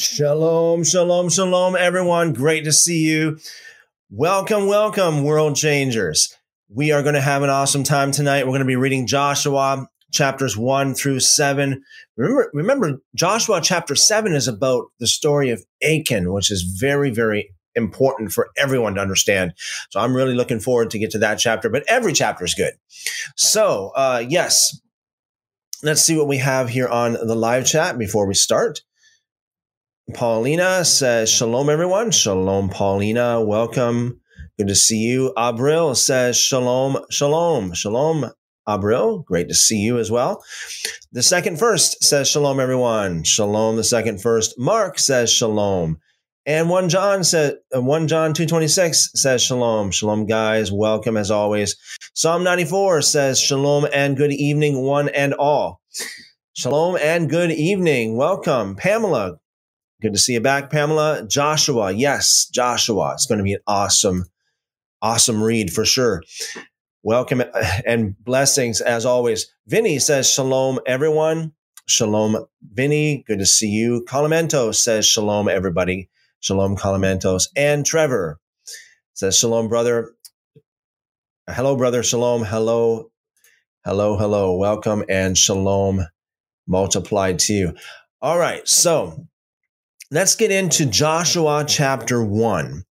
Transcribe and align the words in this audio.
Shalom, 0.00 0.82
shalom, 0.82 1.28
shalom, 1.28 1.76
everyone. 1.76 2.32
Great 2.32 2.64
to 2.64 2.72
see 2.72 3.06
you. 3.06 3.38
Welcome, 4.08 4.66
welcome, 4.66 5.24
world 5.24 5.56
changers. 5.56 6.34
We 6.70 6.90
are 6.90 7.02
going 7.02 7.16
to 7.16 7.20
have 7.20 7.42
an 7.42 7.50
awesome 7.50 7.84
time 7.84 8.10
tonight. 8.10 8.46
We're 8.46 8.52
going 8.52 8.60
to 8.60 8.64
be 8.64 8.76
reading 8.76 9.06
Joshua 9.06 9.86
chapters 10.10 10.56
one 10.56 10.94
through 10.94 11.20
seven. 11.20 11.82
Remember, 12.16 12.50
remember, 12.54 13.02
Joshua 13.14 13.60
chapter 13.60 13.94
seven 13.94 14.32
is 14.32 14.48
about 14.48 14.86
the 15.00 15.06
story 15.06 15.50
of 15.50 15.62
Achan, 15.82 16.32
which 16.32 16.50
is 16.50 16.62
very, 16.62 17.10
very 17.10 17.54
important 17.74 18.32
for 18.32 18.48
everyone 18.56 18.94
to 18.94 19.02
understand. 19.02 19.52
So 19.90 20.00
I'm 20.00 20.16
really 20.16 20.34
looking 20.34 20.60
forward 20.60 20.88
to 20.92 20.98
get 20.98 21.10
to 21.10 21.18
that 21.18 21.38
chapter, 21.38 21.68
but 21.68 21.84
every 21.86 22.14
chapter 22.14 22.46
is 22.46 22.54
good. 22.54 22.72
So, 23.36 23.92
uh, 23.94 24.24
yes, 24.26 24.80
let's 25.82 26.00
see 26.00 26.16
what 26.16 26.26
we 26.26 26.38
have 26.38 26.70
here 26.70 26.88
on 26.88 27.12
the 27.12 27.36
live 27.36 27.66
chat 27.66 27.98
before 27.98 28.26
we 28.26 28.32
start. 28.32 28.80
Paulina 30.12 30.84
says, 30.84 31.30
Shalom, 31.30 31.70
everyone. 31.70 32.10
Shalom, 32.12 32.70
Paulina. 32.70 33.42
Welcome. 33.42 34.20
Good 34.58 34.68
to 34.68 34.76
see 34.76 34.98
you. 34.98 35.32
Abril 35.36 35.96
says, 35.96 36.36
Shalom, 36.38 36.98
Shalom, 37.10 37.74
Shalom, 37.74 38.30
Abril. 38.68 39.24
Great 39.24 39.48
to 39.48 39.54
see 39.54 39.78
you 39.78 39.98
as 39.98 40.10
well. 40.10 40.44
The 41.12 41.22
second 41.22 41.58
first 41.58 42.04
says, 42.04 42.28
Shalom, 42.28 42.60
everyone. 42.60 43.24
Shalom, 43.24 43.76
the 43.76 43.84
second 43.84 44.22
first. 44.22 44.58
Mark 44.58 44.98
says, 44.98 45.32
Shalom. 45.32 46.00
And 46.46 46.70
1 46.70 46.88
John 46.90 47.24
said 47.24 47.56
uh, 47.76 47.82
1 47.82 48.08
John 48.08 48.34
226 48.34 49.12
says 49.14 49.42
shalom. 49.42 49.92
Shalom 49.92 50.26
guys, 50.26 50.72
welcome 50.72 51.16
as 51.16 51.30
always. 51.30 51.76
Psalm 52.14 52.44
94 52.44 53.02
says 53.02 53.40
shalom 53.40 53.86
and 53.94 54.16
good 54.16 54.32
evening 54.32 54.82
one 54.82 55.08
and 55.10 55.34
all. 55.34 55.80
Shalom 56.54 56.98
and 57.00 57.30
good 57.30 57.52
evening. 57.52 58.16
Welcome. 58.16 58.76
Pamela, 58.76 59.39
Good 60.00 60.14
to 60.14 60.18
see 60.18 60.32
you 60.32 60.40
back, 60.40 60.70
Pamela. 60.70 61.26
Joshua, 61.28 61.92
yes, 61.92 62.48
Joshua. 62.50 63.12
It's 63.12 63.26
going 63.26 63.38
to 63.38 63.44
be 63.44 63.54
an 63.54 63.60
awesome, 63.66 64.24
awesome 65.02 65.42
read 65.42 65.70
for 65.70 65.84
sure. 65.84 66.22
Welcome 67.02 67.42
and 67.86 68.14
blessings 68.24 68.80
as 68.80 69.04
always. 69.04 69.52
Vinny 69.66 69.98
says, 69.98 70.30
Shalom, 70.30 70.80
everyone. 70.86 71.52
Shalom, 71.86 72.46
Vinny. 72.62 73.24
Good 73.26 73.40
to 73.40 73.46
see 73.46 73.68
you. 73.68 74.04
Calamento 74.08 74.74
says, 74.74 75.06
Shalom, 75.06 75.48
everybody. 75.48 76.08
Shalom, 76.40 76.76
Calamentos. 76.76 77.48
And 77.54 77.84
Trevor 77.84 78.38
says, 79.12 79.38
Shalom, 79.38 79.68
brother. 79.68 80.12
Hello, 81.46 81.76
brother. 81.76 82.02
Shalom. 82.02 82.42
Hello. 82.42 83.10
Hello, 83.84 84.16
hello. 84.16 84.56
Welcome 84.56 85.04
and 85.08 85.36
shalom 85.36 86.06
multiplied 86.66 87.38
to 87.40 87.52
you. 87.54 87.74
All 88.22 88.38
right. 88.38 88.66
So 88.68 89.26
let's 90.10 90.34
get 90.34 90.50
into 90.50 90.86
Joshua 90.86 91.64
chapter 91.66 92.24
one. 92.24 92.84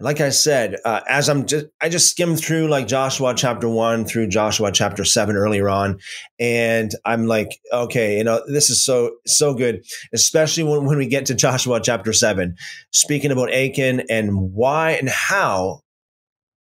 Like 0.00 0.20
I 0.20 0.30
said, 0.30 0.78
uh, 0.84 1.02
as 1.08 1.28
I'm 1.28 1.46
just, 1.46 1.66
I 1.80 1.88
just 1.88 2.10
skimmed 2.10 2.40
through 2.40 2.68
like 2.68 2.88
Joshua 2.88 3.34
chapter 3.36 3.68
one 3.68 4.04
through 4.04 4.28
Joshua 4.28 4.72
chapter 4.72 5.04
seven 5.04 5.36
earlier 5.36 5.68
on. 5.68 6.00
And 6.40 6.90
I'm 7.04 7.26
like, 7.26 7.60
okay, 7.72 8.18
you 8.18 8.24
know, 8.24 8.42
this 8.48 8.70
is 8.70 8.84
so, 8.84 9.16
so 9.26 9.54
good, 9.54 9.84
especially 10.12 10.64
when, 10.64 10.86
when 10.86 10.98
we 10.98 11.06
get 11.06 11.26
to 11.26 11.34
Joshua 11.34 11.80
chapter 11.80 12.12
seven, 12.12 12.56
speaking 12.90 13.30
about 13.30 13.52
Achan 13.52 14.02
and 14.10 14.52
why 14.52 14.92
and 14.92 15.08
how 15.08 15.82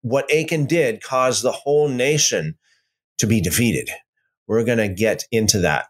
what 0.02 0.30
Achan 0.34 0.66
did 0.66 1.02
caused 1.04 1.44
the 1.44 1.52
whole 1.52 1.88
nation 1.88 2.58
to 3.20 3.28
be 3.28 3.42
defeated. 3.42 3.90
We're 4.48 4.66
going 4.66 4.78
to 4.80 4.90
get 4.90 5.26
into 5.32 5.60
that. 5.60 5.89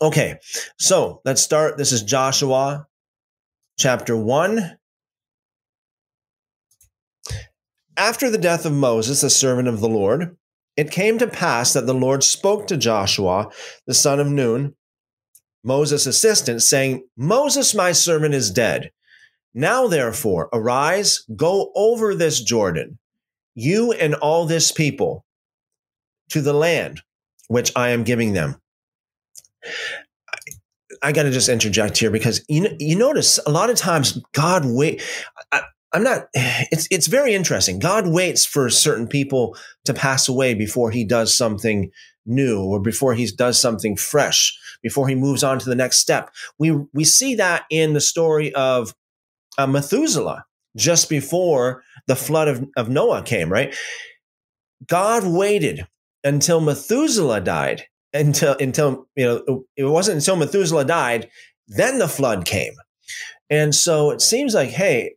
Okay, 0.00 0.38
so 0.78 1.22
let's 1.24 1.40
start. 1.40 1.78
This 1.78 1.90
is 1.90 2.02
Joshua 2.02 2.86
chapter 3.78 4.14
1. 4.14 4.76
After 7.96 8.28
the 8.28 8.36
death 8.36 8.66
of 8.66 8.74
Moses, 8.74 9.22
the 9.22 9.30
servant 9.30 9.68
of 9.68 9.80
the 9.80 9.88
Lord, 9.88 10.36
it 10.76 10.90
came 10.90 11.16
to 11.16 11.26
pass 11.26 11.72
that 11.72 11.86
the 11.86 11.94
Lord 11.94 12.22
spoke 12.22 12.66
to 12.66 12.76
Joshua, 12.76 13.48
the 13.86 13.94
son 13.94 14.20
of 14.20 14.26
Nun, 14.26 14.74
Moses' 15.64 16.04
assistant, 16.04 16.62
saying, 16.62 17.08
Moses, 17.16 17.74
my 17.74 17.92
servant, 17.92 18.34
is 18.34 18.50
dead. 18.50 18.90
Now, 19.54 19.86
therefore, 19.86 20.50
arise, 20.52 21.24
go 21.34 21.72
over 21.74 22.14
this 22.14 22.42
Jordan, 22.42 22.98
you 23.54 23.92
and 23.92 24.14
all 24.14 24.44
this 24.44 24.72
people, 24.72 25.24
to 26.28 26.42
the 26.42 26.52
land 26.52 27.00
which 27.48 27.72
I 27.74 27.88
am 27.88 28.04
giving 28.04 28.34
them. 28.34 28.60
I 31.02 31.12
got 31.12 31.24
to 31.24 31.30
just 31.30 31.48
interject 31.48 31.98
here 31.98 32.10
because 32.10 32.44
you 32.48 32.68
you 32.78 32.96
notice 32.96 33.38
a 33.46 33.50
lot 33.50 33.70
of 33.70 33.76
times 33.76 34.20
God 34.32 34.64
wait. 34.64 35.02
I, 35.52 35.62
I'm 35.92 36.02
not. 36.02 36.28
It's 36.34 36.86
it's 36.90 37.06
very 37.06 37.34
interesting. 37.34 37.78
God 37.78 38.08
waits 38.08 38.44
for 38.44 38.68
certain 38.70 39.06
people 39.06 39.56
to 39.84 39.94
pass 39.94 40.28
away 40.28 40.54
before 40.54 40.90
He 40.90 41.04
does 41.04 41.34
something 41.34 41.90
new 42.24 42.62
or 42.62 42.80
before 42.80 43.14
He 43.14 43.26
does 43.26 43.58
something 43.58 43.96
fresh. 43.96 44.56
Before 44.82 45.08
He 45.08 45.14
moves 45.14 45.42
on 45.42 45.58
to 45.58 45.68
the 45.68 45.74
next 45.74 45.98
step. 45.98 46.30
We 46.58 46.72
we 46.92 47.04
see 47.04 47.34
that 47.36 47.64
in 47.70 47.92
the 47.92 48.00
story 48.00 48.54
of 48.54 48.94
uh, 49.58 49.66
Methuselah 49.66 50.44
just 50.76 51.08
before 51.08 51.82
the 52.06 52.16
flood 52.16 52.48
of, 52.48 52.66
of 52.76 52.88
Noah 52.88 53.22
came. 53.22 53.50
Right. 53.50 53.74
God 54.86 55.24
waited 55.26 55.86
until 56.22 56.60
Methuselah 56.60 57.40
died 57.40 57.86
until 58.20 58.56
until 58.58 59.08
you 59.14 59.24
know 59.24 59.64
it 59.76 59.84
wasn't 59.84 60.16
until 60.16 60.36
Methuselah 60.36 60.84
died, 60.84 61.28
then 61.68 61.98
the 61.98 62.08
flood 62.08 62.44
came. 62.44 62.74
And 63.48 63.74
so 63.74 64.10
it 64.10 64.20
seems 64.20 64.54
like, 64.54 64.70
hey, 64.70 65.14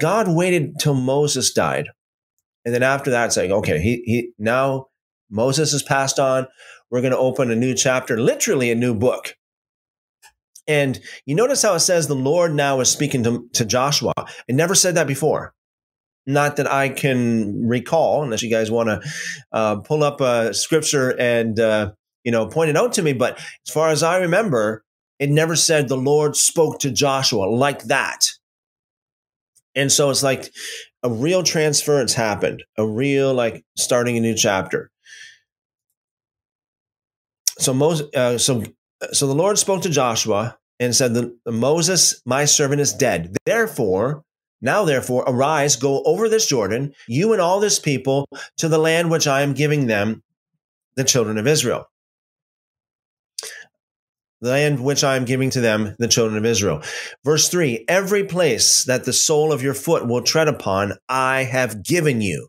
God 0.00 0.26
waited 0.28 0.78
till 0.80 0.94
Moses 0.94 1.52
died. 1.52 1.88
And 2.64 2.74
then 2.74 2.82
after 2.82 3.10
that, 3.10 3.26
it's 3.26 3.36
like, 3.36 3.50
okay, 3.50 3.80
he, 3.80 4.02
he 4.04 4.30
now 4.38 4.88
Moses 5.30 5.72
has 5.72 5.82
passed 5.82 6.18
on. 6.18 6.46
We're 6.90 7.00
going 7.00 7.12
to 7.12 7.18
open 7.18 7.50
a 7.50 7.56
new 7.56 7.74
chapter, 7.74 8.18
literally 8.18 8.70
a 8.70 8.74
new 8.74 8.94
book. 8.94 9.36
And 10.68 11.00
you 11.26 11.34
notice 11.34 11.62
how 11.62 11.74
it 11.74 11.80
says 11.80 12.06
the 12.06 12.14
Lord 12.14 12.54
now 12.54 12.80
is 12.80 12.88
speaking 12.88 13.24
to, 13.24 13.48
to 13.54 13.64
Joshua. 13.64 14.12
It 14.46 14.54
never 14.54 14.74
said 14.74 14.94
that 14.94 15.06
before. 15.06 15.54
Not 16.24 16.56
that 16.56 16.70
I 16.70 16.88
can 16.88 17.66
recall, 17.66 18.22
unless 18.22 18.42
you 18.42 18.50
guys 18.50 18.70
want 18.70 18.88
to 18.88 19.00
uh, 19.50 19.76
pull 19.76 20.04
up 20.04 20.20
a 20.20 20.54
scripture 20.54 21.18
and 21.18 21.58
uh, 21.58 21.92
you 22.24 22.32
know, 22.32 22.46
pointed 22.46 22.76
out 22.76 22.92
to 22.94 23.02
me. 23.02 23.12
But 23.12 23.38
as 23.38 23.72
far 23.72 23.90
as 23.90 24.02
I 24.02 24.18
remember, 24.18 24.84
it 25.18 25.30
never 25.30 25.56
said 25.56 25.88
the 25.88 25.96
Lord 25.96 26.36
spoke 26.36 26.80
to 26.80 26.90
Joshua 26.90 27.44
like 27.44 27.84
that. 27.84 28.26
And 29.74 29.90
so 29.90 30.10
it's 30.10 30.22
like 30.22 30.52
a 31.02 31.10
real 31.10 31.42
transference 31.42 32.14
happened, 32.14 32.64
a 32.76 32.86
real 32.86 33.32
like 33.32 33.64
starting 33.76 34.16
a 34.16 34.20
new 34.20 34.34
chapter. 34.34 34.90
So 37.58 37.72
Moses, 37.72 38.14
uh, 38.14 38.38
so 38.38 38.62
so 39.12 39.26
the 39.26 39.34
Lord 39.34 39.58
spoke 39.58 39.82
to 39.82 39.90
Joshua 39.90 40.58
and 40.80 40.94
said, 40.94 41.14
the, 41.14 41.36
"Moses, 41.46 42.20
my 42.26 42.44
servant, 42.44 42.80
is 42.80 42.92
dead. 42.92 43.36
Therefore, 43.46 44.24
now 44.60 44.84
therefore, 44.84 45.24
arise, 45.26 45.76
go 45.76 46.02
over 46.04 46.28
this 46.28 46.46
Jordan, 46.46 46.94
you 47.08 47.32
and 47.32 47.40
all 47.40 47.60
this 47.60 47.78
people, 47.78 48.28
to 48.58 48.68
the 48.68 48.78
land 48.78 49.10
which 49.10 49.26
I 49.26 49.42
am 49.42 49.54
giving 49.54 49.86
them, 49.86 50.22
the 50.96 51.04
children 51.04 51.38
of 51.38 51.46
Israel." 51.46 51.91
The 54.42 54.50
land 54.50 54.84
which 54.84 55.04
I 55.04 55.16
am 55.16 55.24
giving 55.24 55.50
to 55.50 55.60
them, 55.60 55.94
the 55.98 56.08
children 56.08 56.36
of 56.36 56.44
Israel. 56.44 56.82
Verse 57.24 57.48
3 57.48 57.84
Every 57.88 58.24
place 58.24 58.84
that 58.84 59.04
the 59.04 59.12
sole 59.12 59.52
of 59.52 59.62
your 59.62 59.72
foot 59.72 60.06
will 60.06 60.22
tread 60.22 60.48
upon, 60.48 60.94
I 61.08 61.44
have 61.44 61.82
given 61.82 62.20
you. 62.20 62.48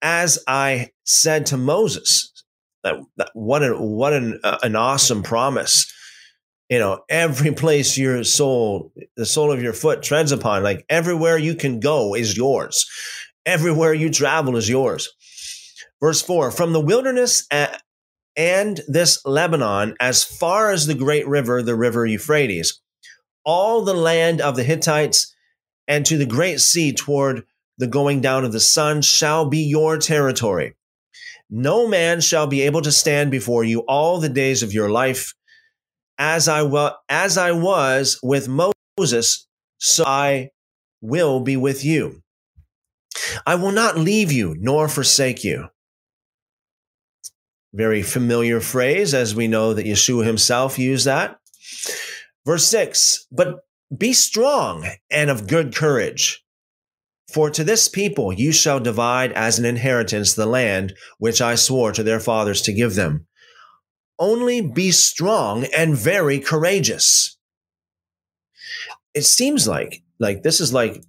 As 0.00 0.42
I 0.46 0.90
said 1.04 1.44
to 1.46 1.58
Moses, 1.58 2.32
that, 2.84 2.94
that 3.16 3.30
what 3.34 3.62
an 3.62 3.74
what 3.78 4.14
an, 4.14 4.40
uh, 4.42 4.58
an 4.62 4.76
awesome 4.76 5.22
promise. 5.22 5.92
You 6.70 6.78
know, 6.78 7.00
every 7.08 7.52
place 7.52 7.98
your 7.98 8.22
soul, 8.22 8.92
the 9.16 9.26
sole 9.26 9.50
of 9.50 9.60
your 9.60 9.72
foot 9.72 10.04
treads 10.04 10.30
upon, 10.30 10.62
like 10.62 10.86
everywhere 10.88 11.36
you 11.36 11.56
can 11.56 11.80
go 11.80 12.14
is 12.14 12.36
yours. 12.36 12.88
Everywhere 13.44 13.92
you 13.92 14.08
travel 14.08 14.56
is 14.56 14.68
yours. 14.68 15.10
Verse 16.00 16.22
4 16.22 16.52
From 16.52 16.72
the 16.72 16.80
wilderness 16.80 17.46
and 18.36 18.80
this 18.88 19.24
Lebanon 19.24 19.94
as 20.00 20.24
far 20.24 20.70
as 20.70 20.86
the 20.86 20.94
great 20.94 21.26
river, 21.26 21.62
the 21.62 21.74
river 21.74 22.06
Euphrates, 22.06 22.80
all 23.44 23.82
the 23.82 23.94
land 23.94 24.40
of 24.40 24.56
the 24.56 24.64
Hittites, 24.64 25.34
and 25.88 26.06
to 26.06 26.16
the 26.16 26.26
great 26.26 26.60
sea 26.60 26.92
toward 26.92 27.44
the 27.78 27.86
going 27.86 28.20
down 28.20 28.44
of 28.44 28.52
the 28.52 28.60
sun 28.60 29.02
shall 29.02 29.48
be 29.48 29.58
your 29.58 29.98
territory. 29.98 30.74
No 31.48 31.88
man 31.88 32.20
shall 32.20 32.46
be 32.46 32.60
able 32.62 32.82
to 32.82 32.92
stand 32.92 33.30
before 33.30 33.64
you 33.64 33.80
all 33.80 34.20
the 34.20 34.28
days 34.28 34.62
of 34.62 34.72
your 34.72 34.90
life. 34.90 35.34
As 36.18 36.48
I, 36.48 36.62
wa- 36.62 36.96
as 37.08 37.38
I 37.38 37.52
was 37.52 38.20
with 38.22 38.46
Moses, 38.48 39.48
so 39.78 40.04
I 40.06 40.50
will 41.00 41.40
be 41.40 41.56
with 41.56 41.84
you. 41.84 42.22
I 43.46 43.54
will 43.54 43.72
not 43.72 43.96
leave 43.96 44.30
you 44.30 44.54
nor 44.58 44.88
forsake 44.88 45.42
you. 45.42 45.68
Very 47.72 48.02
familiar 48.02 48.60
phrase, 48.60 49.14
as 49.14 49.34
we 49.34 49.46
know 49.46 49.74
that 49.74 49.86
Yeshua 49.86 50.26
himself 50.26 50.78
used 50.78 51.06
that. 51.06 51.38
Verse 52.44 52.66
6 52.66 53.26
But 53.30 53.60
be 53.96 54.12
strong 54.12 54.88
and 55.10 55.30
of 55.30 55.46
good 55.46 55.74
courage. 55.74 56.44
For 57.32 57.50
to 57.50 57.62
this 57.62 57.88
people 57.88 58.32
you 58.32 58.50
shall 58.50 58.80
divide 58.80 59.32
as 59.32 59.58
an 59.58 59.64
inheritance 59.64 60.34
the 60.34 60.46
land 60.46 60.94
which 61.18 61.40
I 61.40 61.54
swore 61.54 61.92
to 61.92 62.02
their 62.02 62.20
fathers 62.20 62.60
to 62.62 62.72
give 62.72 62.96
them. 62.96 63.26
Only 64.18 64.60
be 64.60 64.90
strong 64.90 65.64
and 65.76 65.96
very 65.96 66.40
courageous. 66.40 67.36
It 69.14 69.22
seems 69.22 69.68
like 69.68 70.02
like 70.18 70.42
this 70.42 70.60
is 70.60 70.72
like 70.72 71.02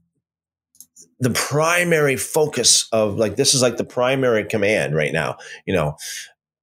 the 1.19 1.29
primary 1.29 2.15
focus 2.15 2.87
of 2.91 3.15
like 3.15 3.35
this 3.35 3.53
is 3.53 3.61
like 3.61 3.77
the 3.77 3.83
primary 3.83 4.43
command 4.43 4.95
right 4.95 5.13
now 5.13 5.37
you 5.67 5.73
know 5.73 5.95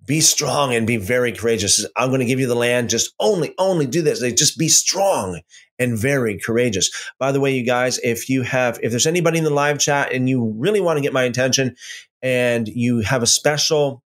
be 0.08 0.20
strong 0.20 0.74
and 0.74 0.86
be 0.86 0.96
very 0.96 1.30
courageous. 1.32 1.86
I'm 1.96 2.08
going 2.08 2.20
to 2.20 2.26
give 2.26 2.40
you 2.40 2.48
the 2.48 2.56
land. 2.56 2.88
Just 2.88 3.14
only 3.20 3.54
only 3.58 3.86
do 3.86 4.02
this. 4.02 4.20
Like, 4.20 4.36
just 4.36 4.58
be 4.58 4.68
strong 4.68 5.40
and 5.78 5.96
very 5.96 6.38
courageous. 6.38 6.90
By 7.20 7.30
the 7.30 7.40
way 7.40 7.54
you 7.54 7.64
guys 7.64 7.98
if 7.98 8.28
you 8.28 8.42
have 8.42 8.80
if 8.82 8.90
there's 8.90 9.06
anybody 9.06 9.38
in 9.38 9.44
the 9.44 9.50
live 9.50 9.78
chat 9.78 10.12
and 10.12 10.28
you 10.28 10.52
really 10.56 10.80
want 10.80 10.96
to 10.96 11.02
get 11.02 11.12
my 11.12 11.22
attention 11.22 11.76
and 12.22 12.66
you 12.66 13.00
have 13.00 13.22
a 13.22 13.26
special 13.26 14.02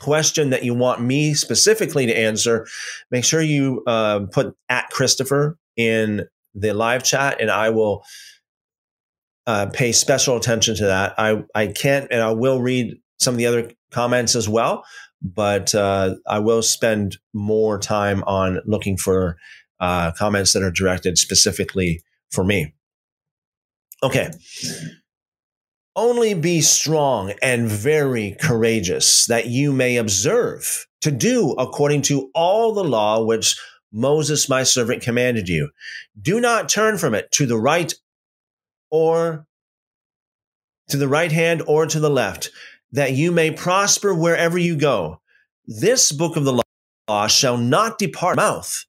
question 0.00 0.50
that 0.50 0.64
you 0.64 0.74
want 0.74 1.00
me 1.00 1.34
specifically 1.34 2.06
to 2.06 2.18
answer 2.18 2.66
make 3.10 3.24
sure 3.24 3.42
you 3.42 3.82
uh, 3.86 4.20
put 4.32 4.56
at 4.70 4.88
christopher 4.88 5.58
in 5.76 6.26
the 6.54 6.72
live 6.72 7.04
chat 7.04 7.38
and 7.38 7.50
i 7.50 7.68
will 7.68 8.02
uh, 9.46 9.66
pay 9.72 9.90
special 9.90 10.36
attention 10.36 10.76
to 10.76 10.86
that. 10.86 11.14
I, 11.18 11.42
I 11.54 11.66
can't, 11.68 12.06
and 12.12 12.20
I 12.20 12.30
will 12.30 12.60
read 12.60 13.00
some 13.20 13.34
of 13.34 13.38
the 13.38 13.46
other 13.46 13.70
comments 13.90 14.34
as 14.34 14.48
well, 14.48 14.84
but 15.22 15.74
uh, 15.74 16.16
I 16.26 16.38
will 16.38 16.62
spend 16.62 17.18
more 17.32 17.78
time 17.78 18.24
on 18.24 18.60
looking 18.66 18.96
for 18.96 19.36
uh, 19.78 20.12
comments 20.12 20.52
that 20.52 20.62
are 20.62 20.70
directed 20.70 21.18
specifically 21.18 22.02
for 22.30 22.44
me. 22.44 22.74
Okay. 24.02 24.30
Only 25.96 26.34
be 26.34 26.60
strong 26.60 27.34
and 27.42 27.68
very 27.68 28.36
courageous, 28.40 29.26
that 29.26 29.46
you 29.46 29.72
may 29.72 29.96
observe 29.96 30.86
to 31.02 31.10
do 31.10 31.52
according 31.52 32.02
to 32.02 32.30
all 32.34 32.72
the 32.72 32.84
law 32.84 33.22
which 33.22 33.58
Moses, 33.92 34.48
my 34.48 34.62
servant, 34.62 35.02
commanded 35.02 35.48
you. 35.48 35.70
Do 36.20 36.40
not 36.40 36.68
turn 36.68 36.96
from 36.96 37.14
it 37.14 37.30
to 37.32 37.44
the 37.44 37.58
right 37.58 37.92
or 38.90 39.46
to 40.88 40.96
the 40.96 41.08
right 41.08 41.32
hand 41.32 41.62
or 41.66 41.86
to 41.86 42.00
the 42.00 42.10
left, 42.10 42.50
that 42.92 43.12
you 43.12 43.32
may 43.32 43.50
prosper 43.50 44.14
wherever 44.14 44.58
you 44.58 44.76
go. 44.76 45.20
This 45.66 46.12
book 46.12 46.36
of 46.36 46.44
the 46.44 46.62
law 47.08 47.26
shall 47.26 47.56
not 47.56 47.98
depart 47.98 48.36
from 48.36 48.44
your 48.44 48.52
mouth. 48.52 48.84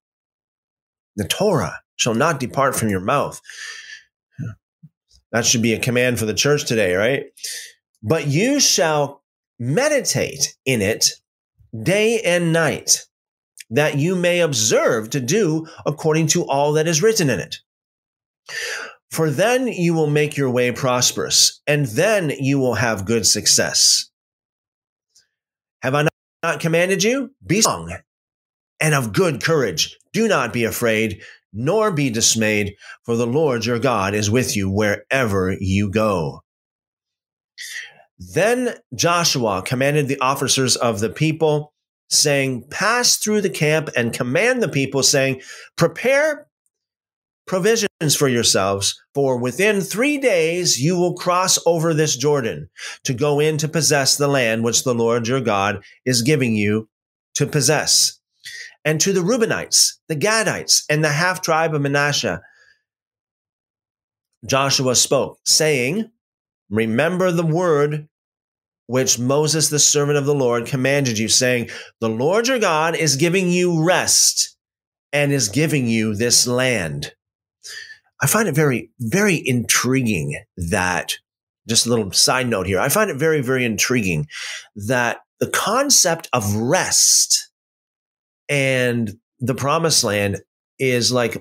The 1.16 1.28
Torah 1.28 1.82
shall 1.96 2.16
not 2.16 2.40
depart 2.40 2.76
from 2.76 2.90
your 2.90 3.02
mouth. 3.02 3.42
That 5.32 5.46
should 5.46 5.62
be 5.62 5.74
a 5.74 5.80
command 5.80 6.20
for 6.20 6.26
the 6.26 6.34
church 6.34 6.66
today, 6.66 6.96
right? 6.96 7.26
But 8.02 8.28
you 8.28 8.60
shall 8.60 9.24
meditate 9.60 10.56
in 10.66 10.82
it 10.82 11.12
day 11.84 12.20
and 12.22 12.52
night, 12.52 13.06
that 13.70 13.98
you 13.98 14.16
may 14.16 14.40
observe 14.40 15.10
to 15.12 15.20
do 15.20 15.68
according 15.86 16.28
to 16.28 16.46
all 16.48 16.74
that 16.74 16.88
is 16.88 17.02
written 17.02 17.30
in 17.30 17.40
it. 17.40 17.58
For 19.12 19.30
then 19.30 19.68
you 19.68 19.94
will 19.94 20.08
make 20.08 20.38
your 20.38 20.50
way 20.50 20.72
prosperous, 20.72 21.62
and 21.68 21.86
then 21.86 22.30
you 22.30 22.60
will 22.60 22.76
have 22.76 23.06
good 23.06 23.28
success. 23.28 24.10
Have 25.82 25.96
I 25.96 26.08
not 26.44 26.60
commanded 26.60 27.04
you? 27.04 27.32
Be 27.46 27.62
strong 27.62 27.94
and 28.82 28.96
of 28.96 29.14
good 29.14 29.42
courage. 29.42 29.98
Do 30.12 30.28
not 30.28 30.52
be 30.52 30.66
afraid, 30.66 31.22
nor 31.54 31.92
be 31.92 32.10
dismayed, 32.10 32.76
for 33.06 33.16
the 33.16 33.28
Lord 33.28 33.66
your 33.66 33.80
God 33.80 34.14
is 34.14 34.30
with 34.30 34.58
you 34.58 34.70
wherever 34.70 35.56
you 35.60 35.90
go. 35.90 36.42
Then 38.18 38.76
Joshua 38.96 39.62
commanded 39.66 40.08
the 40.08 40.20
officers 40.20 40.76
of 40.76 41.00
the 41.00 41.10
people, 41.10 41.74
saying, 42.10 42.66
Pass 42.70 43.18
through 43.18 43.42
the 43.42 43.50
camp 43.50 43.90
and 43.96 44.12
command 44.12 44.62
the 44.62 44.70
people, 44.70 45.04
saying, 45.04 45.42
Prepare 45.78 46.48
provisions 47.52 48.16
for 48.16 48.30
yourselves, 48.30 48.98
for 49.14 49.38
within 49.38 49.82
three 49.82 50.18
days 50.18 50.80
you 50.80 50.96
will 50.96 51.16
cross 51.16 51.60
over 51.66 51.94
this 51.94 52.16
Jordan 52.16 52.70
to 53.04 53.14
go 53.14 53.42
in 53.42 53.58
to 53.58 53.68
possess 53.68 54.16
the 54.16 54.30
land 54.30 54.64
which 54.64 54.86
the 54.86 54.96
Lord 54.96 55.28
your 55.28 55.42
God 55.42 55.84
is 56.06 56.22
giving 56.22 56.56
you 56.56 56.88
to 57.36 57.46
possess. 57.46 58.18
And 58.86 59.02
to 59.02 59.12
the 59.12 59.20
Reubenites, 59.20 59.96
the 60.08 60.16
Gadites, 60.16 60.84
and 60.90 61.04
the 61.04 61.10
half 61.10 61.42
tribe 61.42 61.76
of 61.76 61.82
Manasseh, 61.82 62.42
Joshua 64.46 64.96
spoke, 64.96 65.38
saying, 65.46 66.10
Remember 66.70 67.34
the 67.34 67.46
word 67.46 68.08
which 68.88 69.20
Moses, 69.20 69.68
the 69.68 69.78
servant 69.78 70.18
of 70.18 70.26
the 70.26 70.34
Lord, 70.34 70.68
commanded 70.68 71.20
you, 71.20 71.28
saying, 71.28 71.70
The 72.00 72.08
Lord 72.08 72.48
your 72.48 72.60
God 72.60 72.96
is 72.96 73.18
giving 73.18 73.50
you 73.50 73.84
rest 73.84 74.56
and 75.12 75.34
is 75.34 75.50
giving 75.50 75.88
you 75.88 76.16
this 76.16 76.48
land. 76.48 77.12
I 78.22 78.28
find 78.28 78.48
it 78.48 78.56
very, 78.56 78.92
very 79.00 79.42
intriguing 79.44 80.40
that 80.70 81.14
just 81.68 81.86
a 81.86 81.90
little 81.90 82.12
side 82.12 82.48
note 82.48 82.68
here. 82.68 82.80
I 82.80 82.90
find 82.90 83.10
it 83.10 83.18
very, 83.18 83.42
very 83.42 83.66
intriguing 83.66 84.28
that 84.76 85.20
the 85.40 85.50
concept 85.50 86.30
of 86.34 86.56
rest 86.56 87.50
and 88.48 89.18
the 89.40 89.56
promised 89.56 90.04
land 90.04 90.42
is 90.78 91.12
like 91.12 91.38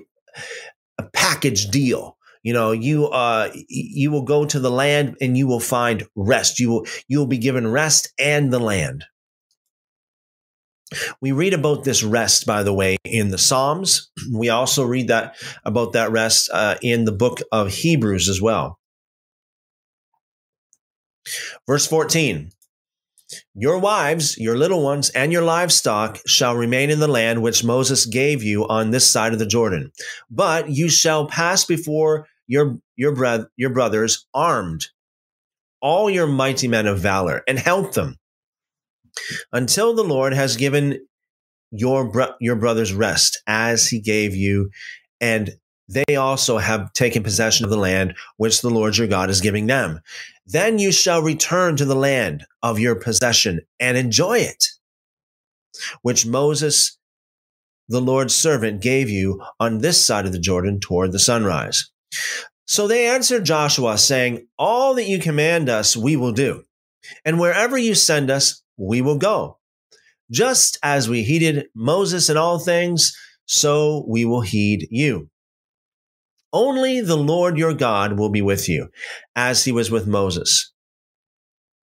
a 0.97 1.03
package 1.13 1.67
deal. 1.67 2.17
You 2.43 2.53
know, 2.53 2.71
you 2.71 3.07
uh 3.07 3.51
you 3.67 4.09
will 4.09 4.23
go 4.23 4.45
to 4.45 4.59
the 4.59 4.71
land 4.71 5.17
and 5.21 5.37
you 5.37 5.45
will 5.45 5.59
find 5.59 6.03
rest. 6.15 6.59
You 6.59 6.69
will 6.69 6.87
you 7.07 7.19
will 7.19 7.27
be 7.27 7.37
given 7.37 7.67
rest 7.67 8.11
and 8.17 8.51
the 8.51 8.59
land. 8.59 9.05
We 11.21 11.31
read 11.31 11.53
about 11.53 11.83
this 11.83 12.03
rest, 12.03 12.45
by 12.45 12.63
the 12.63 12.73
way, 12.73 12.97
in 13.03 13.29
the 13.29 13.37
Psalms. 13.37 14.11
We 14.33 14.49
also 14.49 14.83
read 14.83 15.09
that 15.09 15.35
about 15.65 15.93
that 15.93 16.11
rest 16.11 16.49
uh, 16.53 16.75
in 16.81 17.05
the 17.05 17.11
book 17.11 17.39
of 17.51 17.69
Hebrews 17.69 18.29
as 18.29 18.41
well. 18.41 18.79
Verse 21.67 21.85
14 21.87 22.51
Your 23.53 23.77
wives, 23.79 24.37
your 24.37 24.57
little 24.57 24.83
ones, 24.83 25.09
and 25.11 25.31
your 25.31 25.43
livestock 25.43 26.19
shall 26.25 26.55
remain 26.55 26.89
in 26.89 26.99
the 26.99 27.07
land 27.07 27.41
which 27.41 27.63
Moses 27.63 28.05
gave 28.05 28.43
you 28.43 28.67
on 28.67 28.91
this 28.91 29.09
side 29.09 29.33
of 29.33 29.39
the 29.39 29.45
Jordan. 29.45 29.91
But 30.29 30.69
you 30.69 30.89
shall 30.89 31.27
pass 31.27 31.65
before 31.65 32.27
your, 32.47 32.77
your, 32.95 33.13
bro- 33.13 33.45
your 33.57 33.69
brothers 33.69 34.25
armed, 34.33 34.87
all 35.81 36.09
your 36.09 36.27
mighty 36.27 36.67
men 36.67 36.87
of 36.87 36.99
valor, 36.99 37.43
and 37.47 37.59
help 37.59 37.93
them 37.93 38.17
until 39.51 39.93
the 39.93 40.03
Lord 40.03 40.33
has 40.33 40.55
given 40.55 40.99
your 41.71 42.09
bro- 42.09 42.35
your 42.39 42.55
brothers 42.55 42.93
rest 42.93 43.41
as 43.47 43.87
he 43.87 43.99
gave 43.99 44.35
you 44.35 44.69
and 45.19 45.51
they 45.91 46.15
also 46.15 46.57
have 46.57 46.93
taken 46.93 47.21
possession 47.21 47.65
of 47.65 47.69
the 47.69 47.77
land 47.77 48.15
which 48.37 48.61
the 48.61 48.69
Lord 48.69 48.97
your 48.97 49.07
God 49.07 49.29
is 49.29 49.41
giving 49.41 49.67
them. 49.67 49.99
Then 50.45 50.79
you 50.79 50.91
shall 50.91 51.21
return 51.21 51.75
to 51.77 51.85
the 51.85 51.95
land 51.95 52.45
of 52.63 52.79
your 52.79 52.95
possession 52.95 53.61
and 53.79 53.97
enjoy 53.97 54.39
it, 54.39 54.67
which 56.01 56.25
Moses, 56.25 56.97
the 57.89 58.01
Lord's 58.01 58.33
servant, 58.33 58.81
gave 58.81 59.09
you 59.09 59.41
on 59.59 59.79
this 59.79 60.03
side 60.03 60.25
of 60.25 60.31
the 60.31 60.39
Jordan 60.39 60.79
toward 60.79 61.11
the 61.11 61.19
sunrise. 61.19 61.91
So 62.67 62.87
they 62.87 63.07
answered 63.07 63.43
Joshua, 63.43 63.97
saying, 63.97 64.47
All 64.57 64.93
that 64.95 65.03
you 65.09 65.19
command 65.19 65.67
us, 65.67 65.97
we 65.97 66.15
will 66.15 66.31
do. 66.31 66.63
And 67.25 67.37
wherever 67.37 67.77
you 67.77 67.95
send 67.95 68.31
us, 68.31 68.63
we 68.81 69.01
will 69.01 69.17
go. 69.17 69.59
Just 70.31 70.77
as 70.81 71.07
we 71.07 71.23
heeded 71.23 71.65
Moses 71.75 72.29
in 72.29 72.37
all 72.37 72.57
things, 72.57 73.15
so 73.45 74.05
we 74.07 74.25
will 74.25 74.41
heed 74.41 74.87
you. 74.89 75.29
Only 76.53 77.01
the 77.01 77.17
Lord 77.17 77.57
your 77.57 77.73
God 77.73 78.17
will 78.17 78.29
be 78.29 78.41
with 78.41 78.67
you, 78.67 78.89
as 79.35 79.63
he 79.63 79.71
was 79.71 79.91
with 79.91 80.07
Moses. 80.07 80.73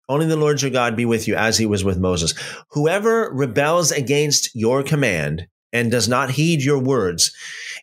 Only 0.07 0.25
the 0.25 0.37
Lord 0.37 0.61
your 0.61 0.71
God 0.71 0.95
be 0.95 1.05
with 1.05 1.27
you, 1.27 1.35
as 1.35 1.57
he 1.57 1.65
was 1.65 1.83
with 1.83 1.97
Moses. 1.97 2.33
Whoever 2.71 3.33
rebels 3.33 3.91
against 3.91 4.53
your 4.53 4.83
command 4.83 5.47
and 5.71 5.89
does 5.89 6.07
not 6.07 6.31
heed 6.31 6.61
your 6.61 6.79
words, 6.79 7.33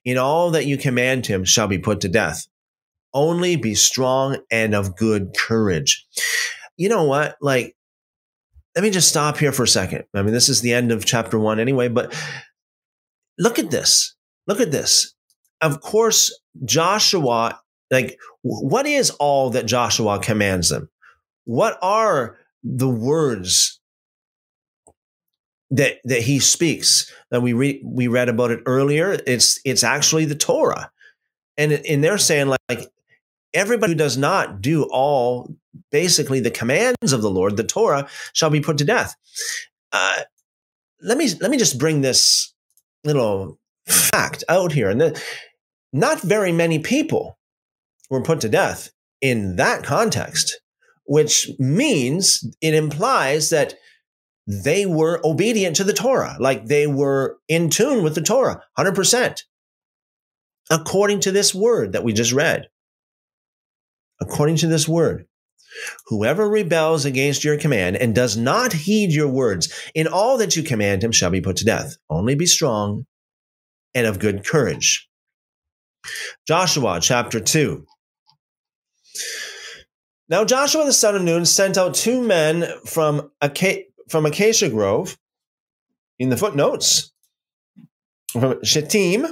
in 0.04 0.16
all 0.16 0.50
that 0.50 0.66
you 0.66 0.76
command 0.76 1.26
him 1.26 1.44
shall 1.44 1.66
be 1.66 1.78
put 1.78 2.00
to 2.02 2.08
death. 2.08 2.46
Only 3.12 3.56
be 3.56 3.74
strong 3.74 4.38
and 4.50 4.74
of 4.74 4.96
good 4.96 5.34
courage. 5.36 6.06
You 6.76 6.88
know 6.88 7.04
what? 7.04 7.36
Like, 7.40 7.74
let 8.80 8.84
me 8.84 8.90
just 8.90 9.10
stop 9.10 9.36
here 9.36 9.52
for 9.52 9.64
a 9.64 9.68
second. 9.68 10.04
I 10.14 10.22
mean, 10.22 10.32
this 10.32 10.48
is 10.48 10.62
the 10.62 10.72
end 10.72 10.90
of 10.90 11.04
chapter 11.04 11.38
one 11.38 11.60
anyway, 11.60 11.88
but 11.88 12.14
look 13.38 13.58
at 13.58 13.70
this. 13.70 14.14
Look 14.46 14.58
at 14.58 14.70
this. 14.70 15.14
Of 15.60 15.82
course, 15.82 16.34
Joshua, 16.64 17.60
like, 17.90 18.18
what 18.40 18.86
is 18.86 19.10
all 19.10 19.50
that 19.50 19.66
Joshua 19.66 20.18
commands 20.18 20.70
them? 20.70 20.88
What 21.44 21.78
are 21.82 22.38
the 22.64 22.88
words 22.88 23.78
that 25.70 25.98
that 26.04 26.22
he 26.22 26.38
speaks. 26.38 27.12
That 27.30 27.42
we 27.42 27.52
read 27.52 27.82
we 27.84 28.08
read 28.08 28.30
about 28.30 28.50
it 28.50 28.62
earlier. 28.64 29.20
It's 29.26 29.60
it's 29.66 29.84
actually 29.84 30.24
the 30.24 30.34
Torah, 30.34 30.90
and 31.58 31.72
and 31.72 32.02
they're 32.02 32.16
saying 32.16 32.48
like 32.48 32.88
everybody 33.54 33.92
who 33.92 33.98
does 33.98 34.16
not 34.16 34.60
do 34.60 34.84
all 34.90 35.54
basically 35.90 36.40
the 36.40 36.50
commands 36.50 37.12
of 37.12 37.22
the 37.22 37.30
Lord, 37.30 37.56
the 37.56 37.64
Torah, 37.64 38.08
shall 38.32 38.50
be 38.50 38.60
put 38.60 38.78
to 38.78 38.84
death. 38.84 39.14
Uh, 39.92 40.20
let 41.02 41.16
me 41.16 41.28
let 41.40 41.50
me 41.50 41.56
just 41.56 41.78
bring 41.78 42.00
this 42.00 42.52
little 43.04 43.58
fact 43.86 44.44
out 44.48 44.72
here, 44.72 44.90
and 44.90 45.00
the, 45.00 45.22
not 45.92 46.20
very 46.20 46.52
many 46.52 46.78
people 46.78 47.38
were 48.08 48.22
put 48.22 48.40
to 48.42 48.48
death 48.48 48.90
in 49.20 49.56
that 49.56 49.84
context, 49.84 50.60
which 51.04 51.50
means 51.58 52.44
it 52.60 52.74
implies 52.74 53.50
that 53.50 53.74
they 54.46 54.84
were 54.86 55.20
obedient 55.24 55.76
to 55.76 55.84
the 55.84 55.92
Torah, 55.92 56.36
like 56.40 56.66
they 56.66 56.86
were 56.86 57.38
in 57.48 57.70
tune 57.70 58.02
with 58.02 58.14
the 58.14 58.22
Torah, 58.22 58.62
hundred 58.76 58.94
percent, 58.94 59.44
according 60.70 61.20
to 61.20 61.32
this 61.32 61.54
word 61.54 61.92
that 61.92 62.04
we 62.04 62.12
just 62.12 62.32
read 62.32 62.68
according 64.20 64.56
to 64.56 64.66
this 64.66 64.88
word. 64.88 65.26
Whoever 66.06 66.48
rebels 66.48 67.04
against 67.04 67.44
your 67.44 67.56
command 67.56 67.96
and 67.96 68.14
does 68.14 68.36
not 68.36 68.72
heed 68.72 69.12
your 69.12 69.28
words 69.28 69.72
in 69.94 70.06
all 70.06 70.38
that 70.38 70.56
you 70.56 70.62
command 70.62 71.02
him 71.02 71.12
shall 71.12 71.30
be 71.30 71.40
put 71.40 71.56
to 71.56 71.64
death. 71.64 71.96
Only 72.08 72.34
be 72.34 72.46
strong 72.46 73.06
and 73.94 74.06
of 74.06 74.18
good 74.18 74.44
courage. 74.44 75.08
Joshua 76.46 76.98
chapter 77.00 77.40
2. 77.40 77.86
Now 80.28 80.44
Joshua 80.44 80.84
the 80.84 80.92
son 80.92 81.16
of 81.16 81.22
Nun 81.22 81.44
sent 81.44 81.76
out 81.76 81.94
two 81.94 82.20
men 82.22 82.66
from, 82.86 83.30
Aca- 83.40 83.84
from 84.08 84.26
Acacia 84.26 84.68
Grove 84.68 85.16
in 86.18 86.30
the 86.30 86.36
footnotes 86.36 87.12
from 88.32 88.62
Shittim, 88.62 89.26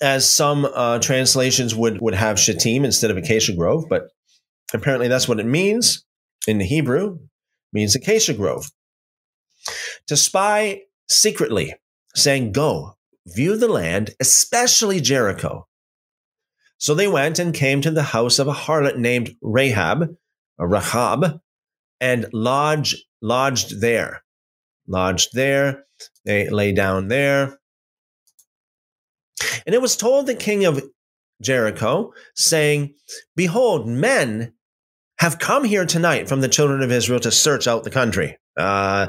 as 0.00 0.28
some 0.28 0.64
uh, 0.64 0.98
translations 0.98 1.74
would 1.74 2.00
would 2.00 2.14
have 2.14 2.38
Shittim 2.38 2.84
instead 2.84 3.10
of 3.10 3.16
Acacia 3.16 3.54
Grove, 3.54 3.84
but 3.88 4.08
apparently 4.72 5.08
that's 5.08 5.28
what 5.28 5.40
it 5.40 5.46
means 5.46 6.04
in 6.46 6.58
the 6.58 6.64
Hebrew. 6.64 7.18
Means 7.72 7.94
Acacia 7.94 8.34
Grove. 8.34 8.70
To 10.08 10.16
spy 10.16 10.82
secretly, 11.08 11.74
saying, 12.14 12.52
"Go 12.52 12.96
view 13.26 13.56
the 13.56 13.68
land, 13.68 14.10
especially 14.20 15.00
Jericho." 15.00 15.66
So 16.78 16.94
they 16.94 17.06
went 17.06 17.38
and 17.38 17.52
came 17.52 17.82
to 17.82 17.90
the 17.90 18.02
house 18.02 18.38
of 18.38 18.48
a 18.48 18.54
harlot 18.54 18.96
named 18.96 19.36
Rahab, 19.42 20.16
Rahab, 20.58 21.40
and 22.00 22.26
lodged 22.32 22.96
lodged 23.20 23.80
there. 23.80 24.24
Lodged 24.88 25.34
there. 25.34 25.84
They 26.24 26.48
lay 26.48 26.72
down 26.72 27.08
there. 27.08 27.59
And 29.66 29.74
it 29.74 29.82
was 29.82 29.96
told 29.96 30.26
the 30.26 30.34
king 30.34 30.64
of 30.64 30.82
Jericho, 31.42 32.12
saying, 32.34 32.94
Behold, 33.34 33.88
men 33.88 34.52
have 35.18 35.38
come 35.38 35.64
here 35.64 35.86
tonight 35.86 36.28
from 36.28 36.40
the 36.40 36.48
children 36.48 36.82
of 36.82 36.92
Israel 36.92 37.20
to 37.20 37.30
search 37.30 37.66
out 37.66 37.84
the 37.84 37.90
country. 37.90 38.38
Uh, 38.56 39.08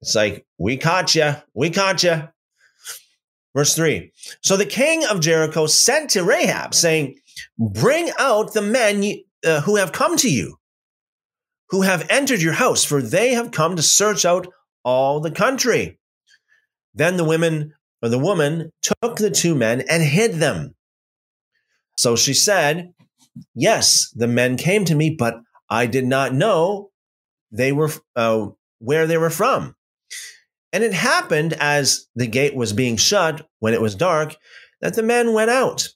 it's 0.00 0.14
like, 0.14 0.44
we 0.58 0.76
caught 0.76 1.14
you. 1.14 1.34
We 1.54 1.70
caught 1.70 2.02
you. 2.02 2.28
Verse 3.54 3.74
3 3.74 4.12
So 4.40 4.56
the 4.56 4.66
king 4.66 5.04
of 5.04 5.20
Jericho 5.20 5.66
sent 5.66 6.10
to 6.10 6.24
Rahab, 6.24 6.74
saying, 6.74 7.18
Bring 7.58 8.10
out 8.18 8.54
the 8.54 8.62
men 8.62 9.04
uh, 9.44 9.60
who 9.60 9.76
have 9.76 9.92
come 9.92 10.16
to 10.18 10.30
you, 10.30 10.56
who 11.68 11.82
have 11.82 12.06
entered 12.10 12.42
your 12.42 12.54
house, 12.54 12.84
for 12.84 13.02
they 13.02 13.34
have 13.34 13.50
come 13.50 13.76
to 13.76 13.82
search 13.82 14.24
out 14.24 14.48
all 14.84 15.20
the 15.20 15.30
country. 15.30 15.98
Then 16.94 17.16
the 17.16 17.24
women 17.24 17.74
or 18.02 18.08
the 18.08 18.18
woman 18.18 18.72
took 18.82 19.16
the 19.16 19.30
two 19.30 19.54
men 19.54 19.82
and 19.88 20.02
hid 20.02 20.34
them. 20.34 20.74
So 21.96 22.16
she 22.16 22.34
said, 22.34 22.92
Yes, 23.54 24.10
the 24.10 24.26
men 24.26 24.56
came 24.56 24.84
to 24.84 24.94
me, 24.94 25.14
but 25.18 25.36
I 25.70 25.86
did 25.86 26.04
not 26.04 26.34
know 26.34 26.90
they 27.50 27.72
were 27.72 27.90
uh, 28.14 28.48
where 28.78 29.06
they 29.06 29.16
were 29.16 29.30
from. 29.30 29.74
And 30.72 30.84
it 30.84 30.92
happened 30.92 31.54
as 31.54 32.06
the 32.14 32.26
gate 32.26 32.54
was 32.54 32.72
being 32.72 32.96
shut 32.96 33.46
when 33.60 33.74
it 33.74 33.80
was 33.80 33.94
dark 33.94 34.36
that 34.80 34.94
the 34.94 35.02
men 35.02 35.32
went 35.32 35.50
out. 35.50 35.88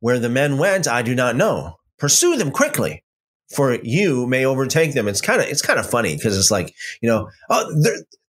Where 0.00 0.18
the 0.18 0.28
men 0.28 0.58
went, 0.58 0.86
I 0.86 1.02
do 1.02 1.14
not 1.14 1.36
know. 1.36 1.76
Pursue 1.98 2.36
them 2.36 2.50
quickly 2.50 3.03
for 3.52 3.74
you 3.82 4.26
may 4.26 4.44
overtake 4.44 4.94
them. 4.94 5.08
It's 5.08 5.20
kind 5.20 5.40
of 5.40 5.48
it's 5.48 5.62
kind 5.62 5.78
of 5.78 5.88
funny 5.88 6.16
because 6.16 6.38
it's 6.38 6.50
like 6.50 6.74
you 7.00 7.08
know 7.08 7.28
oh 7.50 7.70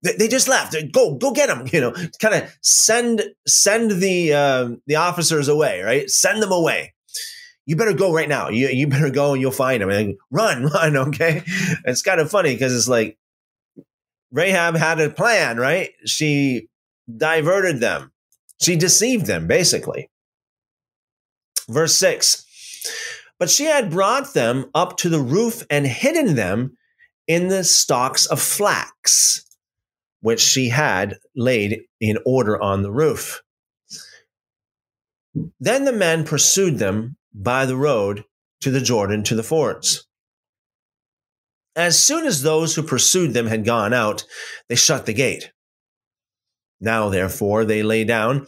they 0.05 0.29
just 0.29 0.49
left. 0.49 0.77
Go 0.93 1.15
go 1.15 1.33
get 1.33 1.49
them. 1.49 1.67
You 1.73 1.81
know, 1.81 1.93
kind 2.21 2.35
of 2.35 2.57
send 2.61 3.23
send 3.47 3.91
the 3.91 4.33
uh, 4.33 4.69
the 4.87 4.97
officers 4.97 5.49
away. 5.49 5.81
Right, 5.81 6.09
send 6.11 6.43
them 6.43 6.53
away. 6.53 6.95
You 7.67 7.77
better 7.77 7.95
go 7.95 8.13
right 8.13 8.29
now. 8.29 8.51
You 8.51 8.69
you 8.69 8.87
better 8.87 9.11
go 9.11 9.33
and 9.33 9.41
you'll 9.41 9.51
find 9.51 9.83
them. 9.83 9.91
And 9.91 10.17
run 10.31 10.67
run. 10.75 10.97
Okay, 10.97 11.43
it's 11.85 12.03
kind 12.03 12.21
of 12.21 12.31
funny 12.31 12.55
because 12.55 12.77
it's 12.77 12.89
like 12.89 13.19
Rahab 14.31 14.77
had 14.77 15.01
a 15.01 15.11
plan. 15.11 15.57
Right, 15.57 15.91
she 16.05 16.69
diverted 17.17 17.81
them. 17.81 18.13
She 18.61 18.77
deceived 18.77 19.27
them 19.27 19.47
basically. 19.47 20.11
Verse 21.69 21.95
six. 21.95 22.45
But 23.45 23.51
she 23.51 23.65
had 23.65 23.91
brought 23.91 24.33
them 24.33 24.71
up 24.75 24.97
to 24.97 25.11
the 25.11 25.21
roof 25.21 25.67
and 25.69 25.87
hidden 25.87 26.35
them 26.35 26.79
in 27.29 27.49
the 27.49 27.63
stalks 27.63 28.25
of 28.25 28.41
flax, 28.41 29.45
which 30.23 30.41
she 30.41 30.71
had 30.71 31.19
laid 31.37 31.83
in 32.01 32.17
order 32.25 32.59
on 32.59 32.81
the 32.81 32.91
roof. 32.91 33.43
Then 35.61 35.85
the 35.85 35.93
men 35.93 36.25
pursued 36.25 36.79
them 36.79 37.19
by 37.35 37.67
the 37.67 37.77
road 37.77 38.25
to 38.63 38.71
the 38.71 38.81
Jordan 38.81 39.23
to 39.25 39.35
the 39.35 39.43
fords. 39.43 40.07
As 41.77 42.03
soon 42.03 42.25
as 42.25 42.41
those 42.41 42.75
who 42.75 42.83
pursued 42.83 43.35
them 43.35 43.49
had 43.49 43.67
gone 43.67 43.93
out, 43.93 44.25
they 44.71 44.75
shut 44.75 45.05
the 45.05 45.13
gate. 45.13 45.53
Now, 46.81 47.11
therefore, 47.11 47.67
they 47.67 47.83
lay 47.83 48.05
down. 48.05 48.47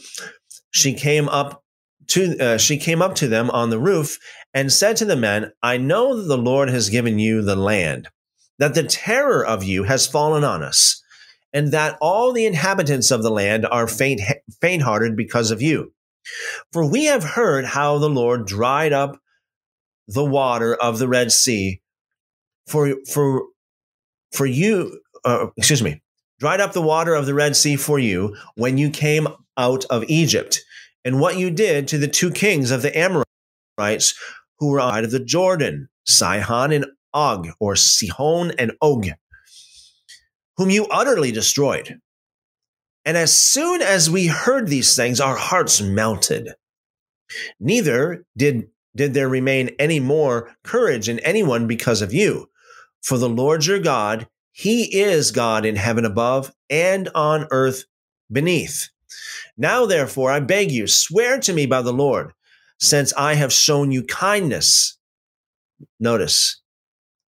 She 0.71 0.95
came 0.95 1.29
up 1.29 1.62
to 2.09 2.38
uh, 2.38 2.57
she 2.57 2.79
came 2.79 3.03
up 3.03 3.15
to 3.17 3.29
them 3.29 3.50
on 3.50 3.71
the 3.71 3.79
roof 3.79 4.19
and 4.57 4.73
said 4.73 4.97
to 4.97 5.05
the 5.05 5.17
men, 5.17 5.53
I 5.63 5.77
know 5.77 6.17
that 6.17 6.29
the 6.29 6.39
Lord 6.39 6.71
has 6.71 6.89
given 6.89 7.19
you 7.19 7.43
the 7.43 7.55
land, 7.55 8.09
that 8.59 8.75
the 8.75 8.85
terror 8.85 9.45
of 9.45 9.63
you 9.63 9.83
has 9.83 10.07
fallen 10.07 10.45
on 10.45 10.63
us, 10.63 11.03
and 11.53 11.73
that 11.73 11.99
all 12.01 12.33
the 12.33 12.47
inhabitants 12.47 13.11
of 13.11 13.23
the 13.23 13.31
land 13.31 13.67
are 13.67 13.87
faint 13.87 14.23
faint-hearted 14.63 15.15
because 15.15 15.51
of 15.51 15.61
you. 15.61 15.93
For 16.73 16.89
we 16.89 17.05
have 17.05 17.23
heard 17.23 17.67
how 17.67 17.99
the 17.99 18.09
Lord 18.09 18.47
dried 18.47 18.95
up 18.95 19.21
the 20.09 20.25
water 20.25 20.75
of 20.75 20.99
the 20.99 21.07
Red 21.07 21.33
Sea 21.33 21.83
for 22.67 22.95
for 23.13 23.43
for 24.33 24.47
you 24.47 25.01
uh, 25.27 25.49
excuse 25.59 25.83
me 25.83 26.01
dried 26.41 26.61
up 26.61 26.73
the 26.73 26.81
water 26.81 27.15
of 27.15 27.27
the 27.27 27.35
Red 27.35 27.57
Sea 27.57 27.77
for 27.77 27.99
you 27.99 28.35
when 28.55 28.79
you 28.79 28.89
came 28.89 29.29
out 29.59 29.85
of 29.91 30.05
Egypt 30.09 30.63
and 31.05 31.21
what 31.21 31.37
you 31.37 31.51
did 31.51 31.89
to 31.89 31.99
the 31.99 32.09
two 32.09 32.31
kings 32.31 32.71
of 32.71 32.81
the 32.81 32.97
Amorites 32.99 34.15
who 34.59 34.71
were 34.71 34.81
on 34.81 35.05
of 35.05 35.11
the 35.11 35.21
Jordan, 35.21 35.89
Sihon 36.05 36.73
and 36.73 36.87
Og, 37.13 37.49
or 37.61 37.77
Sihon 37.77 38.53
and 38.59 38.73
Og, 38.81 39.07
whom 40.57 40.71
you 40.71 40.87
utterly 40.87 41.33
destroyed. 41.33 41.99
And 43.05 43.17
as 43.17 43.37
soon 43.37 43.83
as 43.83 44.11
we 44.11 44.27
heard 44.27 44.69
these 44.69 44.97
things, 44.97 45.21
our 45.21 45.37
hearts 45.37 45.81
melted. 45.81 46.49
Neither 47.61 48.25
did, 48.37 48.69
did 48.95 49.15
there 49.15 49.29
remain 49.29 49.71
any 49.79 50.01
more 50.01 50.57
courage 50.65 51.09
in 51.09 51.21
anyone 51.21 51.67
because 51.67 52.03
of 52.03 52.13
you. 52.13 52.51
For 53.03 53.19
the 53.19 53.29
Lord 53.29 53.65
your 53.65 53.79
God, 53.79 54.27
he 54.51 54.99
is 54.99 55.31
God 55.31 55.65
in 55.65 55.77
heaven 55.77 56.05
above 56.05 56.53
and 56.69 57.09
on 57.15 57.47
earth 57.51 57.85
beneath. 58.33 58.89
Now, 59.57 59.87
therefore, 59.87 60.33
I 60.33 60.41
beg 60.41 60.73
you, 60.73 60.87
swear 60.87 61.39
to 61.41 61.53
me 61.53 61.67
by 61.67 61.83
the 61.83 61.93
Lord, 61.93 62.33
since 62.78 63.12
I 63.14 63.35
have 63.35 63.52
shown 63.52 63.92
you 63.92 64.02
kindness. 64.02 64.99
Notice 66.00 66.61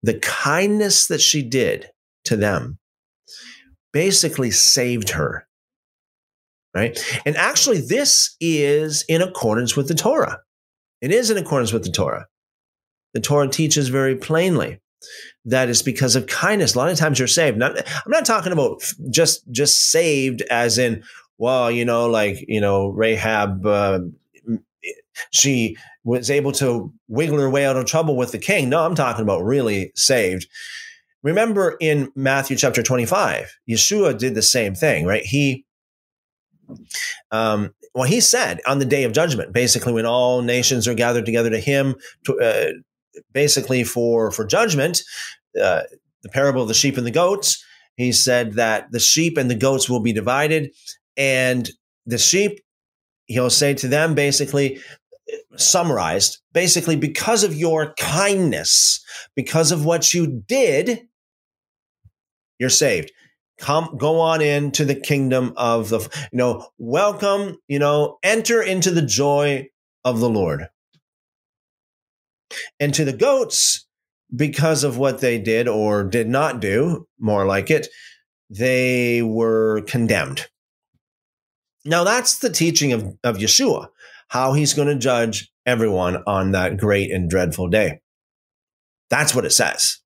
the 0.04 0.16
kindness 0.16 1.08
that 1.08 1.22
she 1.22 1.44
did 1.44 1.88
to 2.26 2.36
them 2.36 2.80
basically 3.94 4.52
saved 4.52 5.10
her. 5.10 5.48
Right. 6.74 6.98
And 7.26 7.36
actually, 7.36 7.82
this 7.82 8.36
is 8.40 9.04
in 9.10 9.22
accordance 9.22 9.76
with 9.76 9.90
the 9.90 9.94
Torah. 9.94 10.40
It 11.02 11.12
is 11.12 11.30
in 11.30 11.38
accordance 11.38 11.74
with 11.74 11.84
the 11.84 11.92
Torah. 11.92 12.28
The 13.14 13.20
Torah 13.20 13.50
teaches 13.50 13.90
very 13.90 14.16
plainly 14.16 14.80
that 15.44 15.70
it's 15.70 15.82
because 15.82 16.16
of 16.16 16.28
kindness. 16.28 16.76
A 16.76 16.78
lot 16.78 16.90
of 16.90 16.98
times 16.98 17.20
you're 17.20 17.28
saved. 17.28 17.62
I'm 17.62 17.84
not 18.08 18.26
talking 18.26 18.54
about 18.54 18.82
just 19.10 19.44
just 19.52 19.92
saved 19.92 20.44
as 20.44 20.78
in 20.78 21.04
well, 21.38 21.72
you 21.72 21.84
know, 21.84 22.08
like, 22.08 22.46
you 22.48 22.62
know, 22.62 22.90
Rahab, 22.90 23.66
uh, 23.66 24.02
she 25.32 25.78
was 26.04 26.30
able 26.30 26.52
to 26.54 26.92
wiggle 27.08 27.40
her 27.40 27.50
way 27.50 27.66
out 27.66 27.78
of 27.78 27.86
trouble 27.86 28.16
with 28.16 28.32
the 28.32 28.40
king. 28.40 28.70
No, 28.70 28.84
I'm 28.84 28.96
talking 28.96 29.24
about 29.24 29.44
really 29.44 29.92
saved. 29.96 30.48
Remember 31.24 31.78
in 31.80 32.12
Matthew 32.16 32.58
chapter 32.58 32.82
25, 32.82 33.56
Yeshua 33.70 34.18
did 34.18 34.34
the 34.34 34.42
same 34.42 34.74
thing, 34.74 35.06
right? 35.06 35.24
He, 35.24 35.66
um, 37.30 37.74
well, 37.94 38.06
he 38.06 38.20
said 38.22 38.60
on 38.66 38.80
the 38.80 38.86
day 38.86 39.04
of 39.04 39.12
judgment, 39.12 39.54
basically 39.54 39.94
when 39.94 40.06
all 40.06 40.42
nations 40.42 40.88
are 40.88 40.96
gathered 40.96 41.26
together 41.26 41.52
to 41.52 41.60
him, 41.60 41.96
to, 42.26 42.40
uh, 42.40 42.72
basically 43.34 43.84
for 43.84 44.32
for 44.32 44.46
judgment, 44.46 45.04
uh, 45.62 45.84
the 46.24 46.30
parable 46.30 46.62
of 46.62 46.68
the 46.68 46.74
sheep 46.74 46.98
and 46.98 47.06
the 47.06 47.12
goats. 47.12 47.64
He 47.98 48.12
said 48.12 48.54
that 48.54 48.92
the 48.92 49.00
sheep 49.00 49.38
and 49.38 49.52
the 49.52 49.56
goats 49.56 49.90
will 49.90 50.00
be 50.00 50.14
divided, 50.14 50.72
and 51.18 51.70
the 52.06 52.18
sheep, 52.18 52.62
he'll 53.26 53.50
say 53.50 53.74
to 53.76 53.88
them, 53.88 54.16
basically, 54.16 54.80
summarized, 55.56 56.40
basically, 56.54 56.96
because 56.96 57.44
of 57.44 57.56
your 57.56 57.94
kindness, 58.00 59.04
because 59.36 59.72
of 59.72 59.86
what 59.86 60.14
you 60.14 60.28
did, 60.48 61.08
you're 62.60 62.70
saved. 62.70 63.12
Come, 63.60 63.96
go 63.98 64.20
on 64.20 64.42
into 64.42 64.86
the 64.86 64.96
kingdom 64.96 65.54
of 65.56 65.90
the, 65.90 66.00
you 66.32 66.38
know, 66.38 66.68
welcome, 66.78 67.58
you 67.68 67.80
know, 67.80 68.18
enter 68.24 68.62
into 68.62 68.92
the 68.92 69.04
joy 69.04 69.70
of 70.04 70.20
the 70.20 70.30
Lord. 70.30 70.68
And 72.80 72.94
to 72.96 73.06
the 73.06 73.14
goats, 73.14 73.86
because 74.36 74.84
of 74.84 74.98
what 74.98 75.20
they 75.20 75.38
did 75.38 75.68
or 75.68 76.04
did 76.04 76.28
not 76.28 76.60
do, 76.60 77.08
more 77.20 77.46
like 77.46 77.70
it, 77.70 77.88
they 78.50 79.22
were 79.22 79.82
condemned. 79.88 80.48
Now, 81.86 82.04
that's 82.04 82.40
the 82.40 82.50
teaching 82.50 82.94
of, 82.94 83.18
of 83.24 83.38
Yeshua, 83.38 83.88
how 84.32 84.54
he's 84.54 84.74
going 84.74 84.88
to 84.88 84.96
judge 84.96 85.52
everyone 85.66 86.24
on 86.26 86.54
that 86.54 86.78
great 86.78 87.12
and 87.12 87.30
dreadful 87.30 87.68
day. 87.68 88.00
That's 89.10 89.36
what 89.36 89.44
it 89.44 89.52
says. 89.52 89.98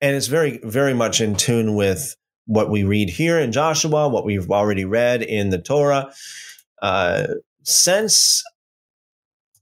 And 0.00 0.16
it's 0.16 0.28
very, 0.28 0.60
very 0.64 0.94
much 0.94 1.20
in 1.20 1.36
tune 1.36 1.74
with 1.74 2.16
what 2.46 2.70
we 2.70 2.84
read 2.84 3.10
here 3.10 3.38
in 3.38 3.52
Joshua, 3.52 4.08
what 4.08 4.24
we've 4.24 4.50
already 4.50 4.86
read 4.86 5.20
in 5.20 5.50
the 5.50 5.60
Torah. 5.60 6.10
Uh, 6.80 7.26
since, 7.62 8.42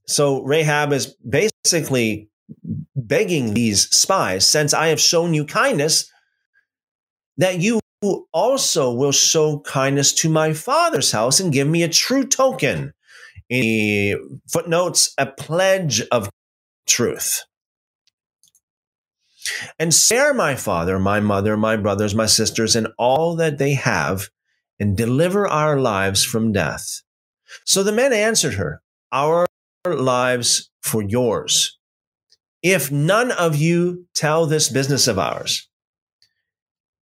so 0.07 0.43
Rahab 0.43 0.93
is 0.93 1.13
basically 1.27 2.29
begging 2.95 3.53
these 3.53 3.89
spies, 3.89 4.47
since 4.47 4.73
I 4.73 4.87
have 4.87 5.01
shown 5.01 5.33
you 5.33 5.43
kindness, 5.43 6.09
that 7.35 7.59
you 7.59 7.81
also 8.31 8.93
will 8.93 9.11
show 9.11 9.59
kindness 9.59 10.13
to 10.13 10.29
my 10.29 10.53
father's 10.53 11.11
house 11.11 11.41
and 11.41 11.51
give 11.51 11.67
me 11.67 11.83
a 11.83 11.89
true 11.89 12.25
token. 12.25 12.93
He 13.49 14.15
footnotes 14.47 15.13
a 15.17 15.25
pledge 15.25 16.01
of 16.11 16.29
truth. 16.87 17.43
And 19.79 19.93
spare 19.93 20.33
my 20.33 20.55
father, 20.55 20.99
my 20.99 21.19
mother, 21.19 21.57
my 21.57 21.75
brothers, 21.75 22.13
my 22.13 22.27
sisters, 22.27 22.75
and 22.75 22.87
all 22.97 23.35
that 23.37 23.57
they 23.57 23.73
have, 23.73 24.29
and 24.79 24.95
deliver 24.95 25.47
our 25.47 25.79
lives 25.79 26.23
from 26.23 26.53
death. 26.53 27.01
So 27.65 27.83
the 27.83 27.91
men 27.91 28.13
answered 28.13 28.53
her, 28.53 28.81
Our 29.11 29.47
lives 29.85 30.69
for 30.81 31.01
yours. 31.01 31.77
If 32.61 32.91
none 32.91 33.31
of 33.31 33.55
you 33.55 34.05
tell 34.13 34.45
this 34.45 34.69
business 34.69 35.07
of 35.07 35.17
ours, 35.17 35.67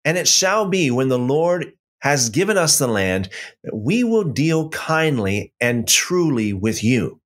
and 0.03 0.17
it 0.17 0.27
shall 0.27 0.67
be 0.67 0.89
when 0.89 1.09
the 1.09 1.19
Lord 1.19 1.73
has 2.01 2.29
given 2.29 2.57
us 2.57 2.77
the 2.77 2.87
land 2.87 3.29
that 3.63 3.75
we 3.75 4.03
will 4.03 4.23
deal 4.23 4.69
kindly 4.69 5.53
and 5.61 5.87
truly 5.87 6.53
with 6.53 6.83
you. 6.83 7.19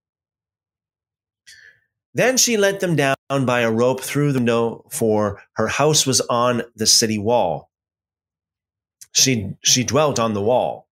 Then 2.13 2.37
she 2.37 2.55
let 2.55 2.79
them 2.79 2.95
down 2.95 3.15
by 3.45 3.61
a 3.61 3.71
rope 3.71 4.01
through 4.01 4.31
the 4.31 4.39
window, 4.39 4.85
for 4.89 5.43
her 5.55 5.67
house 5.67 6.05
was 6.05 6.21
on 6.21 6.63
the 6.75 6.87
city 6.87 7.17
wall. 7.17 7.69
She, 9.11 9.51
she 9.61 9.83
dwelt 9.83 10.19
on 10.19 10.33
the 10.33 10.41
wall. 10.41 10.87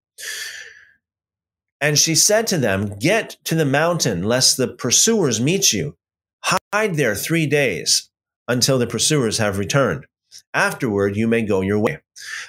And 1.80 2.00
she 2.00 2.16
said 2.16 2.48
to 2.48 2.58
them, 2.58 2.98
Get 3.00 3.38
to 3.46 3.56
the 3.56 3.66
mountain, 3.66 4.24
lest 4.24 4.58
the 4.58 4.68
pursuers 4.68 5.42
meet 5.42 5.72
you. 5.72 5.98
Hide 6.42 6.96
there 6.96 7.16
three 7.16 7.48
days 7.48 8.10
until 8.48 8.78
the 8.78 8.88
pursuers 8.88 9.38
have 9.38 9.58
returned. 9.58 10.06
Afterward, 10.54 11.16
you 11.16 11.28
may 11.28 11.42
go 11.42 11.62
your 11.62 11.80
way. 11.80 12.03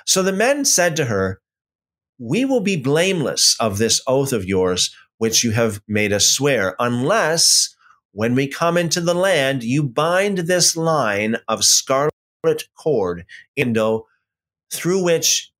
So 0.07 0.23
the 0.23 0.33
men 0.33 0.65
said 0.65 0.97
to 0.97 1.07
her, 1.07 1.41
We 2.19 2.45
will 2.45 2.61
be 2.61 2.77
blameless 2.77 3.57
of 3.61 3.79
this 3.79 4.01
oath 4.07 4.33
of 4.33 4.45
yours, 4.45 4.95
which 5.19 5.45
you 5.45 5.53
have 5.53 5.81
made 5.89 6.13
us 6.13 6.27
swear, 6.27 6.77
unless 6.79 7.75
when 8.13 8.35
we 8.35 8.47
come 8.47 8.77
into 8.77 9.01
the 9.01 9.15
land, 9.15 9.65
you 9.65 9.83
bind 9.83 10.39
this 10.39 10.77
line 10.77 11.37
of 11.49 11.65
scarlet 11.65 12.13
cord, 12.77 13.27
Indo, 13.57 14.07
through 14.73 15.03
which 15.03 15.51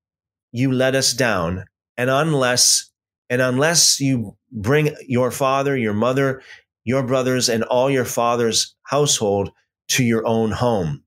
you 0.53 0.71
let 0.71 0.95
us 0.95 1.13
down, 1.13 1.65
and 1.97 2.11
unless 2.11 2.91
and 3.31 3.41
unless 3.41 4.01
you 4.01 4.37
bring 4.53 4.95
your 5.07 5.31
father, 5.31 5.77
your 5.77 5.95
mother, 5.95 6.43
your 6.85 7.03
brothers, 7.03 7.49
and 7.49 7.65
all 7.65 7.91
your 7.91 8.05
father's 8.05 8.77
household 8.83 9.51
to 9.89 10.05
your 10.05 10.27
own 10.27 10.51
home. 10.51 11.04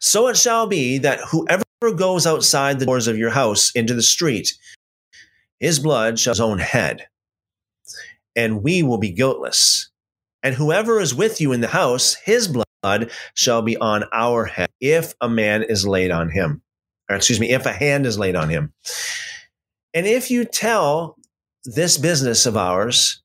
So 0.00 0.28
it 0.28 0.36
shall 0.36 0.66
be 0.66 0.98
that 0.98 1.20
whoever 1.30 1.64
goes 1.94 2.26
outside 2.26 2.78
the 2.78 2.86
doors 2.86 3.08
of 3.08 3.18
your 3.18 3.30
house 3.30 3.70
into 3.74 3.94
the 3.94 4.02
street, 4.02 4.54
his 5.58 5.78
blood 5.78 6.18
shall 6.18 6.34
be 6.34 6.40
on 6.40 6.48
his 6.50 6.52
own 6.52 6.58
head, 6.58 7.06
and 8.34 8.62
we 8.62 8.82
will 8.82 8.98
be 8.98 9.10
guiltless. 9.10 9.90
And 10.42 10.54
whoever 10.54 11.00
is 11.00 11.14
with 11.14 11.40
you 11.40 11.52
in 11.52 11.60
the 11.60 11.68
house, 11.68 12.14
his 12.14 12.48
blood 12.48 13.10
shall 13.34 13.62
be 13.62 13.76
on 13.76 14.04
our 14.12 14.46
head 14.46 14.70
if 14.80 15.14
a 15.20 15.28
man 15.28 15.62
is 15.62 15.86
laid 15.86 16.10
on 16.10 16.30
him. 16.30 16.62
Or 17.10 17.16
excuse 17.16 17.40
me, 17.40 17.50
if 17.50 17.66
a 17.66 17.72
hand 17.72 18.06
is 18.06 18.18
laid 18.18 18.36
on 18.36 18.48
him. 18.48 18.72
And 19.92 20.06
if 20.06 20.30
you 20.30 20.44
tell 20.44 21.16
this 21.64 21.98
business 21.98 22.46
of 22.46 22.56
ours, 22.56 23.22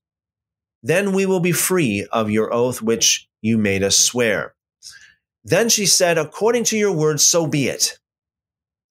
then 0.84 1.14
we 1.14 1.26
will 1.26 1.40
be 1.40 1.52
free 1.52 2.06
of 2.12 2.30
your 2.30 2.54
oath 2.54 2.82
which 2.82 3.30
you 3.42 3.58
made 3.58 3.84
us 3.84 3.98
swear. 3.98 4.55
Then 5.46 5.70
she 5.70 5.86
said, 5.86 6.18
According 6.18 6.64
to 6.66 6.78
your 6.78 6.92
words, 6.92 7.26
so 7.26 7.46
be 7.46 7.68
it. 7.68 8.00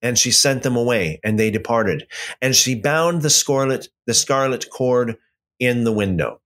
And 0.01 0.17
she 0.17 0.31
sent 0.31 0.63
them 0.63 0.77
away, 0.77 1.19
and 1.23 1.37
they 1.37 1.51
departed. 1.51 2.07
And 2.41 2.55
she 2.55 2.75
bound 2.75 3.21
the 3.21 3.29
scarlet, 3.29 3.89
the 4.05 4.13
scarlet 4.13 4.69
cord 4.69 5.17
in 5.59 5.83
the 5.83 5.91
window. 5.91 6.41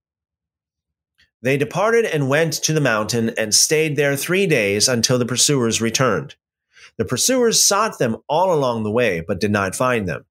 They 1.42 1.56
departed 1.56 2.04
and 2.04 2.28
went 2.28 2.54
to 2.54 2.72
the 2.72 2.80
mountain 2.80 3.30
and 3.38 3.54
stayed 3.54 3.96
there 3.96 4.16
three 4.16 4.46
days 4.46 4.88
until 4.88 5.18
the 5.18 5.24
pursuers 5.24 5.80
returned. 5.80 6.34
The 6.98 7.04
pursuers 7.04 7.64
sought 7.64 7.98
them 7.98 8.16
all 8.28 8.52
along 8.52 8.82
the 8.82 8.90
way, 8.90 9.22
but 9.26 9.40
did 9.40 9.52
not 9.52 9.76
find 9.76 10.08
them. 10.08 10.26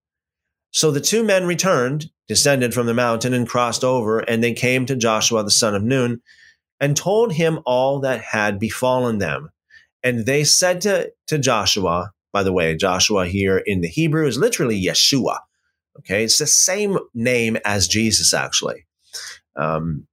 So 0.72 0.92
the 0.92 1.02
two 1.02 1.24
men 1.24 1.48
returned, 1.48 2.12
descended 2.28 2.74
from 2.74 2.86
the 2.86 2.94
mountain, 2.94 3.34
and 3.34 3.48
crossed 3.48 3.84
over, 3.84 4.20
and 4.20 4.44
they 4.44 4.54
came 4.54 4.86
to 4.86 4.96
Joshua 4.96 5.44
the 5.44 5.50
son 5.50 5.74
of 5.74 5.84
Nun, 5.84 6.22
and 6.80 6.96
told 6.96 7.34
him 7.34 7.60
all 7.66 8.02
that 8.02 8.22
had 8.22 8.60
befallen 8.60 9.18
them. 9.18 9.50
And 10.04 10.26
they 10.26 10.44
said 10.44 10.82
to, 10.82 11.12
to 11.28 11.38
Joshua, 11.38 12.12
by 12.32 12.44
the 12.44 12.54
way, 12.54 12.76
Joshua 12.76 13.28
here 13.28 13.58
in 13.58 13.82
the 13.82 13.88
Hebrew 13.88 14.28
is 14.28 14.38
literally 14.38 14.82
Yeshua. 14.82 15.40
Okay, 16.00 16.24
it's 16.24 16.38
the 16.38 16.48
same 16.48 16.98
name 17.14 17.58
as 17.66 17.88
Jesus, 17.88 18.34
actually. 18.34 18.86
Um, 19.56 20.08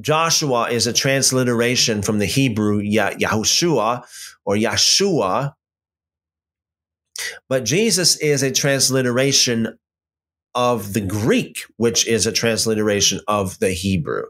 Joshua 0.00 0.70
is 0.70 0.86
a 0.86 0.92
transliteration 0.92 2.02
from 2.02 2.18
the 2.18 2.26
Hebrew 2.26 2.80
Yahushua 2.82 4.04
or 4.44 4.56
Yeshua, 4.56 5.52
but 7.48 7.64
Jesus 7.64 8.16
is 8.16 8.42
a 8.42 8.50
transliteration 8.50 9.78
of 10.54 10.92
the 10.94 11.00
Greek, 11.00 11.58
which 11.76 12.06
is 12.06 12.26
a 12.26 12.32
transliteration 12.32 13.20
of 13.28 13.58
the 13.58 13.70
Hebrew. 13.70 14.24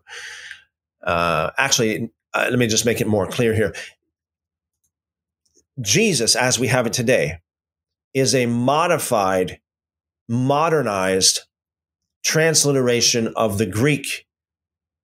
Uh, 1.02 1.50
actually, 1.56 2.10
uh, 2.34 2.46
let 2.50 2.58
me 2.58 2.66
just 2.66 2.86
make 2.86 3.00
it 3.00 3.06
more 3.06 3.26
clear 3.26 3.54
here. 3.54 3.74
Jesus, 5.82 6.36
as 6.36 6.58
we 6.58 6.68
have 6.68 6.86
it 6.86 6.92
today, 6.92 7.38
is 8.14 8.34
a 8.34 8.46
modified, 8.46 9.60
modernized 10.28 11.40
transliteration 12.24 13.32
of 13.36 13.58
the 13.58 13.66
Greek 13.66 14.26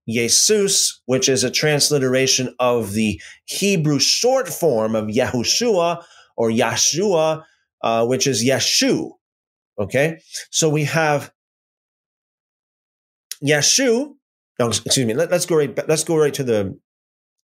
Jesus, 0.08 1.02
which 1.06 1.28
is 1.28 1.44
a 1.44 1.50
transliteration 1.50 2.54
of 2.58 2.92
the 2.92 3.20
Hebrew 3.44 3.98
short 3.98 4.48
form 4.48 4.94
of 4.94 5.06
Yahushua 5.06 6.02
or 6.36 6.50
Yeshua, 6.50 7.44
uh, 7.82 8.06
which 8.06 8.26
is 8.26 8.42
Yeshu. 8.42 9.10
Okay, 9.78 10.20
so 10.50 10.68
we 10.68 10.84
have 10.84 11.30
Yeshu. 13.44 14.14
No, 14.58 14.68
excuse 14.68 15.06
me. 15.06 15.14
Let, 15.14 15.32
us 15.32 15.46
go 15.46 15.56
right. 15.56 15.88
Let's 15.88 16.04
go 16.04 16.16
right 16.16 16.34
to 16.34 16.44
the 16.44 16.78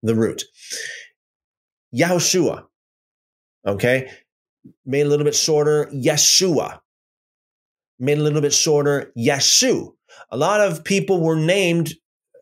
the 0.03 0.14
root. 0.14 0.44
Yahushua. 1.94 2.64
Okay. 3.66 4.11
Made 4.87 5.07
a 5.07 5.09
little 5.09 5.24
bit 5.24 5.35
shorter, 5.35 5.90
Yeshua. 5.92 6.81
Made 7.98 8.18
a 8.18 8.22
little 8.22 8.40
bit 8.40 8.53
shorter, 8.53 9.12
Yeshu. 9.16 9.92
A 10.31 10.37
lot 10.37 10.61
of 10.61 10.85
people 10.85 11.20
were 11.20 11.37
named, 11.37 11.94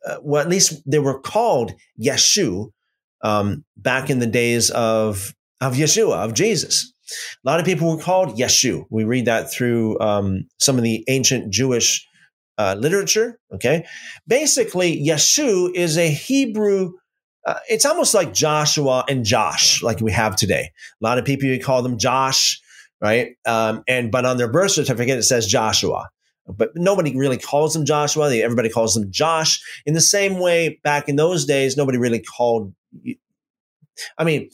uh, 0.07 0.17
well, 0.23 0.43
at 0.43 0.49
least 0.49 0.83
they 0.91 0.99
were 0.99 1.19
called 1.19 1.73
Yeshu 2.01 2.71
um, 3.23 3.65
back 3.77 4.11
in 4.11 4.19
the 4.19 4.27
days 4.27 4.71
of 4.71 5.35
of 5.61 5.75
Yeshua, 5.75 6.25
of 6.25 6.35
Jesus. 6.35 6.93
A 7.45 7.49
lot 7.49 7.61
of 7.61 7.67
people 7.67 7.89
were 7.89 8.03
called 8.03 8.37
Yeshu. 8.37 8.85
We 8.91 9.05
read 9.05 9.27
that 9.27 9.53
through 9.53 9.99
um, 10.01 10.49
some 10.59 10.77
of 10.77 10.83
the 10.83 11.05
ancient 11.09 11.53
Jewish 11.53 12.07
uh, 12.59 12.77
literature. 12.79 13.39
Okay, 13.55 13.85
basically, 14.27 15.05
Yeshu 15.05 15.73
is 15.75 15.97
a 15.97 16.09
Hebrew. 16.09 16.93
Uh, 17.45 17.59
it's 17.69 17.85
almost 17.85 18.15
like 18.15 18.33
Joshua 18.33 19.05
and 19.09 19.25
Josh, 19.25 19.83
like 19.83 20.01
we 20.01 20.13
have 20.13 20.37
today. 20.37 20.71
A 21.01 21.05
lot 21.05 21.19
of 21.19 21.25
people 21.25 21.49
you 21.49 21.59
call 21.61 21.83
them 21.83 21.99
Josh, 21.99 22.61
right? 23.01 23.37
Um, 23.47 23.83
and 23.89 24.13
but 24.13 24.25
on 24.25 24.37
their 24.37 24.51
birth 24.51 24.73
certificate 24.73 25.19
it 25.19 25.25
says 25.25 25.47
Joshua, 25.47 26.09
but 26.47 26.71
nobody 26.77 27.17
really 27.17 27.39
calls 27.39 27.75
them 27.75 27.85
Joshua. 27.85 28.29
They, 28.29 28.43
everybody 28.43 28.69
calls 28.69 28.95
them 28.95 29.11
Josh. 29.11 29.61
In 29.87 29.95
the 29.95 30.01
same 30.01 30.39
way, 30.39 30.81
back 30.85 31.09
in 31.09 31.17
those 31.17 31.45
days, 31.45 31.77
nobody 31.77 31.99
really 31.99 32.21
called. 32.21 32.73
I 34.19 34.25
mean, 34.25 34.51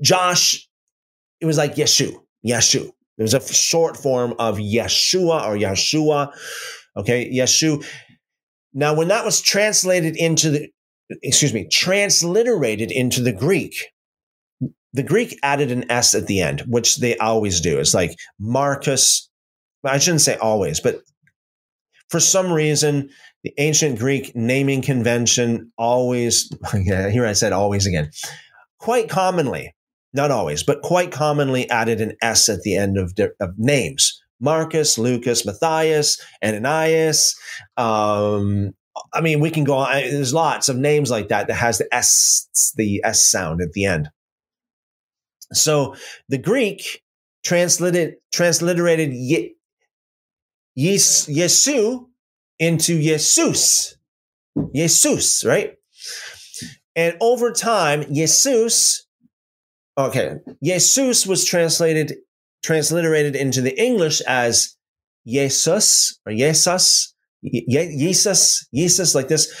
Josh. 0.00 0.68
It 1.38 1.44
was 1.44 1.58
like 1.58 1.74
Yeshu, 1.74 2.14
Yeshu. 2.46 2.90
It 3.18 3.22
was 3.22 3.34
a 3.34 3.40
short 3.52 3.96
form 3.98 4.34
of 4.38 4.56
Yeshua 4.56 5.46
or 5.46 5.54
Yeshua. 5.54 6.32
Okay, 6.96 7.30
Yeshu. 7.30 7.84
Now, 8.72 8.94
when 8.94 9.08
that 9.08 9.24
was 9.24 9.42
translated 9.42 10.16
into 10.16 10.50
the, 10.50 10.68
excuse 11.22 11.54
me, 11.54 11.68
transliterated 11.68 12.90
into 12.90 13.22
the 13.22 13.32
Greek, 13.32 13.74
the 14.92 15.02
Greek 15.02 15.38
added 15.42 15.70
an 15.70 15.90
S 15.90 16.14
at 16.14 16.26
the 16.26 16.40
end, 16.40 16.62
which 16.66 16.96
they 16.96 17.16
always 17.18 17.60
do. 17.60 17.78
It's 17.78 17.94
like 17.94 18.16
Marcus. 18.38 19.28
I 19.84 19.98
shouldn't 19.98 20.22
say 20.22 20.36
always, 20.36 20.80
but 20.80 21.02
for 22.08 22.18
some 22.18 22.52
reason, 22.52 23.10
the 23.44 23.52
ancient 23.58 23.98
Greek 23.98 24.34
naming 24.34 24.82
convention 24.82 25.70
always, 25.76 26.50
yeah, 26.74 27.10
here 27.10 27.26
I 27.26 27.34
said 27.34 27.52
always 27.52 27.86
again, 27.86 28.10
quite 28.78 29.08
commonly 29.08 29.72
not 30.16 30.30
always, 30.30 30.62
but 30.62 30.82
quite 30.82 31.12
commonly 31.12 31.68
added 31.70 32.00
an 32.00 32.16
S 32.22 32.48
at 32.48 32.62
the 32.62 32.74
end 32.74 32.98
of, 32.98 33.12
of 33.38 33.50
names. 33.58 34.20
Marcus, 34.40 34.98
Lucas, 34.98 35.46
Matthias, 35.46 36.20
Ananias. 36.42 37.36
Um, 37.76 38.74
I 39.16 39.20
mean, 39.20 39.40
we 39.40 39.50
can 39.50 39.64
go 39.64 39.74
on. 39.74 39.92
There's 39.92 40.34
lots 40.34 40.68
of 40.68 40.76
names 40.76 41.10
like 41.10 41.28
that 41.28 41.48
that 41.48 41.54
has 41.54 41.78
the 41.78 41.92
S, 41.92 42.74
the 42.76 43.00
S 43.04 43.30
sound 43.30 43.60
at 43.60 43.72
the 43.72 43.84
end. 43.84 44.10
So 45.52 45.94
the 46.28 46.38
Greek 46.38 47.02
translated 47.44 48.16
transliterated 48.32 49.12
ye, 49.12 49.54
yes, 50.74 51.26
Yesu 51.28 52.06
into 52.58 53.00
Jesus, 53.00 53.96
Jesus, 54.74 55.44
right? 55.44 55.74
And 56.96 57.16
over 57.20 57.52
time, 57.52 58.12
Jesus 58.12 59.06
Okay. 59.98 60.36
Jesus 60.62 61.26
was 61.26 61.44
translated, 61.44 62.16
transliterated 62.62 63.34
into 63.34 63.62
the 63.62 63.80
English 63.80 64.20
as 64.22 64.76
Jesus 65.26 66.20
or 66.26 66.32
Jesus, 66.32 67.14
Jesus, 67.44 68.66
Jesus, 68.74 69.14
like 69.14 69.28
this. 69.28 69.54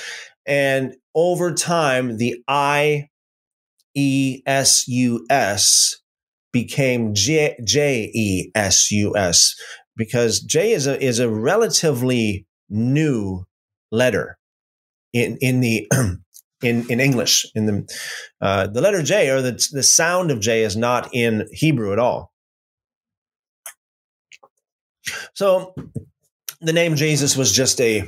And 0.46 0.94
over 1.14 1.52
time, 1.52 2.18
the 2.18 2.36
I 2.48 3.08
E 3.94 4.42
S 4.46 4.86
U 4.88 5.26
S 5.30 5.96
became 6.52 7.14
J 7.14 7.56
E 8.14 8.50
S 8.54 8.90
U 8.90 9.16
S 9.16 9.54
because 9.96 10.40
J 10.40 10.72
is 10.72 10.86
a 10.86 11.02
is 11.02 11.18
a 11.18 11.30
relatively 11.30 12.46
new 12.68 13.44
letter 13.90 14.38
in 15.12 15.38
in 15.40 15.60
the 15.60 15.88
in, 16.62 16.90
in 16.90 17.00
English. 17.00 17.46
In 17.54 17.66
the 17.66 17.96
uh, 18.40 18.66
the 18.68 18.80
letter 18.80 19.02
J 19.02 19.30
or 19.30 19.42
the 19.42 19.68
the 19.72 19.82
sound 19.82 20.30
of 20.30 20.40
J 20.40 20.62
is 20.62 20.76
not 20.76 21.10
in 21.12 21.48
Hebrew 21.52 21.92
at 21.92 21.98
all. 21.98 22.32
So 25.34 25.74
the 26.60 26.72
name 26.72 26.96
Jesus 26.96 27.36
was 27.36 27.52
just 27.52 27.80
a 27.80 28.02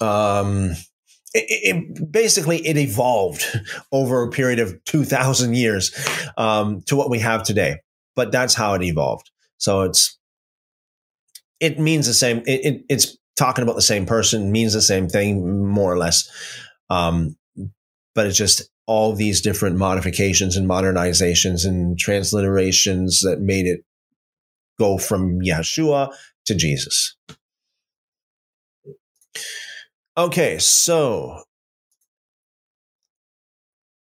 um 0.00 0.72
it, 1.34 1.44
it, 1.76 2.12
basically 2.12 2.66
it 2.66 2.76
evolved 2.76 3.44
over 3.92 4.22
a 4.22 4.30
period 4.30 4.58
of 4.58 4.82
2000 4.84 5.54
years 5.54 5.94
um, 6.38 6.80
to 6.86 6.96
what 6.96 7.10
we 7.10 7.18
have 7.18 7.42
today 7.42 7.78
but 8.18 8.32
that's 8.32 8.54
how 8.54 8.74
it 8.74 8.82
evolved. 8.82 9.30
So 9.58 9.82
it's 9.82 10.18
it 11.60 11.78
means 11.78 12.08
the 12.08 12.14
same 12.14 12.38
it, 12.46 12.64
it, 12.64 12.84
it's 12.88 13.16
talking 13.36 13.62
about 13.62 13.76
the 13.76 13.82
same 13.82 14.06
person 14.06 14.50
means 14.50 14.72
the 14.72 14.82
same 14.82 15.08
thing 15.08 15.64
more 15.64 15.92
or 15.92 15.98
less 15.98 16.28
um, 16.90 17.36
but 18.16 18.26
it's 18.26 18.36
just 18.36 18.68
all 18.86 19.12
these 19.12 19.40
different 19.40 19.76
modifications 19.76 20.56
and 20.56 20.68
modernizations 20.68 21.64
and 21.64 21.96
transliterations 21.96 23.20
that 23.22 23.38
made 23.40 23.66
it 23.66 23.82
go 24.80 24.98
from 24.98 25.38
Yeshua 25.40 26.12
to 26.48 26.54
Jesus. 26.54 27.16
Okay, 30.16 30.58
so 30.58 31.44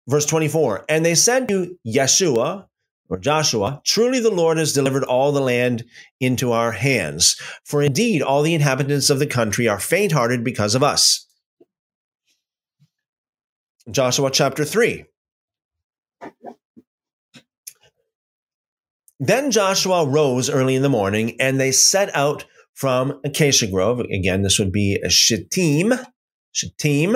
verse 0.08 0.26
24, 0.28 0.86
and 0.88 1.04
they 1.04 1.16
said 1.16 1.48
to 1.48 1.76
Yeshua 1.88 2.68
or 3.10 3.18
Joshua, 3.18 3.82
truly 3.84 4.20
the 4.20 4.30
Lord 4.30 4.58
has 4.58 4.74
delivered 4.74 5.04
all 5.04 5.32
the 5.32 5.42
land 5.42 5.84
into 6.20 6.52
our 6.52 6.72
hands. 6.72 7.36
For 7.66 7.82
indeed, 7.82 8.22
all 8.22 8.44
the 8.44 8.54
inhabitants 8.54 9.10
of 9.10 9.20
the 9.20 9.28
country 9.28 9.68
are 9.68 9.80
faint 9.80 10.12
hearted 10.12 10.44
because 10.44 10.76
of 10.76 10.84
us. 10.84 11.28
Joshua 13.90 14.30
chapter 14.32 14.64
3. 14.64 15.06
Then 19.26 19.52
Joshua 19.52 20.06
rose 20.06 20.50
early 20.50 20.76
in 20.76 20.82
the 20.82 20.90
morning 20.90 21.40
and 21.40 21.58
they 21.58 21.72
set 21.72 22.14
out 22.14 22.44
from 22.74 23.22
Acacia 23.24 23.68
Grove. 23.68 24.02
Again, 24.02 24.42
this 24.42 24.60
would 24.60 24.74
be 24.74 25.00
Shittim, 25.08 25.94
Shittim, 26.52 27.16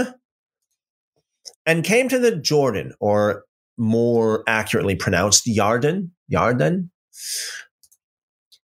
and 1.65 1.84
came 1.84 2.08
to 2.08 2.17
the 2.17 2.34
Jordan, 2.34 2.93
or 3.02 3.43
more 3.78 4.46
accurately 4.48 4.96
pronounced 4.96 5.48
Yarden, 5.48 6.12
Yarden. 6.32 6.91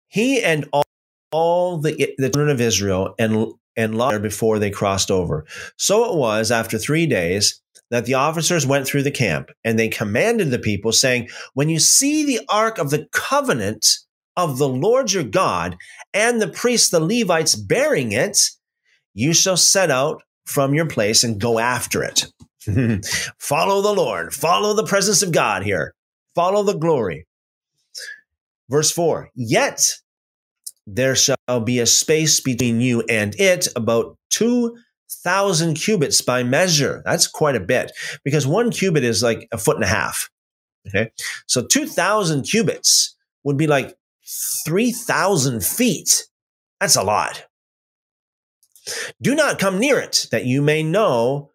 He 0.09 0.43
and 0.43 0.67
all, 0.73 0.85
all 1.31 1.79
the, 1.79 2.15
the 2.17 2.31
children 2.31 2.49
of 2.49 2.63
Israel 2.63 3.15
and 3.19 3.53
and 3.77 3.99
lot 3.99 4.23
before 4.23 4.59
they 4.59 4.71
crossed 4.71 5.11
over. 5.11 5.45
So 5.77 6.11
it 6.11 6.17
was 6.17 6.51
after 6.51 6.79
three 6.79 7.07
days 7.07 7.61
that 7.91 8.05
the 8.05 8.15
officers 8.15 8.67
went 8.67 8.87
through 8.87 9.03
the 9.03 9.11
camp 9.11 9.51
and 9.65 9.79
they 9.79 9.89
commanded 9.89 10.51
the 10.51 10.59
people, 10.59 10.93
saying, 10.93 11.29
When 11.55 11.69
you 11.69 11.79
see 11.79 12.25
the 12.25 12.41
ark 12.49 12.79
of 12.79 12.91
the 12.91 13.07
covenant 13.13 13.87
of 14.37 14.59
the 14.59 14.69
Lord 14.69 15.13
your 15.13 15.25
God 15.25 15.77
and 16.13 16.41
the 16.41 16.49
priests, 16.49 16.91
the 16.91 17.01
Levites, 17.01 17.55
bearing 17.55 18.13
it, 18.13 18.39
you 19.15 19.33
shall 19.33 19.57
set 19.57 19.91
out 19.91 20.23
from 20.45 20.75
your 20.75 20.87
place 20.87 21.25
and 21.25 21.41
go 21.41 21.59
after 21.59 22.03
it. 22.03 22.27
follow 23.39 23.83
the 23.83 23.93
Lord, 23.93 24.35
follow 24.35 24.75
the 24.75 24.85
presence 24.85 25.23
of 25.23 25.33
God 25.33 25.63
here, 25.63 25.95
follow 26.35 26.63
the 26.63 26.77
glory. 26.77 27.27
Verse 28.69 28.91
4 28.91 29.31
Yet 29.35 29.81
there 30.87 31.17
shall 31.17 31.61
be 31.65 31.81
a 31.81 31.87
space 31.87 32.41
between 32.41 32.81
you 32.81 33.03
and 33.09 33.35
it, 33.41 33.69
about 33.77 34.17
two 34.31 34.77
thousand 35.11 35.75
cubits 35.75 36.21
by 36.21 36.43
measure. 36.43 37.03
That's 37.05 37.27
quite 37.27 37.57
a 37.57 37.61
bit 37.61 37.93
because 38.25 38.47
one 38.47 38.71
cubit 38.71 39.05
is 39.05 39.23
like 39.23 39.49
a 39.53 39.59
foot 39.59 39.77
and 39.77 39.85
a 39.85 39.89
half. 39.89 40.31
Okay. 40.89 41.11
So 41.47 41.65
2000 41.65 42.43
cubits 42.43 43.17
would 43.45 43.57
be 43.57 43.67
like 43.67 43.97
3000 44.65 45.65
feet. 45.65 46.27
That's 46.81 46.97
a 46.97 47.03
lot. 47.03 47.47
Do 49.21 49.35
not 49.35 49.59
come 49.59 49.79
near 49.79 49.99
it 49.99 50.27
that 50.31 50.47
you 50.47 50.63
may 50.63 50.83
know 50.83 51.51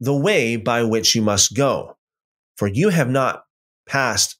the 0.00 0.16
way 0.16 0.56
by 0.56 0.82
which 0.82 1.14
you 1.14 1.22
must 1.22 1.56
go, 1.56 1.96
for 2.56 2.68
you 2.68 2.90
have 2.90 3.10
not 3.10 3.44
passed 3.86 4.36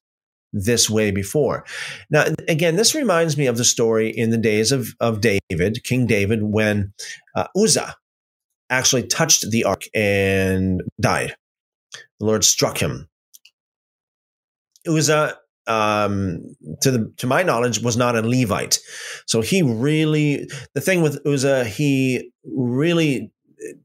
this 0.53 0.91
way 0.91 1.11
before. 1.11 1.65
Now, 2.11 2.27
again, 2.49 2.77
this 2.77 2.95
reminds 2.95 3.37
me 3.37 3.47
of 3.47 3.57
the 3.57 3.65
story 3.65 4.11
in 4.11 4.31
the 4.31 4.39
days 4.39 4.71
of, 4.71 4.89
of 5.01 5.21
David, 5.21 5.83
King 5.83 6.07
David, 6.07 6.43
when 6.43 6.93
uh, 7.35 7.47
Uzzah 7.57 7.97
actually 8.73 9.07
touched 9.07 9.49
the 9.51 9.65
ark 9.65 9.85
and 9.95 10.83
died. 11.01 11.37
The 12.19 12.27
Lord 12.27 12.45
struck 12.45 12.79
him. 12.79 13.09
Uzzah, 14.89 15.37
um, 15.67 16.43
to 16.81 16.91
the 16.91 17.13
to 17.19 17.27
my 17.27 17.43
knowledge, 17.43 17.81
was 17.81 17.97
not 17.97 18.17
a 18.17 18.23
Levite, 18.23 18.81
so 19.27 19.41
he 19.41 19.63
really 19.63 20.49
the 20.75 20.81
thing 20.81 21.03
with 21.03 21.25
Uzzah, 21.25 21.65
he 21.65 22.33
really 22.45 23.31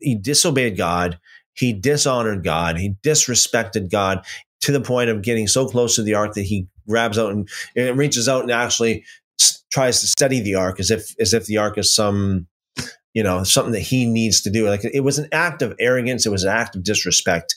he 0.02 0.15
disobeyed 0.15 0.76
God, 0.76 1.19
he 1.54 1.73
dishonored 1.73 2.43
God, 2.43 2.78
he 2.78 2.95
disrespected 3.04 3.91
God 3.91 4.26
to 4.62 4.71
the 4.71 4.82
point 4.82 5.12
of 5.12 5.21
getting 5.21 5.47
so 5.47 5.67
close 5.67 5.95
to 5.95 6.04
the 6.04 6.15
ark 6.15 6.34
that 6.34 6.43
he 6.43 6.67
grabs 6.88 7.19
out 7.19 7.32
and, 7.32 7.47
and 7.76 7.97
reaches 7.97 8.28
out 8.28 8.41
and 8.41 8.52
actually 8.52 9.06
tries 9.71 10.00
to 10.02 10.08
steady 10.08 10.39
the 10.39 10.56
ark 10.56 10.80
as 10.80 10.89
if 10.89 11.13
as 11.19 11.34
if 11.34 11.45
the 11.45 11.58
ark 11.58 11.78
is 11.78 11.93
some 11.93 12.47
you 13.17 13.23
know, 13.23 13.43
something 13.43 13.73
that 13.73 13.80
he 13.80 14.06
needs 14.06 14.41
to 14.41 14.51
do. 14.51 14.69
Like 14.69 14.86
it 14.86 15.03
was 15.03 15.17
an 15.17 15.27
act 15.32 15.63
of 15.63 15.73
arrogance. 15.80 16.27
It 16.27 16.30
was 16.30 16.43
an 16.43 16.51
act 16.51 16.75
of 16.75 16.84
disrespect. 16.84 17.56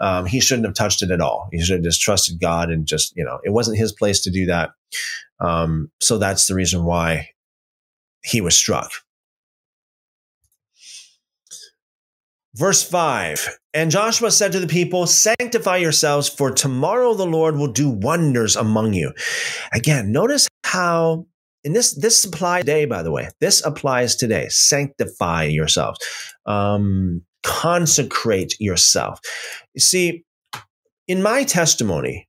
Um, 0.00 0.24
he 0.24 0.40
shouldn't 0.40 0.66
have 0.66 0.74
touched 0.74 1.02
it 1.02 1.10
at 1.10 1.20
all. 1.20 1.50
He 1.52 1.62
should 1.62 1.74
have 1.74 1.84
just 1.84 2.00
trusted 2.00 2.40
God 2.40 2.70
and 2.70 2.86
just, 2.86 3.14
you 3.14 3.22
know, 3.22 3.38
it 3.44 3.50
wasn't 3.50 3.76
his 3.76 3.92
place 3.92 4.22
to 4.22 4.30
do 4.30 4.46
that. 4.46 4.70
Um, 5.38 5.90
so 6.00 6.16
that's 6.16 6.46
the 6.46 6.54
reason 6.54 6.86
why 6.86 7.28
he 8.24 8.40
was 8.40 8.56
struck. 8.56 8.90
Verse 12.54 12.82
5 12.82 13.58
And 13.74 13.90
Joshua 13.90 14.30
said 14.30 14.52
to 14.52 14.60
the 14.60 14.66
people, 14.66 15.06
Sanctify 15.06 15.76
yourselves, 15.76 16.26
for 16.26 16.50
tomorrow 16.50 17.12
the 17.12 17.26
Lord 17.26 17.56
will 17.56 17.70
do 17.70 17.90
wonders 17.90 18.56
among 18.56 18.94
you. 18.94 19.12
Again, 19.74 20.10
notice 20.10 20.48
how, 20.64 21.26
and 21.66 21.74
this, 21.74 21.94
this 21.94 22.24
applies 22.24 22.62
today, 22.62 22.84
by 22.84 23.02
the 23.02 23.10
way. 23.10 23.28
This 23.40 23.64
applies 23.66 24.14
today. 24.14 24.46
Sanctify 24.48 25.44
yourselves, 25.44 25.98
um, 26.46 27.22
consecrate 27.42 28.54
yourself. 28.60 29.18
You 29.74 29.80
see, 29.80 30.24
in 31.08 31.22
my 31.22 31.42
testimony, 31.42 32.28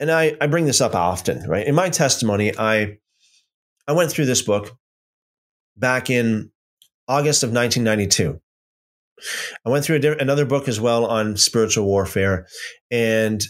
and 0.00 0.10
I, 0.10 0.34
I 0.40 0.46
bring 0.46 0.64
this 0.64 0.80
up 0.80 0.94
often, 0.94 1.46
right? 1.46 1.66
In 1.66 1.74
my 1.74 1.90
testimony, 1.90 2.56
I 2.58 2.96
I 3.86 3.92
went 3.92 4.10
through 4.10 4.26
this 4.26 4.40
book 4.40 4.74
back 5.76 6.08
in 6.08 6.50
August 7.06 7.42
of 7.42 7.52
1992. 7.52 8.40
I 9.64 9.68
went 9.68 9.84
through 9.84 10.00
another 10.18 10.46
book 10.46 10.68
as 10.68 10.80
well 10.80 11.04
on 11.04 11.36
spiritual 11.36 11.84
warfare. 11.84 12.46
And 12.90 13.44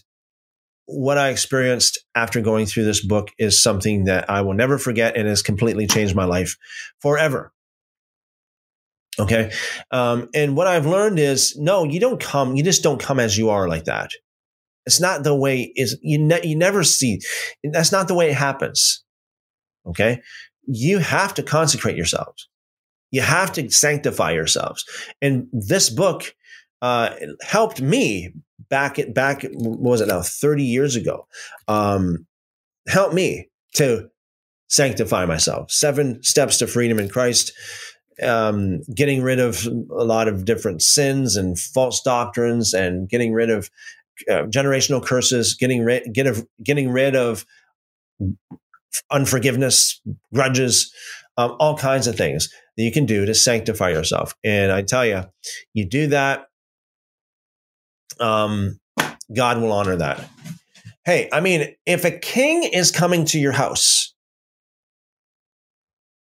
what 0.87 1.18
I 1.18 1.31
experienced 1.31 1.99
after 2.14 2.40
going 2.40 2.66
through 2.66 2.85
this 2.85 3.05
book 3.05 3.31
is 3.38 3.62
something 3.62 4.05
that 4.05 4.29
I 4.29 4.42
will 4.42 4.55
never 4.55 4.79
forget 4.79 5.16
and 5.16 5.27
has 5.27 5.42
completely 5.42 5.87
changed 5.87 6.14
my 6.14 6.25
life 6.25 6.57
forever. 7.01 7.53
Okay. 9.18 9.53
Um, 9.90 10.29
and 10.35 10.57
what 10.57 10.66
I've 10.66 10.87
learned 10.87 11.18
is 11.18 11.57
no, 11.57 11.85
you 11.85 12.01
don't 12.01 12.20
come, 12.20 12.57
you 12.57 12.62
just 12.62 12.83
don't 12.83 13.01
come 13.01 13.20
as 13.20 13.38
you 13.38 13.51
are 13.51 13.68
like 13.68 13.85
that. 13.85 14.11
It's 14.87 15.01
not 15.01 15.25
the 15.25 15.35
way 15.35 15.73
is 15.77 15.99
you, 16.03 16.18
ne- 16.18 16.44
you 16.47 16.57
never 16.57 16.85
see. 16.85 17.20
That's 17.62 17.92
not 17.92 18.09
the 18.09 18.14
way 18.14 18.31
it 18.31 18.37
happens. 18.37 19.05
Okay. 19.87 20.20
You 20.66 20.99
have 20.99 21.35
to 21.35 21.42
consecrate 21.42 21.97
yourselves. 21.97 22.49
You 23.11 23.23
have 23.23 23.53
to 23.53 23.70
sanctify 23.70 24.33
yourselves. 24.33 24.85
And 25.23 25.47
this 25.53 25.88
book 25.88 26.35
uh, 26.85 27.16
helped 27.40 27.81
me 27.81 28.31
back 28.68 28.99
at 28.99 29.14
back 29.14 29.42
what 29.53 29.79
was 29.81 30.01
it 30.03 30.09
now 30.09 30.20
30 30.20 30.62
years 30.62 30.97
ago 30.97 31.27
um, 31.66 32.27
helped 32.87 33.14
me 33.14 33.49
to 33.73 34.11
sanctify 34.68 35.25
myself 35.25 35.70
seven 35.70 36.23
steps 36.23 36.59
to 36.59 36.66
freedom 36.66 36.99
in 36.99 37.09
christ 37.09 37.53
um, 38.23 38.83
getting 38.94 39.23
rid 39.23 39.40
of 39.40 39.66
a 39.66 40.05
lot 40.05 40.29
of 40.29 40.44
different 40.44 40.83
sins 40.83 41.37
and 41.37 41.59
false 41.59 42.03
doctrines 42.03 42.75
and 42.75 43.09
getting 43.09 43.33
rid 43.33 43.49
of 43.49 43.70
uh, 44.31 44.42
generational 44.42 45.03
curses 45.03 45.55
getting 45.55 45.83
rid 45.83 46.12
get 46.12 46.27
of, 46.27 46.47
getting 46.62 46.90
rid 46.90 47.16
of 47.16 47.47
unforgiveness 49.11 50.03
grudges 50.35 50.92
um, 51.38 51.57
all 51.59 51.79
kinds 51.79 52.07
of 52.07 52.14
things 52.14 52.51
that 52.77 52.83
you 52.83 52.92
can 52.92 53.07
do 53.07 53.27
to 53.27 53.35
sanctify 53.35 53.88
yourself. 53.90 54.35
And 54.44 54.70
I 54.70 54.83
tell 54.83 55.05
you, 55.05 55.25
you 55.73 55.85
do 55.85 56.07
that, 56.09 56.47
um, 58.20 58.81
God 59.35 59.61
will 59.61 59.72
honor 59.72 59.96
that. 59.96 60.29
Hey, 61.05 61.29
I 61.33 61.40
mean, 61.40 61.74
if 61.87 62.05
a 62.05 62.11
king 62.11 62.62
is 62.62 62.90
coming 62.90 63.24
to 63.27 63.38
your 63.38 63.53
house, 63.53 64.14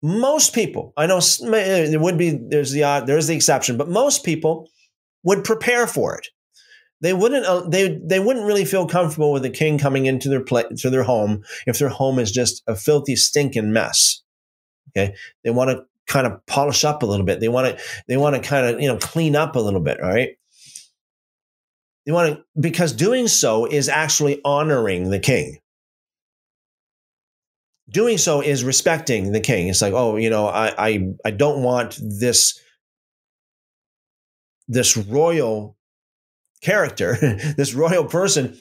most 0.03 0.53
people, 0.53 0.93
I 0.95 1.07
know 1.07 1.19
there 1.19 1.99
would 1.99 2.17
be, 2.17 2.29
there's 2.31 2.71
the 2.71 2.83
odd, 2.83 3.07
there's 3.07 3.27
the 3.27 3.35
exception, 3.35 3.77
but 3.77 3.89
most 3.89 4.23
people 4.23 4.69
would 5.23 5.43
prepare 5.43 5.87
for 5.87 6.15
it. 6.15 6.27
They 7.01 7.13
wouldn't, 7.13 7.45
uh, 7.45 7.67
they, 7.67 7.99
they 8.03 8.19
wouldn't 8.19 8.45
really 8.45 8.65
feel 8.65 8.87
comfortable 8.87 9.31
with 9.31 9.45
a 9.45 9.49
king 9.49 9.77
coming 9.79 10.05
into 10.05 10.29
their 10.29 10.43
play, 10.43 10.65
to 10.77 10.89
their 10.89 11.03
home 11.03 11.43
if 11.65 11.79
their 11.79 11.89
home 11.89 12.19
is 12.19 12.31
just 12.31 12.63
a 12.67 12.75
filthy, 12.75 13.15
stinking 13.15 13.71
mess. 13.71 14.21
Okay. 14.95 15.15
They 15.43 15.49
want 15.49 15.71
to 15.71 15.85
kind 16.07 16.25
of 16.25 16.43
polish 16.45 16.83
up 16.83 17.03
a 17.03 17.05
little 17.05 17.25
bit. 17.25 17.39
They 17.39 17.49
want 17.49 17.77
to 17.77 17.83
they 18.07 18.17
want 18.17 18.35
to 18.35 18.41
kind 18.41 18.65
of 18.65 18.81
you 18.81 18.87
know 18.87 18.97
clean 18.97 19.35
up 19.35 19.55
a 19.55 19.59
little 19.59 19.79
bit, 19.81 19.99
right? 20.01 20.37
They 22.07 22.13
want 22.13 22.37
to 22.37 22.43
because 22.59 22.93
doing 22.93 23.27
so 23.27 23.65
is 23.65 23.89
actually 23.89 24.39
honoring 24.45 25.09
the 25.09 25.19
king. 25.19 25.59
Doing 27.89 28.17
so 28.17 28.41
is 28.41 28.63
respecting 28.63 29.33
the 29.33 29.41
king. 29.41 29.67
It's 29.67 29.81
like, 29.81 29.93
oh, 29.93 30.15
you 30.15 30.29
know, 30.29 30.47
I 30.47 30.73
I, 30.77 31.09
I 31.25 31.31
don't 31.31 31.63
want 31.63 31.99
this 32.01 32.59
this 34.69 34.95
royal 34.95 35.77
character, 36.61 37.17
this 37.57 37.73
royal 37.73 38.05
person 38.05 38.57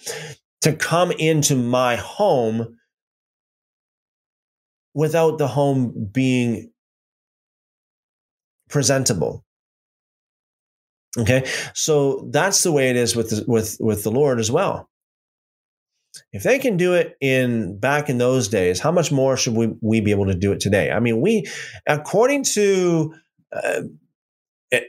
to 0.62 0.74
come 0.74 1.12
into 1.12 1.54
my 1.54 1.94
home 1.94 2.76
without 4.92 5.38
the 5.38 5.46
home 5.46 6.10
being 6.12 6.72
presentable. 8.68 9.45
Okay, 11.18 11.48
so 11.74 12.28
that's 12.30 12.62
the 12.62 12.72
way 12.72 12.90
it 12.90 12.96
is 12.96 13.16
with 13.16 13.30
the, 13.30 13.44
with 13.46 13.76
with 13.80 14.02
the 14.02 14.10
Lord 14.10 14.38
as 14.38 14.50
well. 14.50 14.90
If 16.32 16.42
they 16.42 16.58
can 16.58 16.76
do 16.76 16.94
it 16.94 17.16
in 17.20 17.78
back 17.78 18.08
in 18.08 18.18
those 18.18 18.48
days, 18.48 18.80
how 18.80 18.92
much 18.92 19.10
more 19.10 19.36
should 19.36 19.54
we 19.54 19.74
we 19.80 20.00
be 20.00 20.10
able 20.10 20.26
to 20.26 20.34
do 20.34 20.52
it 20.52 20.60
today? 20.60 20.90
I 20.90 21.00
mean, 21.00 21.20
we 21.20 21.46
according 21.86 22.44
to 22.44 23.14
uh, 23.52 23.82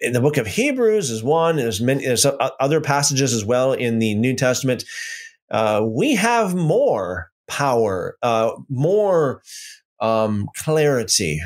in 0.02 0.14
the 0.14 0.22
book 0.22 0.38
of 0.38 0.48
Hebrews 0.48 1.10
is 1.10 1.24
one. 1.24 1.56
There's 1.56 1.82
many 1.82 2.06
there's 2.06 2.26
other 2.60 2.82
passages 2.82 3.34
as 3.34 3.46
well 3.46 3.74
in 3.74 4.00
the 4.00 4.16
New 4.16 4.36
Testament. 4.36 4.84
Uh, 5.50 5.86
we 5.86 6.16
have 6.16 6.56
more 6.56 7.32
power, 7.48 8.18
uh, 8.22 8.52
more 8.70 9.42
um, 10.02 10.48
clarity, 10.56 11.42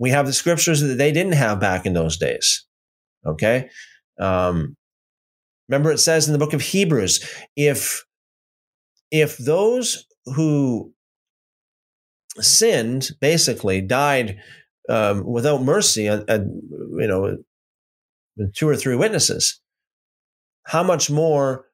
we 0.00 0.10
have 0.10 0.26
the 0.26 0.32
scriptures 0.32 0.80
that 0.80 0.96
they 0.96 1.12
didn't 1.12 1.34
have 1.34 1.60
back 1.60 1.84
in 1.84 1.92
those 1.92 2.16
days. 2.16 2.64
Okay. 3.26 3.68
Um, 4.18 4.76
remember, 5.68 5.90
it 5.90 5.98
says 5.98 6.26
in 6.26 6.32
the 6.32 6.38
book 6.38 6.52
of 6.52 6.60
Hebrews, 6.60 7.24
if 7.56 8.04
if 9.10 9.36
those 9.38 10.06
who 10.26 10.92
sinned 12.38 13.10
basically 13.20 13.80
died 13.80 14.38
um, 14.88 15.24
without 15.24 15.62
mercy, 15.62 16.08
uh, 16.08 16.22
uh, 16.28 16.38
you 16.98 17.06
know, 17.06 17.38
with 18.36 18.54
two 18.54 18.68
or 18.68 18.76
three 18.76 18.96
witnesses, 18.96 19.60
how 20.64 20.82
much 20.82 21.10
more, 21.10 21.66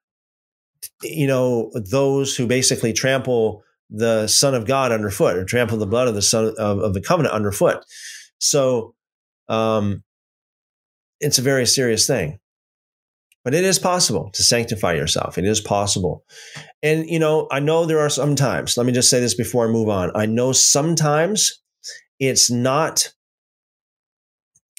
you 1.02 1.26
know, 1.26 1.70
those 1.90 2.37
who 2.37 2.46
basically 2.46 2.92
trample 2.92 3.62
the 3.90 4.26
Son 4.26 4.54
of 4.54 4.66
God 4.66 4.92
underfoot 4.92 5.37
or 5.37 5.44
trample 5.44 5.78
the 5.78 5.87
blood 5.87 6.09
of 6.09 6.14
the 6.14 6.22
Son 6.22 6.54
of, 6.59 6.78
of 6.78 6.94
the 6.94 7.00
covenant 7.00 7.35
underfoot. 7.35 7.85
So 8.38 8.94
um, 9.48 10.02
it's 11.20 11.38
a 11.38 11.42
very 11.42 11.66
serious 11.66 12.07
thing. 12.07 12.38
But 13.44 13.55
it 13.55 13.64
is 13.64 13.79
possible 13.79 14.31
to 14.33 14.42
sanctify 14.42 14.94
yourself. 14.94 15.38
It 15.38 15.44
is 15.44 15.61
possible. 15.61 16.24
And, 16.83 17.09
you 17.09 17.20
know, 17.20 17.46
I 17.50 17.61
know 17.61 17.87
there 17.87 18.00
are 18.00 18.11
some 18.11 18.35
times, 18.35 18.76
let 18.76 18.87
me 18.87 18.92
just 18.92 19.09
say 19.09 19.20
this 19.20 19.35
before 19.35 19.68
I 19.68 19.70
move 19.70 19.88
on. 19.88 20.11
I 20.16 20.26
know 20.26 20.50
sometimes 20.52 21.62
it's 22.18 22.50
not, 22.50 23.12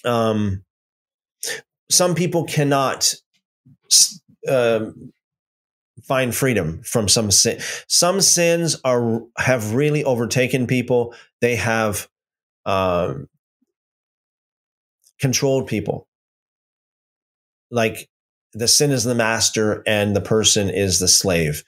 um, 0.03 0.65
some 1.89 2.13
people 2.13 2.43
cannot 2.43 3.13
uh, 4.49 4.87
find 6.03 6.35
freedom 6.35 6.81
from 6.83 7.07
some 7.07 7.31
sin. 7.31 7.59
Some 7.87 8.21
sins 8.21 8.79
are 8.83 9.21
have 9.37 9.73
really 9.73 10.03
overtaken 10.03 10.67
people. 10.67 11.13
They 11.41 11.55
have 11.55 12.07
um, 12.65 13.27
controlled 15.19 15.67
people. 15.67 16.06
Like 17.71 18.09
the 18.53 18.67
sin 18.67 18.91
is 18.91 19.03
the 19.03 19.15
master 19.15 19.83
and 19.85 20.15
the 20.15 20.21
person 20.21 20.69
is 20.69 20.99
the 20.99 21.07
slave. 21.07 21.63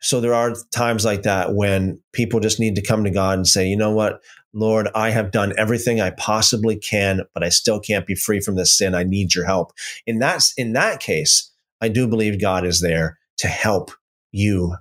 So 0.00 0.20
there 0.20 0.34
are 0.34 0.54
times 0.70 1.04
like 1.04 1.22
that 1.22 1.54
when 1.54 2.00
people 2.12 2.40
just 2.40 2.60
need 2.60 2.76
to 2.76 2.82
come 2.82 3.04
to 3.04 3.10
God 3.10 3.38
and 3.38 3.46
say, 3.46 3.66
you 3.66 3.76
know 3.76 3.90
what, 3.90 4.20
Lord, 4.52 4.88
I 4.94 5.10
have 5.10 5.32
done 5.32 5.54
everything 5.56 6.00
I 6.00 6.10
possibly 6.10 6.76
can, 6.76 7.22
but 7.32 7.42
I 7.42 7.48
still 7.48 7.80
can't 7.80 8.06
be 8.06 8.14
free 8.14 8.40
from 8.40 8.56
this 8.56 8.76
sin. 8.76 8.94
I 8.94 9.02
need 9.02 9.34
your 9.34 9.46
help. 9.46 9.72
In 10.06 10.18
that, 10.18 10.44
in 10.56 10.74
that 10.74 11.00
case, 11.00 11.50
I 11.80 11.88
do 11.88 12.06
believe 12.06 12.40
God 12.40 12.64
is 12.64 12.80
there 12.80 13.18
to 13.38 13.48
help 13.48 13.90
you 14.30 14.76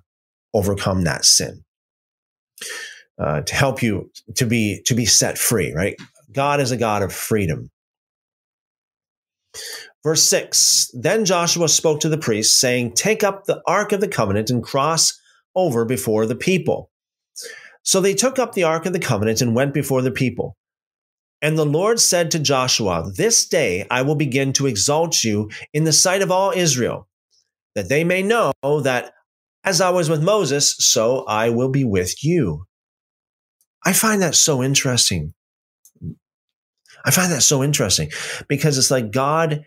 overcome 0.53 1.03
that 1.03 1.25
sin. 1.25 1.63
Uh, 3.19 3.41
to 3.41 3.55
help 3.55 3.83
you 3.83 4.09
to 4.35 4.45
be 4.45 4.81
to 4.85 4.95
be 4.95 5.05
set 5.05 5.37
free 5.37 5.71
right 5.71 5.95
god 6.31 6.59
is 6.59 6.71
a 6.71 6.77
god 6.77 7.03
of 7.03 7.13
freedom 7.13 7.69
Verse 10.03 10.23
6 10.23 10.91
Then 10.93 11.25
Joshua 11.25 11.69
spoke 11.69 11.99
to 12.01 12.09
the 12.09 12.17
priests, 12.17 12.59
saying, 12.59 12.93
Take 12.93 13.23
up 13.23 13.45
the 13.45 13.61
ark 13.65 13.91
of 13.91 14.01
the 14.01 14.07
covenant 14.07 14.49
and 14.49 14.63
cross 14.63 15.19
over 15.55 15.85
before 15.85 16.25
the 16.25 16.35
people. 16.35 16.89
So 17.83 17.99
they 17.99 18.13
took 18.13 18.39
up 18.39 18.53
the 18.53 18.63
ark 18.63 18.85
of 18.85 18.93
the 18.93 18.99
covenant 18.99 19.41
and 19.41 19.55
went 19.55 19.73
before 19.73 20.01
the 20.01 20.11
people. 20.11 20.57
And 21.41 21.57
the 21.57 21.65
Lord 21.65 21.99
said 21.99 22.31
to 22.31 22.39
Joshua, 22.39 23.11
This 23.15 23.45
day 23.45 23.85
I 23.91 24.01
will 24.01 24.15
begin 24.15 24.53
to 24.53 24.67
exalt 24.67 25.23
you 25.23 25.49
in 25.73 25.83
the 25.83 25.91
sight 25.91 26.21
of 26.21 26.31
all 26.31 26.51
Israel, 26.51 27.09
that 27.75 27.89
they 27.89 28.03
may 28.03 28.23
know 28.23 28.53
that 28.63 29.13
as 29.65 29.81
I 29.81 29.89
was 29.89 30.09
with 30.09 30.23
Moses, 30.23 30.75
so 30.77 31.25
I 31.25 31.49
will 31.49 31.69
be 31.69 31.83
with 31.83 32.23
you. 32.23 32.65
I 33.85 33.93
find 33.93 34.21
that 34.21 34.35
so 34.35 34.63
interesting. 34.63 35.33
I 37.05 37.11
find 37.11 37.31
that 37.31 37.43
so 37.43 37.63
interesting 37.63 38.11
because 38.47 38.77
it's 38.77 38.91
like 38.91 39.11
God 39.11 39.65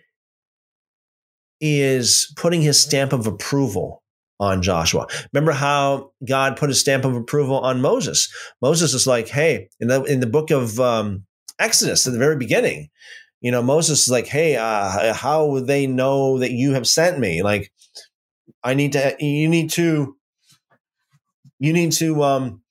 is 1.60 2.32
putting 2.36 2.62
his 2.62 2.80
stamp 2.80 3.12
of 3.12 3.26
approval 3.26 4.02
on 4.38 4.62
Joshua. 4.62 5.06
Remember 5.32 5.52
how 5.52 6.12
God 6.26 6.56
put 6.56 6.70
a 6.70 6.74
stamp 6.74 7.04
of 7.04 7.16
approval 7.16 7.58
on 7.60 7.80
Moses? 7.80 8.32
Moses 8.60 8.92
is 8.92 9.06
like, 9.06 9.28
hey, 9.28 9.68
in 9.80 9.88
the 9.88 10.02
in 10.04 10.20
the 10.20 10.26
book 10.26 10.50
of 10.50 10.78
um, 10.78 11.24
Exodus, 11.58 12.06
at 12.06 12.12
the 12.12 12.18
very 12.18 12.36
beginning, 12.36 12.90
you 13.40 13.50
know, 13.50 13.62
Moses 13.62 14.02
is 14.02 14.08
like, 14.10 14.26
hey, 14.26 14.56
uh, 14.56 15.14
how 15.14 15.46
would 15.46 15.66
they 15.66 15.86
know 15.86 16.38
that 16.38 16.52
you 16.52 16.72
have 16.72 16.86
sent 16.86 17.18
me? 17.18 17.42
Like, 17.42 17.72
I 18.62 18.74
need 18.74 18.92
to, 18.92 19.16
you 19.20 19.48
need 19.48 19.70
to, 19.70 20.16
you 21.58 21.72
need 21.72 21.92
to 21.92 22.22
um, 22.22 22.62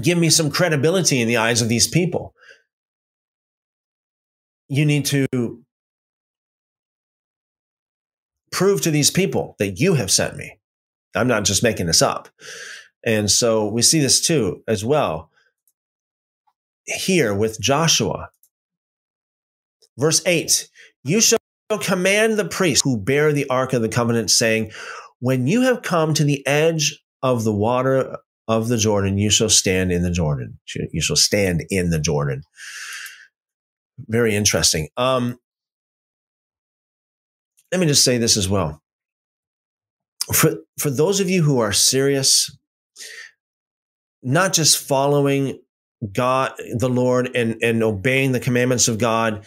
give 0.00 0.18
me 0.18 0.30
some 0.30 0.50
credibility 0.50 1.20
in 1.20 1.28
the 1.28 1.38
eyes 1.38 1.62
of 1.62 1.68
these 1.68 1.88
people. 1.88 2.34
You 4.68 4.86
need 4.86 5.06
to 5.06 5.26
prove 8.50 8.80
to 8.82 8.90
these 8.90 9.10
people 9.10 9.56
that 9.58 9.80
you 9.80 9.94
have 9.94 10.10
sent 10.10 10.36
me. 10.36 10.58
I'm 11.14 11.28
not 11.28 11.44
just 11.44 11.62
making 11.62 11.86
this 11.86 12.02
up. 12.02 12.28
And 13.04 13.30
so 13.30 13.68
we 13.68 13.82
see 13.82 14.00
this 14.00 14.20
too, 14.20 14.62
as 14.68 14.84
well, 14.84 15.30
here 16.84 17.34
with 17.34 17.60
Joshua. 17.60 18.28
Verse 19.96 20.22
8 20.26 20.68
You 21.04 21.20
shall 21.20 21.38
command 21.80 22.38
the 22.38 22.44
priests 22.44 22.82
who 22.82 22.98
bear 22.98 23.32
the 23.32 23.48
ark 23.48 23.72
of 23.72 23.82
the 23.82 23.88
covenant, 23.88 24.30
saying, 24.30 24.72
When 25.20 25.46
you 25.46 25.62
have 25.62 25.82
come 25.82 26.14
to 26.14 26.24
the 26.24 26.46
edge 26.46 27.00
of 27.22 27.44
the 27.44 27.54
water 27.54 28.18
of 28.48 28.68
the 28.68 28.76
Jordan, 28.76 29.18
you 29.18 29.30
shall 29.30 29.48
stand 29.48 29.92
in 29.92 30.02
the 30.02 30.10
Jordan. 30.10 30.58
You 30.92 31.00
shall 31.00 31.16
stand 31.16 31.64
in 31.70 31.90
the 31.90 32.00
Jordan. 32.00 32.42
Very 34.08 34.34
interesting. 34.34 34.88
Um, 34.96 35.38
let 37.72 37.80
me 37.80 37.86
just 37.86 38.04
say 38.04 38.18
this 38.18 38.36
as 38.36 38.48
well. 38.48 38.82
For, 40.32 40.56
for 40.78 40.90
those 40.90 41.20
of 41.20 41.28
you 41.28 41.42
who 41.42 41.60
are 41.60 41.72
serious, 41.72 42.56
not 44.22 44.52
just 44.52 44.78
following 44.78 45.60
God, 46.12 46.52
the 46.76 46.88
Lord, 46.88 47.34
and, 47.34 47.56
and 47.62 47.82
obeying 47.82 48.32
the 48.32 48.40
commandments 48.40 48.88
of 48.88 48.98
God, 48.98 49.44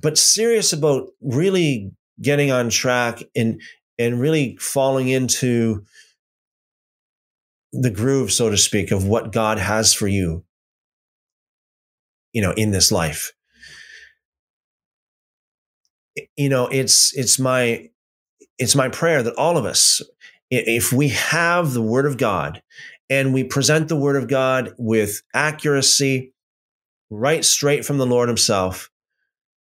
but 0.00 0.18
serious 0.18 0.72
about 0.72 1.08
really 1.20 1.92
getting 2.20 2.50
on 2.50 2.70
track 2.70 3.22
and, 3.34 3.60
and 3.98 4.20
really 4.20 4.56
falling 4.56 5.08
into 5.08 5.84
the 7.72 7.90
groove, 7.90 8.32
so 8.32 8.50
to 8.50 8.56
speak, 8.56 8.90
of 8.90 9.06
what 9.06 9.32
God 9.32 9.58
has 9.58 9.92
for 9.92 10.06
you, 10.06 10.44
you 12.32 12.42
know, 12.42 12.52
in 12.52 12.70
this 12.70 12.92
life 12.92 13.35
you 16.36 16.48
know, 16.48 16.66
it's 16.68 17.16
it's 17.16 17.38
my 17.38 17.88
it's 18.58 18.74
my 18.74 18.88
prayer 18.88 19.22
that 19.22 19.34
all 19.34 19.56
of 19.56 19.64
us, 19.64 20.02
if 20.50 20.92
we 20.92 21.08
have 21.08 21.72
the 21.72 21.82
Word 21.82 22.06
of 22.06 22.16
God 22.16 22.62
and 23.10 23.34
we 23.34 23.44
present 23.44 23.88
the 23.88 23.96
Word 23.96 24.16
of 24.16 24.28
God 24.28 24.74
with 24.78 25.22
accuracy, 25.34 26.32
right 27.10 27.44
straight 27.44 27.84
from 27.84 27.98
the 27.98 28.06
Lord 28.06 28.28
Himself, 28.28 28.90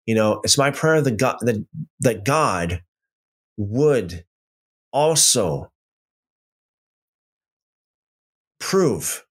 you 0.05 0.15
know, 0.15 0.41
it's 0.43 0.57
my 0.57 0.71
prayer 0.71 1.01
that 1.01 1.17
God 1.17 1.37
that, 1.41 1.65
that 1.99 2.25
God 2.25 2.83
would 3.57 4.25
also 4.91 5.71
prove 8.59 9.25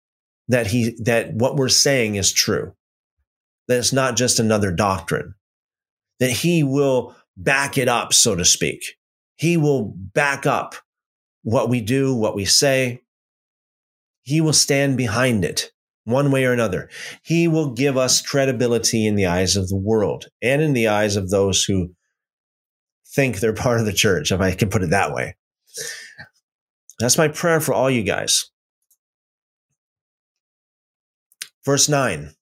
that 0.49 0.67
he 0.67 0.97
that 1.01 1.35
what 1.35 1.57
we're 1.57 1.69
saying 1.69 2.17
is 2.17 2.33
true 2.33 2.75
that 3.67 3.79
it's 3.79 3.93
not 3.93 4.17
just 4.17 4.39
another 4.39 4.71
doctrine 4.71 5.35
that 6.25 6.31
he 6.31 6.63
will 6.63 7.15
back 7.37 7.77
it 7.77 7.87
up, 7.87 8.15
so 8.15 8.35
to 8.35 8.47
speak. 8.47 8.95
He 9.37 9.59
will 9.59 9.93
back 9.95 10.47
up 10.47 10.75
what 11.43 11.69
we 11.69 11.83
do, 11.83 12.15
what 12.15 12.35
we 12.35 12.47
say. 12.47 13.03
He 14.23 14.41
will 14.41 14.55
stand 14.55 14.97
behind 14.97 15.45
it 15.45 15.71
one 16.05 16.31
way 16.31 16.47
or 16.47 16.55
another. 16.55 16.89
He 17.23 17.47
will 17.47 17.75
give 17.75 17.99
us 17.99 18.23
credibility 18.23 19.07
in 19.07 19.17
the 19.17 19.27
eyes 19.27 19.55
of 19.55 19.69
the 19.69 19.77
world 19.77 20.29
and 20.41 20.63
in 20.63 20.73
the 20.73 20.89
eyes 20.89 21.17
of 21.17 21.29
those 21.29 21.63
who 21.63 21.91
think 23.15 23.41
they're 23.41 23.53
part 23.53 23.81
of 23.81 23.85
the 23.85 23.93
church, 23.93 24.33
if 24.33 24.41
I 24.41 24.53
can 24.53 24.71
put 24.71 24.83
it 24.83 24.89
that 24.89 25.13
way. 25.13 25.37
That's 26.99 27.19
my 27.19 27.29
prayer 27.29 27.61
for 27.61 27.75
all 27.75 27.91
you 27.91 28.03
guys. 28.03 28.51
Verse 31.67 31.87
9 31.87 32.35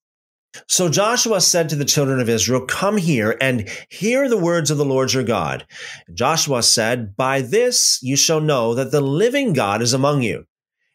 so 0.69 0.89
Joshua 0.89 1.41
said 1.41 1.69
to 1.69 1.77
the 1.77 1.85
children 1.85 2.21
of 2.21 2.29
Israel, 2.29 2.67
Come 2.67 2.97
here 2.97 3.37
and 3.41 3.69
hear 3.89 4.29
the 4.29 4.39
words 4.39 4.71
of 4.71 4.79
the 4.79 4.85
Lord 4.85 5.13
your 5.13 5.25
God. 5.25 5.67
Joshua 6.13 6.63
said, 6.63 7.17
By 7.17 7.41
this 7.41 7.99
you 8.03 8.17
shall 8.17 8.41
know 8.41 8.75
that 8.75 8.91
the 8.91 9.01
living 9.01 9.53
God 9.53 9.83
is 9.83 9.93
among 9.93 10.23
you, 10.23 10.45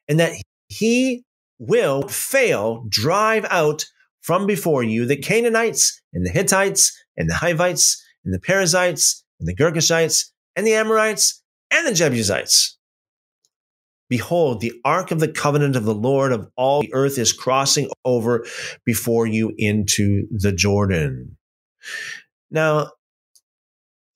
and 0.08 0.20
that 0.20 0.34
he 0.68 1.24
will 1.60 2.08
fail 2.08 2.86
drive 2.90 3.46
out 3.50 3.86
from 4.22 4.46
before 4.46 4.84
you 4.84 5.06
the 5.06 5.18
Canaanites 5.18 6.02
and 6.14 6.26
the 6.26 6.30
Hittites 6.30 6.92
and 7.16 7.30
the 7.30 7.36
Hivites 7.36 8.04
and 8.26 8.34
the 8.34 8.40
Perizzites 8.40 9.24
and 9.40 9.48
the 9.48 9.56
Girgashites 9.56 10.26
and 10.56 10.68
the 10.68 10.74
Amorites 10.74 11.42
and 11.72 11.88
the 11.88 11.94
Jebusites. 11.94 12.77
Behold, 14.10 14.62
the 14.62 14.74
ark 14.86 15.12
of 15.12 15.20
the 15.20 15.28
covenant 15.28 15.76
of 15.76 15.84
the 15.84 15.96
Lord 15.96 16.32
of 16.32 16.50
all 16.56 16.82
the 16.82 16.94
earth 16.94 17.18
is 17.18 17.34
crossing 17.34 17.90
over 18.06 18.46
before 18.86 19.28
you 19.28 19.54
into 19.58 20.28
the 20.32 20.52
Jordan. 20.52 21.38
Now, 22.50 22.92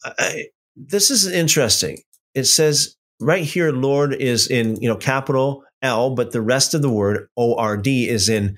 I, 0.04 0.46
this 0.76 1.12
is 1.12 1.28
interesting. 1.28 2.00
It 2.34 2.46
says 2.46 2.96
right 3.20 3.44
here, 3.44 3.72
Lord 3.72 4.14
is 4.14 4.48
in, 4.48 4.78
you 4.82 4.90
know, 4.90 4.96
capital 4.96 5.64
L, 5.82 6.16
but 6.16 6.32
the 6.32 6.42
rest 6.42 6.74
of 6.74 6.82
the 6.82 6.90
word, 6.90 7.28
ORD, 7.36 7.88
is 7.88 8.30
in, 8.30 8.58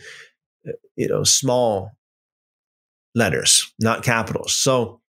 uh, 0.67 0.71
you 0.95 1.07
know, 1.07 1.23
small 1.23 1.91
letters, 3.15 3.73
not 3.79 4.03
capitals. 4.03 4.53
So, 4.53 5.01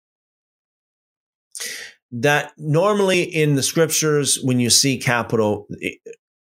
that 2.20 2.52
normally 2.56 3.22
in 3.22 3.56
the 3.56 3.62
scriptures, 3.62 4.38
when 4.42 4.60
you 4.60 4.70
see 4.70 4.98
capital 4.98 5.66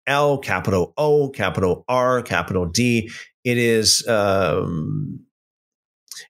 L, 0.05 0.37
capital 0.37 0.93
O, 0.97 1.29
capital 1.29 1.83
R, 1.87 2.21
capital 2.21 2.67
D, 2.67 3.09
it 3.43 3.57
is 3.57 4.07
um, 4.07 5.25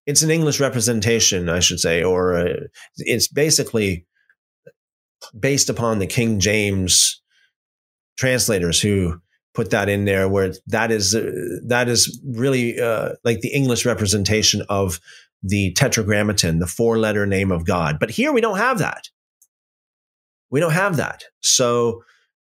it's 0.06 0.22
an 0.22 0.32
English 0.32 0.60
representation, 0.60 1.50
I 1.50 1.60
should 1.60 1.80
say, 1.80 2.02
or 2.02 2.36
uh, 2.36 2.54
it's 2.98 3.28
basically 3.28 4.06
based 5.38 5.70
upon 5.70 6.00
the 6.00 6.08
King 6.08 6.40
James 6.40 7.22
translators 8.18 8.82
who 8.82 9.20
put 9.54 9.72
that 9.72 9.90
in 9.90 10.06
there, 10.06 10.30
where 10.30 10.54
that 10.68 10.92
is 10.92 11.14
uh, 11.14 11.30
that 11.68 11.90
is 11.90 12.22
really 12.26 12.80
uh, 12.80 13.14
like 13.26 13.42
the 13.42 13.54
English 13.54 13.86
representation 13.86 14.64
of 14.70 15.02
the 15.44 15.74
Tetragrammaton, 15.74 16.60
the 16.60 16.68
four 16.68 16.98
letter 16.98 17.26
name 17.26 17.52
of 17.52 17.66
God. 17.66 17.98
But 18.00 18.12
here 18.12 18.32
we 18.32 18.40
don't 18.40 18.58
have 18.58 18.78
that. 18.80 19.10
We 20.50 20.60
don't 20.60 20.72
have 20.72 20.98
that. 20.98 21.24
So 21.42 22.04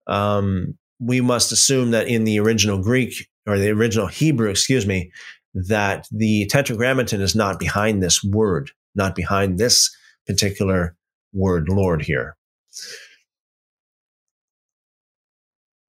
um, 0.07 0.77
we 0.99 1.21
must 1.21 1.51
assume 1.51 1.91
that 1.91 2.07
in 2.07 2.23
the 2.23 2.39
original 2.39 2.81
Greek 2.81 3.27
or 3.47 3.57
the 3.57 3.69
original 3.69 4.07
Hebrew, 4.07 4.49
excuse 4.49 4.85
me, 4.85 5.11
that 5.53 6.07
the 6.11 6.47
Tetragrammaton 6.47 7.21
is 7.21 7.35
not 7.35 7.59
behind 7.59 8.01
this 8.01 8.23
word, 8.23 8.71
not 8.95 9.15
behind 9.15 9.57
this 9.57 9.95
particular 10.27 10.95
word, 11.33 11.69
Lord, 11.69 12.01
here. 12.01 12.35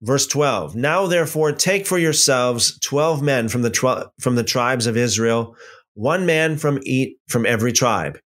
Verse 0.03 0.26
12 0.26 0.76
Now 0.76 1.07
therefore 1.07 1.53
take 1.53 1.87
for 1.87 1.99
yourselves 1.99 2.78
12 2.81 3.22
men 3.22 3.49
from 3.49 3.62
the, 3.62 3.70
tw- 3.70 4.11
from 4.20 4.37
the 4.37 4.45
tribes 4.45 4.87
of 4.87 4.97
Israel, 4.97 5.57
one 5.95 6.26
man 6.26 6.59
from, 6.59 6.78
each, 6.83 7.16
from 7.28 7.47
every 7.47 7.72
tribe 7.72 8.18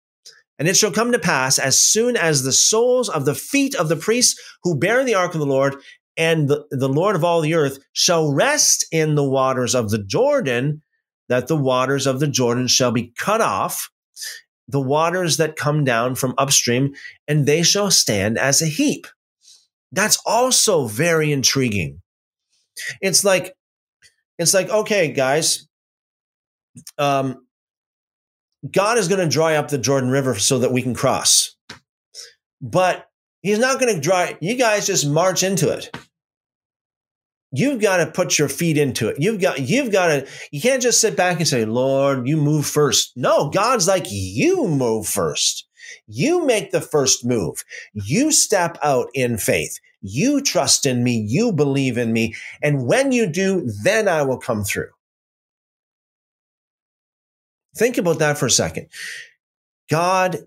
and 0.61 0.69
it 0.69 0.77
shall 0.77 0.93
come 0.93 1.11
to 1.11 1.19
pass 1.19 1.59
as 1.59 1.83
soon 1.83 2.17
as 2.17 2.43
the 2.43 2.53
soles 2.53 3.09
of 3.09 3.25
the 3.25 3.35
feet 3.35 3.75
of 3.75 3.89
the 3.89 3.97
priests 3.97 4.39
who 4.63 4.79
bear 4.79 5.03
the 5.03 5.15
ark 5.15 5.33
of 5.35 5.41
the 5.41 5.47
Lord 5.47 5.75
and 6.19 6.49
the, 6.49 6.67
the 6.71 6.89
Lord 6.89 7.17
of 7.17 7.25
all 7.25 7.41
the 7.41 7.55
earth 7.55 7.79
shall 7.95 8.33
rest 8.33 8.87
in 8.93 9.15
the 9.15 9.29
waters 9.29 9.75
of 9.75 9.89
the 9.89 10.03
Jordan, 10.03 10.83
that 11.31 11.49
the 11.49 11.57
waters 11.57 12.07
of 12.07 12.21
the 12.21 12.27
Jordan 12.27 12.67
shall 12.67 12.93
be 12.93 13.13
cut 13.17 13.41
off, 13.41 13.89
the 14.69 14.81
waters 14.81 15.39
that 15.39 15.57
come 15.57 15.83
down 15.83 16.15
from 16.15 16.35
upstream, 16.37 16.93
and 17.27 17.47
they 17.47 17.63
shall 17.63 17.91
stand 17.91 18.37
as 18.37 18.61
a 18.61 18.67
heap. 18.67 19.07
That's 19.93 20.21
also 20.27 20.87
very 20.87 21.33
intriguing. 21.33 22.03
It's 23.01 23.25
like, 23.25 23.55
it's 24.39 24.53
like, 24.53 24.69
okay, 24.69 25.11
guys, 25.13 25.67
um, 26.99 27.47
God 28.69 28.99
is 28.99 29.09
going 29.09 29.21
to 29.21 29.33
dry 29.33 29.57
up 29.57 29.69
the 29.69 29.79
Jordan 29.79 30.11
River 30.11 30.39
so 30.39 30.59
that 30.59 30.73
we 30.73 30.83
can 30.83 30.95
cross. 30.95 31.57
But 32.61 33.09
he's 33.41 33.59
not 33.59 33.81
going 33.81 33.95
to 33.95 34.01
dry, 34.01 34.37
you 34.41 34.57
guys 34.57 34.87
just 34.87 35.07
march 35.07 35.43
into 35.43 35.71
it. 35.71 35.95
You've 37.53 37.81
got 37.81 37.97
to 37.97 38.11
put 38.11 38.39
your 38.39 38.49
feet 38.49 38.79
into 38.79 39.09
it. 39.09 39.17
You've 39.19 39.41
got, 39.41 39.59
you've 39.59 39.91
got 39.91 40.07
to, 40.07 40.29
you 40.53 40.61
can't 40.61 40.83
just 40.83 41.01
sit 41.01 41.17
back 41.17 41.39
and 41.39 41.49
say, 41.49 41.65
Lord, 41.65 42.29
you 42.29 42.37
move 42.37 42.65
first. 42.65 43.13
No, 43.17 43.51
God's 43.51 43.89
like, 43.89 44.07
you 44.09 44.69
move 44.69 45.07
first. 45.09 45.67
You 46.07 46.47
make 46.47 46.71
the 46.71 46.81
first 46.81 47.25
move. 47.25 47.65
You 47.93 48.31
step 48.31 48.79
out 48.85 49.09
in 49.15 49.37
faith. 49.37 49.81
You 50.01 50.41
trust 50.41 50.87
in 50.87 51.03
me. 51.03 51.25
You 51.27 51.53
believe 51.53 51.99
in 51.99 52.13
me. 52.13 52.35
And 52.63 52.87
when 52.87 53.11
you 53.11 53.27
do, 53.27 53.69
then 53.83 54.07
I 54.07 54.23
will 54.23 54.39
come 54.39 54.63
through. 54.63 54.91
Think 57.77 57.99
about 57.99 58.19
that 58.19 58.39
for 58.39 58.47
a 58.47 58.51
second. 58.51 58.89
God 59.91 60.39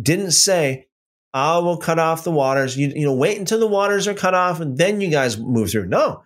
didn't 0.00 0.32
say, 0.32 0.86
I 1.34 1.58
will 1.58 1.76
cut 1.76 1.98
off 1.98 2.24
the 2.24 2.30
waters. 2.30 2.76
You, 2.76 2.88
you 2.88 3.04
know, 3.04 3.14
wait 3.14 3.38
until 3.38 3.60
the 3.60 3.66
waters 3.66 4.08
are 4.08 4.14
cut 4.14 4.34
off 4.34 4.60
and 4.60 4.78
then 4.78 5.00
you 5.00 5.10
guys 5.10 5.38
move 5.38 5.70
through. 5.70 5.86
No, 5.86 6.22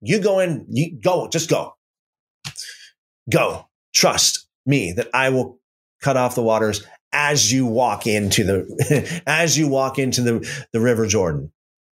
you 0.00 0.20
go 0.20 0.40
in, 0.40 0.66
you 0.68 1.00
go, 1.00 1.28
just 1.28 1.48
go. 1.48 1.76
Go. 3.30 3.68
Trust 3.94 4.46
me 4.64 4.92
that 4.92 5.08
I 5.14 5.30
will 5.30 5.58
cut 6.02 6.16
off 6.16 6.34
the 6.34 6.42
waters 6.42 6.84
as 7.12 7.52
you 7.52 7.66
walk 7.66 8.06
into 8.06 8.44
the 8.44 9.22
as 9.26 9.56
you 9.56 9.68
walk 9.68 9.98
into 9.98 10.22
the, 10.22 10.66
the 10.72 10.80
river 10.80 11.06
Jordan. 11.06 11.52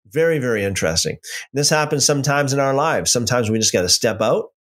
Very, 0.08 0.40
very 0.40 0.64
interesting. 0.64 1.18
This 1.54 1.70
happens 1.70 2.06
sometimes 2.06 2.54
in 2.54 2.60
our 2.60 2.74
lives. 2.74 3.12
Sometimes 3.12 3.50
we 3.50 3.58
just 3.58 3.74
got 3.74 3.82
to 3.82 3.90
step 3.90 4.22
out, 4.22 4.52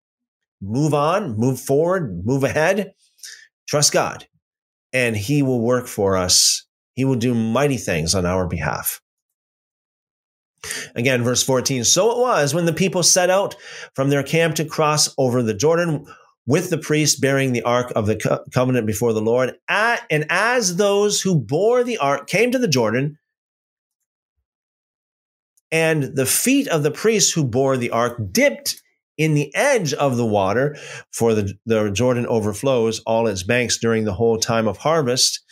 move 0.61 0.93
on, 0.93 1.37
move 1.37 1.59
forward, 1.59 2.25
move 2.25 2.43
ahead, 2.43 2.93
trust 3.67 3.91
God, 3.91 4.27
and 4.93 5.15
He 5.15 5.41
will 5.41 5.61
work 5.61 5.87
for 5.87 6.17
us. 6.17 6.65
He 6.95 7.05
will 7.05 7.15
do 7.15 7.33
mighty 7.33 7.77
things 7.77 8.15
on 8.15 8.25
our 8.25 8.47
behalf. 8.47 9.01
Again, 10.95 11.23
verse 11.23 11.43
14. 11.43 11.83
So 11.83 12.11
it 12.11 12.17
was 12.17 12.53
when 12.53 12.65
the 12.65 12.73
people 12.73 13.03
set 13.03 13.29
out 13.29 13.55
from 13.93 14.09
their 14.09 14.23
camp 14.23 14.55
to 14.55 14.65
cross 14.65 15.13
over 15.17 15.43
the 15.43 15.53
Jordan 15.53 16.05
with 16.47 16.69
the 16.69 16.77
priest 16.77 17.21
bearing 17.21 17.53
the 17.53 17.61
ark 17.61 17.91
of 17.95 18.07
the 18.07 18.15
co- 18.15 18.43
covenant 18.53 18.87
before 18.87 19.13
the 19.13 19.21
Lord. 19.21 19.53
At, 19.67 20.01
and 20.09 20.25
as 20.29 20.77
those 20.77 21.21
who 21.21 21.39
bore 21.39 21.83
the 21.83 21.97
ark 21.97 22.27
came 22.27 22.51
to 22.51 22.59
the 22.59 22.67
Jordan, 22.67 23.19
and 25.71 26.03
the 26.15 26.25
feet 26.25 26.67
of 26.69 26.83
the 26.83 26.91
priests 26.91 27.33
who 27.33 27.43
bore 27.43 27.75
the 27.75 27.91
ark 27.91 28.17
dipped 28.31 28.81
in 29.17 29.33
the 29.33 29.53
edge 29.55 29.93
of 29.93 30.15
the 30.17 30.25
water, 30.25 30.77
for 31.11 31.33
the, 31.33 31.53
the 31.65 31.89
Jordan 31.91 32.27
overflows 32.27 32.99
all 32.99 33.27
its 33.27 33.43
banks 33.43 33.77
during 33.77 34.05
the 34.05 34.13
whole 34.13 34.37
time 34.37 34.67
of 34.67 34.77
harvest, 34.77 35.43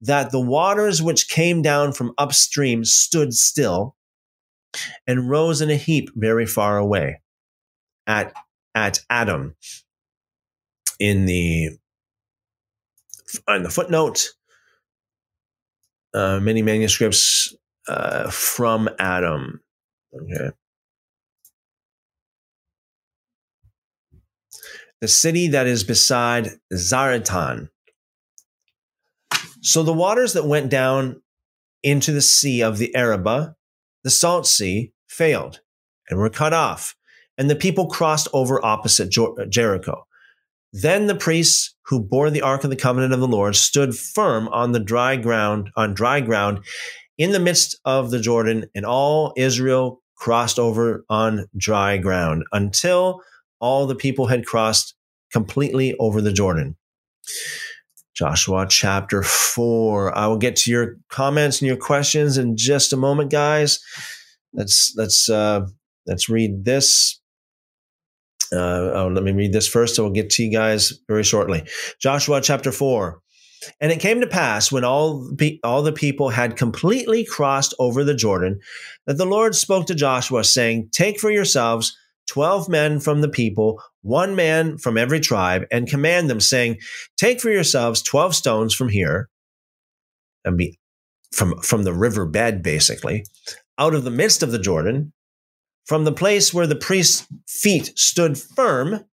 that 0.00 0.30
the 0.30 0.40
waters 0.40 1.02
which 1.02 1.28
came 1.28 1.62
down 1.62 1.92
from 1.92 2.12
upstream 2.18 2.84
stood 2.84 3.32
still 3.32 3.96
and 5.06 5.30
rose 5.30 5.60
in 5.60 5.70
a 5.70 5.76
heap 5.76 6.10
very 6.14 6.46
far 6.46 6.76
away 6.78 7.20
at, 8.06 8.32
at 8.74 9.00
Adam 9.08 9.54
in 10.98 11.26
the 11.26 11.70
in 13.48 13.62
the 13.62 13.70
footnote. 13.70 14.28
Uh, 16.12 16.38
many 16.40 16.62
manuscripts 16.62 17.54
uh, 17.88 18.30
from 18.30 18.88
Adam. 18.98 19.60
Okay. 20.14 20.54
The 25.04 25.08
city 25.08 25.48
that 25.48 25.66
is 25.66 25.84
beside 25.84 26.52
Zaretan. 26.72 27.68
So 29.60 29.82
the 29.82 29.92
waters 29.92 30.32
that 30.32 30.46
went 30.46 30.70
down 30.70 31.20
into 31.82 32.10
the 32.10 32.22
sea 32.22 32.62
of 32.62 32.78
the 32.78 32.94
Arabah, 32.94 33.54
the 34.02 34.08
salt 34.08 34.46
sea, 34.46 34.94
failed 35.06 35.60
and 36.08 36.18
were 36.18 36.30
cut 36.30 36.54
off, 36.54 36.96
and 37.36 37.50
the 37.50 37.54
people 37.54 37.86
crossed 37.86 38.28
over 38.32 38.64
opposite 38.64 39.10
Jericho. 39.50 40.06
Then 40.72 41.06
the 41.06 41.14
priests 41.14 41.74
who 41.84 42.00
bore 42.00 42.30
the 42.30 42.40
ark 42.40 42.64
of 42.64 42.70
the 42.70 42.74
covenant 42.74 43.12
of 43.12 43.20
the 43.20 43.28
Lord 43.28 43.56
stood 43.56 43.94
firm 43.94 44.48
on 44.48 44.72
the 44.72 44.80
dry 44.80 45.16
ground, 45.16 45.68
on 45.76 45.92
dry 45.92 46.22
ground 46.22 46.64
in 47.18 47.32
the 47.32 47.40
midst 47.40 47.78
of 47.84 48.10
the 48.10 48.20
Jordan, 48.20 48.70
and 48.74 48.86
all 48.86 49.34
Israel 49.36 50.00
crossed 50.16 50.58
over 50.58 51.04
on 51.10 51.44
dry 51.58 51.98
ground 51.98 52.44
until 52.52 53.20
all 53.60 53.86
the 53.86 53.94
people 53.94 54.26
had 54.26 54.46
crossed 54.46 54.94
completely 55.32 55.96
over 55.98 56.20
the 56.20 56.32
Jordan. 56.32 56.76
Joshua 58.14 58.66
chapter 58.68 59.22
4. 59.22 60.16
I 60.16 60.26
will 60.28 60.38
get 60.38 60.56
to 60.56 60.70
your 60.70 60.96
comments 61.08 61.60
and 61.60 61.66
your 61.66 61.76
questions 61.76 62.38
in 62.38 62.56
just 62.56 62.92
a 62.92 62.96
moment, 62.96 63.30
guys. 63.30 63.80
Let's 64.52 64.94
let's 64.96 65.28
uh 65.28 65.66
let's 66.06 66.28
read 66.28 66.64
this 66.64 67.20
uh, 68.52 68.92
oh, 68.94 69.10
let 69.12 69.24
me 69.24 69.32
read 69.32 69.52
this 69.52 69.66
first. 69.66 69.98
I 69.98 70.02
will 70.02 70.10
get 70.10 70.30
to 70.30 70.44
you 70.44 70.52
guys 70.52 70.92
very 71.08 71.24
shortly. 71.24 71.64
Joshua 72.00 72.40
chapter 72.40 72.70
4. 72.70 73.20
And 73.80 73.90
it 73.90 74.00
came 74.00 74.20
to 74.20 74.26
pass 74.26 74.70
when 74.70 74.84
all, 74.84 75.28
all 75.64 75.82
the 75.82 75.92
people 75.92 76.28
had 76.28 76.56
completely 76.56 77.24
crossed 77.24 77.74
over 77.78 78.04
the 78.04 78.14
Jordan 78.14 78.60
that 79.06 79.16
the 79.16 79.24
Lord 79.24 79.54
spoke 79.54 79.86
to 79.86 79.94
Joshua, 79.94 80.44
saying, 80.44 80.90
Take 80.92 81.18
for 81.18 81.30
yourselves 81.30 81.96
12 82.28 82.68
men 82.68 83.00
from 83.00 83.20
the 83.20 83.28
people, 83.28 83.82
one 84.02 84.34
man 84.34 84.78
from 84.78 84.96
every 84.96 85.20
tribe, 85.20 85.64
and 85.70 85.88
command 85.88 86.30
them, 86.30 86.40
saying, 86.40 86.78
Take 87.16 87.40
for 87.40 87.50
yourselves 87.50 88.02
12 88.02 88.34
stones 88.34 88.74
from 88.74 88.88
here, 88.88 89.28
and 90.44 90.56
be 90.56 90.78
from, 91.32 91.60
from 91.60 91.82
the 91.82 91.92
river 91.92 92.26
bed, 92.26 92.62
basically, 92.62 93.24
out 93.78 93.94
of 93.94 94.04
the 94.04 94.10
midst 94.10 94.42
of 94.42 94.52
the 94.52 94.58
Jordan, 94.58 95.12
from 95.84 96.04
the 96.04 96.12
place 96.12 96.54
where 96.54 96.66
the 96.66 96.76
priest's 96.76 97.26
feet 97.46 97.92
stood 97.96 98.38
firm, 98.38 99.04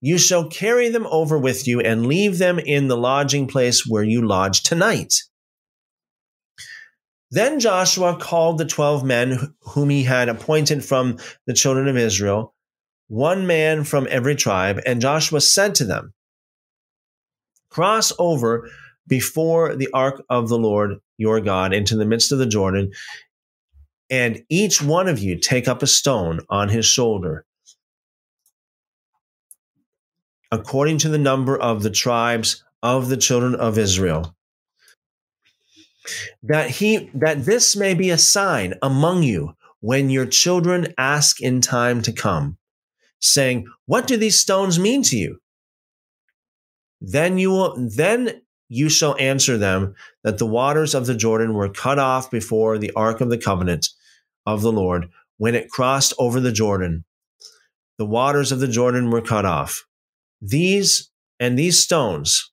you 0.00 0.18
shall 0.18 0.48
carry 0.48 0.88
them 0.88 1.06
over 1.08 1.38
with 1.38 1.66
you 1.66 1.80
and 1.80 2.06
leave 2.06 2.38
them 2.38 2.58
in 2.58 2.88
the 2.88 2.96
lodging 2.96 3.48
place 3.48 3.84
where 3.86 4.04
you 4.04 4.26
lodge 4.26 4.62
tonight. 4.62 5.14
Then 7.32 7.60
Joshua 7.60 8.18
called 8.20 8.58
the 8.58 8.66
12 8.66 9.04
men 9.04 9.54
whom 9.60 9.88
he 9.88 10.02
had 10.02 10.28
appointed 10.28 10.84
from 10.84 11.16
the 11.46 11.54
children 11.54 11.88
of 11.88 11.96
Israel, 11.96 12.54
one 13.08 13.46
man 13.46 13.84
from 13.84 14.06
every 14.10 14.36
tribe, 14.36 14.80
and 14.84 15.00
Joshua 15.00 15.40
said 15.40 15.74
to 15.76 15.86
them, 15.86 16.12
Cross 17.70 18.12
over 18.18 18.68
before 19.08 19.74
the 19.74 19.88
ark 19.94 20.22
of 20.28 20.50
the 20.50 20.58
Lord 20.58 20.98
your 21.16 21.40
God 21.40 21.72
into 21.72 21.96
the 21.96 22.04
midst 22.04 22.32
of 22.32 22.38
the 22.38 22.44
Jordan, 22.44 22.92
and 24.10 24.44
each 24.50 24.82
one 24.82 25.08
of 25.08 25.18
you 25.18 25.38
take 25.38 25.66
up 25.66 25.82
a 25.82 25.86
stone 25.86 26.40
on 26.50 26.68
his 26.68 26.84
shoulder, 26.84 27.46
according 30.50 30.98
to 30.98 31.08
the 31.08 31.16
number 31.16 31.56
of 31.56 31.82
the 31.82 31.90
tribes 31.90 32.62
of 32.82 33.08
the 33.08 33.16
children 33.16 33.54
of 33.54 33.78
Israel. 33.78 34.36
That 36.42 36.70
he 36.70 37.10
that 37.14 37.44
this 37.44 37.76
may 37.76 37.94
be 37.94 38.10
a 38.10 38.18
sign 38.18 38.74
among 38.82 39.22
you 39.22 39.54
when 39.80 40.10
your 40.10 40.26
children 40.26 40.94
ask 40.96 41.40
in 41.40 41.60
time 41.60 42.02
to 42.02 42.12
come, 42.12 42.58
saying, 43.20 43.66
What 43.86 44.06
do 44.06 44.16
these 44.16 44.38
stones 44.38 44.78
mean 44.78 45.02
to 45.04 45.16
you? 45.16 45.38
Then 47.00 47.38
you 47.38 47.50
will 47.50 47.76
then 47.76 48.42
you 48.68 48.88
shall 48.88 49.16
answer 49.18 49.58
them 49.58 49.94
that 50.24 50.38
the 50.38 50.46
waters 50.46 50.94
of 50.94 51.06
the 51.06 51.14
Jordan 51.14 51.52
were 51.52 51.68
cut 51.68 51.98
off 51.98 52.30
before 52.30 52.78
the 52.78 52.92
ark 52.92 53.20
of 53.20 53.28
the 53.28 53.38
covenant 53.38 53.88
of 54.46 54.62
the 54.62 54.72
Lord 54.72 55.10
when 55.36 55.54
it 55.54 55.68
crossed 55.68 56.14
over 56.18 56.40
the 56.40 56.52
Jordan. 56.52 57.04
The 57.98 58.06
waters 58.06 58.50
of 58.50 58.60
the 58.60 58.68
Jordan 58.68 59.10
were 59.10 59.20
cut 59.20 59.44
off. 59.44 59.84
These 60.40 61.10
and 61.38 61.58
these 61.58 61.82
stones 61.82 62.51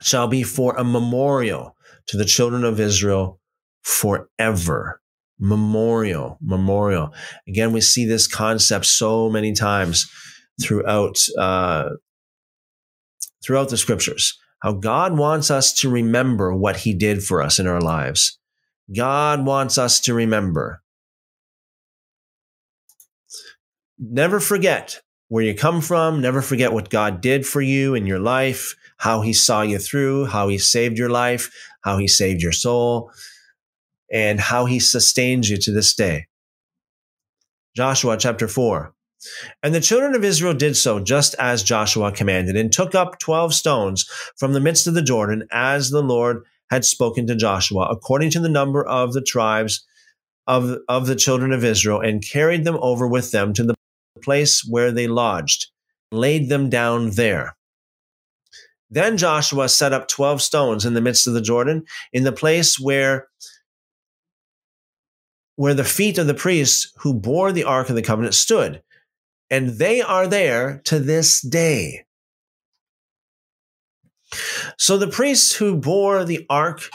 shall 0.00 0.28
be 0.28 0.42
for 0.42 0.74
a 0.76 0.84
memorial 0.84 1.76
to 2.08 2.16
the 2.16 2.24
children 2.24 2.64
of 2.64 2.80
Israel 2.80 3.40
forever. 3.82 5.00
Memorial, 5.40 6.36
memorial. 6.40 7.12
Again, 7.46 7.72
we 7.72 7.80
see 7.80 8.04
this 8.04 8.26
concept 8.26 8.86
so 8.86 9.30
many 9.30 9.52
times 9.52 10.10
throughout 10.60 11.16
uh, 11.38 11.90
throughout 13.44 13.68
the 13.68 13.76
scriptures. 13.76 14.36
How 14.60 14.72
God 14.72 15.16
wants 15.16 15.50
us 15.50 15.72
to 15.74 15.88
remember 15.88 16.52
what 16.54 16.78
He 16.78 16.92
did 16.92 17.22
for 17.22 17.40
us 17.40 17.60
in 17.60 17.68
our 17.68 17.80
lives. 17.80 18.38
God 18.94 19.46
wants 19.46 19.78
us 19.78 20.00
to 20.00 20.14
remember. 20.14 20.82
Never 23.98 24.40
forget 24.40 25.00
where 25.28 25.44
you 25.44 25.54
come 25.54 25.80
from. 25.80 26.20
Never 26.20 26.42
forget 26.42 26.72
what 26.72 26.90
God 26.90 27.20
did 27.20 27.46
for 27.46 27.60
you 27.60 27.94
in 27.94 28.06
your 28.06 28.18
life, 28.18 28.74
how 28.98 29.22
he 29.22 29.32
saw 29.32 29.62
you 29.62 29.78
through, 29.78 30.26
how 30.26 30.48
he 30.48 30.58
saved 30.58 30.98
your 30.98 31.08
life, 31.08 31.50
how 31.82 31.98
he 31.98 32.06
saved 32.06 32.42
your 32.42 32.52
soul, 32.52 33.10
and 34.12 34.40
how 34.40 34.66
he 34.66 34.78
sustains 34.78 35.48
you 35.48 35.56
to 35.56 35.72
this 35.72 35.94
day. 35.94 36.26
Joshua 37.76 38.16
chapter 38.16 38.48
4. 38.48 38.92
And 39.62 39.74
the 39.74 39.80
children 39.80 40.14
of 40.14 40.24
Israel 40.24 40.54
did 40.54 40.76
so 40.76 41.00
just 41.00 41.34
as 41.38 41.62
Joshua 41.62 42.12
commanded 42.12 42.56
and 42.56 42.72
took 42.72 42.94
up 42.94 43.18
12 43.18 43.54
stones 43.54 44.04
from 44.36 44.52
the 44.52 44.60
midst 44.60 44.86
of 44.86 44.94
the 44.94 45.02
Jordan 45.02 45.46
as 45.50 45.90
the 45.90 46.02
Lord 46.02 46.44
had 46.70 46.84
spoken 46.84 47.26
to 47.26 47.34
Joshua 47.34 47.88
according 47.90 48.30
to 48.30 48.40
the 48.40 48.48
number 48.48 48.84
of 48.84 49.12
the 49.12 49.22
tribes 49.22 49.84
of, 50.46 50.78
of 50.88 51.06
the 51.06 51.16
children 51.16 51.52
of 51.52 51.64
Israel 51.64 52.00
and 52.00 52.24
carried 52.24 52.64
them 52.64 52.78
over 52.80 53.06
with 53.06 53.32
them 53.32 53.52
to 53.54 53.64
the 53.64 53.74
place 54.22 54.64
where 54.68 54.92
they 54.92 55.06
lodged, 55.06 55.66
laid 56.10 56.48
them 56.48 56.70
down 56.70 57.10
there. 57.10 57.56
Then 58.90 59.16
Joshua 59.16 59.68
set 59.68 59.92
up 59.92 60.08
12 60.08 60.40
stones 60.40 60.84
in 60.84 60.94
the 60.94 61.00
midst 61.00 61.26
of 61.26 61.34
the 61.34 61.42
Jordan 61.42 61.84
in 62.12 62.24
the 62.24 62.32
place 62.32 62.78
where 62.78 63.28
where 65.56 65.74
the 65.74 65.84
feet 65.84 66.18
of 66.18 66.28
the 66.28 66.34
priests 66.34 66.92
who 66.98 67.12
bore 67.12 67.50
the 67.50 67.64
ark 67.64 67.88
of 67.88 67.96
the 67.96 68.02
covenant 68.02 68.34
stood 68.34 68.80
and 69.50 69.70
they 69.70 70.00
are 70.00 70.26
there 70.28 70.80
to 70.84 71.00
this 71.00 71.40
day. 71.40 72.04
So 74.76 74.98
the 74.98 75.08
priests 75.08 75.56
who 75.56 75.76
bore 75.76 76.24
the 76.24 76.46
ark 76.48 76.88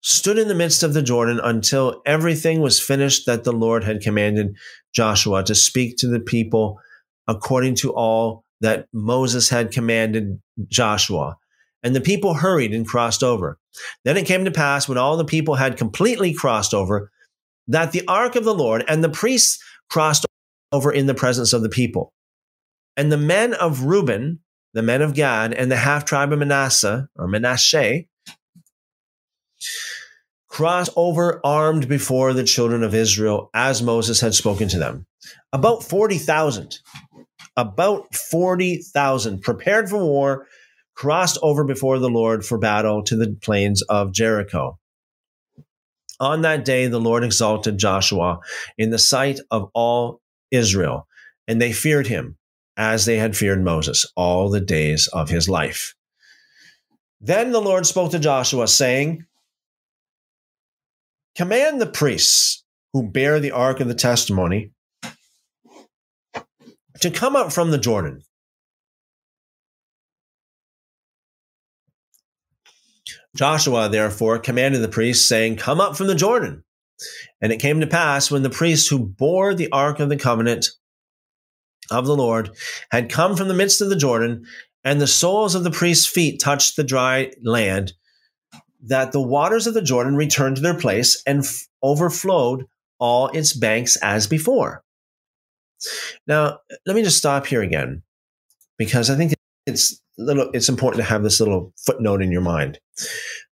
stood 0.00 0.38
in 0.38 0.48
the 0.48 0.54
midst 0.54 0.82
of 0.82 0.94
the 0.94 1.02
Jordan 1.02 1.40
until 1.42 2.02
everything 2.04 2.60
was 2.60 2.80
finished 2.80 3.26
that 3.26 3.44
the 3.44 3.52
Lord 3.52 3.84
had 3.84 4.00
commanded 4.00 4.56
Joshua 4.92 5.44
to 5.44 5.54
speak 5.54 5.96
to 5.98 6.08
the 6.08 6.20
people 6.20 6.80
according 7.28 7.76
to 7.76 7.94
all 7.94 8.41
that 8.62 8.86
Moses 8.92 9.50
had 9.50 9.72
commanded 9.72 10.40
Joshua. 10.68 11.36
And 11.82 11.94
the 11.94 12.00
people 12.00 12.34
hurried 12.34 12.72
and 12.72 12.86
crossed 12.86 13.22
over. 13.22 13.58
Then 14.04 14.16
it 14.16 14.26
came 14.26 14.44
to 14.44 14.50
pass 14.52 14.88
when 14.88 14.98
all 14.98 15.16
the 15.16 15.24
people 15.24 15.56
had 15.56 15.76
completely 15.76 16.32
crossed 16.32 16.72
over 16.72 17.10
that 17.68 17.92
the 17.92 18.06
ark 18.06 18.36
of 18.36 18.44
the 18.44 18.54
Lord 18.54 18.84
and 18.88 19.02
the 19.02 19.08
priests 19.08 19.62
crossed 19.90 20.26
over 20.70 20.92
in 20.92 21.06
the 21.06 21.14
presence 21.14 21.52
of 21.52 21.62
the 21.62 21.68
people. 21.68 22.12
And 22.96 23.10
the 23.10 23.16
men 23.16 23.54
of 23.54 23.84
Reuben, 23.84 24.40
the 24.74 24.82
men 24.82 25.02
of 25.02 25.14
Gad, 25.14 25.52
and 25.52 25.70
the 25.70 25.76
half 25.76 26.04
tribe 26.04 26.32
of 26.32 26.38
Manasseh, 26.38 27.08
or 27.16 27.26
Manasseh, 27.26 28.02
crossed 30.48 30.92
over 30.96 31.40
armed 31.44 31.88
before 31.88 32.32
the 32.32 32.44
children 32.44 32.82
of 32.82 32.94
Israel 32.94 33.50
as 33.54 33.82
Moses 33.82 34.20
had 34.20 34.34
spoken 34.34 34.68
to 34.68 34.78
them. 34.78 35.06
About 35.52 35.82
40,000, 35.82 36.78
about 37.56 38.14
40,000 38.14 39.40
prepared 39.42 39.88
for 39.88 39.98
war, 39.98 40.46
crossed 40.94 41.38
over 41.42 41.64
before 41.64 41.98
the 41.98 42.10
Lord 42.10 42.44
for 42.44 42.58
battle 42.58 43.02
to 43.04 43.16
the 43.16 43.36
plains 43.42 43.82
of 43.82 44.12
Jericho. 44.12 44.78
On 46.20 46.42
that 46.42 46.64
day, 46.64 46.86
the 46.86 47.00
Lord 47.00 47.24
exalted 47.24 47.78
Joshua 47.78 48.38
in 48.78 48.90
the 48.90 48.98
sight 48.98 49.40
of 49.50 49.70
all 49.74 50.20
Israel, 50.50 51.08
and 51.48 51.60
they 51.60 51.72
feared 51.72 52.06
him 52.06 52.36
as 52.76 53.04
they 53.04 53.16
had 53.16 53.36
feared 53.36 53.62
Moses 53.62 54.10
all 54.16 54.48
the 54.48 54.60
days 54.60 55.08
of 55.08 55.30
his 55.30 55.48
life. 55.48 55.94
Then 57.20 57.52
the 57.52 57.60
Lord 57.60 57.86
spoke 57.86 58.12
to 58.12 58.18
Joshua, 58.18 58.68
saying, 58.68 59.26
Command 61.36 61.80
the 61.80 61.86
priests 61.86 62.64
who 62.92 63.08
bear 63.08 63.40
the 63.40 63.52
ark 63.52 63.80
of 63.80 63.88
the 63.88 63.94
testimony 63.94 64.72
to 67.00 67.10
come 67.10 67.36
up 67.36 67.52
from 67.52 67.70
the 67.70 67.78
Jordan. 67.78 68.22
Joshua 73.34 73.88
therefore 73.88 74.38
commanded 74.38 74.82
the 74.82 74.88
priests, 74.88 75.26
saying, 75.26 75.56
Come 75.56 75.80
up 75.80 75.96
from 75.96 76.06
the 76.06 76.14
Jordan. 76.14 76.64
And 77.40 77.52
it 77.52 77.60
came 77.60 77.80
to 77.80 77.86
pass 77.86 78.30
when 78.30 78.42
the 78.42 78.50
priests 78.50 78.88
who 78.88 78.98
bore 78.98 79.54
the 79.54 79.70
ark 79.72 80.00
of 80.00 80.08
the 80.08 80.16
covenant 80.16 80.68
of 81.90 82.06
the 82.06 82.16
Lord 82.16 82.50
had 82.90 83.10
come 83.10 83.36
from 83.36 83.48
the 83.48 83.54
midst 83.54 83.80
of 83.80 83.88
the 83.88 83.96
Jordan, 83.96 84.44
and 84.84 85.00
the 85.00 85.06
soles 85.06 85.54
of 85.54 85.64
the 85.64 85.70
priests' 85.70 86.06
feet 86.06 86.40
touched 86.40 86.76
the 86.76 86.84
dry 86.84 87.32
land, 87.42 87.92
that 88.84 89.12
the 89.12 89.20
waters 89.20 89.66
of 89.66 89.74
the 89.74 89.82
Jordan 89.82 90.16
returned 90.16 90.56
to 90.56 90.62
their 90.62 90.78
place 90.78 91.22
and 91.26 91.40
f- 91.40 91.66
overflowed 91.82 92.66
all 92.98 93.28
its 93.28 93.52
banks 93.52 93.96
as 93.96 94.26
before. 94.26 94.84
Now, 96.26 96.58
let 96.86 96.96
me 96.96 97.02
just 97.02 97.18
stop 97.18 97.46
here 97.46 97.62
again, 97.62 98.02
because 98.78 99.10
I 99.10 99.16
think 99.16 99.34
it's 99.66 100.00
little. 100.18 100.50
It's 100.52 100.68
important 100.68 101.02
to 101.02 101.08
have 101.08 101.22
this 101.22 101.40
little 101.40 101.72
footnote 101.84 102.22
in 102.22 102.32
your 102.32 102.40
mind. 102.40 102.78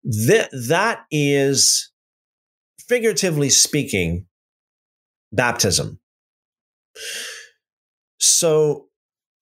That 0.03 0.49
that 0.67 1.05
is 1.11 1.91
figuratively 2.87 3.49
speaking, 3.49 4.25
baptism. 5.31 5.99
So, 8.19 8.87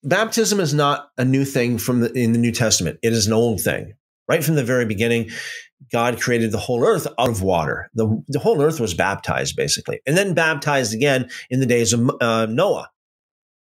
baptism 0.04 0.60
is 0.60 0.74
not 0.74 1.10
a 1.18 1.26
new 1.26 1.46
thing 1.46 1.78
from 1.78 2.02
the, 2.02 2.12
in 2.14 2.34
the 2.34 2.40
New 2.40 2.52
Testament. 2.52 3.00
It 3.02 3.14
is 3.14 3.28
an 3.28 3.34
old 3.34 3.62
thing. 3.62 3.94
Right 4.28 4.44
from 4.44 4.56
the 4.56 4.64
very 4.64 4.86
beginning, 4.86 5.30
God 5.92 6.20
created 6.20 6.52
the 6.52 6.58
whole 6.58 6.84
earth 6.84 7.08
out 7.20 7.30
of 7.30 7.42
water. 7.42 7.90
The, 7.94 8.24
the 8.28 8.40
whole 8.40 8.62
earth 8.62 8.80
was 8.80 8.94
baptized, 8.94 9.56
basically, 9.56 10.02
and 10.06 10.18
then 10.18 10.34
baptized 10.34 10.94
again 10.94 11.30
in 11.50 11.60
the 11.60 11.66
days 11.66 11.94
of 11.94 12.10
uh, 12.22 12.48
Noah. 12.48 12.90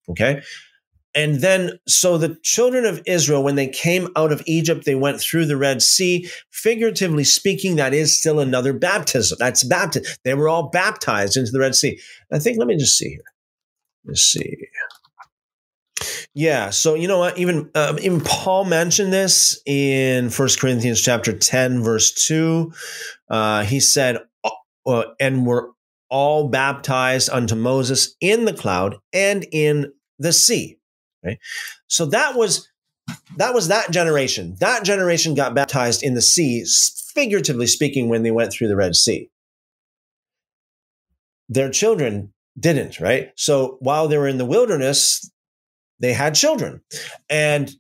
Okay. 0.08 0.42
And 1.16 1.36
then, 1.36 1.78
so 1.86 2.18
the 2.18 2.36
children 2.42 2.84
of 2.84 3.00
Israel, 3.06 3.44
when 3.44 3.54
they 3.54 3.68
came 3.68 4.08
out 4.16 4.32
of 4.32 4.42
Egypt, 4.46 4.84
they 4.84 4.96
went 4.96 5.20
through 5.20 5.46
the 5.46 5.56
Red 5.56 5.80
Sea. 5.80 6.28
Figuratively 6.50 7.22
speaking, 7.22 7.76
that 7.76 7.94
is 7.94 8.18
still 8.18 8.40
another 8.40 8.72
baptism. 8.72 9.36
That's 9.38 9.62
baptism. 9.62 10.16
They 10.24 10.34
were 10.34 10.48
all 10.48 10.70
baptized 10.70 11.36
into 11.36 11.52
the 11.52 11.60
Red 11.60 11.76
Sea. 11.76 12.00
I 12.32 12.40
think, 12.40 12.58
let 12.58 12.66
me 12.66 12.76
just 12.76 12.98
see 12.98 13.10
here. 13.10 13.24
Let's 14.04 14.22
see. 14.22 14.56
Yeah, 16.34 16.70
so 16.70 16.94
you 16.94 17.08
know 17.08 17.18
what? 17.18 17.38
Even 17.38 17.70
uh, 17.74 17.96
even 18.00 18.20
Paul 18.20 18.64
mentioned 18.64 19.12
this 19.12 19.60
in 19.66 20.30
First 20.30 20.60
Corinthians 20.60 21.00
chapter 21.00 21.32
ten, 21.36 21.82
verse 21.82 22.12
two. 22.12 22.72
Uh, 23.28 23.64
he 23.64 23.80
said, 23.80 24.18
uh, 24.86 25.04
"And 25.20 25.46
we're 25.46 25.68
all 26.10 26.48
baptized 26.48 27.30
unto 27.30 27.54
Moses 27.54 28.14
in 28.20 28.44
the 28.44 28.54
cloud 28.54 28.96
and 29.12 29.46
in 29.52 29.92
the 30.18 30.32
sea." 30.32 30.78
Right? 31.24 31.38
So 31.86 32.06
that 32.06 32.36
was 32.36 32.68
that 33.36 33.54
was 33.54 33.68
that 33.68 33.90
generation. 33.90 34.56
That 34.60 34.84
generation 34.84 35.34
got 35.34 35.54
baptized 35.54 36.02
in 36.02 36.14
the 36.14 36.22
sea, 36.22 36.64
figuratively 37.14 37.66
speaking, 37.66 38.08
when 38.08 38.22
they 38.22 38.30
went 38.30 38.52
through 38.52 38.68
the 38.68 38.76
Red 38.76 38.96
Sea. 38.96 39.30
Their 41.48 41.70
children 41.70 42.32
didn't, 42.58 43.00
right? 43.00 43.32
So 43.36 43.76
while 43.80 44.08
they 44.08 44.16
were 44.16 44.28
in 44.28 44.38
the 44.38 44.44
wilderness, 44.44 45.30
they 46.00 46.12
had 46.12 46.34
children. 46.34 46.80
And 47.28 47.70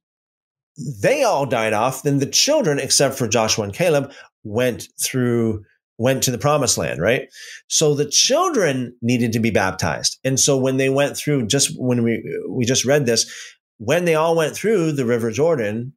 they 1.02 1.22
all 1.22 1.46
died 1.46 1.72
off. 1.72 2.02
Then 2.02 2.18
the 2.18 2.26
children, 2.26 2.78
except 2.78 3.16
for 3.16 3.28
Joshua 3.28 3.64
and 3.64 3.74
Caleb, 3.74 4.12
went 4.42 4.88
through 5.00 5.64
went 5.96 6.24
to 6.24 6.32
the 6.32 6.38
promised 6.38 6.76
land, 6.76 7.00
right? 7.00 7.28
So 7.68 7.94
the 7.94 8.08
children 8.08 8.96
needed 9.00 9.32
to 9.32 9.38
be 9.38 9.50
baptized. 9.50 10.18
And 10.24 10.40
so 10.40 10.58
when 10.58 10.76
they 10.76 10.90
went 10.90 11.16
through, 11.16 11.46
just 11.46 11.70
when 11.78 12.02
we 12.02 12.22
we 12.48 12.64
just 12.64 12.84
read 12.84 13.06
this, 13.06 13.30
when 13.78 14.04
they 14.04 14.14
all 14.14 14.36
went 14.36 14.54
through 14.54 14.92
the 14.92 15.06
River 15.06 15.30
Jordan, 15.30 15.92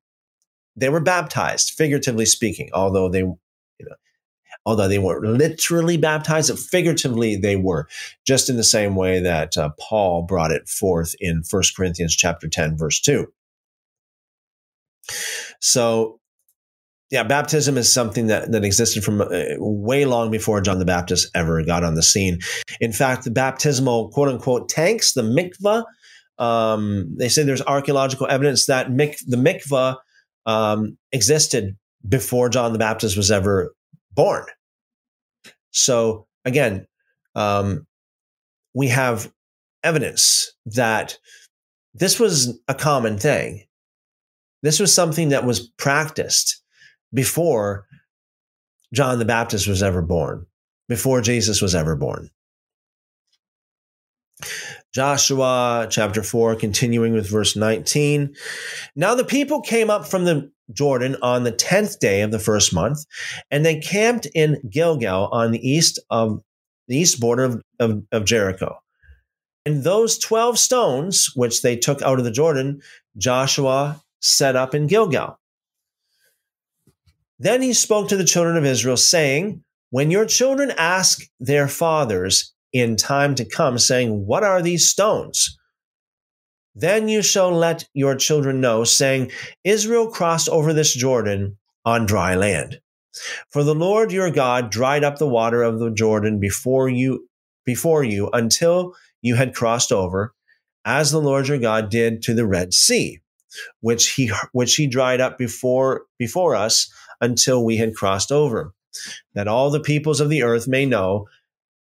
they 0.76 0.90
were 0.90 1.00
baptized, 1.00 1.72
figuratively 1.76 2.26
speaking, 2.26 2.70
although 2.74 3.10
they, 3.10 3.24
although 4.68 4.90
they 4.90 5.00
weren't 5.00 5.24
literally 5.24 5.96
baptized, 5.96 6.60
figuratively 6.60 7.38
they 7.38 7.56
were, 7.56 7.88
just 8.26 8.50
in 8.50 8.58
the 8.58 8.66
same 8.66 8.96
way 8.96 9.22
that 9.22 9.56
uh, 9.56 9.70
Paul 9.80 10.24
brought 10.24 10.52
it 10.52 10.68
forth 10.68 11.16
in 11.22 11.42
1 11.50 11.64
Corinthians 11.76 12.14
chapter 12.14 12.50
10, 12.50 12.78
verse 12.78 13.00
2. 13.00 13.26
So 15.62 16.20
yeah, 17.10 17.24
baptism 17.24 17.78
is 17.78 17.92
something 17.92 18.28
that, 18.28 18.52
that 18.52 18.66
existed 18.66 19.06
from 19.06 19.22
uh, 19.22 19.30
way 19.58 20.04
long 20.04 20.30
before 20.30 20.60
John 20.60 20.80
the 20.80 20.86
Baptist 20.86 21.32
ever 21.34 21.64
got 21.64 21.86
on 21.86 21.96
the 21.96 22.04
scene. 22.04 22.40
In 22.82 22.92
fact, 22.92 23.24
the 23.24 23.32
baptismal 23.32 24.10
quote 24.10 24.28
unquote 24.28 24.68
tanks, 24.68 25.14
the 25.14 25.22
mikvah, 25.22 25.86
um, 26.40 27.16
they 27.18 27.30
say 27.30 27.44
there's 27.44 27.62
archaeological 27.62 28.28
evidence 28.28 28.66
that 28.66 28.92
mik- 28.92 29.22
the 29.26 29.38
mikvah 29.38 29.96
um, 30.46 30.98
existed 31.14 31.78
before 32.08 32.50
John 32.50 32.74
the 32.74 32.80
Baptist 32.80 33.16
was 33.16 33.32
ever 33.32 33.74
born. 34.14 34.46
So 35.72 36.28
again, 36.46 36.88
um, 37.36 37.86
we 38.74 38.88
have 38.88 39.32
evidence 39.84 40.54
that 40.66 41.18
this 41.94 42.20
was 42.20 42.60
a 42.68 42.76
common 42.76 43.18
thing. 43.18 43.64
This 44.64 44.80
was 44.80 44.94
something 44.94 45.30
that 45.30 45.46
was 45.46 45.68
practiced 45.78 46.62
before 47.14 47.88
John 48.94 49.20
the 49.20 49.26
Baptist 49.26 49.68
was 49.68 49.84
ever 49.84 50.02
born, 50.02 50.46
before 50.88 51.22
Jesus 51.22 51.62
was 51.62 51.76
ever 51.76 51.96
born. 51.96 52.30
Joshua 54.94 55.88
chapter 55.90 56.24
4, 56.24 56.56
continuing 56.56 57.14
with 57.14 57.30
verse 57.30 57.56
19. 57.56 58.36
Now 58.96 59.16
the 59.16 59.26
people 59.26 59.62
came 59.62 59.90
up 59.90 60.08
from 60.08 60.26
the 60.26 60.52
Jordan 60.74 61.16
on 61.22 61.44
the 61.44 61.52
10th 61.52 62.00
day 62.00 62.22
of 62.22 62.32
the 62.32 62.40
first 62.40 62.74
month, 62.74 63.06
and 63.52 63.66
they 63.66 63.80
camped 63.80 64.28
in 64.34 64.62
Gilgal 64.70 65.30
on 65.32 65.52
the 65.52 65.70
east 65.70 66.00
of 66.10 66.42
the 66.88 66.98
east 66.98 67.20
border 67.20 67.44
of, 67.44 67.62
of, 67.80 68.04
of 68.12 68.26
Jericho. 68.26 68.78
And 69.66 69.84
those 69.84 70.18
12 70.18 70.58
stones, 70.58 71.30
which 71.36 71.62
they 71.62 71.76
took 71.76 72.02
out 72.02 72.20
of 72.20 72.26
the 72.26 72.32
Jordan, 72.32 72.82
Joshua 73.18 74.02
set 74.22 74.56
up 74.56 74.74
in 74.74 74.88
Gilgal. 74.88 75.38
Then 77.40 77.62
he 77.62 77.74
spoke 77.74 78.08
to 78.10 78.18
the 78.18 78.24
children 78.24 78.58
of 78.58 78.66
Israel, 78.66 78.98
saying, 78.98 79.64
When 79.90 80.10
your 80.10 80.26
children 80.26 80.72
ask 80.78 81.28
their 81.40 81.68
fathers 81.68 82.54
in 82.72 82.96
time 82.96 83.36
to 83.36 83.46
come, 83.46 83.78
saying, 83.78 84.26
What 84.26 84.44
are 84.44 84.62
these 84.62 84.90
stones? 84.90 85.58
Then 86.80 87.10
you 87.10 87.24
shall 87.24 87.52
let 87.52 87.86
your 87.94 88.16
children 88.16 88.62
know, 88.62 88.84
saying, 88.84 89.32
Israel 89.64 90.10
crossed 90.10 90.48
over 90.48 90.74
this 90.74 90.94
Jordan 90.94 91.58
on 91.84 92.06
dry 92.06 92.36
land. 92.36 92.80
For 93.50 93.64
the 93.64 93.74
Lord 93.74 94.12
your 94.12 94.30
God 94.30 94.70
dried 94.70 95.04
up 95.04 95.18
the 95.18 95.28
water 95.28 95.64
of 95.64 95.80
the 95.80 95.90
Jordan 95.90 96.40
before 96.40 96.88
you, 96.88 97.28
before 97.66 98.04
you 98.04 98.30
until 98.32 98.94
you 99.24 99.34
had 99.34 99.56
crossed 99.56 99.92
over, 99.92 100.36
as 100.86 101.10
the 101.10 101.20
Lord 101.20 101.48
your 101.48 101.58
God 101.58 101.90
did 101.90 102.22
to 102.24 102.36
the 102.36 102.46
Red 102.46 102.76
Sea, 102.76 103.22
which 103.82 104.12
he 104.14 104.32
which 104.52 104.76
he 104.76 104.86
dried 104.86 105.20
up 105.20 105.40
before 105.40 106.04
before 106.20 106.56
us 106.56 106.94
until 107.20 107.66
we 107.66 107.78
had 107.78 107.96
crossed 107.96 108.32
over, 108.32 108.74
that 109.34 109.48
all 109.48 109.72
the 109.72 109.80
peoples 109.80 110.22
of 110.22 110.30
the 110.30 110.44
earth 110.44 110.68
may 110.68 110.86
know 110.86 111.28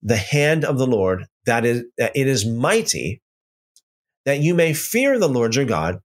the 0.03 0.17
hand 0.17 0.63
of 0.63 0.77
the 0.77 0.85
Lord 0.85 1.25
that 1.47 1.65
is 1.65 1.83
that 1.97 2.11
it 2.15 2.27
is 2.27 2.45
mighty, 2.45 3.22
that 4.25 4.39
you 4.39 4.53
may 4.53 4.73
fear 4.73 5.19
the 5.19 5.29
Lord 5.29 5.55
your 5.55 5.65
God 5.65 5.99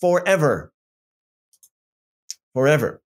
forever. 0.00 0.72
Forever. 2.52 3.02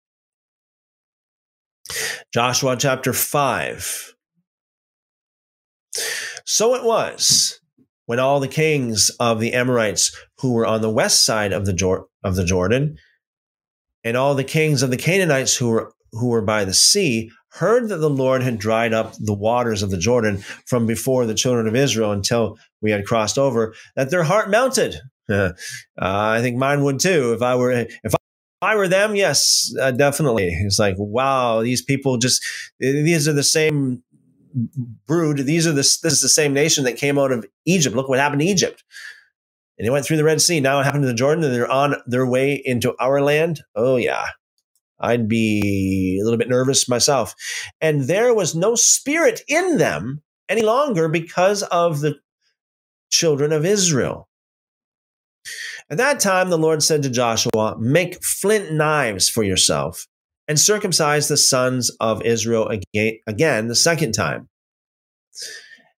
Joshua 2.32 2.76
chapter 2.76 3.12
5. 3.12 4.14
So 6.44 6.74
it 6.74 6.84
was 6.84 7.60
when 8.06 8.18
all 8.18 8.40
the 8.40 8.48
kings 8.48 9.10
of 9.20 9.40
the 9.40 9.52
Amorites 9.52 10.16
who 10.38 10.52
were 10.52 10.66
on 10.66 10.80
the 10.80 10.90
west 10.90 11.24
side 11.24 11.52
of 11.52 11.66
the, 11.66 11.72
Jor- 11.72 12.06
of 12.24 12.36
the 12.36 12.44
Jordan 12.44 12.96
and 14.04 14.16
all 14.16 14.34
the 14.34 14.44
kings 14.44 14.82
of 14.82 14.90
the 14.90 14.96
Canaanites 14.96 15.56
who 15.56 15.68
were 15.68 15.92
who 16.12 16.28
were 16.28 16.42
by 16.42 16.64
the 16.64 16.74
sea 16.74 17.30
heard 17.50 17.88
that 17.88 17.98
the 17.98 18.10
Lord 18.10 18.42
had 18.42 18.58
dried 18.58 18.92
up 18.92 19.14
the 19.18 19.34
waters 19.34 19.82
of 19.82 19.90
the 19.90 19.98
Jordan 19.98 20.38
from 20.66 20.86
before 20.86 21.26
the 21.26 21.34
children 21.34 21.66
of 21.66 21.74
Israel 21.74 22.12
until 22.12 22.58
we 22.80 22.90
had 22.90 23.06
crossed 23.06 23.38
over, 23.38 23.74
that 23.96 24.10
their 24.10 24.24
heart 24.24 24.50
melted. 24.50 24.96
Uh, 25.30 25.52
I 25.98 26.40
think 26.40 26.56
mine 26.56 26.82
would 26.84 27.00
too. 27.00 27.34
If 27.34 27.42
I 27.42 27.54
were, 27.54 27.70
if 27.70 28.14
I 28.62 28.76
were 28.76 28.88
them, 28.88 29.14
yes, 29.14 29.74
uh, 29.78 29.90
definitely. 29.90 30.48
It's 30.48 30.78
like, 30.78 30.94
wow, 30.98 31.60
these 31.62 31.82
people 31.82 32.16
just, 32.16 32.42
these 32.80 33.28
are 33.28 33.34
the 33.34 33.42
same 33.42 34.02
brood. 35.06 35.38
These 35.38 35.66
are 35.66 35.72
the, 35.72 35.76
this 35.76 36.04
is 36.04 36.22
the 36.22 36.30
same 36.30 36.54
nation 36.54 36.84
that 36.84 36.96
came 36.96 37.18
out 37.18 37.30
of 37.30 37.44
Egypt. 37.66 37.94
Look 37.94 38.08
what 38.08 38.18
happened 38.18 38.40
to 38.40 38.46
Egypt. 38.46 38.82
And 39.78 39.86
they 39.86 39.90
went 39.90 40.06
through 40.06 40.16
the 40.16 40.24
Red 40.24 40.40
Sea. 40.40 40.60
Now 40.60 40.80
it 40.80 40.84
happened 40.84 41.02
to 41.02 41.08
the 41.08 41.14
Jordan 41.14 41.44
and 41.44 41.54
they're 41.54 41.70
on 41.70 41.96
their 42.06 42.26
way 42.26 42.54
into 42.64 42.96
our 42.98 43.20
land. 43.20 43.60
Oh, 43.76 43.96
yeah. 43.96 44.28
I'd 45.00 45.28
be 45.28 46.18
a 46.20 46.24
little 46.24 46.38
bit 46.38 46.48
nervous 46.48 46.88
myself. 46.88 47.34
And 47.80 48.02
there 48.02 48.34
was 48.34 48.54
no 48.54 48.74
spirit 48.74 49.42
in 49.48 49.78
them 49.78 50.22
any 50.48 50.62
longer 50.62 51.08
because 51.08 51.62
of 51.64 52.00
the 52.00 52.16
children 53.10 53.52
of 53.52 53.64
Israel. 53.64 54.28
At 55.90 55.98
that 55.98 56.20
time, 56.20 56.50
the 56.50 56.58
Lord 56.58 56.82
said 56.82 57.02
to 57.02 57.10
Joshua, 57.10 57.76
Make 57.78 58.22
flint 58.22 58.72
knives 58.72 59.28
for 59.28 59.42
yourself 59.42 60.06
and 60.46 60.58
circumcise 60.58 61.28
the 61.28 61.36
sons 61.36 61.90
of 62.00 62.22
Israel 62.22 62.68
again, 62.68 63.18
again 63.26 63.68
the 63.68 63.74
second 63.74 64.12
time. 64.12 64.48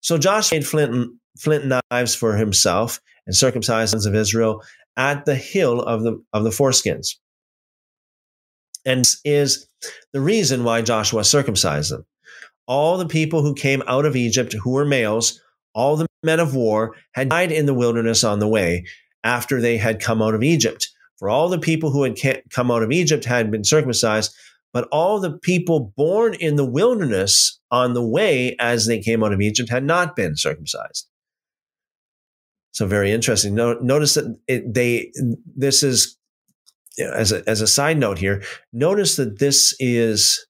So 0.00 0.18
Joshua 0.18 0.56
made 0.58 0.66
flint, 0.66 1.12
flint 1.38 1.80
knives 1.90 2.14
for 2.14 2.36
himself 2.36 3.00
and 3.26 3.34
circumcised 3.34 3.92
the 3.92 3.96
sons 3.96 4.06
of 4.06 4.14
Israel 4.14 4.62
at 4.96 5.24
the 5.24 5.36
hill 5.36 5.80
of 5.80 6.02
the, 6.02 6.22
of 6.32 6.44
the 6.44 6.50
foreskins 6.50 7.14
and 8.88 9.04
is 9.24 9.68
the 10.12 10.20
reason 10.20 10.64
why 10.64 10.80
Joshua 10.80 11.22
circumcised 11.22 11.92
them. 11.92 12.06
All 12.66 12.96
the 12.96 13.06
people 13.06 13.42
who 13.42 13.54
came 13.54 13.82
out 13.86 14.06
of 14.06 14.16
Egypt 14.16 14.54
who 14.54 14.72
were 14.72 14.84
males, 14.84 15.40
all 15.74 15.96
the 15.96 16.06
men 16.22 16.40
of 16.40 16.54
war, 16.54 16.96
had 17.12 17.28
died 17.28 17.52
in 17.52 17.66
the 17.66 17.74
wilderness 17.74 18.24
on 18.24 18.38
the 18.38 18.48
way 18.48 18.84
after 19.22 19.60
they 19.60 19.76
had 19.76 20.00
come 20.00 20.22
out 20.22 20.34
of 20.34 20.42
Egypt. 20.42 20.88
For 21.18 21.28
all 21.28 21.48
the 21.48 21.58
people 21.58 21.90
who 21.90 22.02
had 22.02 22.42
come 22.50 22.70
out 22.70 22.82
of 22.82 22.90
Egypt 22.90 23.24
had 23.24 23.50
been 23.50 23.64
circumcised, 23.64 24.34
but 24.72 24.88
all 24.90 25.20
the 25.20 25.38
people 25.38 25.92
born 25.96 26.34
in 26.34 26.56
the 26.56 26.64
wilderness 26.64 27.60
on 27.70 27.94
the 27.94 28.04
way 28.04 28.56
as 28.58 28.86
they 28.86 29.00
came 29.00 29.22
out 29.22 29.32
of 29.32 29.40
Egypt 29.40 29.68
had 29.68 29.84
not 29.84 30.16
been 30.16 30.36
circumcised. 30.36 31.06
So 32.72 32.86
very 32.86 33.10
interesting. 33.10 33.54
Notice 33.54 34.14
that 34.14 34.38
it, 34.46 34.72
they 34.72 35.10
this 35.56 35.82
is 35.82 36.17
as 36.98 37.32
a, 37.32 37.48
as 37.48 37.60
a 37.60 37.66
side 37.66 37.98
note 37.98 38.18
here, 38.18 38.42
notice 38.72 39.16
that 39.16 39.38
this 39.38 39.74
is 39.78 40.46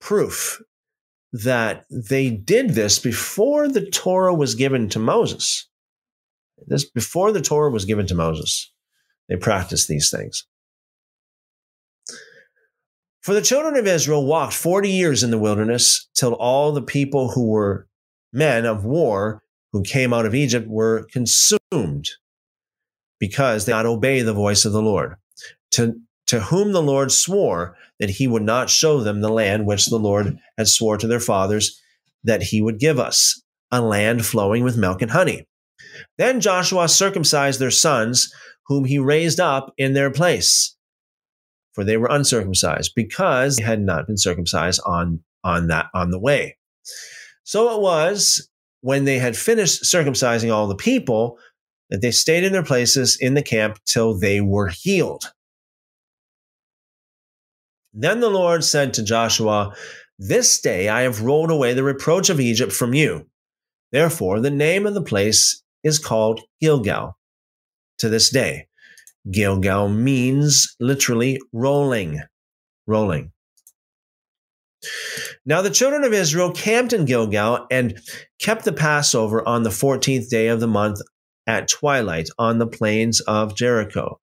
proof 0.00 0.60
that 1.32 1.84
they 1.90 2.30
did 2.30 2.70
this 2.70 2.98
before 2.98 3.68
the 3.68 3.84
Torah 3.84 4.34
was 4.34 4.54
given 4.54 4.88
to 4.90 4.98
Moses. 4.98 5.68
This 6.66 6.88
before 6.88 7.32
the 7.32 7.42
Torah 7.42 7.70
was 7.70 7.84
given 7.84 8.06
to 8.06 8.14
Moses. 8.14 8.72
They 9.28 9.36
practiced 9.36 9.88
these 9.88 10.10
things. 10.10 10.46
For 13.20 13.34
the 13.34 13.42
children 13.42 13.76
of 13.76 13.86
Israel 13.86 14.24
walked 14.24 14.54
40 14.54 14.88
years 14.88 15.22
in 15.22 15.30
the 15.30 15.38
wilderness 15.38 16.08
till 16.14 16.32
all 16.32 16.72
the 16.72 16.82
people 16.82 17.30
who 17.30 17.48
were 17.48 17.86
men 18.32 18.64
of 18.64 18.84
war 18.84 19.42
who 19.72 19.82
came 19.82 20.14
out 20.14 20.24
of 20.24 20.34
Egypt 20.34 20.66
were 20.66 21.06
consumed 21.12 22.08
because 23.18 23.64
they 23.64 23.72
not 23.72 23.86
obey 23.86 24.22
the 24.22 24.32
voice 24.32 24.64
of 24.64 24.72
the 24.72 24.82
Lord, 24.82 25.16
to, 25.72 25.94
to 26.26 26.40
whom 26.40 26.72
the 26.72 26.82
Lord 26.82 27.10
swore 27.10 27.76
that 27.98 28.10
he 28.10 28.28
would 28.28 28.42
not 28.42 28.70
show 28.70 29.00
them 29.00 29.20
the 29.20 29.30
land 29.30 29.66
which 29.66 29.86
the 29.86 29.98
Lord 29.98 30.38
had 30.56 30.68
swore 30.68 30.96
to 30.98 31.06
their 31.06 31.20
fathers 31.20 31.80
that 32.24 32.42
he 32.42 32.60
would 32.60 32.78
give 32.78 32.98
us, 32.98 33.42
a 33.70 33.80
land 33.80 34.24
flowing 34.24 34.64
with 34.64 34.76
milk 34.76 35.02
and 35.02 35.10
honey. 35.10 35.46
Then 36.16 36.40
Joshua 36.40 36.88
circumcised 36.88 37.60
their 37.60 37.70
sons, 37.70 38.32
whom 38.66 38.84
he 38.84 38.98
raised 38.98 39.40
up 39.40 39.72
in 39.78 39.94
their 39.94 40.10
place, 40.10 40.76
for 41.72 41.84
they 41.84 41.96
were 41.96 42.08
uncircumcised, 42.10 42.92
because 42.94 43.56
they 43.56 43.64
had 43.64 43.80
not 43.80 44.06
been 44.06 44.18
circumcised 44.18 44.80
on, 44.84 45.20
on 45.44 45.68
that 45.68 45.86
on 45.94 46.10
the 46.10 46.20
way. 46.20 46.56
So 47.44 47.74
it 47.74 47.80
was 47.80 48.48
when 48.80 49.04
they 49.04 49.18
had 49.18 49.36
finished 49.36 49.84
circumcising 49.84 50.52
all 50.52 50.66
the 50.66 50.76
people 50.76 51.38
that 51.90 52.00
they 52.00 52.10
stayed 52.10 52.44
in 52.44 52.52
their 52.52 52.62
places 52.62 53.16
in 53.20 53.34
the 53.34 53.42
camp 53.42 53.78
till 53.84 54.18
they 54.18 54.40
were 54.40 54.68
healed. 54.68 55.32
Then 57.92 58.20
the 58.20 58.30
Lord 58.30 58.64
said 58.64 58.94
to 58.94 59.02
Joshua, 59.02 59.74
This 60.18 60.60
day 60.60 60.88
I 60.88 61.02
have 61.02 61.22
rolled 61.22 61.50
away 61.50 61.74
the 61.74 61.82
reproach 61.82 62.28
of 62.30 62.40
Egypt 62.40 62.72
from 62.72 62.94
you. 62.94 63.26
Therefore, 63.90 64.40
the 64.40 64.50
name 64.50 64.86
of 64.86 64.94
the 64.94 65.02
place 65.02 65.62
is 65.82 65.98
called 65.98 66.40
Gilgal 66.60 67.16
to 67.98 68.08
this 68.08 68.30
day. 68.30 68.68
Gilgal 69.30 69.88
means 69.88 70.76
literally 70.78 71.38
rolling, 71.52 72.20
rolling. 72.86 73.32
Now 75.44 75.62
the 75.62 75.70
children 75.70 76.04
of 76.04 76.12
Israel 76.12 76.52
camped 76.52 76.92
in 76.92 77.04
Gilgal 77.04 77.66
and 77.70 77.98
kept 78.38 78.64
the 78.64 78.72
Passover 78.72 79.46
on 79.46 79.62
the 79.62 79.70
14th 79.70 80.28
day 80.28 80.48
of 80.48 80.60
the 80.60 80.68
month 80.68 81.00
at 81.48 81.66
twilight 81.66 82.28
on 82.38 82.58
the 82.58 82.66
plains 82.66 83.20
of 83.20 83.56
Jericho. 83.56 84.20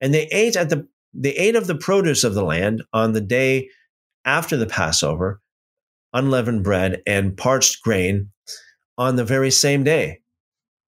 And 0.00 0.12
they 0.12 0.26
ate 0.32 0.56
at 0.56 0.70
the 0.70 0.88
they 1.12 1.30
ate 1.36 1.54
of 1.54 1.68
the 1.68 1.76
produce 1.76 2.24
of 2.24 2.34
the 2.34 2.42
land 2.42 2.82
on 2.92 3.12
the 3.12 3.20
day 3.20 3.68
after 4.24 4.56
the 4.56 4.66
Passover, 4.66 5.40
unleavened 6.12 6.64
bread 6.64 7.02
and 7.06 7.36
parched 7.36 7.82
grain 7.82 8.30
on 8.98 9.14
the 9.14 9.24
very 9.24 9.52
same 9.52 9.84
day. 9.84 10.22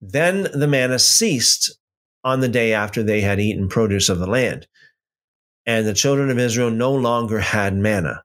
Then 0.01 0.49
the 0.53 0.67
manna 0.67 0.99
ceased 0.99 1.79
on 2.25 2.41
the 2.41 2.49
day 2.49 2.73
after 2.73 3.05
they 3.05 3.21
had 3.21 3.39
eaten 3.39 3.69
produce 3.69 4.09
of 4.09 4.19
the 4.19 4.27
land. 4.27 4.67
And 5.65 5.87
the 5.87 5.95
children 5.95 6.31
of 6.31 6.39
Israel 6.39 6.71
no 6.71 6.93
longer 6.93 7.39
had 7.39 7.77
manna 7.77 8.23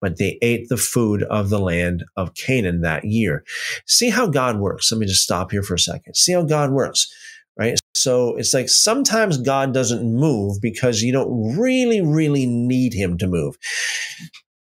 but 0.00 0.18
they 0.18 0.38
ate 0.42 0.68
the 0.68 0.76
food 0.76 1.22
of 1.24 1.50
the 1.50 1.58
land 1.58 2.04
of 2.16 2.34
Canaan 2.34 2.80
that 2.80 3.04
year. 3.04 3.44
See 3.86 4.10
how 4.10 4.26
God 4.26 4.58
works. 4.58 4.90
Let 4.90 4.98
me 4.98 5.06
just 5.06 5.22
stop 5.22 5.50
here 5.50 5.62
for 5.62 5.74
a 5.74 5.78
second. 5.78 6.14
See 6.14 6.32
how 6.32 6.42
God 6.42 6.70
works, 6.70 7.12
right? 7.58 7.78
So 7.94 8.36
it's 8.36 8.54
like 8.54 8.68
sometimes 8.68 9.36
God 9.38 9.74
doesn't 9.74 10.02
move 10.02 10.60
because 10.60 11.02
you 11.02 11.12
don't 11.12 11.58
really, 11.58 12.00
really 12.00 12.46
need 12.46 12.94
him 12.94 13.18
to 13.18 13.26
move. 13.26 13.56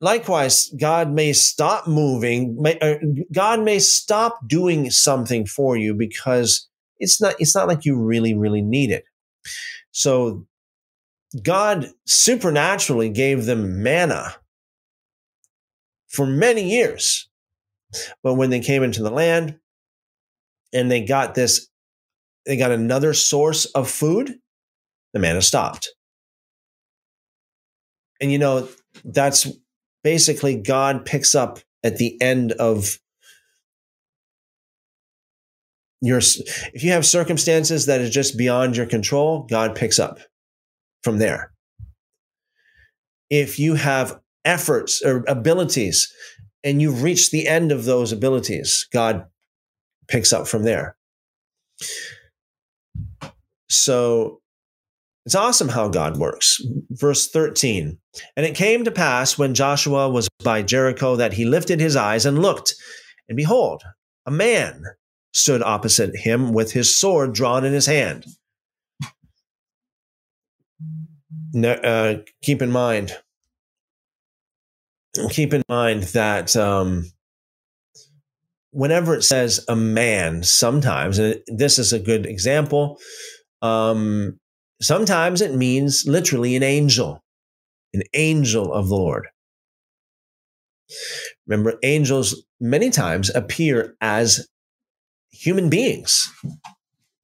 Likewise, 0.00 0.70
God 0.78 1.10
may 1.10 1.32
stop 1.32 1.86
moving. 1.86 2.62
Uh, 2.82 2.94
God 3.32 3.62
may 3.62 3.78
stop 3.78 4.46
doing 4.46 4.90
something 4.90 5.46
for 5.46 5.76
you 5.76 5.94
because 5.94 6.68
it's 6.98 7.20
not. 7.20 7.34
It's 7.38 7.54
not 7.54 7.66
like 7.66 7.86
you 7.86 7.98
really, 7.98 8.34
really 8.34 8.60
need 8.60 8.90
it. 8.90 9.04
So, 9.92 10.44
God 11.42 11.88
supernaturally 12.06 13.08
gave 13.08 13.46
them 13.46 13.82
manna 13.82 14.36
for 16.16 16.26
many 16.26 16.70
years. 16.70 17.28
But 18.22 18.34
when 18.34 18.50
they 18.50 18.60
came 18.60 18.82
into 18.82 19.02
the 19.02 19.10
land, 19.10 19.58
and 20.72 20.90
they 20.90 21.04
got 21.04 21.34
this, 21.34 21.68
they 22.44 22.56
got 22.56 22.72
another 22.72 23.14
source 23.14 23.66
of 23.66 23.88
food, 23.88 24.38
the 25.12 25.20
manna 25.20 25.42
stopped. 25.42 25.94
And 28.20 28.32
you 28.32 28.38
know, 28.38 28.68
that's 29.04 29.46
basically 30.02 30.56
God 30.56 31.04
picks 31.04 31.34
up 31.34 31.60
at 31.84 31.98
the 31.98 32.20
end 32.20 32.52
of 32.52 32.98
your 36.00 36.18
if 36.18 36.84
you 36.84 36.92
have 36.92 37.06
circumstances 37.06 37.86
that 37.86 38.00
is 38.00 38.10
just 38.10 38.36
beyond 38.36 38.76
your 38.76 38.86
control, 38.86 39.46
God 39.48 39.74
picks 39.74 39.98
up 39.98 40.18
from 41.02 41.18
there. 41.18 41.52
If 43.30 43.58
you 43.58 43.74
have 43.74 44.20
efforts 44.46 45.02
or 45.02 45.24
abilities 45.28 46.10
and 46.66 46.82
you've 46.82 47.02
reached 47.02 47.30
the 47.30 47.46
end 47.46 47.70
of 47.70 47.84
those 47.84 48.12
abilities, 48.12 48.88
God 48.92 49.26
picks 50.08 50.32
up 50.32 50.48
from 50.48 50.64
there. 50.64 50.96
So 53.68 54.40
it's 55.24 55.36
awesome 55.36 55.68
how 55.68 55.88
God 55.88 56.16
works. 56.16 56.60
Verse 56.90 57.28
13. 57.28 57.98
And 58.36 58.46
it 58.46 58.56
came 58.56 58.84
to 58.84 58.90
pass 58.90 59.38
when 59.38 59.54
Joshua 59.54 60.08
was 60.08 60.28
by 60.42 60.62
Jericho 60.62 61.14
that 61.16 61.34
he 61.34 61.44
lifted 61.44 61.78
his 61.78 61.94
eyes 61.94 62.26
and 62.26 62.42
looked, 62.42 62.74
and 63.28 63.36
behold, 63.36 63.82
a 64.24 64.30
man 64.30 64.82
stood 65.32 65.62
opposite 65.62 66.16
him 66.16 66.52
with 66.52 66.72
his 66.72 66.98
sword 66.98 67.32
drawn 67.32 67.64
in 67.64 67.72
his 67.72 67.86
hand. 67.86 68.26
Uh, 71.64 72.14
keep 72.42 72.60
in 72.60 72.70
mind, 72.70 73.12
keep 75.30 75.54
in 75.54 75.62
mind 75.68 76.04
that 76.04 76.56
um, 76.56 77.04
whenever 78.70 79.14
it 79.14 79.22
says 79.22 79.64
a 79.68 79.76
man, 79.76 80.42
sometimes, 80.42 81.18
and 81.18 81.40
this 81.46 81.78
is 81.78 81.92
a 81.92 81.98
good 81.98 82.26
example, 82.26 82.98
um, 83.62 84.38
sometimes 84.80 85.40
it 85.40 85.54
means 85.54 86.04
literally 86.06 86.56
an 86.56 86.62
angel, 86.62 87.22
an 87.94 88.02
angel 88.14 88.72
of 88.72 88.88
the 88.88 88.94
Lord. 88.94 89.28
Remember, 91.46 91.78
angels 91.82 92.44
many 92.60 92.90
times 92.90 93.30
appear 93.34 93.96
as 94.00 94.46
human 95.30 95.68
beings. 95.68 96.30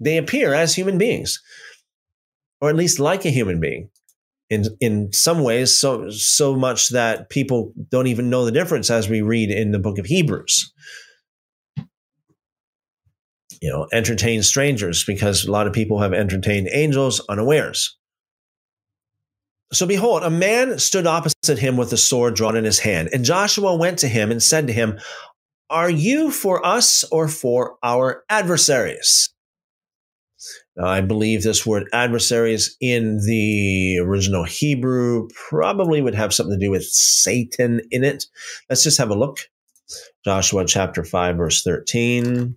They 0.00 0.16
appear 0.16 0.52
as 0.52 0.74
human 0.74 0.98
beings, 0.98 1.40
or 2.60 2.70
at 2.70 2.76
least 2.76 2.98
like 2.98 3.24
a 3.24 3.30
human 3.30 3.60
being. 3.60 3.90
In, 4.52 4.64
in 4.80 5.12
some 5.12 5.42
ways, 5.42 5.76
so 5.78 6.10
so 6.10 6.54
much 6.54 6.90
that 6.90 7.30
people 7.30 7.72
don't 7.88 8.06
even 8.06 8.28
know 8.30 8.44
the 8.44 8.52
difference, 8.52 8.90
as 8.90 9.08
we 9.08 9.22
read 9.22 9.50
in 9.50 9.72
the 9.72 9.78
book 9.78 9.98
of 9.98 10.06
Hebrews 10.06 10.72
you 13.62 13.70
know, 13.70 13.86
entertain 13.92 14.42
strangers 14.42 15.04
because 15.04 15.44
a 15.44 15.50
lot 15.50 15.68
of 15.68 15.72
people 15.72 16.00
have 16.00 16.12
entertained 16.12 16.68
angels 16.72 17.24
unawares. 17.28 17.96
So 19.72 19.86
behold, 19.86 20.24
a 20.24 20.30
man 20.30 20.80
stood 20.80 21.06
opposite 21.06 21.60
him 21.60 21.76
with 21.76 21.92
a 21.92 21.96
sword 21.96 22.34
drawn 22.34 22.56
in 22.56 22.64
his 22.64 22.80
hand. 22.80 23.10
And 23.12 23.24
Joshua 23.24 23.76
went 23.76 24.00
to 24.00 24.08
him 24.08 24.32
and 24.32 24.42
said 24.42 24.66
to 24.66 24.72
him, 24.72 24.98
Are 25.70 25.88
you 25.88 26.32
for 26.32 26.66
us 26.66 27.04
or 27.04 27.28
for 27.28 27.76
our 27.84 28.24
adversaries? 28.28 29.32
Now, 30.76 30.86
I 30.86 31.02
believe 31.02 31.42
this 31.42 31.66
word 31.66 31.88
adversaries 31.92 32.76
in 32.80 33.18
the 33.26 33.98
original 33.98 34.44
Hebrew 34.44 35.28
probably 35.48 36.00
would 36.00 36.14
have 36.14 36.32
something 36.32 36.58
to 36.58 36.66
do 36.66 36.70
with 36.70 36.84
Satan 36.84 37.80
in 37.90 38.04
it. 38.04 38.24
Let's 38.70 38.82
just 38.82 38.98
have 38.98 39.10
a 39.10 39.14
look. 39.14 39.38
Joshua 40.24 40.64
chapter 40.64 41.04
5, 41.04 41.36
verse 41.36 41.62
13. 41.62 42.56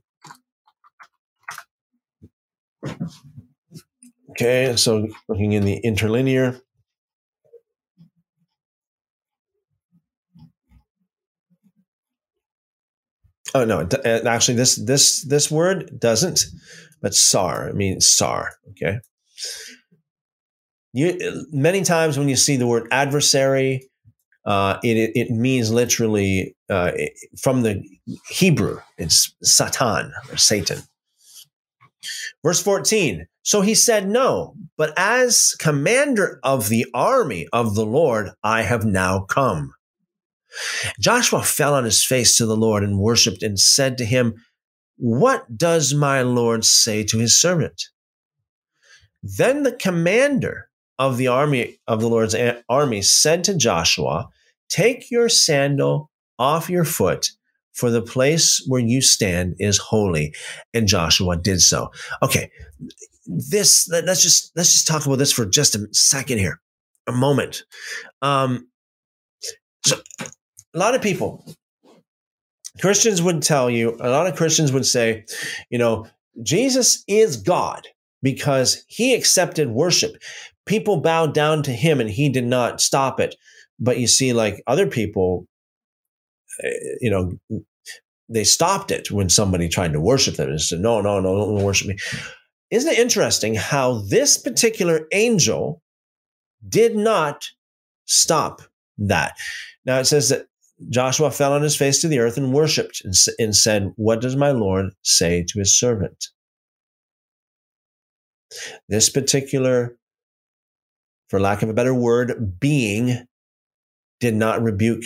Okay, 4.31 4.75
so 4.75 5.07
looking 5.27 5.53
in 5.53 5.65
the 5.65 5.79
interlinear. 5.83 6.59
Oh 13.53 13.63
no, 13.63 13.87
uh, 14.03 14.19
actually, 14.27 14.55
this 14.55 14.75
this 14.75 15.21
this 15.21 15.49
word 15.49 15.97
doesn't, 15.97 16.45
but 17.05 17.13
sar 17.13 17.67
it 17.67 17.75
means 17.75 18.07
sar. 18.07 18.53
Okay. 18.71 18.97
You 20.91 21.45
many 21.51 21.83
times 21.83 22.17
when 22.17 22.27
you 22.27 22.35
see 22.35 22.57
the 22.57 22.65
word 22.65 22.87
adversary, 22.89 23.87
uh, 24.43 24.79
it 24.83 25.11
it 25.13 25.29
means 25.29 25.71
literally 25.71 26.55
uh, 26.67 26.93
from 27.39 27.61
the 27.61 27.83
Hebrew. 28.27 28.79
It's 28.97 29.35
Satan 29.43 30.13
or 30.31 30.37
Satan. 30.37 30.79
Verse 32.43 32.63
14. 32.63 33.27
So 33.43 33.61
he 33.61 33.75
said, 33.75 34.09
No, 34.09 34.55
but 34.75 34.91
as 34.97 35.53
commander 35.59 36.39
of 36.41 36.69
the 36.69 36.87
army 36.95 37.47
of 37.53 37.75
the 37.75 37.85
Lord, 37.85 38.31
I 38.43 38.63
have 38.63 38.83
now 38.83 39.19
come. 39.19 39.75
Joshua 40.99 41.43
fell 41.43 41.75
on 41.75 41.83
his 41.83 42.03
face 42.03 42.35
to 42.37 42.47
the 42.47 42.57
Lord 42.57 42.83
and 42.83 42.97
worshiped 42.97 43.43
and 43.43 43.59
said 43.59 43.99
to 43.99 44.05
him, 44.05 44.43
What 44.97 45.57
does 45.57 45.93
my 45.93 46.21
Lord 46.21 46.65
say 46.65 47.03
to 47.05 47.17
his 47.17 47.39
servant? 47.39 47.89
Then 49.21 49.63
the 49.63 49.71
commander 49.71 50.69
of 50.97 51.17
the 51.17 51.27
army 51.27 51.79
of 51.87 51.99
the 52.01 52.07
Lord's 52.07 52.35
army 52.69 53.01
said 53.01 53.43
to 53.45 53.57
Joshua, 53.57 54.29
Take 54.69 55.11
your 55.11 55.29
sandal 55.29 56.09
off 56.39 56.69
your 56.69 56.85
foot, 56.85 57.31
for 57.73 57.91
the 57.91 58.01
place 58.01 58.63
where 58.67 58.81
you 58.81 59.01
stand 59.01 59.55
is 59.59 59.77
holy. 59.77 60.33
And 60.73 60.87
Joshua 60.87 61.35
did 61.35 61.61
so. 61.61 61.91
Okay. 62.23 62.49
This, 63.25 63.89
let's 63.89 64.21
just, 64.21 64.51
let's 64.55 64.71
just 64.71 64.87
talk 64.87 65.05
about 65.05 65.17
this 65.17 65.31
for 65.31 65.45
just 65.45 65.75
a 65.75 65.87
second 65.91 66.37
here, 66.37 66.61
a 67.07 67.11
moment. 67.11 67.63
Um, 68.21 68.69
so 69.85 69.97
a 70.73 70.77
lot 70.77 70.95
of 70.95 71.01
people, 71.01 71.45
Christians 72.81 73.21
would 73.21 73.41
tell 73.41 73.69
you, 73.69 73.95
a 73.99 74.09
lot 74.09 74.27
of 74.27 74.35
Christians 74.35 74.71
would 74.71 74.85
say, 74.85 75.25
you 75.69 75.77
know, 75.77 76.07
Jesus 76.43 77.03
is 77.07 77.37
God 77.37 77.87
because 78.21 78.83
he 78.87 79.13
accepted 79.13 79.69
worship. 79.69 80.15
People 80.65 81.01
bowed 81.01 81.33
down 81.33 81.63
to 81.63 81.71
him 81.71 82.01
and 82.01 82.09
he 82.09 82.29
did 82.29 82.45
not 82.45 82.81
stop 82.81 83.19
it. 83.19 83.35
But 83.79 83.99
you 83.99 84.07
see, 84.07 84.33
like 84.33 84.63
other 84.67 84.87
people 84.87 85.47
uh, 86.63 86.67
you 87.01 87.09
know, 87.09 87.61
they 88.29 88.43
stopped 88.43 88.91
it 88.91 89.11
when 89.11 89.29
somebody 89.29 89.67
tried 89.67 89.93
to 89.93 89.99
worship 89.99 90.35
them 90.35 90.49
and 90.49 90.61
said, 90.61 90.79
no, 90.79 91.01
no, 91.01 91.19
no, 91.19 91.35
don't 91.35 91.63
worship 91.63 91.87
me. 91.87 91.97
Isn't 92.71 92.93
it 92.93 92.99
interesting 92.99 93.55
how 93.55 93.99
this 94.09 94.37
particular 94.37 95.07
angel 95.11 95.81
did 96.67 96.95
not 96.95 97.45
stop 98.05 98.61
that? 98.97 99.37
Now 99.85 99.99
it 99.99 100.05
says 100.05 100.29
that 100.29 100.47
Joshua 100.89 101.31
fell 101.31 101.53
on 101.53 101.61
his 101.61 101.75
face 101.75 102.01
to 102.01 102.07
the 102.07 102.19
earth 102.19 102.37
and 102.37 102.53
worshiped 102.53 103.01
and, 103.03 103.13
and 103.39 103.55
said, 103.55 103.93
What 103.95 104.21
does 104.21 104.35
my 104.35 104.51
Lord 104.51 104.91
say 105.03 105.45
to 105.49 105.59
his 105.59 105.77
servant? 105.77 106.27
This 108.89 109.09
particular, 109.09 109.97
for 111.29 111.39
lack 111.39 111.61
of 111.61 111.69
a 111.69 111.73
better 111.73 111.93
word, 111.93 112.59
being 112.59 113.25
did 114.19 114.35
not 114.35 114.61
rebuke 114.61 115.03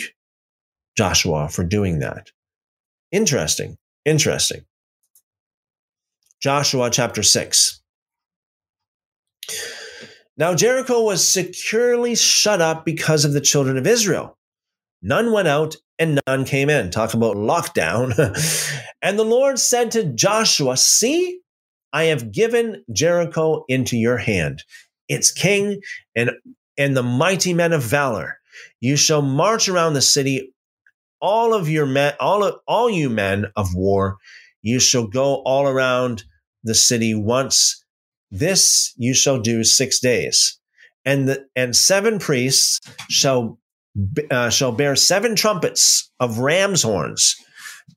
Joshua 0.96 1.48
for 1.48 1.64
doing 1.64 2.00
that. 2.00 2.30
Interesting. 3.12 3.76
Interesting. 4.04 4.64
Joshua 6.40 6.90
chapter 6.90 7.22
6. 7.22 7.80
Now 10.36 10.54
Jericho 10.54 11.02
was 11.02 11.26
securely 11.26 12.14
shut 12.14 12.60
up 12.60 12.84
because 12.84 13.24
of 13.24 13.32
the 13.32 13.40
children 13.40 13.76
of 13.76 13.86
Israel. 13.86 14.38
None 15.02 15.32
went 15.32 15.48
out 15.48 15.76
and 15.98 16.20
none 16.26 16.44
came 16.44 16.70
in. 16.70 16.90
Talk 16.90 17.14
about 17.14 17.36
lockdown. 17.36 18.14
and 19.02 19.18
the 19.18 19.24
Lord 19.24 19.58
said 19.58 19.90
to 19.92 20.04
Joshua, 20.04 20.76
See, 20.76 21.40
I 21.92 22.04
have 22.04 22.32
given 22.32 22.84
Jericho 22.92 23.64
into 23.68 23.96
your 23.96 24.18
hand, 24.18 24.64
its 25.08 25.32
king 25.32 25.80
and, 26.14 26.30
and 26.78 26.96
the 26.96 27.02
mighty 27.02 27.54
men 27.54 27.72
of 27.72 27.82
valor. 27.82 28.38
You 28.80 28.96
shall 28.96 29.22
march 29.22 29.68
around 29.68 29.94
the 29.94 30.02
city 30.02 30.52
all 31.20 31.52
of 31.54 31.68
your 31.68 31.86
men, 31.86 32.14
all 32.18 32.42
of, 32.42 32.56
all 32.66 32.88
you 32.88 33.10
men 33.10 33.46
of 33.56 33.74
war, 33.74 34.16
you 34.62 34.80
shall 34.80 35.06
go 35.06 35.36
all 35.42 35.66
around 35.66 36.24
the 36.64 36.74
city 36.74 37.14
once. 37.14 37.84
This 38.30 38.94
you 38.96 39.14
shall 39.14 39.38
do 39.38 39.64
six 39.64 39.98
days, 40.00 40.58
and 41.04 41.28
the, 41.28 41.46
and 41.56 41.74
seven 41.74 42.18
priests 42.18 42.80
shall 43.08 43.58
uh, 44.30 44.50
shall 44.50 44.72
bear 44.72 44.96
seven 44.96 45.34
trumpets 45.34 46.10
of 46.20 46.38
ram's 46.38 46.82
horns 46.82 47.34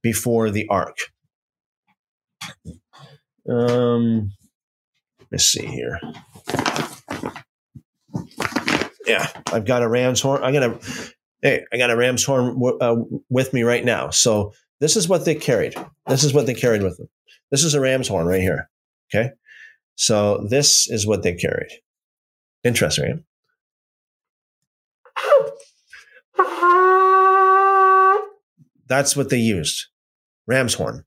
before 0.01 0.49
the 0.49 0.67
ark. 0.69 0.97
Um, 3.49 4.31
let's 5.31 5.45
see 5.45 5.65
here. 5.65 5.99
Yeah, 9.05 9.27
I've 9.51 9.65
got 9.65 9.83
a 9.83 9.89
ram's 9.89 10.21
horn. 10.21 10.43
I'm 10.43 10.53
gonna 10.53 10.79
hey, 11.41 11.65
I 11.71 11.77
got 11.77 11.91
a 11.91 11.97
ram's 11.97 12.23
horn 12.23 12.53
w- 12.53 12.77
uh, 12.79 12.95
with 13.29 13.53
me 13.53 13.63
right 13.63 13.83
now. 13.83 14.09
So 14.09 14.53
this 14.79 14.95
is 14.95 15.07
what 15.07 15.25
they 15.25 15.35
carried. 15.35 15.75
This 16.07 16.23
is 16.23 16.33
what 16.33 16.45
they 16.45 16.53
carried 16.53 16.81
with 16.81 16.97
them. 16.97 17.09
This 17.51 17.63
is 17.63 17.73
a 17.73 17.81
ram's 17.81 18.07
horn 18.07 18.25
right 18.25 18.41
here. 18.41 18.69
Okay. 19.13 19.29
So 19.95 20.45
this 20.49 20.89
is 20.89 21.05
what 21.05 21.21
they 21.21 21.35
carried. 21.35 21.69
Interesting. 22.63 23.05
Right? 23.05 23.23
That's 28.87 29.15
what 29.15 29.29
they 29.29 29.37
used. 29.37 29.87
Ram's 30.47 30.73
horn. 30.73 31.05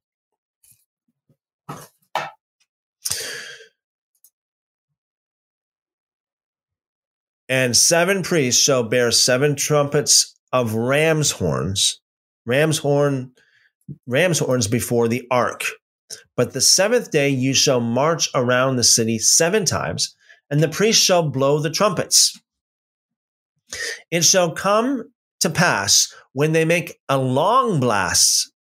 And 7.49 7.77
seven 7.77 8.23
priests 8.23 8.61
shall 8.61 8.83
bear 8.83 9.11
seven 9.13 9.55
trumpets 9.55 10.35
of 10.53 10.75
ram's 10.75 11.31
horns, 11.31 12.01
ram's 12.45 12.79
horn, 12.79 13.33
ram's 14.07 14.41
horns 14.41 14.67
before 14.67 15.07
the 15.07 15.27
ark. 15.31 15.65
But 16.37 16.53
the 16.53 16.61
seventh 16.61 17.11
day 17.11 17.29
you 17.29 17.55
shall 17.55 17.81
march 17.81 18.29
around 18.35 18.77
the 18.77 18.85
city 18.85 19.19
seven 19.19 19.65
times, 19.65 20.15
and 20.51 20.61
the 20.61 20.69
priests 20.69 21.03
shall 21.03 21.29
blow 21.29 21.61
the 21.61 21.71
trumpets. 21.71 22.39
It 24.11 24.25
shall 24.25 24.53
come 24.53 25.11
to 25.41 25.51
pass 25.51 26.13
when 26.33 26.53
they 26.53 26.65
make 26.65 26.99
a 27.09 27.19
long 27.19 27.81
blast 27.81 28.53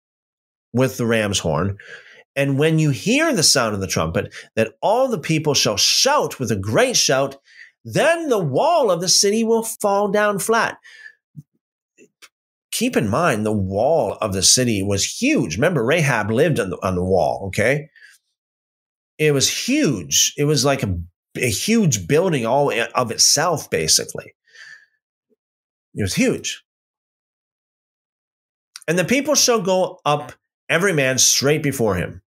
with 0.73 0.97
the 0.97 1.07
ram's 1.07 1.39
horn, 1.39 1.79
and 2.35 2.59
when 2.59 2.79
you 2.79 2.91
hear 2.91 3.33
the 3.33 3.43
sound 3.43 3.75
of 3.75 3.81
the 3.81 3.87
trumpet, 3.87 4.33
that 4.57 4.75
all 4.83 5.09
the 5.09 5.19
people 5.19 5.55
shall 5.55 5.79
shout 5.79 6.39
with 6.39 6.51
a 6.51 6.57
great 6.57 6.97
shout, 6.97 7.37
then 7.85 8.29
the 8.29 8.39
wall 8.39 8.91
of 8.91 9.01
the 9.01 9.09
city 9.09 9.43
will 9.43 9.63
fall 9.63 10.09
down 10.09 10.39
flat. 10.39 10.79
Keep 12.73 12.97
in 12.97 13.09
mind, 13.09 13.47
the 13.47 13.53
wall 13.53 14.19
of 14.21 14.35
the 14.35 14.43
city 14.43 14.83
was 14.83 15.05
huge. 15.05 15.57
Remember, 15.57 15.83
Rahab 15.83 16.31
lived 16.31 16.61
on 16.61 16.69
the, 16.69 16.79
on 16.83 16.95
the 16.95 17.05
wall, 17.05 17.45
okay? 17.47 17.89
It 19.17 19.33
was 19.33 19.67
huge. 19.67 20.35
It 20.37 20.45
was 20.45 20.63
like 20.63 20.83
a, 20.83 20.95
a 21.39 21.49
huge 21.49 22.07
building 22.07 22.45
all 22.45 22.71
of 22.95 23.11
itself, 23.11 23.71
basically. 23.71 24.35
It 25.95 26.03
was 26.03 26.15
huge. 26.15 26.63
And 28.89 28.99
the 28.99 29.05
people 29.05 29.35
shall 29.35 29.61
go 29.61 30.01
up, 30.05 30.33
every 30.69 30.93
man 30.93 31.19
straight 31.19 31.63
before 31.63 31.97
him. 31.97 32.23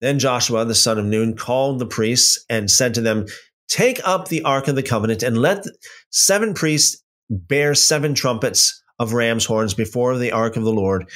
Then 0.00 0.18
Joshua, 0.18 0.64
the 0.64 0.74
son 0.74 0.98
of 0.98 1.06
Nun, 1.06 1.34
called 1.36 1.78
the 1.78 1.86
priests 1.86 2.44
and 2.48 2.70
said 2.70 2.94
to 2.94 3.00
them, 3.00 3.26
Take 3.68 4.00
up 4.06 4.28
the 4.28 4.42
ark 4.42 4.68
of 4.68 4.76
the 4.76 4.82
covenant 4.82 5.22
and 5.22 5.38
let 5.38 5.64
seven 6.10 6.54
priests 6.54 7.02
bear 7.28 7.74
seven 7.74 8.14
trumpets 8.14 8.82
of 8.98 9.12
ram's 9.12 9.44
horns 9.44 9.74
before 9.74 10.16
the 10.16 10.32
ark 10.32 10.56
of 10.56 10.64
the 10.64 10.72
Lord. 10.72 11.08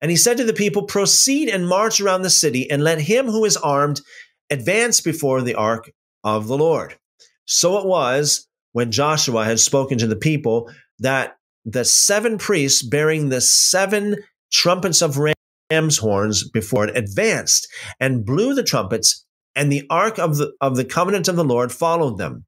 And 0.00 0.10
he 0.10 0.16
said 0.16 0.38
to 0.38 0.44
the 0.44 0.52
people, 0.52 0.84
Proceed 0.84 1.48
and 1.48 1.68
march 1.68 2.00
around 2.00 2.22
the 2.22 2.30
city, 2.30 2.70
and 2.70 2.82
let 2.82 3.00
him 3.00 3.26
who 3.26 3.44
is 3.44 3.56
armed 3.56 4.00
advance 4.48 5.00
before 5.00 5.42
the 5.42 5.54
ark 5.54 5.90
of 6.24 6.48
the 6.48 6.56
Lord. 6.56 6.96
So 7.44 7.78
it 7.78 7.86
was 7.86 8.48
when 8.72 8.90
Joshua 8.90 9.44
had 9.44 9.60
spoken 9.60 9.98
to 9.98 10.06
the 10.06 10.16
people 10.16 10.70
that 11.00 11.36
the 11.64 11.84
seven 11.84 12.38
priests 12.38 12.82
bearing 12.82 13.28
the 13.28 13.40
seven 13.40 14.16
trumpets 14.52 15.02
of 15.02 15.18
ram's 15.18 15.98
horns 15.98 16.48
before 16.48 16.86
it 16.86 16.96
advanced 16.96 17.68
and 17.98 18.24
blew 18.24 18.54
the 18.54 18.62
trumpets, 18.62 19.24
and 19.54 19.70
the 19.70 19.86
ark 19.90 20.18
of 20.18 20.36
the, 20.36 20.52
of 20.60 20.76
the 20.76 20.84
covenant 20.84 21.28
of 21.28 21.36
the 21.36 21.44
Lord 21.44 21.72
followed 21.72 22.18
them. 22.18 22.44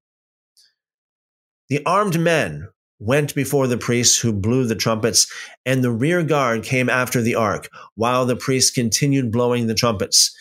The 1.69 1.85
armed 1.85 2.21
men 2.21 2.69
went 2.99 3.35
before 3.35 3.67
the 3.67 3.79
priests 3.79 4.19
who 4.19 4.33
blew 4.33 4.65
the 4.65 4.77
trumpets, 4.77 5.27
and 5.67 5.83
the 5.83 5.91
rear 5.91 6.23
guard 6.23 6.63
came 6.63 6.89
after 6.89 7.21
the 7.21 7.35
ark, 7.35 7.69
while 7.97 8.27
the 8.27 8.37
priests 8.37 8.71
continued 8.71 9.33
blowing 9.33 9.67
the 9.67 9.75
trumpets. 9.75 10.37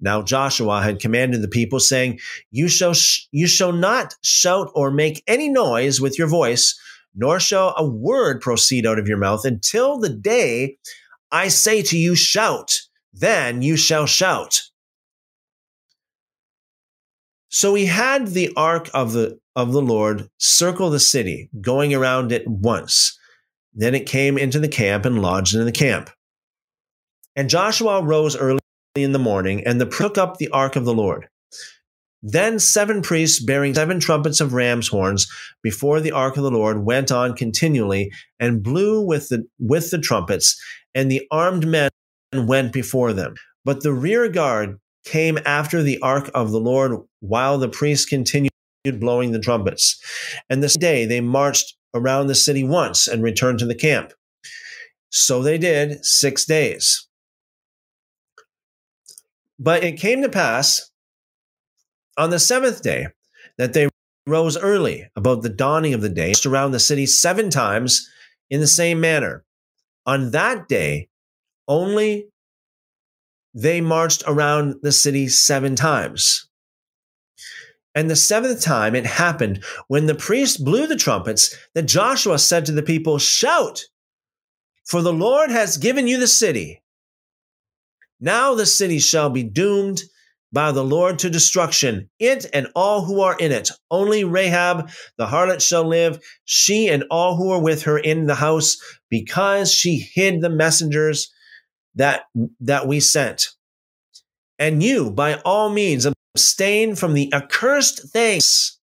Now 0.00 0.22
Joshua 0.22 0.82
had 0.82 1.00
commanded 1.00 1.42
the 1.42 1.48
people, 1.48 1.80
saying, 1.80 2.20
"You 2.50 2.68
shall 2.68 2.94
sh- 2.94 3.22
you 3.32 3.46
shall 3.46 3.72
not 3.72 4.14
shout 4.22 4.70
or 4.74 4.90
make 4.90 5.22
any 5.26 5.48
noise 5.48 6.00
with 6.00 6.18
your 6.18 6.28
voice, 6.28 6.78
nor 7.14 7.40
shall 7.40 7.74
a 7.76 7.86
word 7.86 8.40
proceed 8.40 8.86
out 8.86 8.98
of 8.98 9.08
your 9.08 9.18
mouth 9.18 9.44
until 9.44 9.98
the 9.98 10.08
day 10.08 10.78
I 11.30 11.48
say 11.48 11.82
to 11.82 11.98
you, 11.98 12.14
shout. 12.14 12.80
Then 13.12 13.62
you 13.62 13.76
shall 13.76 14.06
shout." 14.06 14.62
So 17.48 17.74
he 17.74 17.86
had 17.86 18.28
the 18.28 18.52
ark 18.56 18.90
of 18.92 19.12
the 19.12 19.38
of 19.56 19.72
the 19.72 19.82
Lord 19.82 20.28
circle 20.38 20.90
the 20.90 20.98
city, 20.98 21.50
going 21.60 21.94
around 21.94 22.32
it 22.32 22.46
once. 22.46 23.18
Then 23.72 23.94
it 23.94 24.06
came 24.06 24.36
into 24.38 24.58
the 24.58 24.68
camp 24.68 25.04
and 25.04 25.22
lodged 25.22 25.54
in 25.54 25.64
the 25.64 25.72
camp. 25.72 26.10
And 27.36 27.50
Joshua 27.50 28.02
rose 28.02 28.36
early 28.36 28.60
in 28.94 29.12
the 29.12 29.18
morning 29.18 29.64
and 29.66 29.80
the, 29.80 29.86
took 29.86 30.18
up 30.18 30.38
the 30.38 30.48
ark 30.50 30.76
of 30.76 30.84
the 30.84 30.94
Lord. 30.94 31.28
Then 32.26 32.58
seven 32.58 33.02
priests 33.02 33.38
bearing 33.38 33.74
seven 33.74 34.00
trumpets 34.00 34.40
of 34.40 34.54
ram's 34.54 34.88
horns 34.88 35.30
before 35.62 36.00
the 36.00 36.12
ark 36.12 36.38
of 36.38 36.42
the 36.42 36.50
Lord 36.50 36.82
went 36.82 37.12
on 37.12 37.36
continually 37.36 38.10
and 38.40 38.62
blew 38.62 39.02
with 39.02 39.28
the, 39.28 39.44
with 39.58 39.90
the 39.90 39.98
trumpets, 39.98 40.58
and 40.94 41.10
the 41.10 41.20
armed 41.30 41.66
men 41.66 41.90
went 42.32 42.72
before 42.72 43.12
them. 43.12 43.34
But 43.66 43.82
the 43.82 43.92
rear 43.92 44.30
guard 44.30 44.80
came 45.04 45.38
after 45.44 45.82
the 45.82 45.98
ark 45.98 46.30
of 46.34 46.50
the 46.50 46.58
Lord 46.58 46.98
while 47.20 47.58
the 47.58 47.68
priests 47.68 48.06
continued 48.06 48.50
blowing 48.98 49.32
the 49.32 49.38
trumpets. 49.38 50.02
And 50.48 50.62
this 50.62 50.78
day 50.78 51.04
they 51.04 51.20
marched 51.20 51.76
around 51.92 52.28
the 52.28 52.34
city 52.34 52.64
once 52.64 53.06
and 53.06 53.22
returned 53.22 53.58
to 53.58 53.66
the 53.66 53.74
camp. 53.74 54.14
So 55.10 55.42
they 55.42 55.58
did 55.58 56.02
six 56.06 56.46
days. 56.46 57.06
But 59.58 59.84
it 59.84 59.98
came 59.98 60.22
to 60.22 60.30
pass 60.30 60.90
on 62.16 62.30
the 62.30 62.38
seventh 62.38 62.82
day 62.82 63.08
that 63.58 63.72
they 63.72 63.88
rose 64.26 64.56
early 64.56 65.08
about 65.16 65.42
the 65.42 65.48
dawning 65.48 65.94
of 65.94 66.00
the 66.00 66.08
day, 66.08 66.32
around 66.46 66.72
the 66.72 66.80
city 66.80 67.06
seven 67.06 67.50
times 67.50 68.08
in 68.50 68.60
the 68.60 68.66
same 68.66 69.00
manner. 69.00 69.44
On 70.06 70.30
that 70.30 70.68
day, 70.68 71.08
only 71.68 72.28
they 73.54 73.80
marched 73.80 74.22
around 74.26 74.76
the 74.82 74.92
city 74.92 75.28
seven 75.28 75.76
times. 75.76 76.48
And 77.94 78.10
the 78.10 78.16
seventh 78.16 78.60
time 78.60 78.94
it 78.96 79.06
happened 79.06 79.62
when 79.86 80.06
the 80.06 80.14
priest 80.14 80.64
blew 80.64 80.86
the 80.86 80.96
trumpets 80.96 81.56
that 81.74 81.82
Joshua 81.82 82.38
said 82.38 82.66
to 82.66 82.72
the 82.72 82.82
people, 82.82 83.18
Shout, 83.18 83.84
for 84.84 85.00
the 85.00 85.12
Lord 85.12 85.50
has 85.50 85.76
given 85.76 86.08
you 86.08 86.18
the 86.18 86.26
city. 86.26 86.82
Now 88.20 88.54
the 88.54 88.66
city 88.66 88.98
shall 88.98 89.30
be 89.30 89.44
doomed 89.44 90.02
by 90.54 90.72
the 90.72 90.84
Lord 90.84 91.18
to 91.18 91.28
destruction, 91.28 92.08
it 92.18 92.46
and 92.54 92.68
all 92.74 93.04
who 93.04 93.20
are 93.20 93.36
in 93.36 93.52
it. 93.52 93.70
Only 93.90 94.24
Rahab 94.24 94.88
the 95.18 95.26
harlot 95.26 95.60
shall 95.60 95.86
live, 95.86 96.18
she 96.44 96.88
and 96.88 97.04
all 97.10 97.36
who 97.36 97.50
are 97.50 97.60
with 97.60 97.82
her 97.82 97.98
in 97.98 98.26
the 98.26 98.36
house, 98.36 98.76
because 99.10 99.72
she 99.72 100.08
hid 100.14 100.40
the 100.40 100.48
messengers 100.48 101.30
that, 101.96 102.22
that 102.60 102.86
we 102.86 103.00
sent. 103.00 103.48
And 104.58 104.82
you, 104.82 105.10
by 105.10 105.40
all 105.44 105.68
means, 105.68 106.06
abstain 106.34 106.94
from 106.94 107.14
the 107.14 107.32
accursed 107.34 108.12
things, 108.12 108.78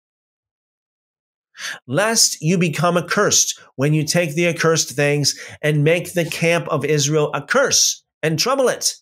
lest 1.85 2.41
you 2.41 2.57
become 2.57 2.97
accursed 2.97 3.59
when 3.75 3.93
you 3.93 4.05
take 4.05 4.35
the 4.35 4.47
accursed 4.47 4.91
things 4.91 5.37
and 5.61 5.83
make 5.83 6.13
the 6.13 6.25
camp 6.25 6.67
of 6.69 6.85
Israel 6.85 7.29
a 7.33 7.41
curse 7.41 8.05
and 8.23 8.39
trouble 8.39 8.69
it. 8.69 8.93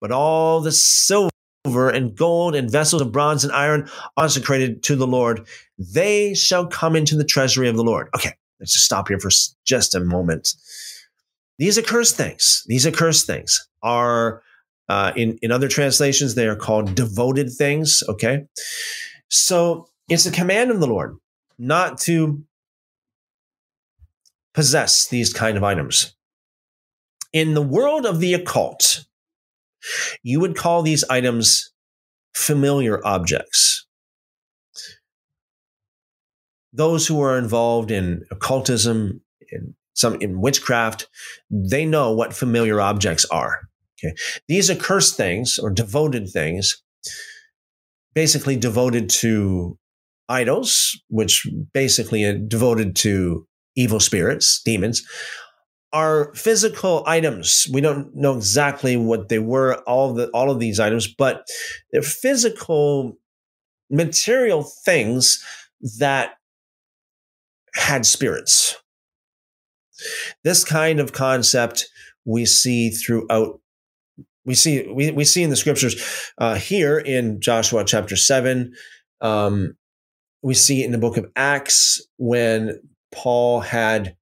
But 0.00 0.12
all 0.12 0.60
the 0.60 0.72
silver 0.72 1.30
and 1.66 2.14
gold 2.14 2.54
and 2.54 2.70
vessels 2.70 3.02
of 3.02 3.12
bronze 3.12 3.44
and 3.44 3.52
iron 3.52 3.88
consecrated 4.18 4.82
to 4.84 4.96
the 4.96 5.06
Lord, 5.06 5.46
they 5.78 6.34
shall 6.34 6.66
come 6.66 6.96
into 6.96 7.16
the 7.16 7.24
treasury 7.24 7.68
of 7.68 7.76
the 7.76 7.84
Lord. 7.84 8.08
Okay, 8.14 8.32
let's 8.60 8.72
just 8.72 8.84
stop 8.84 9.08
here 9.08 9.18
for 9.18 9.30
just 9.64 9.94
a 9.94 10.00
moment. 10.00 10.54
These 11.58 11.78
accursed 11.78 12.16
things, 12.16 12.64
these 12.66 12.86
accursed 12.86 13.26
things 13.26 13.68
are 13.82 14.42
uh, 14.88 15.12
in, 15.16 15.38
in 15.42 15.50
other 15.50 15.68
translations, 15.68 16.34
they 16.34 16.46
are 16.46 16.56
called 16.56 16.94
devoted 16.94 17.52
things. 17.52 18.02
Okay. 18.08 18.46
So 19.28 19.88
it's 20.08 20.26
a 20.26 20.30
command 20.30 20.70
of 20.70 20.80
the 20.80 20.86
Lord 20.86 21.16
not 21.58 21.98
to 22.00 22.44
possess 24.54 25.08
these 25.08 25.32
kind 25.32 25.56
of 25.56 25.64
items. 25.64 26.14
In 27.32 27.54
the 27.54 27.62
world 27.62 28.06
of 28.06 28.20
the 28.20 28.34
occult, 28.34 29.04
you 30.22 30.40
would 30.40 30.56
call 30.56 30.82
these 30.82 31.04
items 31.10 31.72
familiar 32.34 33.04
objects. 33.06 33.86
Those 36.72 37.06
who 37.06 37.20
are 37.22 37.38
involved 37.38 37.90
in 37.90 38.24
occultism, 38.30 39.22
in 39.50 39.74
some 39.94 40.16
in 40.20 40.40
witchcraft, 40.40 41.08
they 41.50 41.86
know 41.86 42.12
what 42.12 42.34
familiar 42.34 42.80
objects 42.80 43.24
are. 43.26 43.60
Okay. 43.98 44.14
These 44.46 44.70
accursed 44.70 45.16
things 45.16 45.58
or 45.58 45.70
devoted 45.70 46.28
things, 46.28 46.82
basically 48.14 48.56
devoted 48.56 49.08
to 49.08 49.78
idols, 50.28 51.00
which 51.08 51.46
basically 51.72 52.24
are 52.24 52.36
devoted 52.36 52.94
to 52.96 53.46
evil 53.74 54.00
spirits, 54.00 54.60
demons, 54.64 55.02
are 55.92 56.34
physical 56.34 57.04
items. 57.06 57.66
We 57.72 57.80
don't 57.80 58.14
know 58.14 58.36
exactly 58.36 58.96
what 58.96 59.28
they 59.28 59.38
were, 59.38 59.76
all 59.82 60.14
the 60.14 60.28
all 60.30 60.50
of 60.50 60.60
these 60.60 60.80
items, 60.80 61.06
but 61.06 61.46
they're 61.92 62.02
physical 62.02 63.16
material 63.90 64.64
things 64.84 65.42
that 65.98 66.34
had 67.74 68.06
spirits. 68.06 68.76
This 70.44 70.64
kind 70.64 71.00
of 71.00 71.12
concept 71.12 71.86
we 72.24 72.44
see 72.44 72.90
throughout 72.90 73.60
we 74.44 74.54
see 74.54 74.86
we, 74.92 75.10
we 75.10 75.24
see 75.24 75.42
in 75.42 75.50
the 75.50 75.56
scriptures 75.56 76.32
uh, 76.38 76.56
here 76.56 76.98
in 76.98 77.40
joshua 77.40 77.84
chapter 77.84 78.16
7 78.16 78.72
um, 79.20 79.76
we 80.42 80.52
see 80.52 80.82
it 80.82 80.86
in 80.86 80.92
the 80.92 80.98
book 80.98 81.16
of 81.16 81.30
acts 81.36 82.04
when 82.18 82.80
paul 83.12 83.60
had 83.60 84.16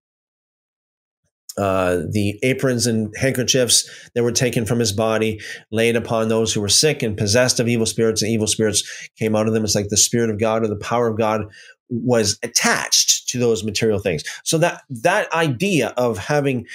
uh, 1.57 2.03
the 2.11 2.39
aprons 2.43 2.87
and 2.87 3.15
handkerchiefs 3.17 3.89
that 4.15 4.23
were 4.23 4.33
taken 4.33 4.67
from 4.67 4.79
his 4.79 4.93
body 4.93 5.41
laid 5.71 5.97
upon 5.97 6.29
those 6.29 6.53
who 6.53 6.61
were 6.61 6.69
sick 6.69 7.03
and 7.03 7.17
possessed 7.17 7.61
of 7.61 7.69
evil 7.69 7.87
spirits 7.87 8.23
and 8.23 8.31
evil 8.31 8.47
spirits 8.47 9.09
came 9.19 9.37
out 9.37 9.47
of 9.47 9.55
them. 9.55 9.65
It's 9.65 9.75
like 9.75 9.89
the 9.89 9.97
spirit 9.97 10.31
of 10.31 10.41
god 10.41 10.65
or 10.65 10.69
the 10.69 10.77
power 10.77 11.09
of 11.09 11.19
god 11.19 11.47
was 11.89 12.39
attached 12.43 13.29
to 13.29 13.39
those 13.39 13.63
material 13.63 13.99
things. 13.99 14.25
So 14.43 14.59
that 14.59 14.83
that 14.91 15.33
idea 15.33 15.89
of 15.97 16.19
having 16.19 16.67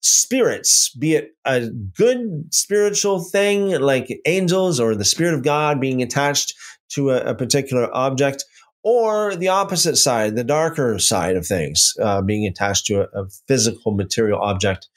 spirits, 0.00 0.90
be 0.90 1.14
it 1.14 1.34
a 1.44 1.68
good 1.68 2.52
spiritual 2.52 3.22
thing 3.24 3.80
like 3.80 4.20
angels 4.26 4.78
or 4.78 4.94
the 4.94 5.04
spirit 5.04 5.34
of 5.34 5.42
God 5.42 5.80
being 5.80 6.02
attached 6.02 6.54
to 6.90 7.10
a, 7.10 7.30
a 7.30 7.34
particular 7.34 7.88
object, 7.96 8.44
or 8.84 9.34
the 9.34 9.48
opposite 9.48 9.96
side, 9.96 10.36
the 10.36 10.44
darker 10.44 10.98
side 10.98 11.36
of 11.36 11.46
things, 11.46 11.94
uh, 12.00 12.20
being 12.20 12.46
attached 12.46 12.86
to 12.86 13.00
a, 13.00 13.22
a 13.22 13.28
physical 13.48 13.92
material 13.92 14.38
object. 14.40 14.88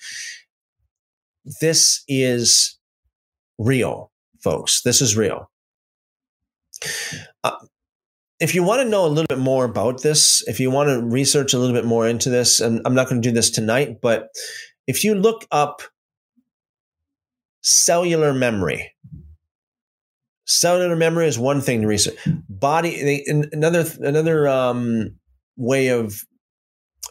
This 1.61 2.03
is 2.07 2.77
real, 3.57 4.11
folks. 4.43 4.81
This 4.81 5.01
is 5.01 5.15
real. 5.15 5.49
Uh, 7.43 7.55
if 8.39 8.53
you 8.53 8.61
want 8.61 8.81
to 8.81 8.89
know 8.89 9.05
a 9.05 9.07
little 9.07 9.25
bit 9.27 9.39
more 9.39 9.65
about 9.65 10.03
this, 10.03 10.47
if 10.47 10.59
you 10.59 10.69
want 10.69 10.89
to 10.89 11.01
research 11.01 11.53
a 11.53 11.57
little 11.57 11.73
bit 11.73 11.85
more 11.85 12.07
into 12.07 12.29
this, 12.29 12.59
and 12.59 12.81
I'm 12.85 12.93
not 12.93 13.09
going 13.09 13.21
to 13.21 13.27
do 13.27 13.33
this 13.33 13.49
tonight, 13.49 13.99
but 14.01 14.27
if 14.85 15.03
you 15.03 15.15
look 15.15 15.47
up 15.49 15.81
cellular 17.61 18.33
memory, 18.33 18.93
cellular 20.47 20.95
memory 20.95 21.27
is 21.27 21.37
one 21.37 21.61
thing 21.61 21.81
to 21.81 21.87
research. 21.87 22.17
Body, 22.49 23.01
they, 23.01 23.47
another 23.51 23.85
another 23.99 24.47
um, 24.47 25.15
way 25.55 25.89
of 25.89 26.21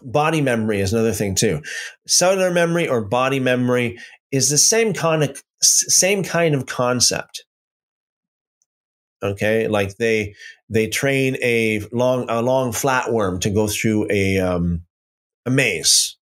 body 0.02 0.40
memory 0.40 0.80
is 0.80 0.92
another 0.92 1.12
thing 1.12 1.34
too. 1.34 1.62
Cellular 2.06 2.50
memory 2.50 2.88
or 2.88 3.04
body 3.04 3.40
memory 3.40 3.98
is 4.32 4.50
the 4.50 4.58
same 4.58 4.92
kind 4.92 5.22
of 5.22 5.42
same 5.62 6.22
kind 6.22 6.54
of 6.54 6.66
concept. 6.66 7.44
Okay, 9.22 9.68
like 9.68 9.96
they 9.96 10.34
they 10.68 10.88
train 10.88 11.36
a 11.42 11.82
long 11.92 12.26
a 12.28 12.42
long 12.42 12.72
flatworm 12.72 13.40
to 13.40 13.50
go 13.50 13.66
through 13.66 14.08
a 14.10 14.38
um, 14.38 14.82
a 15.46 15.50
maze 15.50 16.16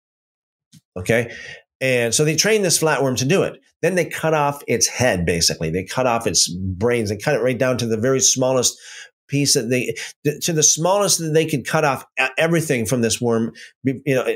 Okay. 0.96 1.34
And 1.80 2.14
so 2.14 2.24
they 2.24 2.36
train 2.36 2.62
this 2.62 2.78
flatworm 2.78 3.16
to 3.18 3.24
do 3.24 3.42
it. 3.42 3.60
Then 3.84 3.96
they 3.96 4.06
cut 4.06 4.32
off 4.32 4.62
its 4.66 4.86
head, 4.86 5.26
basically. 5.26 5.68
They 5.68 5.84
cut 5.84 6.06
off 6.06 6.26
its 6.26 6.48
brains. 6.48 7.10
They 7.10 7.18
cut 7.18 7.34
it 7.34 7.42
right 7.42 7.58
down 7.58 7.76
to 7.76 7.86
the 7.86 7.98
very 7.98 8.18
smallest 8.18 8.80
piece 9.28 9.52
that 9.52 9.68
they, 9.68 9.94
to 10.40 10.54
the 10.54 10.62
smallest 10.62 11.18
that 11.18 11.34
they 11.34 11.44
could 11.44 11.66
cut 11.66 11.84
off 11.84 12.02
everything 12.38 12.86
from 12.86 13.02
this 13.02 13.20
worm. 13.20 13.52
You 13.82 14.00
know, 14.06 14.26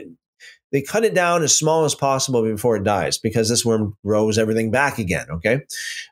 they 0.70 0.82
cut 0.82 1.06
it 1.06 1.14
down 1.14 1.42
as 1.42 1.56
small 1.56 1.86
as 1.86 1.94
possible 1.94 2.42
before 2.42 2.76
it 2.76 2.84
dies 2.84 3.16
because 3.16 3.48
this 3.48 3.64
worm 3.64 3.94
grows 4.04 4.36
everything 4.36 4.70
back 4.70 4.98
again. 4.98 5.24
Okay. 5.30 5.60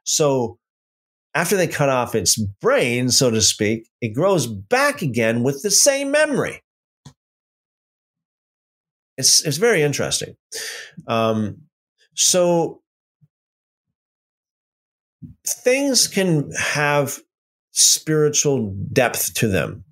So 0.04 0.56
after 1.34 1.58
they 1.58 1.68
cut 1.68 1.90
off 1.90 2.14
its 2.14 2.38
brain, 2.38 3.10
so 3.10 3.30
to 3.30 3.42
speak, 3.42 3.86
it 4.00 4.14
grows 4.14 4.46
back 4.46 5.02
again 5.02 5.42
with 5.42 5.60
the 5.62 5.70
same 5.70 6.10
memory. 6.10 6.62
It's 9.18 9.44
it's 9.44 9.58
very 9.58 9.82
interesting. 9.82 10.36
Um, 11.06 11.64
so 12.14 12.80
things 15.48 16.08
can 16.08 16.50
have 16.52 17.18
spiritual 17.72 18.74
depth 18.92 19.34
to 19.34 19.48
them. 19.48 19.84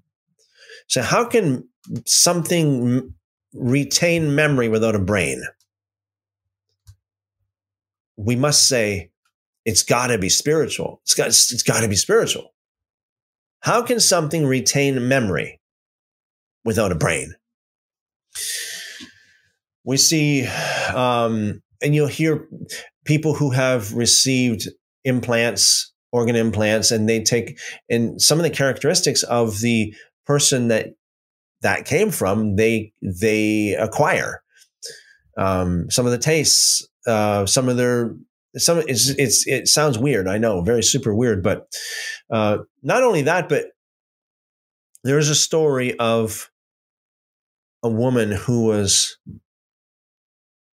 So 0.88 1.02
how 1.02 1.24
can 1.24 1.68
something 2.06 3.14
retain 3.52 4.34
memory 4.34 4.68
without 4.68 4.94
a 4.94 5.00
brain? 5.00 5.42
We 8.16 8.36
must 8.36 8.68
say 8.68 9.10
it's 9.64 9.82
got 9.82 10.08
to 10.08 10.18
be 10.18 10.28
spiritual. 10.28 11.00
It's 11.02 11.14
got 11.14 11.28
it's 11.28 11.62
got 11.62 11.80
to 11.80 11.88
be 11.88 11.96
spiritual. 11.96 12.54
How 13.60 13.82
can 13.82 13.98
something 13.98 14.46
retain 14.46 15.08
memory 15.08 15.60
without 16.64 16.92
a 16.92 16.96
brain? 16.96 17.34
we 19.84 19.98
see, 19.98 20.46
um, 20.94 21.62
and 21.82 21.94
you'll 21.94 22.06
hear 22.06 22.48
people 23.04 23.34
who 23.34 23.50
have 23.50 23.92
received 23.92 24.68
implants, 25.04 25.92
organ 26.12 26.36
implants, 26.36 26.90
and 26.90 27.08
they 27.08 27.22
take, 27.22 27.58
and 27.88 28.20
some 28.20 28.38
of 28.38 28.44
the 28.44 28.50
characteristics 28.50 29.22
of 29.22 29.60
the 29.60 29.94
person 30.26 30.68
that 30.68 30.94
that 31.62 31.86
came 31.86 32.10
from, 32.10 32.56
they 32.56 32.92
they 33.02 33.74
acquire. 33.74 34.42
Um, 35.36 35.90
some 35.90 36.06
of 36.06 36.12
the 36.12 36.18
tastes, 36.18 36.86
uh, 37.06 37.46
some 37.46 37.68
of 37.68 37.76
their 37.76 38.14
some 38.56 38.78
it's, 38.86 39.08
it's 39.10 39.46
it 39.46 39.68
sounds 39.68 39.98
weird 39.98 40.28
i 40.28 40.38
know 40.38 40.62
very 40.62 40.82
super 40.82 41.14
weird 41.14 41.42
but 41.42 41.66
uh, 42.30 42.58
not 42.82 43.02
only 43.02 43.22
that 43.22 43.48
but 43.48 43.66
there 45.02 45.18
is 45.18 45.28
a 45.28 45.34
story 45.34 45.98
of 45.98 46.50
a 47.82 47.88
woman 47.88 48.30
who 48.30 48.64
was 48.64 49.18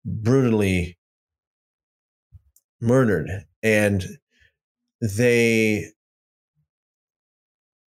brutally 0.06 0.98
murdered 2.80 3.30
and 3.62 4.06
they 5.02 5.86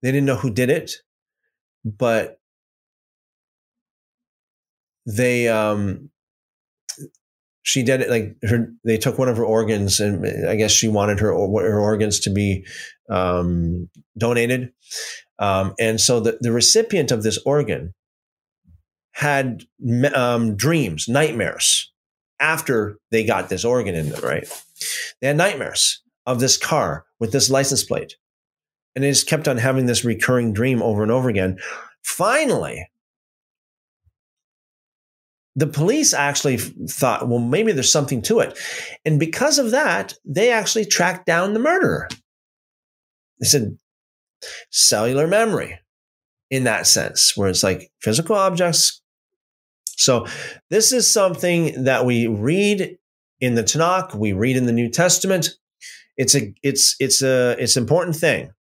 they 0.03 0.13
didn't 0.13 0.27
know 0.27 0.37
who 0.37 0.51
did 0.51 0.71
it 0.71 0.93
but 1.85 2.39
they 5.07 5.49
um 5.49 6.11
she 7.63 7.83
did 7.83 8.01
it 8.01 8.11
like 8.11 8.37
her 8.43 8.73
they 8.85 8.97
took 8.97 9.19
one 9.19 9.29
of 9.29 9.37
her 9.37 9.45
organs 9.45 10.01
and 10.01 10.49
i 10.49 10.55
guess 10.55 10.73
she 10.73 10.89
wanted 10.89 11.21
her 11.21 11.29
her 11.29 11.81
organs 11.81 12.21
to 12.21 12.31
be 12.31 12.65
um 13.11 13.89
donated 14.17 14.73
um 15.39 15.75
and 15.79 16.01
so 16.01 16.21
the 16.21 16.39
the 16.41 16.53
recipient 16.53 17.11
of 17.11 17.23
this 17.23 17.39
organ 17.45 17.93
had 19.15 19.63
um, 20.15 20.57
dreams 20.57 21.09
nightmares 21.09 21.93
after 22.41 22.99
they 23.11 23.25
got 23.25 23.49
this 23.49 23.65
organ 23.65 23.95
in 23.95 24.09
them, 24.09 24.21
right? 24.23 24.45
They 25.21 25.29
had 25.29 25.37
nightmares 25.37 26.03
of 26.27 26.41
this 26.41 26.57
car 26.57 27.05
with 27.21 27.33
this 27.33 27.51
license 27.51 27.85
plate. 27.85 28.17
And 28.95 29.05
they 29.05 29.11
just 29.11 29.29
kept 29.29 29.49
on 29.49 29.57
having 29.59 29.87
this 29.87 30.05
recurring 30.05 30.53
dream 30.53 30.83
over 30.83 31.03
and 31.03 31.11
over 31.11 31.29
again. 31.29 31.59
Finally, 32.03 32.89
the 35.57 35.67
police 35.67 36.15
actually 36.15 36.57
thought, 36.57 37.29
well, 37.29 37.39
maybe 37.39 37.73
there's 37.73 37.91
something 37.91 38.23
to 38.23 38.41
it. 38.41 38.59
And 39.05 39.21
because 39.21 39.59
of 39.59 39.71
that, 39.71 40.15
they 40.25 40.51
actually 40.51 40.85
tracked 40.85 41.27
down 41.27 41.55
the 41.55 41.61
murderer. 41.61 42.09
They 43.41 43.47
said 43.47 43.79
cellular 44.71 45.27
memory 45.27 45.81
in 46.51 46.65
that 46.65 46.87
sense, 46.87 47.37
where 47.37 47.49
it's 47.49 47.63
like 47.63 47.91
physical 48.01 48.37
objects 48.37 49.03
so 49.97 50.27
this 50.71 50.93
is 50.93 51.11
something 51.11 51.85
that 51.85 52.05
we 52.05 52.27
read 52.27 52.99
in 53.41 53.55
the 53.55 53.63
Tanakh, 53.63 54.15
we 54.15 54.33
read 54.33 54.57
in 54.57 54.67
the 54.67 54.73
New 54.73 54.89
Testament. 54.89 55.51
It's 56.17 56.35
a 56.35 56.55
it's 56.63 56.97
it's 57.01 57.23
a 57.23 57.57
it's 57.59 57.77
an 57.77 57.83
important 57.83 58.17
thing. 58.17 58.53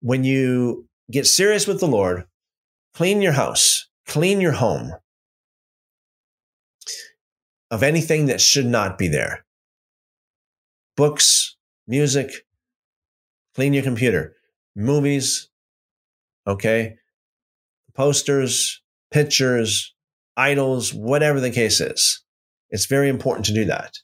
When 0.00 0.24
you 0.24 0.88
get 1.10 1.26
serious 1.26 1.66
with 1.66 1.80
the 1.80 1.86
Lord, 1.86 2.24
clean 2.94 3.22
your 3.22 3.32
house, 3.32 3.88
clean 4.06 4.40
your 4.40 4.52
home 4.52 4.92
of 7.70 7.82
anything 7.82 8.26
that 8.26 8.40
should 8.40 8.66
not 8.66 8.98
be 8.98 9.08
there. 9.08 9.44
Books, 10.96 11.56
music, 11.86 12.44
clean 13.54 13.72
your 13.72 13.82
computer, 13.82 14.34
movies, 14.76 15.48
okay? 16.46 16.96
Posters, 17.94 18.82
pictures, 19.10 19.94
idols, 20.36 20.92
whatever 20.92 21.40
the 21.40 21.50
case 21.50 21.80
is. 21.80 22.22
It's 22.70 22.86
very 22.86 23.08
important 23.08 23.46
to 23.46 23.54
do 23.54 23.64
that. 23.66 23.94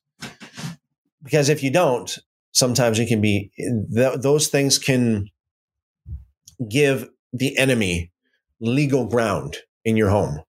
Because 1.23 1.49
if 1.49 1.63
you 1.63 1.71
don't, 1.71 2.19
sometimes 2.53 2.99
it 2.99 3.07
can 3.07 3.21
be, 3.21 3.51
th- 3.95 4.21
those 4.21 4.49
things 4.49 4.79
can 4.79 5.29
give 6.71 7.09
the 7.33 7.57
enemy 7.59 8.13
legal 8.61 9.07
ground 9.07 9.59
in 9.85 9.97
your 9.97 10.11
home. 10.11 10.41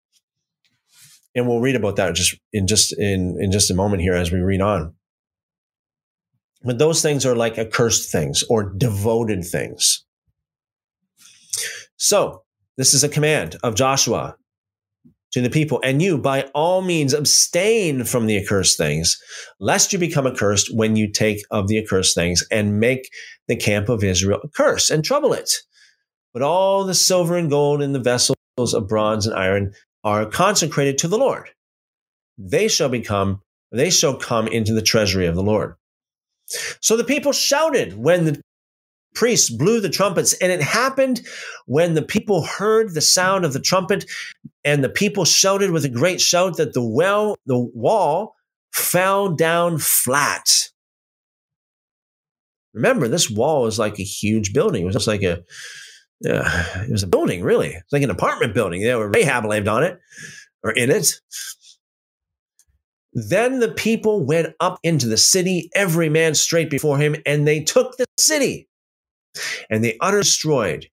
and 1.35 1.47
we'll 1.47 1.61
read 1.61 1.75
about 1.75 1.95
that 1.97 2.15
just 2.15 2.35
in 2.51 2.67
just 2.67 2.97
in 2.97 3.37
in 3.39 3.51
just 3.51 3.71
a 3.71 3.75
moment 3.75 4.01
here 4.01 4.15
as 4.15 4.31
we 4.31 4.39
read 4.39 4.61
on. 4.61 4.93
But 6.63 6.79
those 6.79 7.01
things 7.01 7.25
are 7.25 7.35
like 7.35 7.57
accursed 7.57 8.11
things 8.11 8.43
or 8.49 8.63
devoted 8.63 9.45
things. 9.45 10.05
So 11.97 12.43
this 12.77 12.93
is 12.93 13.03
a 13.03 13.09
command 13.09 13.57
of 13.63 13.75
Joshua 13.75 14.35
to 15.31 15.41
the 15.41 15.49
people, 15.49 15.79
and 15.83 16.01
you 16.01 16.17
by 16.17 16.43
all 16.55 16.81
means 16.81 17.13
abstain 17.13 18.03
from 18.03 18.25
the 18.25 18.37
accursed 18.37 18.77
things, 18.77 19.17
lest 19.59 19.93
you 19.93 19.99
become 19.99 20.25
accursed 20.25 20.75
when 20.75 20.95
you 20.95 21.11
take 21.11 21.43
of 21.51 21.67
the 21.67 21.77
accursed 21.77 22.15
things 22.15 22.43
and 22.51 22.79
make 22.79 23.09
the 23.47 23.55
camp 23.55 23.89
of 23.89 24.03
Israel 24.03 24.41
curse 24.55 24.89
and 24.89 25.03
trouble 25.03 25.33
it. 25.33 25.51
But 26.33 26.41
all 26.41 26.83
the 26.83 26.93
silver 26.93 27.37
and 27.37 27.49
gold 27.49 27.81
in 27.81 27.93
the 27.93 27.99
vessels 27.99 28.37
of 28.57 28.87
bronze 28.87 29.25
and 29.25 29.35
iron 29.35 29.73
are 30.03 30.25
consecrated 30.25 30.97
to 30.99 31.07
the 31.07 31.17
Lord. 31.17 31.49
They 32.37 32.67
shall 32.67 32.89
become, 32.89 33.41
they 33.71 33.89
shall 33.89 34.15
come 34.15 34.47
into 34.47 34.73
the 34.73 34.81
treasury 34.81 35.27
of 35.27 35.35
the 35.35 35.43
Lord. 35.43 35.75
So 36.81 36.97
the 36.97 37.03
people 37.03 37.31
shouted 37.31 37.97
when 37.97 38.25
the 38.25 38.41
priests 39.13 39.49
blew 39.49 39.81
the 39.81 39.89
trumpets, 39.89 40.33
and 40.33 40.51
it 40.51 40.61
happened 40.61 41.21
when 41.65 41.93
the 41.93 42.01
people 42.01 42.43
heard 42.43 42.93
the 42.93 43.01
sound 43.01 43.43
of 43.43 43.53
the 43.53 43.59
trumpet, 43.59 44.05
and 44.63 44.83
the 44.83 44.89
people 44.89 45.25
shouted 45.25 45.71
with 45.71 45.85
a 45.85 45.89
great 45.89 46.21
shout 46.21 46.57
that 46.57 46.73
the 46.73 46.83
well, 46.83 47.37
the 47.45 47.57
wall 47.57 48.35
fell 48.73 49.29
down 49.29 49.77
flat. 49.77 50.69
Remember, 52.73 53.07
this 53.07 53.29
wall 53.29 53.67
is 53.67 53.79
like 53.79 53.99
a 53.99 54.03
huge 54.03 54.53
building. 54.53 54.83
It 54.83 54.85
was 54.85 54.95
just 54.95 55.07
like 55.07 55.23
a, 55.23 55.43
yeah, 56.21 56.83
it 56.83 56.91
was 56.91 57.03
a 57.03 57.07
building, 57.07 57.43
really. 57.43 57.69
It's 57.69 57.91
like 57.91 58.03
an 58.03 58.11
apartment 58.11 58.53
building. 58.53 58.81
There 58.81 58.97
were 58.97 59.09
Rahab 59.09 59.45
lived 59.45 59.67
on 59.67 59.83
it 59.83 59.99
or 60.63 60.71
in 60.71 60.91
it. 60.91 61.13
Then 63.13 63.59
the 63.59 63.71
people 63.71 64.23
went 64.23 64.53
up 64.59 64.79
into 64.83 65.07
the 65.07 65.17
city, 65.17 65.69
every 65.73 66.09
man 66.09 66.35
straight 66.35 66.69
before 66.69 66.97
him, 66.99 67.15
and 67.25 67.47
they 67.47 67.63
took 67.63 67.97
the 67.97 68.05
city. 68.17 68.69
And 69.69 69.83
they 69.83 69.97
utterly 69.99 70.23
destroyed 70.23 70.87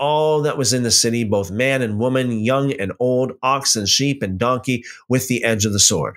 all 0.00 0.42
that 0.42 0.58
was 0.58 0.72
in 0.72 0.82
the 0.82 0.90
city, 0.90 1.22
both 1.22 1.50
man 1.50 1.82
and 1.82 1.98
woman, 1.98 2.40
young 2.40 2.72
and 2.72 2.92
old, 2.98 3.32
ox 3.42 3.76
and 3.76 3.88
sheep 3.88 4.22
and 4.22 4.38
donkey, 4.38 4.82
with 5.08 5.28
the 5.28 5.44
edge 5.44 5.64
of 5.64 5.72
the 5.72 5.78
sword. 5.78 6.16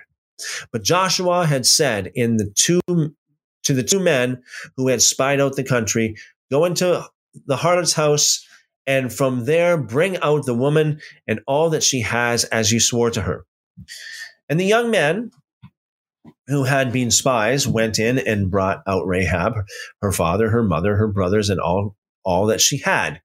But 0.72 0.82
Joshua 0.82 1.46
had 1.46 1.66
said 1.66 2.10
in 2.14 2.38
the 2.38 2.50
two 2.56 2.80
to 2.88 3.72
the 3.72 3.82
two 3.82 4.00
men 4.00 4.42
who 4.76 4.88
had 4.88 5.02
spied 5.02 5.40
out 5.40 5.56
the 5.56 5.64
country, 5.64 6.16
Go 6.50 6.64
into 6.64 7.04
the 7.46 7.56
harlot's 7.56 7.92
house, 7.92 8.46
and 8.86 9.12
from 9.12 9.44
there 9.44 9.76
bring 9.76 10.18
out 10.18 10.44
the 10.44 10.54
woman 10.54 11.00
and 11.26 11.40
all 11.46 11.70
that 11.70 11.82
she 11.82 12.00
has, 12.00 12.44
as 12.44 12.72
you 12.72 12.80
swore 12.80 13.10
to 13.10 13.22
her. 13.22 13.44
And 14.48 14.60
the 14.60 14.66
young 14.66 14.90
men 14.90 15.30
who 16.46 16.64
had 16.64 16.92
been 16.92 17.10
spies 17.10 17.66
went 17.66 17.98
in 17.98 18.18
and 18.18 18.50
brought 18.50 18.82
out 18.86 19.06
Rahab, 19.06 19.54
her 20.02 20.12
father, 20.12 20.50
her 20.50 20.62
mother, 20.62 20.96
her 20.96 21.08
brothers, 21.08 21.48
and 21.48 21.60
all, 21.60 21.96
all 22.24 22.46
that 22.46 22.60
she 22.60 22.78
had. 22.78 23.20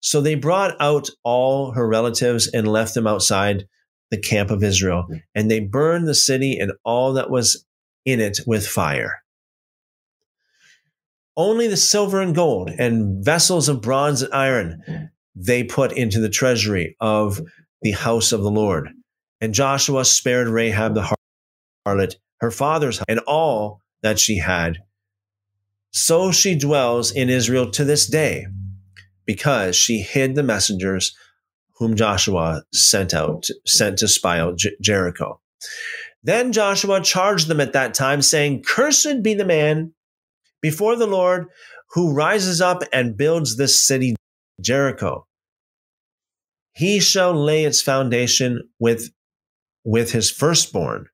So 0.00 0.20
they 0.20 0.34
brought 0.34 0.76
out 0.80 1.08
all 1.24 1.72
her 1.72 1.86
relatives 1.86 2.48
and 2.48 2.68
left 2.68 2.94
them 2.94 3.06
outside 3.06 3.66
the 4.10 4.20
camp 4.20 4.50
of 4.50 4.62
Israel, 4.62 5.06
and 5.34 5.50
they 5.50 5.60
burned 5.60 6.08
the 6.08 6.14
city 6.14 6.58
and 6.58 6.72
all 6.84 7.14
that 7.14 7.30
was 7.30 7.64
in 8.04 8.20
it 8.20 8.40
with 8.46 8.66
fire. 8.66 9.22
Only 11.36 11.68
the 11.68 11.76
silver 11.76 12.20
and 12.20 12.34
gold 12.34 12.70
and 12.70 13.24
vessels 13.24 13.68
of 13.68 13.82
bronze 13.82 14.22
and 14.22 14.32
iron 14.32 14.82
mm. 14.88 15.08
they 15.36 15.62
put 15.62 15.92
into 15.92 16.20
the 16.20 16.28
treasury 16.28 16.96
of 17.00 17.38
mm. 17.38 17.46
the 17.82 17.92
house 17.92 18.32
of 18.32 18.42
the 18.42 18.50
Lord. 18.50 18.88
And 19.40 19.54
Joshua 19.54 20.04
spared 20.04 20.48
Rahab 20.48 20.94
the 20.94 21.14
harlot, 21.86 22.16
her 22.40 22.50
father's 22.50 22.98
house, 22.98 23.06
and 23.08 23.20
all 23.20 23.82
that 24.02 24.18
she 24.18 24.38
had. 24.38 24.78
So 25.92 26.32
she 26.32 26.56
dwells 26.56 27.12
in 27.12 27.28
Israel 27.28 27.70
to 27.72 27.84
this 27.84 28.06
day, 28.06 28.46
because 29.28 29.76
she 29.76 29.98
hid 29.98 30.34
the 30.34 30.42
messengers 30.42 31.14
whom 31.76 31.94
Joshua 31.94 32.62
sent 32.72 33.12
out, 33.12 33.46
sent 33.66 33.98
to 33.98 34.08
spy 34.08 34.40
out 34.40 34.58
Jericho. 34.80 35.38
Then 36.22 36.50
Joshua 36.50 37.02
charged 37.02 37.46
them 37.46 37.60
at 37.60 37.74
that 37.74 37.92
time, 37.92 38.22
saying, 38.22 38.62
Cursed 38.62 39.22
be 39.22 39.34
the 39.34 39.44
man 39.44 39.92
before 40.62 40.96
the 40.96 41.06
Lord 41.06 41.48
who 41.90 42.14
rises 42.14 42.62
up 42.62 42.82
and 42.90 43.18
builds 43.18 43.58
this 43.58 43.86
city, 43.86 44.16
Jericho. 44.62 45.26
He 46.72 46.98
shall 46.98 47.34
lay 47.34 47.64
its 47.64 47.82
foundation 47.82 48.62
with, 48.78 49.10
with 49.84 50.12
his 50.12 50.30
firstborn. 50.30 51.06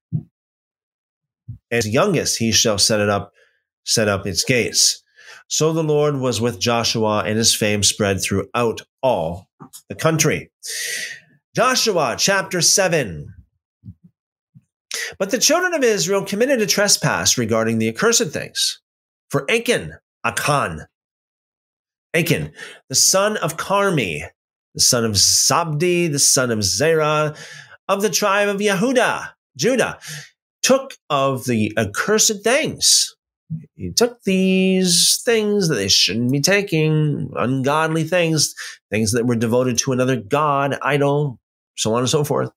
As 1.68 1.88
youngest, 1.88 2.38
he 2.38 2.52
shall 2.52 2.78
set 2.78 3.00
it 3.00 3.08
up, 3.08 3.32
set 3.84 4.06
up 4.06 4.24
its 4.24 4.44
gates. 4.44 5.03
So 5.54 5.72
the 5.72 5.84
Lord 5.84 6.16
was 6.16 6.40
with 6.40 6.58
Joshua, 6.58 7.22
and 7.24 7.38
his 7.38 7.54
fame 7.54 7.84
spread 7.84 8.20
throughout 8.20 8.82
all 9.04 9.48
the 9.88 9.94
country. 9.94 10.50
Joshua 11.54 12.16
chapter 12.18 12.60
7. 12.60 13.32
But 15.16 15.30
the 15.30 15.38
children 15.38 15.72
of 15.72 15.84
Israel 15.84 16.24
committed 16.24 16.60
a 16.60 16.66
trespass 16.66 17.38
regarding 17.38 17.78
the 17.78 17.88
accursed 17.88 18.32
things 18.32 18.80
for 19.30 19.48
Achan, 19.48 19.94
Achan. 20.24 20.86
Achan, 22.14 22.50
the 22.88 22.96
son 22.96 23.36
of 23.36 23.56
Carmi, 23.56 24.26
the 24.74 24.80
son 24.80 25.04
of 25.04 25.12
Zabdi, 25.12 26.10
the 26.10 26.18
son 26.18 26.50
of 26.50 26.64
Zerah, 26.64 27.36
of 27.86 28.02
the 28.02 28.10
tribe 28.10 28.48
of 28.48 28.56
Yehuda, 28.56 29.28
Judah, 29.56 30.00
took 30.62 30.96
of 31.08 31.44
the 31.44 31.72
accursed 31.78 32.42
things. 32.42 33.14
He 33.74 33.92
took 33.92 34.22
these 34.24 35.20
things 35.24 35.68
that 35.68 35.76
they 35.76 35.88
shouldn't 35.88 36.32
be 36.32 36.40
taking, 36.40 37.30
ungodly 37.36 38.04
things, 38.04 38.54
things 38.90 39.12
that 39.12 39.26
were 39.26 39.36
devoted 39.36 39.78
to 39.78 39.92
another 39.92 40.16
god, 40.16 40.78
idol, 40.82 41.38
so 41.76 41.94
on 41.94 42.00
and 42.00 42.08
so 42.08 42.24
forth. 42.24 42.50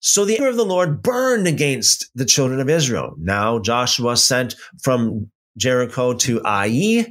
So 0.00 0.24
the 0.24 0.34
anger 0.34 0.48
of 0.48 0.56
the 0.56 0.64
Lord 0.64 1.02
burned 1.02 1.46
against 1.46 2.10
the 2.14 2.24
children 2.24 2.60
of 2.60 2.68
Israel. 2.68 3.14
Now 3.18 3.58
Joshua 3.58 4.16
sent 4.16 4.56
from 4.82 5.30
Jericho 5.56 6.14
to 6.14 6.40
Ai, 6.44 7.06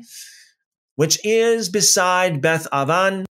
which 0.96 1.20
is 1.26 1.70
beside 1.70 2.42
Beth 2.42 2.68
Aven, 2.72 3.26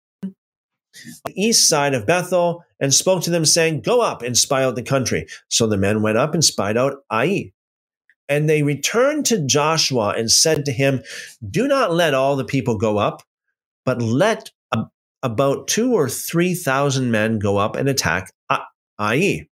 the 1.02 1.32
east 1.34 1.68
side 1.68 1.94
of 1.94 2.06
Bethel, 2.06 2.64
and 2.80 2.94
spoke 2.94 3.22
to 3.24 3.30
them, 3.30 3.44
saying, 3.44 3.80
Go 3.80 4.00
up 4.00 4.22
and 4.22 4.36
spy 4.36 4.62
out 4.62 4.76
the 4.76 4.82
country. 4.82 5.26
So 5.48 5.66
the 5.66 5.76
men 5.76 6.02
went 6.02 6.18
up 6.18 6.34
and 6.34 6.44
spied 6.44 6.76
out 6.76 7.02
Ai. 7.10 7.52
And 8.28 8.48
they 8.48 8.62
returned 8.62 9.26
to 9.26 9.44
Joshua 9.44 10.14
and 10.16 10.30
said 10.30 10.64
to 10.66 10.72
him, 10.72 11.02
Do 11.48 11.66
not 11.66 11.92
let 11.92 12.14
all 12.14 12.36
the 12.36 12.44
people 12.44 12.76
go 12.76 12.98
up, 12.98 13.22
but 13.84 14.02
let 14.02 14.50
about 15.22 15.68
two 15.68 15.94
or 15.94 16.08
three 16.08 16.54
thousand 16.54 17.10
men 17.10 17.38
go 17.38 17.56
up 17.56 17.74
and 17.76 17.88
attack 17.88 18.32
Ai. 18.98 19.48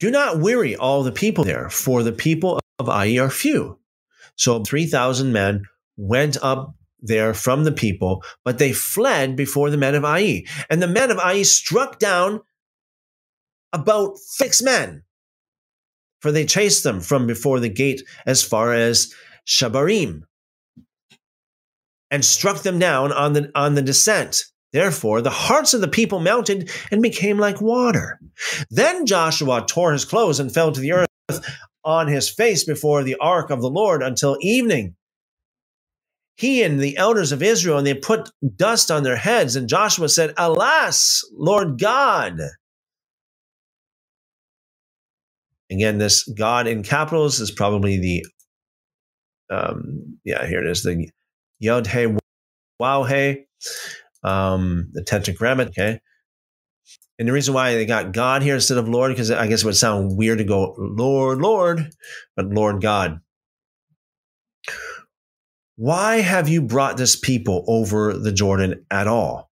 Do 0.00 0.10
not 0.10 0.40
weary 0.40 0.74
all 0.74 1.04
the 1.04 1.12
people 1.12 1.44
there, 1.44 1.70
for 1.70 2.02
the 2.02 2.12
people 2.12 2.58
of 2.78 2.88
Ai 2.88 3.18
are 3.18 3.30
few. 3.30 3.78
So 4.34 4.64
3,000 4.64 5.32
men 5.32 5.62
went 5.96 6.36
up 6.42 6.74
there 7.00 7.34
from 7.34 7.64
the 7.64 7.72
people, 7.72 8.24
but 8.44 8.58
they 8.58 8.72
fled 8.72 9.36
before 9.36 9.70
the 9.70 9.76
men 9.76 9.94
of 9.94 10.04
Ai. 10.04 10.44
And 10.68 10.82
the 10.82 10.88
men 10.88 11.10
of 11.10 11.18
Ai 11.18 11.42
struck 11.42 12.00
down 12.00 12.40
about 13.72 14.18
six 14.18 14.62
men, 14.62 15.02
for 16.20 16.32
they 16.32 16.46
chased 16.46 16.84
them 16.84 17.00
from 17.00 17.26
before 17.26 17.60
the 17.60 17.68
gate 17.68 18.02
as 18.26 18.42
far 18.42 18.72
as 18.72 19.12
Shebarim 19.46 20.22
and 22.10 22.24
struck 22.24 22.62
them 22.62 22.78
down 22.78 23.10
on 23.12 23.32
the, 23.32 23.50
on 23.54 23.74
the 23.74 23.82
descent. 23.82 24.44
Therefore, 24.72 25.20
the 25.20 25.30
hearts 25.30 25.74
of 25.74 25.80
the 25.80 25.88
people 25.88 26.20
melted 26.20 26.70
and 26.90 27.02
became 27.02 27.38
like 27.38 27.60
water. 27.60 28.18
Then 28.70 29.06
Joshua 29.06 29.64
tore 29.66 29.92
his 29.92 30.04
clothes 30.04 30.40
and 30.40 30.52
fell 30.52 30.72
to 30.72 30.80
the 30.80 30.92
earth 30.92 31.08
on 31.84 32.08
his 32.08 32.30
face 32.30 32.64
before 32.64 33.02
the 33.02 33.16
ark 33.20 33.50
of 33.50 33.60
the 33.60 33.70
Lord 33.70 34.02
until 34.02 34.38
evening. 34.40 34.94
He 36.36 36.62
and 36.62 36.80
the 36.80 36.96
elders 36.96 37.32
of 37.32 37.42
Israel, 37.42 37.78
and 37.78 37.86
they 37.86 37.94
put 37.94 38.30
dust 38.56 38.90
on 38.90 39.02
their 39.02 39.16
heads. 39.16 39.56
And 39.56 39.68
Joshua 39.68 40.08
said, 40.08 40.32
Alas, 40.36 41.22
Lord 41.32 41.78
God. 41.78 42.38
Again, 45.72 45.98
this 45.98 46.24
God 46.24 46.66
in 46.66 46.82
capitals 46.82 47.40
is 47.40 47.50
probably 47.50 47.98
the, 47.98 48.26
um, 49.50 50.18
yeah, 50.24 50.46
here 50.46 50.62
it 50.64 50.70
is, 50.70 50.82
the 50.82 51.08
Yod 51.58 51.86
He 51.86 52.06
Waw 52.78 53.04
He, 53.04 53.44
um, 54.22 54.88
the 54.92 55.02
tetragrammaton. 55.02 55.72
Okay. 55.72 56.00
And 57.18 57.28
the 57.28 57.32
reason 57.32 57.54
why 57.54 57.74
they 57.74 57.86
got 57.86 58.12
God 58.12 58.42
here 58.42 58.54
instead 58.54 58.78
of 58.78 58.88
Lord, 58.88 59.12
because 59.12 59.30
I 59.30 59.46
guess 59.46 59.62
it 59.62 59.66
would 59.66 59.76
sound 59.76 60.16
weird 60.16 60.38
to 60.38 60.44
go 60.44 60.74
Lord, 60.78 61.38
Lord, 61.38 61.90
but 62.36 62.46
Lord 62.46 62.80
God. 62.80 63.20
Why 65.76 66.16
have 66.16 66.48
you 66.48 66.62
brought 66.62 66.96
this 66.96 67.16
people 67.16 67.64
over 67.66 68.16
the 68.16 68.32
Jordan 68.32 68.84
at 68.90 69.06
all? 69.08 69.50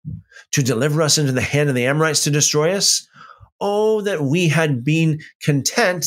To 0.53 0.63
deliver 0.63 1.03
us 1.03 1.19
into 1.19 1.33
the 1.33 1.41
hand 1.41 1.69
of 1.69 1.75
the 1.75 1.87
Amorites 1.87 2.25
to 2.25 2.31
destroy 2.31 2.73
us? 2.73 3.08
Oh, 3.61 4.01
that 4.03 4.23
we 4.23 4.49
had 4.49 4.85
been 4.85 5.21
content 5.43 6.07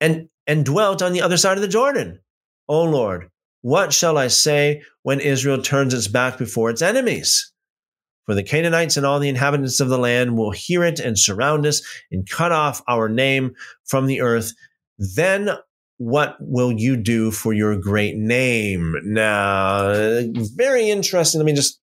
and, 0.00 0.28
and 0.46 0.64
dwelt 0.64 1.02
on 1.02 1.12
the 1.12 1.22
other 1.22 1.36
side 1.36 1.56
of 1.56 1.62
the 1.62 1.68
Jordan. 1.68 2.20
O 2.68 2.84
Lord, 2.84 3.30
what 3.62 3.92
shall 3.92 4.16
I 4.16 4.28
say 4.28 4.82
when 5.02 5.20
Israel 5.20 5.60
turns 5.60 5.92
its 5.92 6.08
back 6.08 6.38
before 6.38 6.70
its 6.70 6.82
enemies? 6.82 7.52
For 8.26 8.34
the 8.34 8.42
Canaanites 8.44 8.96
and 8.96 9.04
all 9.04 9.18
the 9.18 9.28
inhabitants 9.28 9.80
of 9.80 9.88
the 9.88 9.98
land 9.98 10.36
will 10.36 10.52
hear 10.52 10.84
it 10.84 11.00
and 11.00 11.18
surround 11.18 11.66
us 11.66 11.82
and 12.12 12.28
cut 12.28 12.52
off 12.52 12.80
our 12.86 13.08
name 13.08 13.54
from 13.86 14.06
the 14.06 14.20
earth. 14.20 14.52
Then 14.98 15.50
what 15.98 16.36
will 16.40 16.72
you 16.72 16.96
do 16.96 17.30
for 17.30 17.52
your 17.52 17.76
great 17.76 18.16
name? 18.16 18.94
Now, 19.02 20.22
very 20.54 20.88
interesting. 20.90 21.40
Let 21.40 21.44
me 21.44 21.54
just 21.54 21.80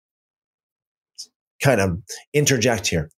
kind 1.61 1.81
of 1.81 1.99
interject 2.33 2.87
here. 2.87 3.11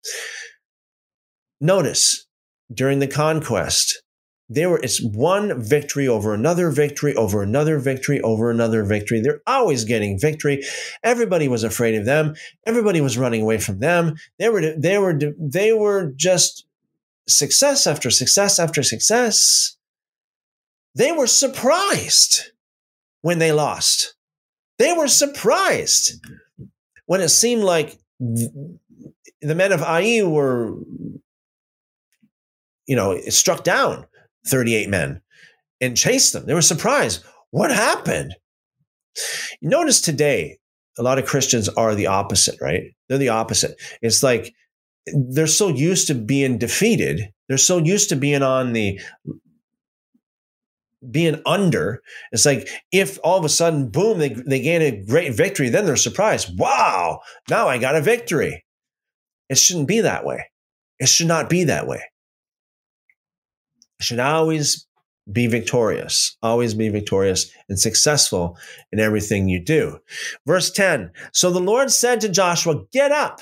Notice 1.60 2.28
during 2.74 3.00
the 3.00 3.08
conquest, 3.08 4.02
there 4.50 4.70
were 4.70 4.80
it's 4.82 5.02
one 5.02 5.62
victory 5.62 6.08
over 6.08 6.34
another 6.34 6.70
victory 6.70 7.14
over 7.16 7.44
another 7.44 7.80
victory 7.80 8.22
over 8.22 8.50
another 8.50 8.84
victory. 8.84 9.20
They're 9.20 9.42
always 9.46 9.84
getting 9.84 10.20
victory. 10.20 10.64
Everybody 11.04 11.48
was 11.48 11.64
afraid 11.64 11.96
of 11.96 12.06
them. 12.06 12.36
Everybody 12.66 13.02
was 13.02 13.18
running 13.18 13.42
away 13.42 13.58
from 13.58 13.80
them. 13.80 14.16
They 14.40 14.50
were 14.50 14.74
they 14.78 14.98
were 14.98 15.20
they 15.38 15.74
were 15.74 16.14
just 16.16 16.66
success 17.28 17.86
after 17.88 18.10
success 18.10 18.58
after 18.58 18.84
success. 18.84 19.76
They 20.96 21.12
were 21.12 21.28
surprised 21.28 22.52
when 23.22 23.40
they 23.40 23.52
lost. 23.52 24.16
They 24.80 24.94
were 24.94 25.08
surprised 25.08 26.26
when 27.06 27.20
it 27.20 27.30
seemed 27.30 27.64
like 27.64 27.98
the 28.20 29.56
men 29.56 29.72
of 29.72 29.82
ai 29.82 30.22
were 30.24 30.76
you 32.88 32.96
know 32.96 33.12
it 33.12 33.34
struck 33.34 33.64
down 33.64 34.06
38 34.48 34.90
men 34.90 35.22
and 35.80 35.96
chased 35.96 36.34
them. 36.34 36.46
They 36.46 36.54
were 36.54 36.62
surprised. 36.62 37.24
What 37.52 37.72
happened? 37.72 38.36
You 39.62 39.70
notice 39.70 40.02
today, 40.02 40.58
a 40.98 41.04
lot 41.04 41.20
of 41.20 41.26
Christians 41.26 41.70
are 41.70 41.96
the 41.96 42.08
opposite, 42.08 42.60
right? 42.62 42.84
They're 43.08 43.18
the 43.18 43.30
opposite. 43.30 43.80
It's 44.02 44.24
like 44.24 44.54
they're 45.06 45.48
so 45.48 45.68
used 45.68 46.08
to 46.08 46.16
being 46.16 46.58
defeated. 46.58 47.32
They're 47.48 47.58
so 47.58 47.78
used 47.78 48.10
to 48.10 48.16
being 48.16 48.44
on 48.44 48.74
the 48.74 49.00
being 51.10 51.42
under. 51.46 52.02
It's 52.32 52.46
like 52.46 52.68
if 52.92 53.20
all 53.24 53.38
of 53.38 53.46
a 53.46 53.50
sudden, 53.50 53.90
boom, 53.90 54.20
they, 54.20 54.30
they 54.30 54.60
gain 54.60 54.82
a 54.82 55.04
great 55.06 55.34
victory, 55.34 55.70
then 55.70 55.86
they're 55.86 55.96
surprised. 55.96 56.58
Wow, 56.58 57.22
now 57.50 57.68
I 57.68 57.78
got 57.78 57.96
a 57.96 58.02
victory. 58.02 58.66
It 59.50 59.58
shouldn't 59.58 59.88
be 59.88 60.02
that 60.02 60.26
way. 60.26 60.50
It 61.00 61.08
should 61.08 61.28
not 61.28 61.50
be 61.50 61.66
that 61.66 61.88
way 61.88 62.02
should 64.00 64.20
always 64.20 64.88
be 65.32 65.48
victorious, 65.48 66.38
always 66.42 66.74
be 66.74 66.90
victorious 66.90 67.52
and 67.68 67.80
successful 67.80 68.58
in 68.92 69.00
everything 69.00 69.50
you 69.50 69.64
do. 69.64 70.00
Verse 70.46 70.72
10 70.72 71.12
So 71.34 71.52
the 71.52 71.60
Lord 71.60 71.92
said 71.92 72.22
to 72.22 72.30
Joshua, 72.30 72.84
Get 72.92 73.12
up. 73.12 73.42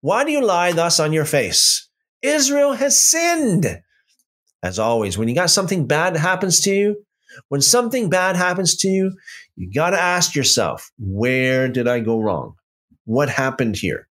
Why 0.00 0.24
do 0.24 0.30
you 0.30 0.44
lie 0.44 0.72
thus 0.72 1.00
on 1.00 1.12
your 1.12 1.24
face? 1.24 1.88
Israel 2.22 2.74
has 2.74 3.00
sinned. 3.00 3.82
As 4.62 4.78
always, 4.78 5.16
when 5.16 5.28
you 5.28 5.34
got 5.34 5.50
something 5.50 5.86
bad 5.86 6.16
happens 6.16 6.60
to 6.60 6.74
you, 6.74 7.04
when 7.48 7.60
something 7.60 8.08
bad 8.08 8.36
happens 8.36 8.76
to 8.78 8.88
you, 8.88 9.12
you 9.54 9.70
got 9.72 9.90
to 9.90 10.00
ask 10.00 10.34
yourself, 10.34 10.90
where 10.98 11.68
did 11.68 11.86
I 11.86 12.00
go 12.00 12.18
wrong? 12.20 12.54
What 13.04 13.28
happened 13.28 13.76
here? 13.76 14.08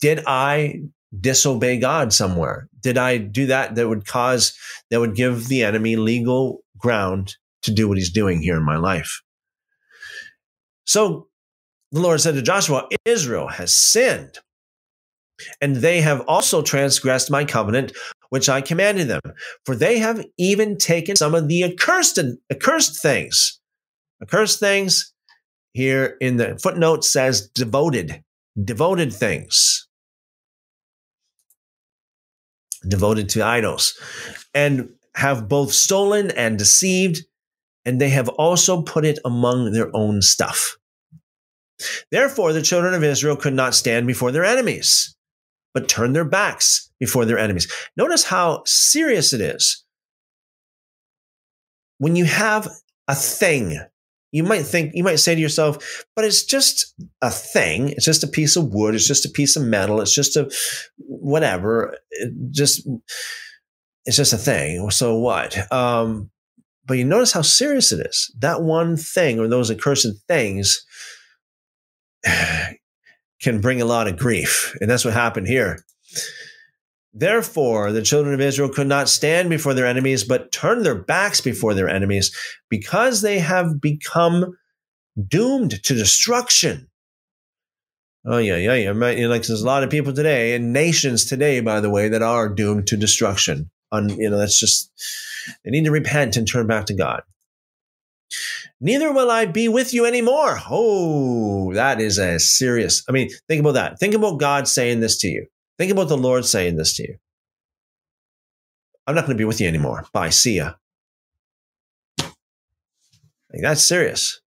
Did 0.00 0.22
I 0.26 0.80
disobey 1.20 1.78
God 1.78 2.12
somewhere? 2.12 2.68
Did 2.86 2.98
I 2.98 3.16
do 3.16 3.46
that 3.46 3.74
that 3.74 3.88
would 3.88 4.06
cause, 4.06 4.56
that 4.92 5.00
would 5.00 5.16
give 5.16 5.48
the 5.48 5.64
enemy 5.64 5.96
legal 5.96 6.60
ground 6.78 7.34
to 7.62 7.72
do 7.72 7.88
what 7.88 7.98
he's 7.98 8.12
doing 8.12 8.40
here 8.40 8.56
in 8.56 8.62
my 8.62 8.76
life? 8.76 9.22
So 10.84 11.26
the 11.90 11.98
Lord 11.98 12.20
said 12.20 12.36
to 12.36 12.42
Joshua, 12.42 12.88
Israel 13.04 13.48
has 13.48 13.74
sinned, 13.74 14.38
and 15.60 15.74
they 15.74 16.00
have 16.00 16.20
also 16.28 16.62
transgressed 16.62 17.28
my 17.28 17.44
covenant, 17.44 17.90
which 18.30 18.48
I 18.48 18.60
commanded 18.60 19.08
them. 19.08 19.20
For 19.64 19.74
they 19.74 19.98
have 19.98 20.24
even 20.38 20.78
taken 20.78 21.16
some 21.16 21.34
of 21.34 21.48
the 21.48 21.64
accursed, 21.64 22.20
accursed 22.52 23.02
things. 23.02 23.60
Accursed 24.22 24.60
things 24.60 25.12
here 25.72 26.16
in 26.20 26.36
the 26.36 26.56
footnote 26.62 27.04
says 27.04 27.48
devoted, 27.48 28.22
devoted 28.64 29.12
things 29.12 29.85
devoted 32.88 33.28
to 33.30 33.44
idols, 33.44 33.98
and 34.54 34.90
have 35.14 35.48
both 35.48 35.72
stolen 35.72 36.30
and 36.32 36.58
deceived, 36.58 37.22
and 37.84 38.00
they 38.00 38.10
have 38.10 38.28
also 38.30 38.82
put 38.82 39.04
it 39.04 39.18
among 39.24 39.72
their 39.72 39.94
own 39.94 40.22
stuff. 40.22 40.76
Therefore, 42.10 42.52
the 42.52 42.62
children 42.62 42.94
of 42.94 43.04
Israel 43.04 43.36
could 43.36 43.54
not 43.54 43.74
stand 43.74 44.06
before 44.06 44.32
their 44.32 44.44
enemies, 44.44 45.14
but 45.74 45.88
turned 45.88 46.16
their 46.16 46.24
backs 46.24 46.90
before 46.98 47.24
their 47.24 47.38
enemies. 47.38 47.70
Notice 47.96 48.24
how 48.24 48.62
serious 48.64 49.32
it 49.32 49.40
is. 49.40 49.84
When 51.98 52.16
you 52.16 52.24
have 52.24 52.68
a 53.08 53.14
thing 53.14 53.78
you 54.36 54.44
might 54.44 54.62
think, 54.62 54.92
you 54.94 55.02
might 55.02 55.18
say 55.18 55.34
to 55.34 55.40
yourself, 55.40 56.04
but 56.14 56.24
it's 56.24 56.44
just 56.44 56.94
a 57.22 57.30
thing. 57.30 57.88
It's 57.90 58.04
just 58.04 58.22
a 58.22 58.28
piece 58.28 58.54
of 58.56 58.72
wood. 58.72 58.94
It's 58.94 59.08
just 59.08 59.24
a 59.24 59.30
piece 59.30 59.56
of 59.56 59.62
metal. 59.62 60.00
It's 60.00 60.14
just 60.14 60.36
a 60.36 60.50
whatever. 60.98 61.96
It 62.10 62.32
just, 62.50 62.86
it's 64.04 64.16
just 64.16 64.32
a 64.32 64.38
thing. 64.38 64.90
So 64.90 65.16
what? 65.16 65.72
Um, 65.72 66.30
but 66.86 66.98
you 66.98 67.04
notice 67.04 67.32
how 67.32 67.42
serious 67.42 67.92
it 67.92 68.06
is. 68.06 68.32
That 68.38 68.62
one 68.62 68.96
thing 68.96 69.40
or 69.40 69.48
those 69.48 69.70
accursed 69.70 70.06
things 70.28 70.84
can 73.42 73.60
bring 73.60 73.80
a 73.80 73.86
lot 73.86 74.06
of 74.06 74.18
grief. 74.18 74.76
And 74.80 74.90
that's 74.90 75.04
what 75.04 75.14
happened 75.14 75.48
here. 75.48 75.78
Therefore, 77.18 77.92
the 77.92 78.02
children 78.02 78.34
of 78.34 78.42
Israel 78.42 78.68
could 78.68 78.86
not 78.86 79.08
stand 79.08 79.48
before 79.48 79.72
their 79.72 79.86
enemies, 79.86 80.22
but 80.22 80.52
turned 80.52 80.84
their 80.84 80.94
backs 80.94 81.40
before 81.40 81.72
their 81.72 81.88
enemies 81.88 82.30
because 82.68 83.22
they 83.22 83.38
have 83.38 83.80
become 83.80 84.54
doomed 85.26 85.82
to 85.84 85.94
destruction. 85.94 86.90
Oh, 88.26 88.36
yeah, 88.36 88.56
yeah, 88.56 88.74
yeah. 88.74 88.90
Like 88.90 89.44
there's 89.44 89.62
a 89.62 89.66
lot 89.66 89.82
of 89.82 89.88
people 89.88 90.12
today 90.12 90.54
and 90.54 90.74
nations 90.74 91.24
today, 91.24 91.60
by 91.60 91.80
the 91.80 91.88
way, 91.88 92.10
that 92.10 92.20
are 92.20 92.50
doomed 92.50 92.86
to 92.88 92.98
destruction. 92.98 93.70
On, 93.92 94.10
you 94.10 94.28
know, 94.28 94.36
that's 94.36 94.60
just, 94.60 94.92
they 95.64 95.70
need 95.70 95.86
to 95.86 95.90
repent 95.90 96.36
and 96.36 96.46
turn 96.46 96.66
back 96.66 96.84
to 96.86 96.94
God. 96.94 97.22
Neither 98.78 99.10
will 99.10 99.30
I 99.30 99.46
be 99.46 99.68
with 99.68 99.94
you 99.94 100.04
anymore. 100.04 100.58
Oh, 100.68 101.72
that 101.72 101.98
is 101.98 102.18
a 102.18 102.38
serious. 102.38 103.02
I 103.08 103.12
mean, 103.12 103.30
think 103.48 103.60
about 103.60 103.72
that. 103.72 103.98
Think 103.98 104.12
about 104.12 104.38
God 104.38 104.68
saying 104.68 105.00
this 105.00 105.16
to 105.20 105.28
you. 105.28 105.46
Think 105.78 105.92
about 105.92 106.08
the 106.08 106.16
Lord 106.16 106.44
saying 106.44 106.76
this 106.76 106.94
to 106.96 107.02
you. 107.02 107.16
I'm 109.06 109.14
not 109.14 109.26
going 109.26 109.36
to 109.36 109.40
be 109.40 109.44
with 109.44 109.60
you 109.60 109.68
anymore. 109.68 110.04
Bye. 110.12 110.30
See 110.30 110.56
ya. 110.56 110.74
Like, 112.18 113.62
that's 113.62 113.84
serious. 113.84 114.40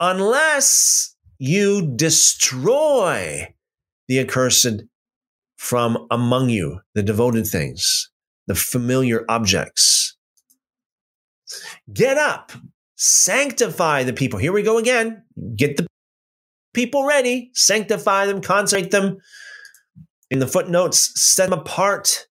Unless 0.00 1.16
you 1.38 1.94
destroy 1.96 3.54
the 4.08 4.20
accursed 4.20 4.82
from 5.56 6.06
among 6.10 6.50
you, 6.50 6.80
the 6.94 7.02
devoted 7.02 7.46
things, 7.46 8.10
the 8.46 8.54
familiar 8.54 9.24
objects. 9.28 10.16
Get 11.92 12.18
up, 12.18 12.52
sanctify 12.96 14.02
the 14.02 14.12
people. 14.12 14.38
Here 14.38 14.52
we 14.52 14.62
go 14.62 14.78
again. 14.78 15.22
Get 15.54 15.76
the 15.76 15.86
people 16.74 17.06
ready, 17.06 17.50
sanctify 17.54 18.26
them, 18.26 18.40
consecrate 18.40 18.90
them, 18.90 19.18
in 20.32 20.38
the 20.38 20.48
footnotes, 20.48 21.12
set 21.20 21.50
them 21.50 21.58
apart. 21.58 22.26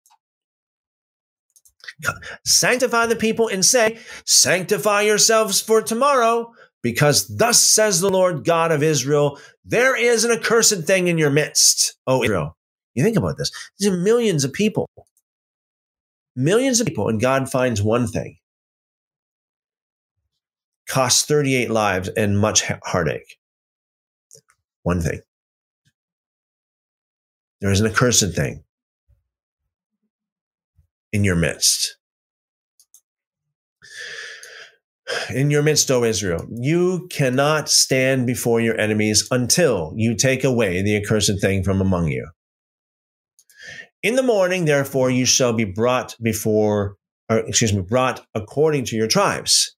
Sanctify 2.46 3.08
the 3.08 3.16
people 3.18 3.50
and 3.50 3.64
say, 3.64 4.00
Sanctify 4.26 5.02
yourselves 5.02 5.60
for 5.60 5.82
tomorrow, 5.82 6.54
because 6.82 7.28
thus 7.28 7.60
says 7.60 8.00
the 8.00 8.10
Lord 8.10 8.46
God 8.46 8.72
of 8.72 8.82
Israel, 8.82 9.38
there 9.66 9.98
is 9.98 10.24
an 10.24 10.32
accursed 10.32 10.86
thing 10.86 11.10
in 11.10 11.18
your 11.18 11.30
midst, 11.30 11.98
O 12.08 12.24
Israel. 12.24 12.56
You 12.96 13.04
think 13.04 13.18
about 13.18 13.38
this. 13.38 13.52
These 13.78 13.90
are 13.90 13.98
millions 13.98 14.46
of 14.46 14.54
people. 14.54 14.90
Millions 16.38 16.80
of 16.80 16.88
people, 16.88 17.10
and 17.10 17.20
God 17.20 17.52
finds 17.52 17.82
one 17.82 18.08
thing. 18.08 18.38
Costs 20.88 21.26
38 21.26 21.70
lives 21.70 22.08
and 22.08 22.40
much 22.40 22.64
heartache. 22.86 23.38
One 24.84 25.02
thing. 25.02 25.20
There 27.62 27.72
is 27.72 27.82
an 27.82 27.88
accursed 27.88 28.36
thing 28.36 28.64
in 31.12 31.24
your 31.24 31.36
midst. 31.36 32.00
in 35.34 35.50
your 35.50 35.62
midst, 35.62 35.90
O 35.92 36.04
Israel, 36.04 36.46
you 36.50 37.08
cannot 37.10 37.70
stand 37.70 38.28
before 38.28 38.62
your 38.62 38.80
enemies 38.80 39.28
until 39.32 39.94
you 39.96 40.16
take 40.16 40.44
away 40.44 40.82
the 40.82 40.96
accursed 40.96 41.42
thing 41.42 41.64
from 41.64 41.82
among 41.82 42.08
you. 42.08 42.28
In 44.04 44.16
the 44.16 44.24
morning, 44.24 44.66
therefore, 44.66 45.10
you 45.10 45.26
shall 45.26 45.54
be 45.54 45.66
brought 45.66 46.16
before, 46.22 46.96
or 47.30 47.40
excuse 47.40 47.74
me, 47.74 47.82
brought 47.82 48.26
according 48.34 48.86
to 48.86 48.96
your 48.96 49.08
tribes. 49.08 49.76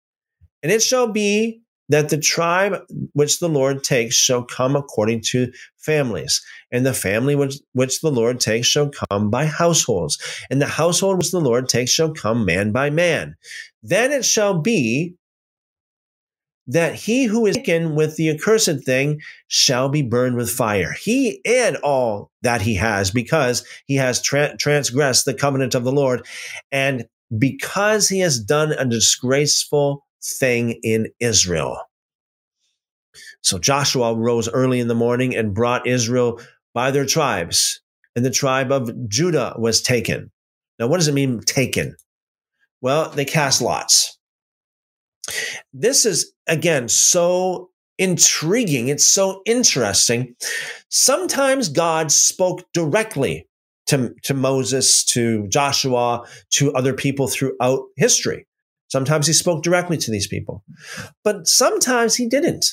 And 0.62 0.72
it 0.72 0.84
shall 0.84 1.08
be 1.08 1.62
that 1.92 2.08
the 2.08 2.18
tribe 2.18 2.82
which 3.12 3.40
the 3.40 3.50
Lord 3.50 3.84
takes 3.84 4.16
shall 4.16 4.44
come 4.44 4.78
according 4.78 5.22
to 5.32 5.52
families, 5.78 6.42
and 6.72 6.86
the 6.86 6.94
family 6.94 7.36
which, 7.36 7.56
which 7.74 8.00
the 8.00 8.12
Lord 8.12 8.40
takes 8.40 8.68
shall 8.68 8.90
come 8.90 9.30
by 9.30 9.46
households, 9.46 10.18
and 10.50 10.62
the 10.62 10.68
household 10.68 11.18
which 11.18 11.32
the 11.32 11.42
Lord 11.42 11.68
takes 11.68 11.92
shall 11.92 12.14
come 12.14 12.46
man 12.46 12.72
by 12.72 12.90
man. 12.90 13.36
Then 13.84 14.12
it 14.14 14.24
shall 14.24 14.60
be 14.60 15.16
that 16.68 16.96
he 16.96 17.26
who 17.26 17.46
is 17.46 17.58
taken 17.58 17.96
with 17.96 18.16
the 18.16 18.30
accursed 18.30 18.86
thing 18.86 19.20
shall 19.50 19.90
be 19.90 20.02
burned 20.02 20.38
with 20.38 20.50
fire, 20.50 20.94
he 20.94 21.42
and 21.44 21.76
all 21.78 22.32
that 22.42 22.62
he 22.62 22.76
has, 22.76 23.12
because 23.12 23.66
he 23.86 23.96
has 23.96 24.22
tra- 24.22 24.56
transgressed 24.56 25.26
the 25.26 25.34
covenant 25.34 25.76
of 25.76 25.84
the 25.84 25.92
Lord, 25.92 26.26
and 26.72 27.06
because 27.38 28.08
he 28.08 28.20
has 28.20 28.40
done 28.40 28.72
a 28.72 28.86
disgraceful 28.86 30.06
thing 30.24 30.80
in 30.84 31.10
Israel. 31.20 31.78
So 33.42 33.58
Joshua 33.58 34.16
rose 34.16 34.48
early 34.50 34.80
in 34.80 34.88
the 34.88 34.96
morning 34.96 35.36
and 35.36 35.54
brought 35.54 35.88
Israel 35.88 36.40
by 36.74 36.92
their 36.92 37.06
tribes, 37.06 37.82
and 38.16 38.24
the 38.24 38.30
tribe 38.32 38.72
of 38.72 39.10
Judah 39.10 39.56
was 39.58 39.82
taken. 39.82 40.32
Now, 40.80 40.88
what 40.88 40.98
does 40.98 41.08
it 41.08 41.14
mean, 41.14 41.42
taken? 41.42 41.96
Well, 42.82 43.10
they 43.10 43.26
cast 43.26 43.62
lots. 43.62 44.18
This 45.74 46.06
is, 46.06 46.34
again, 46.48 46.88
so 46.88 47.70
intriguing. 47.98 48.88
It's 48.88 49.06
so 49.06 49.42
interesting. 49.46 50.36
Sometimes 50.90 51.70
God 51.70 52.12
spoke 52.12 52.64
directly 52.74 53.48
to, 53.88 54.14
to 54.24 54.34
Moses, 54.34 55.04
to 55.06 55.48
Joshua, 55.48 56.26
to 56.52 56.74
other 56.74 56.94
people 56.94 57.28
throughout 57.28 57.84
history. 57.98 58.48
Sometimes 58.92 59.26
he 59.26 59.32
spoke 59.32 59.64
directly 59.64 59.96
to 59.96 60.12
these 60.12 60.28
people, 60.28 60.66
but 61.24 61.48
sometimes 61.48 62.14
he 62.14 62.28
didn't. 62.28 62.66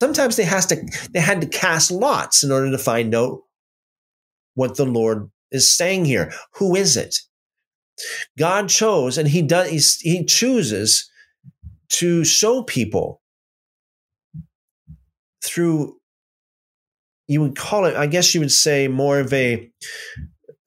Sometimes 0.00 0.36
they 0.36 0.44
has 0.44 0.64
to 0.66 0.76
they 1.12 1.20
had 1.20 1.42
to 1.42 1.46
cast 1.46 1.90
lots 1.90 2.42
in 2.42 2.50
order 2.50 2.70
to 2.70 2.78
find 2.78 3.14
out 3.14 3.40
what 4.54 4.78
the 4.78 4.86
Lord 4.86 5.30
is 5.50 5.76
saying 5.76 6.06
here. 6.06 6.32
Who 6.54 6.74
is 6.74 6.96
it? 6.96 7.16
God 8.38 8.70
chose, 8.70 9.18
and 9.18 9.28
He 9.28 9.42
does. 9.42 9.98
He, 10.00 10.16
he 10.16 10.24
chooses 10.24 11.10
to 11.90 12.24
show 12.24 12.62
people 12.62 13.20
through. 15.44 15.98
You 17.28 17.42
would 17.42 17.56
call 17.56 17.84
it, 17.84 17.96
I 17.96 18.06
guess 18.06 18.34
you 18.34 18.40
would 18.40 18.52
say, 18.52 18.88
more 18.88 19.20
of 19.20 19.30
a 19.34 19.70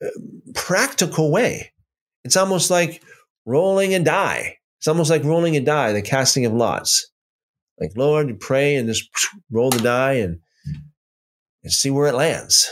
uh, 0.04 0.08
practical 0.54 1.32
way. 1.32 1.72
It's 2.24 2.36
almost 2.36 2.70
like 2.70 3.02
rolling 3.44 3.92
a 3.94 4.00
die. 4.00 4.58
It's 4.78 4.88
almost 4.88 5.10
like 5.10 5.24
rolling 5.24 5.56
a 5.56 5.60
die, 5.60 5.92
the 5.92 6.02
casting 6.02 6.44
of 6.46 6.52
lots. 6.52 7.10
Like, 7.80 7.92
Lord, 7.96 8.28
you 8.28 8.34
pray 8.34 8.76
and 8.76 8.88
just 8.88 9.08
roll 9.50 9.70
the 9.70 9.78
die 9.78 10.14
and, 10.14 10.40
and 11.62 11.72
see 11.72 11.90
where 11.90 12.08
it 12.08 12.14
lands. 12.14 12.70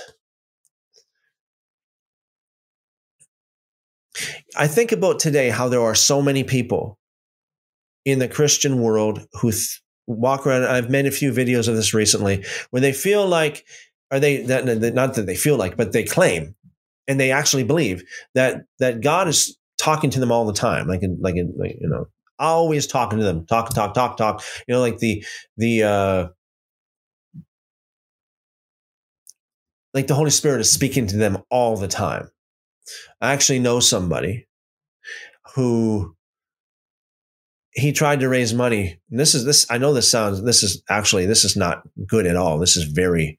I 4.56 4.66
think 4.66 4.92
about 4.92 5.18
today 5.18 5.50
how 5.50 5.68
there 5.68 5.82
are 5.82 5.94
so 5.94 6.22
many 6.22 6.42
people 6.42 6.98
in 8.04 8.18
the 8.18 8.28
Christian 8.28 8.80
world 8.80 9.26
who 9.40 9.50
th- 9.50 9.82
walk 10.06 10.46
around. 10.46 10.64
I've 10.64 10.90
made 10.90 11.06
a 11.06 11.10
few 11.10 11.32
videos 11.32 11.68
of 11.68 11.76
this 11.76 11.92
recently 11.92 12.44
where 12.70 12.80
they 12.80 12.92
feel 12.92 13.26
like, 13.26 13.66
are 14.10 14.20
they 14.20 14.42
that 14.42 14.64
not 14.94 15.14
that 15.14 15.26
they 15.26 15.34
feel 15.34 15.56
like, 15.56 15.76
but 15.76 15.92
they 15.92 16.04
claim 16.04 16.54
and 17.08 17.20
they 17.20 17.30
actually 17.30 17.64
believe 17.64 18.04
that 18.34 18.64
that 18.78 19.00
God 19.00 19.28
is 19.28 19.58
talking 19.86 20.10
to 20.10 20.20
them 20.20 20.32
all 20.32 20.44
the 20.44 20.52
time, 20.52 20.88
like 20.88 21.02
in, 21.02 21.16
like 21.20 21.36
in, 21.36 21.54
like, 21.56 21.76
you 21.80 21.88
know, 21.88 22.08
always 22.38 22.86
talking 22.86 23.18
to 23.18 23.24
them, 23.24 23.46
talk, 23.46 23.72
talk, 23.72 23.94
talk, 23.94 24.16
talk. 24.16 24.42
You 24.66 24.74
know, 24.74 24.80
like 24.80 24.98
the 24.98 25.24
the 25.56 25.82
uh, 25.84 26.26
like 29.94 30.08
the 30.08 30.14
Holy 30.14 30.30
Spirit 30.30 30.60
is 30.60 30.70
speaking 30.70 31.06
to 31.06 31.16
them 31.16 31.38
all 31.50 31.76
the 31.76 31.88
time. 31.88 32.28
I 33.20 33.32
actually 33.32 33.60
know 33.60 33.78
somebody 33.80 34.48
who 35.54 36.16
he 37.70 37.92
tried 37.92 38.20
to 38.20 38.28
raise 38.28 38.52
money. 38.52 38.98
And 39.10 39.20
this 39.20 39.34
is 39.34 39.44
this. 39.44 39.66
I 39.70 39.78
know 39.78 39.94
this 39.94 40.10
sounds. 40.10 40.42
This 40.42 40.64
is 40.64 40.82
actually 40.88 41.26
this 41.26 41.44
is 41.44 41.56
not 41.56 41.82
good 42.06 42.26
at 42.26 42.36
all. 42.36 42.58
This 42.58 42.76
is 42.76 42.84
very, 42.84 43.38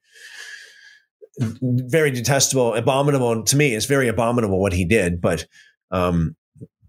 very 1.38 2.10
detestable, 2.10 2.74
abominable 2.74 3.44
to 3.44 3.56
me. 3.56 3.74
It's 3.74 3.86
very 3.86 4.08
abominable 4.08 4.60
what 4.60 4.72
he 4.72 4.86
did. 4.86 5.20
But 5.20 5.46
um, 5.90 6.36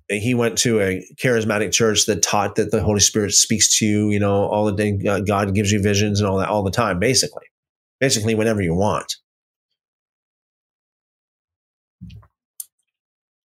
he 0.10 0.34
went 0.34 0.57
to 0.60 0.81
a 0.81 1.06
charismatic 1.22 1.72
church 1.72 2.06
that 2.07 2.23
taught 2.23 2.56
that 2.56 2.72
the 2.72 2.81
Holy 2.81 2.99
Spirit 2.99 3.31
speaks 3.31 3.77
to 3.77 3.86
you. 3.86 4.10
You 4.10 4.19
know, 4.19 4.45
all 4.45 4.65
the 4.65 4.73
day 4.73 4.99
uh, 5.07 5.19
God 5.19 5.53
gives 5.53 5.72
you 5.72 5.81
visions 5.81 6.19
and 6.19 6.27
all 6.27 6.38
that 6.38 6.49
all 6.49 6.64
the 6.64 6.72
time. 6.72 6.99
Basically, 6.99 7.45
basically 7.99 8.36
whenever 8.36 8.61
you 8.61 8.73
want. 8.73 9.15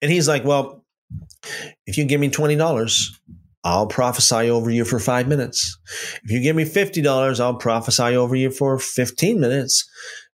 And 0.02 0.12
he's 0.12 0.28
like, 0.28 0.44
well, 0.44 0.84
if 1.86 1.98
you 1.98 2.06
give 2.06 2.20
me 2.20 2.30
$20, 2.30 3.10
I'll 3.64 3.88
prophesy 3.88 4.50
over 4.50 4.70
you 4.70 4.84
for 4.84 5.00
five 5.00 5.28
minutes. 5.28 5.78
If 6.24 6.32
you 6.32 6.42
give 6.42 6.56
me 6.56 6.66
$50, 6.66 7.40
I'll 7.40 7.56
prophesy 7.56 8.16
over 8.16 8.36
you 8.36 8.52
for 8.52 8.78
15 8.78 9.40
minutes. 9.40 9.90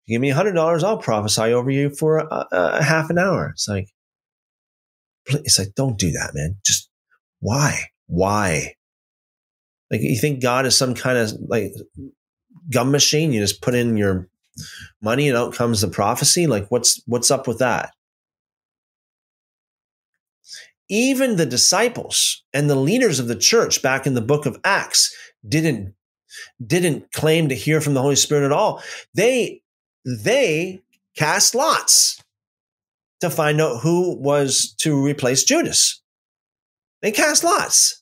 If 0.03 0.11
you 0.11 0.15
give 0.15 0.21
me 0.21 0.31
$100, 0.31 0.83
I'll 0.83 0.99
prophesy 0.99 1.51
over 1.51 1.71
you 1.71 1.89
for 1.89 2.19
a, 2.19 2.45
a 2.51 2.83
half 2.83 3.09
an 3.09 3.17
hour. 3.17 3.49
It's 3.49 3.67
like, 3.67 3.87
it's 5.27 5.59
like, 5.59 5.75
don't 5.75 5.97
do 5.97 6.11
that, 6.11 6.31
man. 6.33 6.57
Just 6.65 6.89
why? 7.39 7.79
Why? 8.07 8.75
Like, 9.91 10.01
you 10.01 10.17
think 10.17 10.41
God 10.41 10.65
is 10.65 10.75
some 10.75 10.95
kind 10.95 11.17
of 11.17 11.31
like 11.47 11.73
gum 12.71 12.91
machine? 12.91 13.31
You 13.31 13.41
just 13.41 13.61
put 13.61 13.75
in 13.75 13.97
your 13.97 14.27
money 15.01 15.27
and 15.27 15.37
out 15.37 15.53
comes 15.53 15.81
the 15.81 15.87
prophecy? 15.87 16.47
Like, 16.47 16.67
what's, 16.69 17.01
what's 17.05 17.31
up 17.31 17.47
with 17.47 17.59
that? 17.59 17.91
even 20.89 21.35
the 21.35 21.45
disciples 21.45 22.43
and 22.53 22.69
the 22.69 22.75
leaders 22.75 23.19
of 23.19 23.27
the 23.27 23.35
church 23.35 23.81
back 23.81 24.05
in 24.05 24.13
the 24.13 24.21
book 24.21 24.45
of 24.45 24.59
Acts 24.63 25.15
didn't 25.47 25.93
didn't 26.65 27.11
claim 27.11 27.49
to 27.49 27.55
hear 27.55 27.81
from 27.81 27.93
the 27.93 28.01
Holy 28.01 28.15
Spirit 28.15 28.45
at 28.45 28.51
all. 28.51 28.83
They 29.13 29.61
they 30.05 30.81
cast 31.17 31.55
lots 31.55 32.21
to 33.29 33.35
find 33.35 33.61
out 33.61 33.81
who 33.81 34.17
was 34.17 34.73
to 34.79 35.03
replace 35.03 35.43
Judas. 35.43 36.01
They 37.01 37.11
cast 37.11 37.43
lots. 37.43 38.01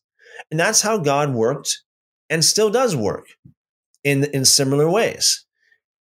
And 0.51 0.59
that's 0.59 0.81
how 0.81 0.97
God 0.97 1.33
worked 1.33 1.81
and 2.29 2.43
still 2.43 2.69
does 2.69 2.95
work 2.95 3.27
in, 4.03 4.25
in 4.25 4.45
similar 4.45 4.89
ways. 4.89 5.45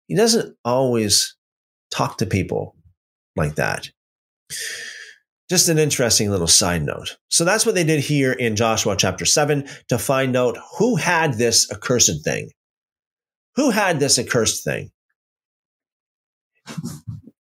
He 0.07 0.15
doesn't 0.15 0.57
always 0.65 1.37
talk 1.91 2.19
to 2.19 2.27
people 2.27 2.77
like 3.37 3.57
that. 3.57 3.91
Just 5.51 5.69
an 5.69 5.79
interesting 5.79 6.31
little 6.31 6.47
side 6.47 6.83
note. 6.83 7.17
So 7.29 7.45
that's 7.45 7.65
what 7.65 7.75
they 7.75 7.85
did 7.85 8.01
here 8.01 8.33
in 8.33 8.57
Joshua 8.57 8.97
chapter 8.97 9.25
7 9.25 9.67
to 9.89 9.99
find 9.99 10.37
out 10.37 10.59
who 10.79 10.97
had 10.97 11.35
this 11.35 11.71
accursed 11.71 12.25
thing. 12.25 12.51
Who 13.57 13.71
had 13.71 13.99
this 13.99 14.19
accursed 14.19 14.65
thing? 14.65 14.91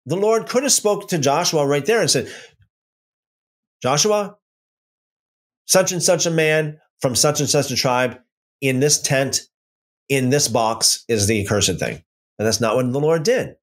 The 0.06 0.16
Lord 0.16 0.48
could 0.48 0.62
have 0.62 0.72
spoke 0.72 1.08
to 1.08 1.18
Joshua 1.18 1.66
right 1.66 1.84
there 1.84 2.00
and 2.00 2.10
said, 2.10 2.32
Joshua, 3.82 4.36
such 5.66 5.92
and 5.92 6.02
such 6.02 6.26
a 6.26 6.30
man 6.30 6.78
from 7.00 7.14
such 7.14 7.40
and 7.40 7.48
such 7.48 7.70
a 7.70 7.76
tribe 7.76 8.18
in 8.60 8.80
this 8.80 9.02
tent, 9.02 9.40
in 10.08 10.30
this 10.30 10.48
box 10.48 11.04
is 11.08 11.26
the 11.26 11.44
accursed 11.44 11.78
thing. 11.78 12.02
And 12.38 12.46
that's 12.46 12.60
not 12.60 12.76
what 12.76 12.90
the 12.90 13.00
Lord 13.00 13.24
did. 13.24 13.56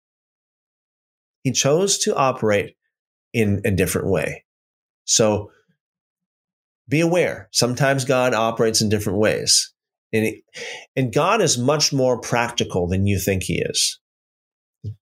He 1.43 1.51
chose 1.51 1.97
to 1.99 2.15
operate 2.15 2.75
in 3.33 3.61
a 3.65 3.71
different 3.71 4.09
way. 4.09 4.45
So 5.05 5.51
be 6.87 6.99
aware. 6.99 7.49
Sometimes 7.51 8.05
God 8.05 8.33
operates 8.33 8.81
in 8.81 8.89
different 8.89 9.19
ways. 9.19 9.73
And, 10.11 10.35
and 10.95 11.13
God 11.13 11.41
is 11.41 11.57
much 11.57 11.91
more 11.91 12.19
practical 12.19 12.87
than 12.87 13.07
you 13.07 13.19
think 13.19 13.43
he 13.43 13.61
is. 13.61 13.99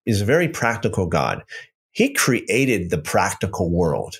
He's 0.04 0.20
a 0.20 0.26
very 0.26 0.48
practical 0.48 1.06
God. 1.06 1.42
He 1.90 2.14
created 2.14 2.90
the 2.90 2.98
practical 2.98 3.70
world. 3.70 4.16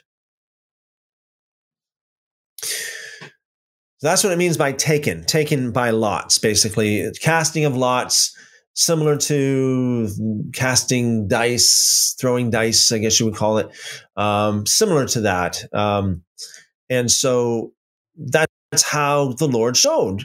So 2.63 4.09
that's 4.09 4.25
what 4.25 4.33
it 4.33 4.39
means 4.39 4.57
by 4.57 4.73
taken, 4.73 5.25
taken 5.25 5.71
by 5.71 5.91
lots, 5.91 6.39
basically. 6.39 7.11
Casting 7.21 7.65
of 7.65 7.77
lots 7.77 8.37
similar 8.75 9.17
to 9.17 10.09
casting 10.55 11.29
dice, 11.29 12.17
throwing 12.19 12.51
dice, 12.51 12.91
I 12.91 12.99
guess 12.99 13.21
you 13.21 13.27
would 13.27 13.37
call 13.37 13.59
it, 13.59 13.71
um, 14.17 14.67
similar 14.67 15.07
to 15.09 15.21
that. 15.23 15.63
Um, 15.73 16.23
and 16.91 17.11
so 17.11 17.73
that's 18.17 18.83
how 18.83 19.35
the 19.35 19.49
Lord 19.49 19.77
showed 19.77 20.25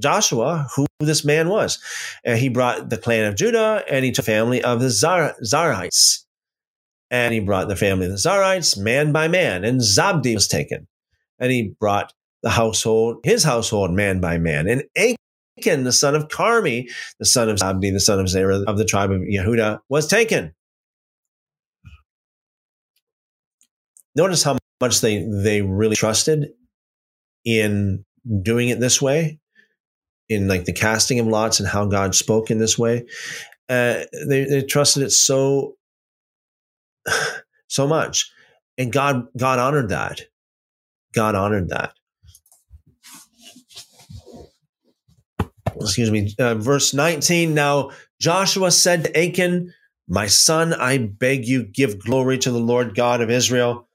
Joshua 0.00 0.66
who 0.74 0.86
this 1.00 1.24
man 1.24 1.48
was. 1.48 1.78
And 2.24 2.38
he 2.38 2.48
brought 2.48 2.90
the 2.90 2.98
clan 2.98 3.24
of 3.24 3.36
Judah 3.36 3.82
and 3.88 4.04
he 4.04 4.12
took 4.12 4.24
the 4.24 4.32
family 4.32 4.62
of 4.62 4.80
the 4.80 4.90
Zar- 4.90 5.36
Zarites. 5.44 6.24
And 7.10 7.32
he 7.32 7.40
brought 7.40 7.68
the 7.68 7.76
family 7.76 8.06
of 8.06 8.12
the 8.12 8.18
Zarites 8.18 8.76
man 8.76 9.12
by 9.12 9.28
man, 9.28 9.64
and 9.64 9.80
Zabdi 9.80 10.34
was 10.34 10.48
taken. 10.48 10.88
And 11.38 11.52
he 11.52 11.74
brought 11.78 12.12
the 12.42 12.50
household, 12.50 13.18
his 13.22 13.44
household, 13.44 13.92
man 13.92 14.20
by 14.20 14.38
man. 14.38 14.66
And 14.66 14.82
Achan, 14.96 15.84
the 15.84 15.92
son 15.92 16.16
of 16.16 16.26
Carmi, 16.26 16.90
the 17.20 17.24
son 17.24 17.48
of 17.48 17.58
Zabdi, 17.58 17.92
the 17.92 18.00
son 18.00 18.18
of 18.18 18.28
Zerah 18.28 18.64
of 18.66 18.76
the 18.76 18.84
tribe 18.84 19.12
of 19.12 19.20
Yehuda, 19.20 19.78
was 19.88 20.08
taken. 20.08 20.52
Notice 24.16 24.42
how 24.42 24.58
much 24.80 25.00
they, 25.00 25.24
they 25.30 25.62
really 25.62 25.94
trusted 25.94 26.48
in 27.44 28.04
doing 28.42 28.70
it 28.70 28.80
this 28.80 29.00
way 29.00 29.38
in 30.28 30.48
like 30.48 30.64
the 30.64 30.72
casting 30.72 31.20
of 31.20 31.26
lots 31.26 31.60
and 31.60 31.68
how 31.68 31.84
God 31.86 32.14
spoke 32.14 32.50
in 32.50 32.58
this 32.58 32.78
way. 32.78 33.06
Uh, 33.68 34.04
they, 34.28 34.44
they 34.44 34.62
trusted 34.62 35.02
it 35.02 35.10
so 35.10 35.76
so 37.68 37.86
much, 37.86 38.30
and 38.78 38.92
God 38.92 39.26
God 39.36 39.58
honored 39.58 39.90
that. 39.90 40.22
God 41.14 41.34
honored 41.34 41.70
that. 41.70 41.94
Excuse 45.80 46.10
me. 46.10 46.34
Uh, 46.38 46.54
verse 46.54 46.94
19. 46.94 47.54
Now 47.54 47.90
Joshua 48.20 48.70
said 48.70 49.04
to 49.04 49.18
Achan, 49.18 49.72
My 50.08 50.26
son, 50.26 50.72
I 50.72 50.98
beg 50.98 51.46
you, 51.46 51.64
give 51.64 51.98
glory 51.98 52.38
to 52.38 52.50
the 52.50 52.58
Lord 52.58 52.94
God 52.94 53.20
of 53.20 53.30
Israel 53.30 53.88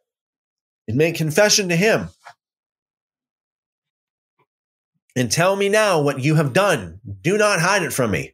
and 0.88 0.98
make 0.98 1.16
confession 1.16 1.70
to 1.70 1.76
him 1.76 2.10
and 5.16 5.32
tell 5.32 5.56
me 5.56 5.70
now 5.70 6.02
what 6.02 6.24
you 6.24 6.36
have 6.36 6.54
done. 6.54 7.00
Do 7.22 7.38
not 7.38 7.60
hide 7.60 7.84
it 7.84 7.94
from 7.94 8.12
me. 8.12 8.34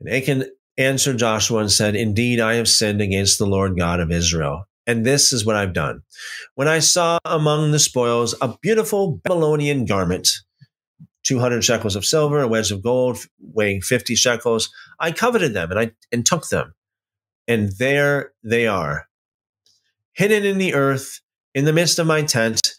And 0.00 0.08
Achan 0.08 0.44
answered 0.76 1.18
Joshua 1.18 1.60
and 1.60 1.72
said, 1.72 1.96
Indeed, 1.96 2.40
I 2.40 2.54
have 2.54 2.68
sinned 2.68 3.00
against 3.00 3.38
the 3.38 3.46
Lord 3.46 3.76
God 3.78 4.00
of 4.00 4.10
Israel. 4.10 4.68
And 4.86 5.04
this 5.04 5.32
is 5.32 5.46
what 5.46 5.56
I've 5.56 5.72
done. 5.72 6.02
When 6.54 6.68
I 6.68 6.80
saw 6.80 7.18
among 7.24 7.70
the 7.70 7.78
spoils 7.78 8.34
a 8.40 8.56
beautiful 8.60 9.20
Babylonian 9.24 9.86
garment, 9.86 10.28
200 11.24 11.64
shekels 11.64 11.96
of 11.96 12.04
silver, 12.04 12.40
a 12.40 12.48
wedge 12.48 12.70
of 12.70 12.82
gold 12.82 13.18
weighing 13.40 13.80
50 13.80 14.14
shekels, 14.14 14.70
I 15.00 15.10
coveted 15.10 15.54
them 15.54 15.70
and 15.70 15.80
I 15.80 15.92
and 16.12 16.26
took 16.26 16.48
them. 16.48 16.74
And 17.48 17.70
there 17.78 18.32
they 18.42 18.66
are, 18.66 19.06
hidden 20.12 20.44
in 20.44 20.58
the 20.58 20.74
earth 20.74 21.20
in 21.54 21.64
the 21.64 21.72
midst 21.72 21.98
of 21.98 22.06
my 22.06 22.22
tent 22.22 22.74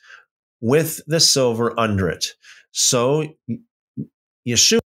with 0.62 1.02
the 1.08 1.20
silver 1.20 1.78
under 1.80 2.10
it. 2.10 2.26
So 2.78 3.24
Yeshua 4.46 4.82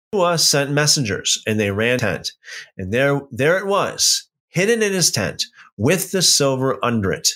sent 0.41 0.71
messengers 0.71 1.43
and 1.47 1.61
they 1.61 1.71
ran 1.71 1.99
tent. 1.99 2.33
And 2.79 2.95
there, 2.95 3.21
there 3.31 3.59
it 3.59 3.67
was, 3.67 4.27
hidden 4.49 4.83
in 4.83 4.95
his 4.95 5.11
tent 5.11 5.45
with 5.77 6.11
the 6.11 6.23
silver 6.23 6.83
under 6.83 7.13
it. 7.13 7.29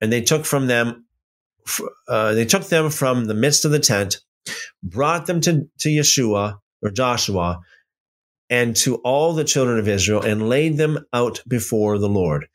And 0.00 0.12
they 0.12 0.20
took 0.20 0.44
from 0.44 0.68
them, 0.68 1.06
uh, 2.08 2.34
they 2.34 2.44
took 2.44 2.68
them 2.68 2.88
from 2.88 3.24
the 3.24 3.34
midst 3.34 3.64
of 3.64 3.72
the 3.72 3.80
tent, 3.80 4.20
brought 4.84 5.26
them 5.26 5.40
to, 5.40 5.68
to 5.80 5.88
Yeshua 5.88 6.60
or 6.80 6.90
Joshua 6.90 7.62
and 8.48 8.76
to 8.76 8.96
all 8.98 9.32
the 9.32 9.42
children 9.42 9.80
of 9.80 9.88
Israel 9.88 10.22
and 10.22 10.48
laid 10.48 10.76
them 10.76 11.04
out 11.12 11.42
before 11.48 11.98
the 11.98 12.08
Lord. 12.08 12.46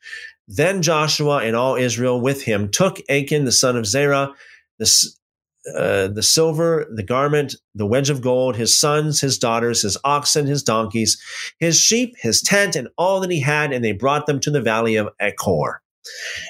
Then 0.48 0.80
Joshua 0.80 1.42
and 1.44 1.54
all 1.54 1.76
Israel 1.76 2.18
with 2.18 2.44
him 2.44 2.70
took 2.70 2.98
Achan, 3.10 3.44
the 3.44 3.52
son 3.52 3.76
of 3.76 3.84
Zerah, 3.84 4.32
the, 4.78 5.12
uh, 5.76 6.08
the 6.08 6.22
silver, 6.22 6.86
the 6.94 7.04
garment, 7.04 7.54
the 7.74 7.86
wedge 7.86 8.10
of 8.10 8.20
gold, 8.20 8.56
his 8.56 8.74
sons, 8.74 9.20
his 9.20 9.38
daughters, 9.38 9.82
his 9.82 9.96
oxen, 10.04 10.46
his 10.46 10.62
donkeys, 10.62 11.20
his 11.60 11.78
sheep, 11.78 12.14
his 12.18 12.42
tent, 12.42 12.74
and 12.74 12.88
all 12.98 13.20
that 13.20 13.30
he 13.30 13.40
had, 13.40 13.72
and 13.72 13.84
they 13.84 13.92
brought 13.92 14.26
them 14.26 14.40
to 14.40 14.50
the 14.50 14.60
valley 14.60 14.96
of 14.96 15.08
Achor. 15.20 15.80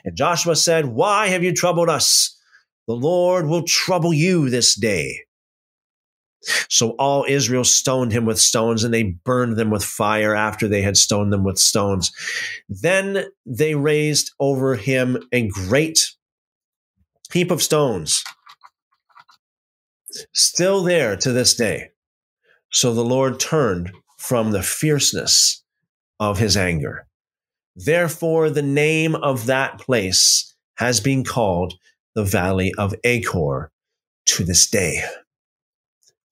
And 0.04 0.16
Joshua 0.16 0.56
said, 0.56 0.86
Why 0.86 1.28
have 1.28 1.42
you 1.42 1.52
troubled 1.52 1.90
us? 1.90 2.38
The 2.88 2.94
Lord 2.94 3.46
will 3.46 3.64
trouble 3.64 4.14
you 4.14 4.48
this 4.48 4.74
day. 4.74 5.20
So 6.68 6.90
all 6.98 7.24
Israel 7.28 7.64
stoned 7.64 8.12
him 8.12 8.24
with 8.24 8.38
stones, 8.38 8.82
and 8.82 8.92
they 8.92 9.14
burned 9.24 9.56
them 9.56 9.70
with 9.70 9.84
fire 9.84 10.34
after 10.34 10.66
they 10.66 10.82
had 10.82 10.96
stoned 10.96 11.32
them 11.32 11.44
with 11.44 11.58
stones. 11.58 12.10
Then 12.68 13.26
they 13.46 13.74
raised 13.74 14.32
over 14.40 14.74
him 14.74 15.18
a 15.32 15.48
great 15.48 16.10
heap 17.32 17.50
of 17.50 17.62
stones 17.62 18.24
still 20.32 20.82
there 20.82 21.16
to 21.16 21.32
this 21.32 21.54
day. 21.54 21.90
So 22.70 22.94
the 22.94 23.04
Lord 23.04 23.38
turned 23.38 23.92
from 24.18 24.50
the 24.50 24.62
fierceness 24.62 25.62
of 26.20 26.38
his 26.38 26.56
anger. 26.56 27.06
Therefore, 27.74 28.50
the 28.50 28.62
name 28.62 29.14
of 29.14 29.46
that 29.46 29.78
place 29.78 30.54
has 30.76 31.00
been 31.00 31.24
called 31.24 31.74
the 32.14 32.24
Valley 32.24 32.72
of 32.78 32.94
Achor 33.04 33.70
to 34.26 34.44
this 34.44 34.68
day. 34.68 35.02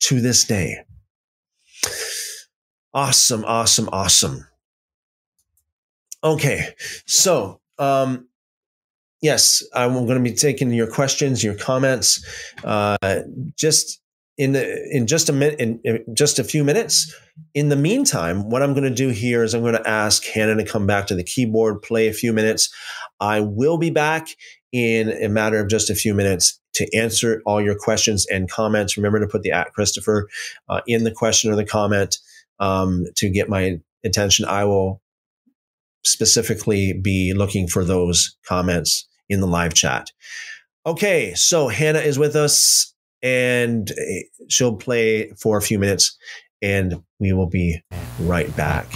To 0.00 0.20
this 0.20 0.44
day. 0.44 0.78
Awesome, 2.92 3.44
awesome, 3.44 3.88
awesome. 3.92 4.46
Okay, 6.22 6.74
so 7.06 7.60
um, 7.78 8.28
yes, 9.20 9.62
I'm 9.74 9.92
going 9.92 10.22
to 10.22 10.30
be 10.30 10.34
taking 10.34 10.72
your 10.72 10.90
questions, 10.90 11.44
your 11.44 11.54
comments, 11.54 12.24
uh, 12.64 12.96
just 13.56 14.00
in 14.38 14.52
the, 14.52 14.88
in 14.90 15.06
just 15.06 15.28
a 15.28 15.32
minute, 15.32 15.60
in, 15.60 15.80
in, 15.84 16.04
just 16.14 16.38
a 16.38 16.44
few 16.44 16.64
minutes. 16.64 17.14
In 17.54 17.68
the 17.68 17.76
meantime, 17.76 18.48
what 18.48 18.62
I'm 18.62 18.72
going 18.72 18.84
to 18.84 18.94
do 18.94 19.08
here 19.08 19.42
is 19.42 19.54
I'm 19.54 19.62
going 19.62 19.74
to 19.74 19.88
ask 19.88 20.24
Hannah 20.24 20.56
to 20.56 20.64
come 20.64 20.86
back 20.86 21.06
to 21.08 21.14
the 21.14 21.24
keyboard, 21.24 21.82
play 21.82 22.08
a 22.08 22.12
few 22.12 22.32
minutes. 22.32 22.72
I 23.20 23.40
will 23.40 23.76
be 23.76 23.90
back 23.90 24.28
in 24.72 25.10
a 25.10 25.28
matter 25.28 25.58
of 25.58 25.68
just 25.68 25.90
a 25.90 25.94
few 25.94 26.14
minutes 26.14 26.58
to 26.74 26.88
answer 26.96 27.42
all 27.44 27.60
your 27.60 27.76
questions 27.76 28.26
and 28.30 28.50
comments. 28.50 28.96
Remember 28.96 29.20
to 29.20 29.26
put 29.26 29.42
the 29.42 29.52
at 29.52 29.72
Christopher 29.74 30.28
uh, 30.68 30.80
in 30.86 31.04
the 31.04 31.10
question 31.10 31.50
or 31.50 31.56
the 31.56 31.64
comment 31.64 32.18
um, 32.60 33.04
to 33.16 33.28
get 33.28 33.48
my 33.48 33.80
attention. 34.04 34.46
I 34.46 34.64
will 34.64 35.02
specifically 36.04 36.94
be 36.94 37.34
looking 37.34 37.66
for 37.66 37.84
those 37.84 38.36
comments 38.46 39.06
in 39.30 39.40
the 39.40 39.46
live 39.46 39.72
chat. 39.72 40.10
Okay, 40.84 41.32
so 41.34 41.68
Hannah 41.68 42.00
is 42.00 42.18
with 42.18 42.36
us 42.36 42.94
and 43.22 43.90
eh, 43.90 44.22
she'll 44.48 44.76
play 44.76 45.30
for 45.38 45.56
a 45.56 45.62
few 45.62 45.78
minutes 45.78 46.16
and 46.60 47.02
we 47.18 47.32
will 47.32 47.48
be 47.48 47.82
right 48.20 48.54
back. 48.56 48.86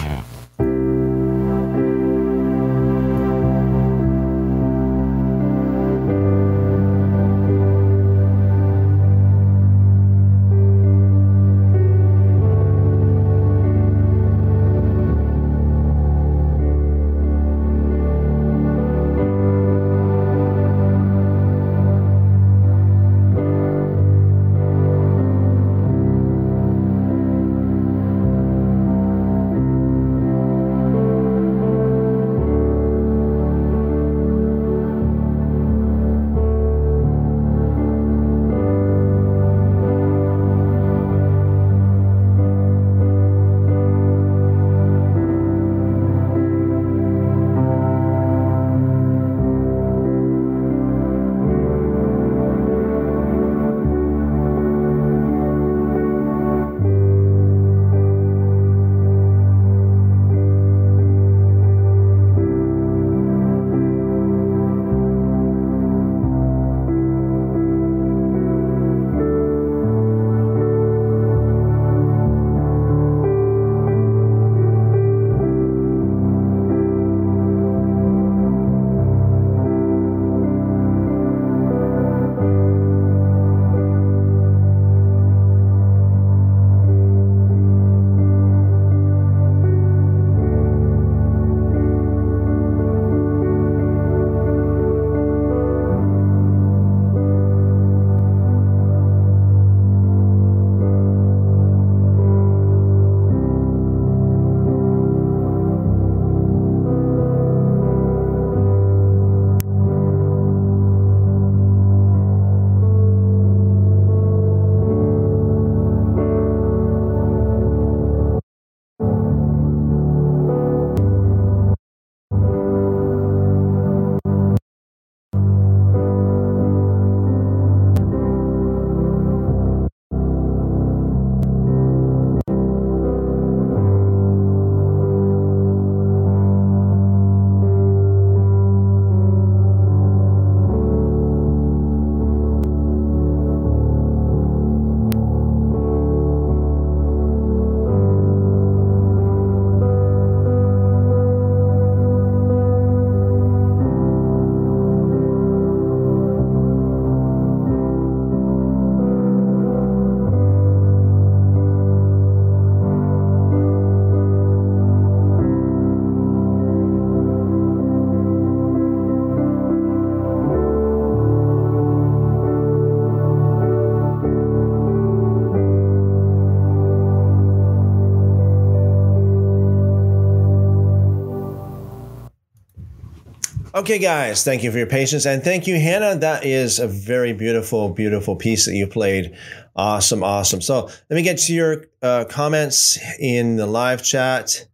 Okay, 183.85 183.99
guys, 183.99 184.43
thank 184.43 184.63
you 184.63 184.71
for 184.71 184.79
your 184.79 184.87
patience. 184.87 185.27
And 185.27 185.43
thank 185.43 185.67
you, 185.67 185.79
Hannah. 185.79 186.15
That 186.15 186.43
is 186.43 186.79
a 186.79 186.87
very 186.87 187.33
beautiful, 187.33 187.89
beautiful 187.89 188.35
piece 188.35 188.65
that 188.65 188.73
you 188.73 188.87
played. 188.87 189.37
Awesome, 189.75 190.23
awesome. 190.23 190.59
So 190.59 190.85
let 190.85 191.11
me 191.11 191.21
get 191.21 191.37
to 191.41 191.53
your 191.53 191.85
uh, 192.01 192.25
comments 192.27 192.97
in 193.19 193.57
the 193.57 193.67
live 193.67 194.01
chat. 194.03 194.65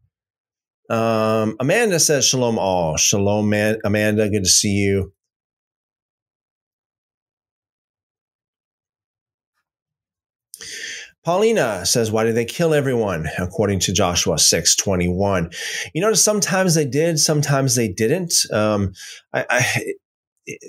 Um, 0.90 1.58
Amanda 1.60 2.00
says, 2.00 2.26
Shalom 2.26 2.58
all. 2.58 2.96
Shalom, 2.96 3.50
man. 3.50 3.80
Amanda. 3.84 4.30
Good 4.30 4.46
to 4.46 4.50
see 4.50 4.76
you. 4.76 5.12
Paulina 11.24 11.86
says, 11.86 12.12
"Why 12.12 12.24
did 12.24 12.36
they 12.36 12.46
kill 12.46 12.74
everyone?" 12.74 13.30
According 13.38 13.80
to 13.82 13.94
Joshua 13.94 14.40
six 14.40 14.76
twenty 14.76 15.08
one, 15.08 15.52
you 15.94 16.02
notice 16.02 16.24
sometimes 16.24 16.76
they 16.76 16.86
did, 16.86 17.20
sometimes 17.20 17.76
they 17.76 17.88
didn't. 17.88 18.34
Um, 18.52 18.94
I, 19.34 19.46
I, 19.50 19.94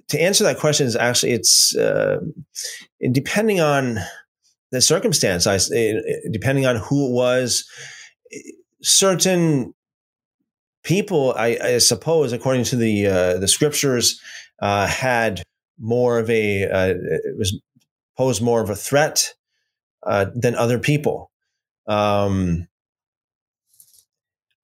to 0.09 0.21
answer 0.21 0.45
that 0.45 0.59
question 0.59 0.87
is 0.87 0.97
actually 0.97 1.33
it's 1.33 1.75
uh, 1.77 2.19
depending 3.13 3.61
on 3.61 3.99
the 4.71 4.81
circumstance. 4.81 5.47
I 5.47 5.59
depending 6.31 6.67
on 6.67 6.77
who 6.77 7.09
it 7.09 7.13
was, 7.13 7.65
certain 8.83 9.75
people, 10.85 11.35
I, 11.37 11.59
I 11.63 11.79
suppose, 11.79 12.33
according 12.33 12.65
to 12.65 12.77
the 12.77 13.07
uh, 13.07 13.39
the 13.39 13.49
scriptures, 13.49 14.21
uh, 14.61 14.87
had 14.87 15.43
more 15.79 16.19
of 16.19 16.29
a 16.29 16.65
uh, 16.65 16.95
it 16.97 17.39
was 17.39 17.59
posed 18.19 18.43
more 18.43 18.61
of 18.61 18.69
a 18.69 18.77
threat 18.77 19.33
uh, 20.07 20.27
than 20.35 20.55
other 20.55 20.79
people. 20.79 21.31
Um, 21.87 22.69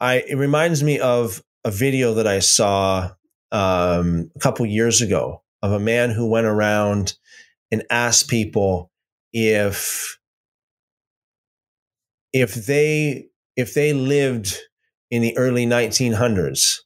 I 0.00 0.24
it 0.28 0.36
reminds 0.36 0.82
me 0.82 0.98
of 0.98 1.42
a 1.64 1.70
video 1.70 2.14
that 2.14 2.26
I 2.26 2.38
saw 2.38 3.10
um, 3.50 4.30
a 4.36 4.38
couple 4.40 4.64
years 4.66 5.00
ago 5.00 5.42
of 5.62 5.72
a 5.72 5.80
man 5.80 6.10
who 6.10 6.28
went 6.28 6.46
around 6.46 7.14
and 7.70 7.84
asked 7.90 8.28
people 8.28 8.90
if 9.32 10.18
if 12.32 12.54
they 12.54 13.28
if 13.56 13.74
they 13.74 13.92
lived 13.92 14.56
in 15.10 15.22
the 15.22 15.36
early 15.36 15.66
1900s 15.66 16.80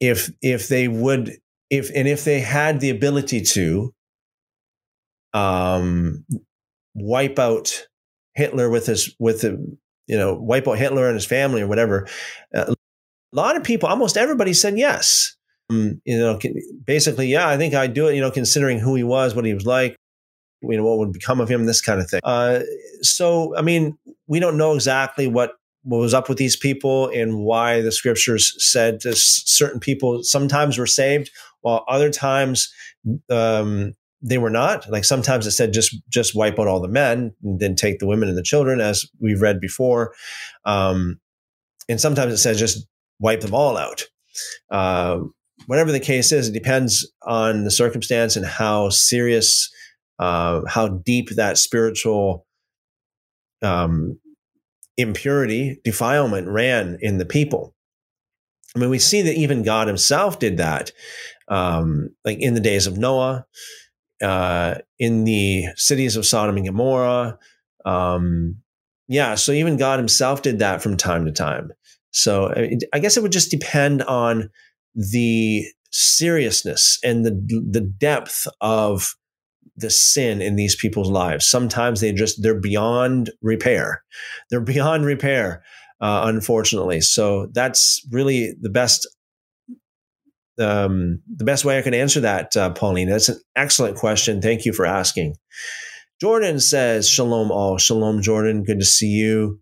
if 0.00 0.30
if 0.42 0.68
they 0.68 0.88
would 0.88 1.36
if 1.68 1.90
and 1.94 2.08
if 2.08 2.24
they 2.24 2.40
had 2.40 2.80
the 2.80 2.90
ability 2.90 3.42
to 3.42 3.94
um 5.32 6.24
wipe 7.02 7.38
out 7.38 7.86
Hitler 8.34 8.70
with 8.70 8.86
his 8.86 9.14
with 9.18 9.42
the 9.42 9.50
you 10.06 10.16
know 10.16 10.34
wipe 10.34 10.68
out 10.68 10.78
Hitler 10.78 11.06
and 11.06 11.14
his 11.14 11.26
family 11.26 11.62
or 11.62 11.66
whatever. 11.66 12.06
Uh, 12.54 12.74
a 13.32 13.36
lot 13.36 13.56
of 13.56 13.62
people, 13.62 13.88
almost 13.88 14.16
everybody, 14.16 14.52
said 14.52 14.76
yes. 14.78 15.36
Um, 15.70 16.00
you 16.04 16.18
know, 16.18 16.38
basically, 16.84 17.28
yeah, 17.28 17.48
I 17.48 17.56
think 17.56 17.74
I'd 17.74 17.94
do 17.94 18.08
it. 18.08 18.14
You 18.14 18.20
know, 18.20 18.30
considering 18.30 18.78
who 18.80 18.96
he 18.96 19.04
was, 19.04 19.34
what 19.34 19.44
he 19.44 19.54
was 19.54 19.66
like, 19.66 19.96
you 20.62 20.76
know, 20.76 20.84
what 20.84 20.98
would 20.98 21.12
become 21.12 21.40
of 21.40 21.48
him, 21.48 21.64
this 21.66 21.80
kind 21.80 22.00
of 22.00 22.10
thing. 22.10 22.20
Uh, 22.24 22.60
so, 23.02 23.56
I 23.56 23.62
mean, 23.62 23.96
we 24.26 24.40
don't 24.40 24.56
know 24.56 24.74
exactly 24.74 25.26
what 25.26 25.52
what 25.82 25.98
was 25.98 26.12
up 26.12 26.28
with 26.28 26.38
these 26.38 26.56
people 26.56 27.08
and 27.08 27.38
why 27.38 27.80
the 27.80 27.92
scriptures 27.92 28.54
said 28.58 29.00
certain 29.02 29.80
people 29.80 30.22
sometimes 30.22 30.76
were 30.76 30.86
saved 30.86 31.30
while 31.62 31.84
other 31.88 32.10
times 32.10 32.72
um, 33.30 33.94
they 34.22 34.38
were 34.38 34.50
not. 34.50 34.88
Like 34.90 35.04
sometimes 35.04 35.46
it 35.46 35.52
said 35.52 35.72
just 35.72 35.96
just 36.08 36.34
wipe 36.34 36.58
out 36.58 36.68
all 36.68 36.80
the 36.80 36.88
men 36.88 37.34
and 37.42 37.58
then 37.58 37.74
take 37.74 37.98
the 37.98 38.06
women 38.06 38.28
and 38.28 38.36
the 38.36 38.42
children 38.42 38.80
as 38.80 39.06
we've 39.20 39.40
read 39.40 39.60
before. 39.60 40.14
Um, 40.64 41.20
and 41.88 42.00
sometimes 42.00 42.32
it 42.32 42.38
says 42.38 42.58
just 42.58 42.86
wipe 43.18 43.40
them 43.40 43.54
all 43.54 43.76
out. 43.76 44.04
Uh, 44.70 45.20
whatever 45.66 45.92
the 45.92 46.00
case 46.00 46.32
is 46.32 46.48
it 46.48 46.52
depends 46.52 47.10
on 47.22 47.64
the 47.64 47.70
circumstance 47.70 48.36
and 48.36 48.46
how 48.46 48.88
serious 48.90 49.70
uh, 50.18 50.60
how 50.68 50.88
deep 50.88 51.30
that 51.30 51.56
spiritual 51.56 52.46
um, 53.62 54.18
impurity 54.96 55.80
defilement 55.82 56.46
ran 56.48 56.98
in 57.00 57.18
the 57.18 57.24
people. 57.24 57.74
I 58.76 58.78
mean 58.78 58.90
we 58.90 58.98
see 58.98 59.22
that 59.22 59.34
even 59.34 59.64
god 59.64 59.88
himself 59.88 60.38
did 60.38 60.58
that 60.58 60.92
um, 61.48 62.10
like 62.24 62.38
in 62.38 62.54
the 62.54 62.60
days 62.60 62.86
of 62.86 62.98
noah 62.98 63.46
uh, 64.22 64.76
in 64.98 65.24
the 65.24 65.66
cities 65.76 66.16
of 66.16 66.26
Sodom 66.26 66.56
and 66.56 66.66
Gomorrah. 66.66 67.38
Um, 67.84 68.56
yeah, 69.08 69.34
so 69.34 69.52
even 69.52 69.76
God 69.76 69.98
Himself 69.98 70.42
did 70.42 70.58
that 70.60 70.82
from 70.82 70.96
time 70.96 71.24
to 71.24 71.32
time. 71.32 71.72
So 72.12 72.52
I 72.92 72.98
guess 72.98 73.16
it 73.16 73.22
would 73.22 73.32
just 73.32 73.50
depend 73.50 74.02
on 74.02 74.50
the 74.94 75.64
seriousness 75.92 76.98
and 77.02 77.24
the 77.24 77.32
the 77.70 77.80
depth 77.80 78.46
of 78.60 79.14
the 79.76 79.90
sin 79.90 80.42
in 80.42 80.56
these 80.56 80.76
people's 80.76 81.10
lives. 81.10 81.46
Sometimes 81.46 82.00
they 82.00 82.12
just 82.12 82.42
they're 82.42 82.58
beyond 82.58 83.30
repair. 83.42 84.02
They're 84.50 84.60
beyond 84.60 85.04
repair, 85.04 85.62
uh, 86.00 86.22
unfortunately. 86.26 87.00
So 87.00 87.48
that's 87.52 88.06
really 88.10 88.54
the 88.60 88.70
best 88.70 89.08
um, 90.60 91.22
the 91.36 91.44
best 91.44 91.64
way 91.64 91.78
I 91.78 91.82
can 91.82 91.94
answer 91.94 92.20
that, 92.20 92.56
uh, 92.56 92.70
Pauline? 92.70 93.08
That's 93.08 93.28
an 93.28 93.40
excellent 93.56 93.96
question. 93.96 94.40
Thank 94.40 94.64
you 94.64 94.72
for 94.72 94.86
asking. 94.86 95.36
Jordan 96.20 96.60
says, 96.60 97.08
Shalom 97.08 97.50
all. 97.50 97.78
Shalom, 97.78 98.20
Jordan. 98.22 98.62
Good 98.64 98.80
to 98.80 98.84
see 98.84 99.08
you. 99.08 99.60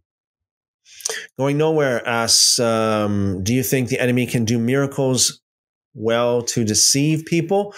Going 1.39 1.57
nowhere 1.57 2.07
asks, 2.07 2.59
um, 2.59 3.43
Do 3.43 3.55
you 3.55 3.62
think 3.62 3.89
the 3.89 4.01
enemy 4.01 4.27
can 4.27 4.45
do 4.45 4.59
miracles 4.59 5.41
well 5.95 6.43
to 6.43 6.65
deceive 6.65 7.25
people? 7.27 7.75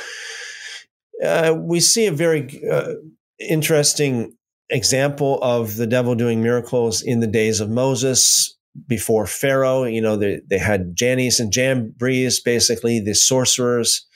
Uh, 1.23 1.55
we 1.59 1.81
see 1.81 2.07
a 2.07 2.13
very 2.13 2.49
uh, 2.71 2.95
interesting 3.39 4.33
example 4.71 5.39
of 5.43 5.77
the 5.77 5.87
devil 5.87 6.15
doing 6.15 6.43
miracles 6.43 7.03
in 7.03 7.21
the 7.21 7.27
days 7.27 7.61
of 7.61 7.69
Moses 7.69 8.57
before 8.87 9.27
Pharaoh. 9.27 9.85
You 9.85 10.01
know, 10.01 10.17
they, 10.17 10.41
they 10.49 10.59
had 10.59 10.95
Jannes 10.95 11.41
and 11.41 11.53
Jambres, 11.53 12.41
basically 12.41 13.01
the 13.01 13.15
sorcerers 13.15 14.07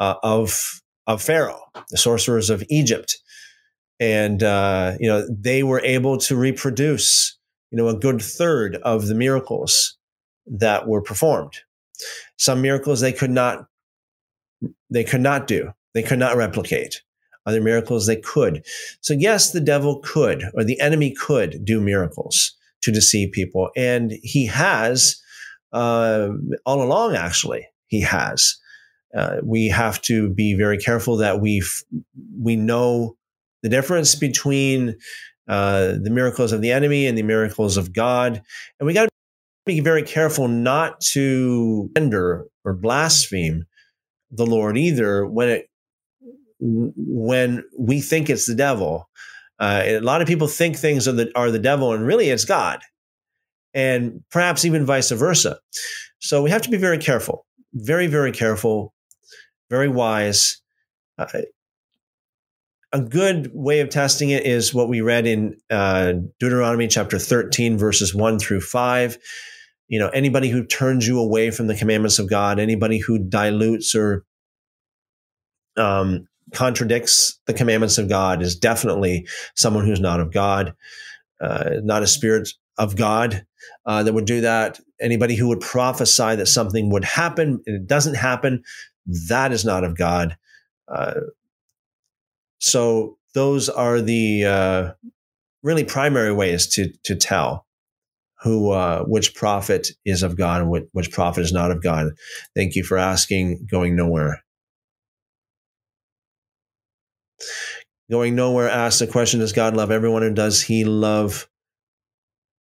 uh, 0.00 0.14
of 0.22 0.80
of 1.06 1.22
Pharaoh, 1.22 1.60
the 1.90 1.98
sorcerers 1.98 2.50
of 2.50 2.64
Egypt, 2.68 3.16
and 4.00 4.42
uh, 4.42 4.94
you 4.98 5.08
know 5.08 5.26
they 5.28 5.62
were 5.62 5.80
able 5.80 6.18
to 6.18 6.36
reproduce 6.36 7.38
you 7.70 7.78
know 7.78 7.88
a 7.88 7.98
good 7.98 8.20
third 8.20 8.76
of 8.76 9.06
the 9.06 9.14
miracles 9.14 9.96
that 10.46 10.86
were 10.86 11.02
performed. 11.02 11.54
Some 12.38 12.62
miracles 12.62 13.00
they 13.00 13.12
could 13.12 13.30
not 13.30 13.66
they 14.90 15.04
could 15.04 15.20
not 15.20 15.46
do. 15.46 15.72
They 15.94 16.02
could 16.02 16.18
not 16.18 16.36
replicate. 16.36 17.02
Other 17.46 17.62
miracles 17.62 18.06
they 18.06 18.16
could. 18.16 18.64
So 19.00 19.14
yes, 19.14 19.52
the 19.52 19.60
devil 19.60 20.00
could, 20.00 20.42
or 20.54 20.64
the 20.64 20.80
enemy 20.80 21.12
could 21.14 21.64
do 21.64 21.80
miracles 21.80 22.55
to 22.82 22.92
deceive 22.92 23.32
people. 23.32 23.70
And 23.76 24.12
he 24.22 24.46
has 24.46 25.20
uh, 25.72 26.28
all 26.64 26.82
along, 26.82 27.16
actually, 27.16 27.66
he 27.86 28.00
has. 28.00 28.56
Uh, 29.16 29.36
we 29.42 29.68
have 29.68 30.00
to 30.02 30.28
be 30.30 30.54
very 30.54 30.78
careful 30.78 31.16
that 31.18 31.40
we 31.40 31.62
we 32.40 32.56
know 32.56 33.16
the 33.62 33.68
difference 33.68 34.14
between 34.14 34.96
uh, 35.48 35.94
the 36.02 36.10
miracles 36.10 36.52
of 36.52 36.60
the 36.60 36.72
enemy 36.72 37.06
and 37.06 37.16
the 37.16 37.22
miracles 37.22 37.76
of 37.76 37.92
God, 37.92 38.42
and 38.78 38.86
we 38.86 38.92
got 38.92 39.04
to 39.04 39.10
be 39.64 39.80
very 39.80 40.02
careful 40.02 40.48
not 40.48 41.00
to 41.00 41.90
hinder 41.94 42.46
or 42.64 42.74
blaspheme 42.74 43.64
the 44.30 44.46
Lord 44.46 44.76
either 44.76 45.26
when 45.26 45.48
it 45.48 45.68
when 46.58 47.64
we 47.78 48.00
think 48.00 48.30
it's 48.30 48.46
the 48.46 48.54
devil 48.54 49.08
uh, 49.58 49.82
a 49.84 50.00
lot 50.00 50.20
of 50.20 50.28
people 50.28 50.48
think 50.48 50.76
things 50.76 51.08
are 51.08 51.12
the, 51.12 51.30
are 51.34 51.50
the 51.50 51.58
devil, 51.58 51.92
and 51.92 52.06
really 52.06 52.28
it's 52.28 52.44
God, 52.44 52.80
and 53.74 54.22
perhaps 54.30 54.64
even 54.64 54.84
vice 54.84 55.10
versa. 55.10 55.58
So 56.18 56.42
we 56.42 56.50
have 56.50 56.62
to 56.62 56.70
be 56.70 56.76
very 56.76 56.98
careful, 56.98 57.46
very, 57.72 58.06
very 58.06 58.32
careful, 58.32 58.92
very 59.70 59.88
wise. 59.88 60.60
Uh, 61.18 61.26
a 62.92 63.00
good 63.00 63.50
way 63.52 63.80
of 63.80 63.90
testing 63.90 64.30
it 64.30 64.46
is 64.46 64.72
what 64.72 64.88
we 64.88 65.00
read 65.00 65.26
in 65.26 65.56
uh, 65.70 66.14
Deuteronomy 66.38 66.88
chapter 66.88 67.18
13, 67.18 67.76
verses 67.76 68.14
1 68.14 68.38
through 68.38 68.60
5. 68.60 69.18
You 69.88 69.98
know, 69.98 70.08
anybody 70.08 70.48
who 70.48 70.64
turns 70.64 71.06
you 71.06 71.18
away 71.18 71.50
from 71.50 71.66
the 71.66 71.74
commandments 71.74 72.18
of 72.18 72.30
God, 72.30 72.58
anybody 72.58 72.98
who 72.98 73.18
dilutes 73.18 73.94
or 73.94 74.24
um, 75.76 76.26
contradicts 76.54 77.38
the 77.46 77.54
commandments 77.54 77.98
of 77.98 78.08
God 78.08 78.42
is 78.42 78.56
definitely 78.56 79.26
someone 79.54 79.84
who's 79.84 80.00
not 80.00 80.20
of 80.20 80.32
God, 80.32 80.74
uh, 81.40 81.70
not 81.82 82.02
a 82.02 82.06
spirit 82.06 82.48
of 82.78 82.96
God 82.96 83.44
uh, 83.84 84.02
that 84.02 84.12
would 84.12 84.26
do 84.26 84.42
that. 84.42 84.80
Anybody 85.00 85.36
who 85.36 85.48
would 85.48 85.60
prophesy 85.60 86.36
that 86.36 86.46
something 86.46 86.90
would 86.90 87.04
happen 87.04 87.60
and 87.66 87.82
it 87.82 87.86
doesn't 87.86 88.14
happen, 88.14 88.62
that 89.28 89.52
is 89.52 89.64
not 89.64 89.84
of 89.84 89.96
God. 89.96 90.36
Uh, 90.88 91.20
so 92.58 93.18
those 93.34 93.68
are 93.68 94.00
the 94.00 94.44
uh, 94.44 94.92
really 95.62 95.84
primary 95.84 96.32
ways 96.32 96.66
to 96.68 96.90
to 97.04 97.14
tell 97.14 97.66
who 98.42 98.70
uh, 98.70 99.02
which 99.04 99.34
prophet 99.34 99.88
is 100.04 100.22
of 100.22 100.36
God 100.36 100.62
and 100.62 100.70
which, 100.70 100.84
which 100.92 101.10
prophet 101.10 101.40
is 101.40 101.52
not 101.52 101.70
of 101.70 101.82
God. 101.82 102.12
Thank 102.54 102.74
you 102.74 102.84
for 102.84 102.96
asking. 102.96 103.66
Going 103.70 103.96
nowhere. 103.96 104.42
Going 108.10 108.34
nowhere 108.34 108.68
asks 108.68 109.00
the 109.00 109.06
question: 109.06 109.40
Does 109.40 109.52
God 109.52 109.76
love 109.76 109.90
everyone, 109.90 110.22
or 110.22 110.30
does 110.30 110.62
He 110.62 110.84
love 110.84 111.48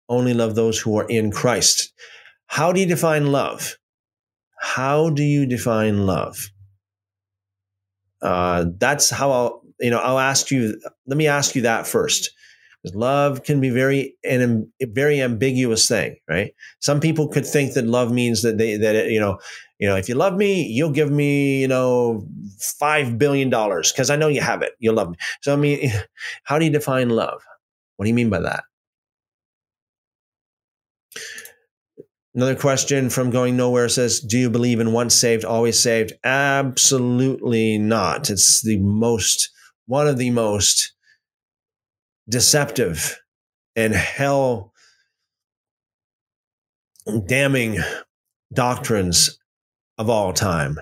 only 0.08 0.34
love 0.34 0.54
those 0.54 0.78
who 0.78 0.98
are 0.98 1.08
in 1.08 1.30
Christ? 1.30 1.92
How 2.46 2.72
do 2.72 2.80
you 2.80 2.86
define 2.86 3.32
love? 3.32 3.76
How 4.60 5.10
do 5.10 5.22
you 5.22 5.46
define 5.46 6.06
love? 6.06 6.50
Uh, 8.22 8.66
that's 8.78 9.10
how 9.10 9.30
I'll 9.30 9.62
you 9.80 9.90
know 9.90 9.98
I'll 9.98 10.18
ask 10.18 10.50
you. 10.50 10.80
Let 11.06 11.18
me 11.18 11.26
ask 11.26 11.54
you 11.54 11.62
that 11.62 11.86
first 11.86 12.30
because 12.82 12.96
love 12.96 13.42
can 13.42 13.60
be 13.60 13.70
very 13.70 14.16
an 14.24 14.70
very 14.80 15.20
ambiguous 15.20 15.88
thing, 15.88 16.16
right? 16.28 16.52
Some 16.80 17.00
people 17.00 17.28
could 17.28 17.46
think 17.46 17.74
that 17.74 17.86
love 17.86 18.12
means 18.12 18.42
that 18.42 18.58
they 18.58 18.76
that 18.76 18.94
it, 18.94 19.10
you 19.10 19.20
know, 19.20 19.38
you 19.78 19.88
know, 19.88 19.96
if 19.96 20.08
you 20.08 20.14
love 20.14 20.34
me, 20.34 20.66
you'll 20.66 20.90
give 20.90 21.10
me, 21.10 21.60
you 21.60 21.68
know, 21.68 22.26
five 22.58 23.18
billion 23.18 23.50
dollars 23.50 23.92
because 23.92 24.10
I 24.10 24.16
know 24.16 24.28
you 24.28 24.40
have 24.40 24.62
it. 24.62 24.72
You'll 24.78 24.94
love 24.94 25.10
me. 25.10 25.16
So 25.42 25.52
I 25.52 25.56
mean, 25.56 25.92
how 26.44 26.58
do 26.58 26.64
you 26.64 26.70
define 26.70 27.08
love? 27.10 27.42
What 27.96 28.04
do 28.04 28.08
you 28.08 28.14
mean 28.14 28.30
by 28.30 28.40
that? 28.40 28.64
Another 32.34 32.56
question 32.56 33.10
from 33.10 33.30
Going 33.30 33.56
Nowhere 33.56 33.88
says, 33.88 34.18
Do 34.18 34.36
you 34.36 34.50
believe 34.50 34.80
in 34.80 34.92
once 34.92 35.14
saved, 35.14 35.44
always 35.44 35.78
saved? 35.78 36.12
Absolutely 36.24 37.78
not. 37.78 38.28
It's 38.28 38.60
the 38.62 38.78
most, 38.78 39.50
one 39.86 40.08
of 40.08 40.18
the 40.18 40.30
most 40.30 40.94
deceptive 42.28 43.20
and 43.76 43.94
hell 43.94 44.72
damning 47.26 47.78
doctrines 48.52 49.38
of 49.98 50.10
all 50.10 50.32
time. 50.32 50.78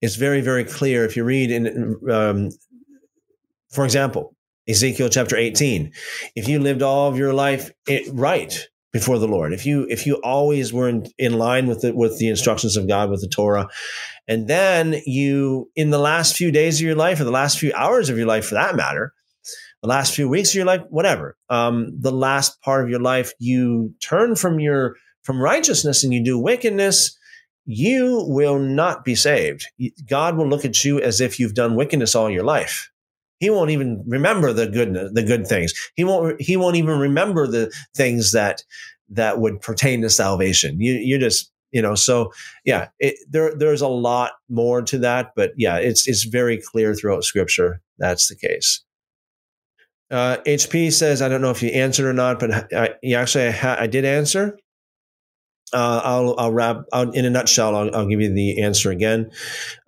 It's 0.00 0.16
very, 0.16 0.40
very 0.40 0.64
clear 0.64 1.04
if 1.04 1.16
you 1.16 1.24
read 1.24 1.50
in, 1.50 1.98
um, 2.10 2.50
for 3.70 3.84
example, 3.84 4.34
Ezekiel 4.68 5.08
chapter 5.08 5.36
18. 5.36 5.92
If 6.34 6.48
you 6.48 6.58
lived 6.58 6.82
all 6.82 7.08
of 7.08 7.18
your 7.18 7.32
life 7.32 7.70
right 8.12 8.68
before 8.92 9.18
the 9.18 9.28
Lord, 9.28 9.52
if 9.52 9.66
you 9.66 9.86
if 9.90 10.06
you 10.06 10.16
always 10.16 10.72
were 10.72 10.88
in, 10.88 11.06
in 11.18 11.38
line 11.38 11.66
with 11.66 11.82
the 11.82 11.94
with 11.94 12.18
the 12.18 12.28
instructions 12.28 12.76
of 12.76 12.88
God, 12.88 13.10
with 13.10 13.20
the 13.20 13.28
Torah, 13.28 13.68
and 14.28 14.48
then 14.48 15.00
you 15.04 15.70
in 15.74 15.90
the 15.90 15.98
last 15.98 16.36
few 16.36 16.50
days 16.50 16.80
of 16.80 16.86
your 16.86 16.94
life, 16.94 17.20
or 17.20 17.24
the 17.24 17.30
last 17.30 17.58
few 17.58 17.72
hours 17.74 18.08
of 18.08 18.16
your 18.16 18.26
life 18.26 18.46
for 18.46 18.54
that 18.54 18.76
matter, 18.76 19.12
the 19.82 19.88
last 19.88 20.14
few 20.14 20.28
weeks 20.28 20.50
of 20.50 20.54
your 20.54 20.64
life, 20.64 20.80
whatever, 20.88 21.36
um, 21.50 21.98
the 22.00 22.12
last 22.12 22.60
part 22.62 22.82
of 22.82 22.88
your 22.88 23.00
life, 23.00 23.32
you 23.38 23.92
turn 24.00 24.34
from 24.34 24.58
your 24.58 24.96
from 25.22 25.40
righteousness 25.40 26.04
and 26.04 26.14
you 26.14 26.24
do 26.24 26.38
wickedness, 26.38 27.18
you 27.66 28.24
will 28.26 28.58
not 28.58 29.04
be 29.04 29.14
saved. 29.14 29.66
God 30.08 30.36
will 30.36 30.48
look 30.48 30.64
at 30.64 30.84
you 30.84 31.00
as 31.00 31.20
if 31.20 31.38
you've 31.40 31.54
done 31.54 31.76
wickedness 31.76 32.14
all 32.14 32.30
your 32.30 32.44
life. 32.44 32.90
He 33.40 33.50
won't 33.50 33.70
even 33.70 34.02
remember 34.06 34.52
the 34.52 34.66
good 34.66 34.94
the 35.12 35.22
good 35.22 35.46
things. 35.46 35.72
He 35.96 36.04
won't 36.04 36.40
he 36.40 36.56
won't 36.56 36.76
even 36.76 36.98
remember 36.98 37.46
the 37.46 37.72
things 37.96 38.32
that 38.32 38.62
that 39.10 39.38
would 39.38 39.60
pertain 39.60 40.02
to 40.02 40.10
salvation. 40.10 40.80
You 40.80 40.94
you 40.94 41.18
just 41.18 41.50
you 41.72 41.82
know 41.82 41.94
so 41.94 42.32
yeah 42.64 42.88
it, 43.00 43.16
there 43.28 43.54
there's 43.54 43.82
a 43.82 43.88
lot 43.88 44.32
more 44.48 44.80
to 44.80 44.96
that 44.98 45.32
but 45.36 45.50
yeah 45.56 45.76
it's 45.76 46.08
it's 46.08 46.22
very 46.22 46.58
clear 46.58 46.94
throughout 46.94 47.24
scripture 47.24 47.82
that's 47.98 48.28
the 48.28 48.36
case 48.36 48.82
uh, 50.10 50.36
HP 50.46 50.92
says, 50.92 51.22
I 51.22 51.28
don't 51.28 51.40
know 51.40 51.50
if 51.50 51.62
you 51.62 51.70
answered 51.70 52.06
or 52.06 52.12
not, 52.12 52.38
but 52.38 52.72
I, 52.72 52.90
you 53.02 53.16
actually, 53.16 53.48
I, 53.48 53.50
ha- 53.50 53.76
I 53.80 53.86
did 53.86 54.04
answer. 54.04 54.56
Uh, 55.74 56.00
I'll, 56.04 56.34
I'll 56.38 56.52
wrap 56.52 56.84
I'll, 56.92 57.10
in 57.10 57.24
a 57.24 57.30
nutshell. 57.30 57.74
I'll, 57.74 57.94
I'll, 57.94 58.06
give 58.06 58.20
you 58.20 58.32
the 58.32 58.62
answer 58.62 58.90
again. 58.90 59.30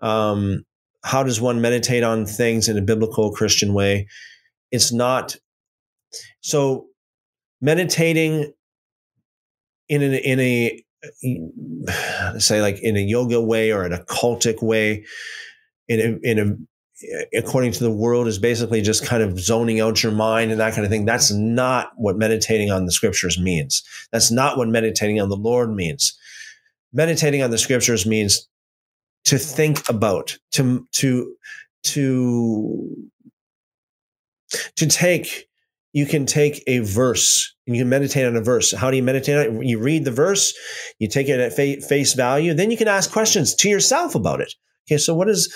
Um, 0.01 0.65
how 1.05 1.23
does 1.23 1.41
one 1.41 1.61
meditate 1.61 2.03
on 2.03 2.27
things 2.27 2.69
in 2.69 2.77
a 2.77 2.83
biblical 2.83 3.33
Christian 3.33 3.73
way? 3.73 4.09
It's 4.73 4.93
not 4.93 5.37
so 6.41 6.87
meditating 7.61 8.53
in 9.89 10.03
an, 10.03 10.15
in 10.15 10.41
a 10.41 10.83
say 12.39 12.61
like 12.61 12.81
in 12.81 12.97
a 12.97 13.01
yoga 13.01 13.41
way 13.41 13.73
or 13.73 13.87
in 13.87 13.93
a 13.93 13.99
cultic 13.99 14.63
way 14.63 15.05
in 15.89 16.01
a, 16.01 16.29
in 16.29 16.39
a 16.39 16.57
Uh, 17.03 17.25
according 17.35 17.73
to 17.73 17.85
the 17.85 17.91
world 17.91 18.27
is 18.27 18.39
basically 18.39 18.81
just 18.81 19.05
kind 19.05 19.23
of 19.23 19.39
zoning 19.39 19.81
out 19.81 20.03
your 20.03 20.13
mind 20.13 20.51
and 20.51 20.61
that 20.61 20.73
kind 20.73 20.85
of 20.85 20.91
thing. 20.91 21.05
That's 21.05 21.31
not 21.31 21.91
what 21.97 22.17
meditating 22.17 22.71
on 22.71 22.87
the 22.87 22.93
scriptures 22.93 23.39
means. 23.39 23.83
That's 24.13 24.31
not 24.31 24.57
what 24.57 24.69
meditating 24.69 25.21
on 25.21 25.29
the 25.29 25.37
Lord 25.37 25.75
means. 25.75 26.19
Meditating 26.95 27.43
on 27.43 27.51
the 27.51 27.59
scriptures 27.59 28.07
means 28.07 28.49
to 29.27 29.37
think 29.37 29.87
about, 29.91 30.39
to, 30.53 30.87
to, 30.93 31.35
to, 31.83 33.11
to 34.77 34.87
take, 34.87 35.49
you 35.93 36.07
can 36.07 36.25
take 36.25 36.63
a 36.67 36.79
verse 36.79 37.55
and 37.67 37.77
you 37.77 37.83
can 37.83 37.91
meditate 37.91 38.25
on 38.25 38.37
a 38.37 38.41
verse. 38.41 38.73
How 38.73 38.91
do 38.91 38.97
you 38.97 39.03
meditate 39.03 39.37
on 39.37 39.57
it? 39.57 39.67
You 39.67 39.79
read 39.81 40.07
the 40.07 40.13
verse, 40.13 40.55
you 40.99 41.09
take 41.09 41.29
it 41.29 41.41
at 41.41 41.53
face 41.53 42.15
value, 42.15 42.55
then 42.55 42.71
you 42.71 42.79
can 42.79 42.89
ask 42.89 43.13
questions 43.13 43.55
to 43.57 43.69
yourself 43.69 44.15
about 44.15 44.41
it. 44.41 44.55
Okay, 44.89 44.99
so 44.99 45.15
what 45.15 45.29
is 45.29 45.53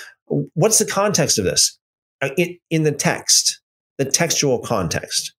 what's 0.55 0.79
the 0.79 0.87
context 0.87 1.39
of 1.39 1.45
this? 1.45 1.79
Uh, 2.23 2.31
in, 2.37 2.59
in 2.71 2.83
the 2.83 2.93
text, 2.93 3.61
the 3.99 4.05
textual 4.05 4.59
context. 4.59 5.35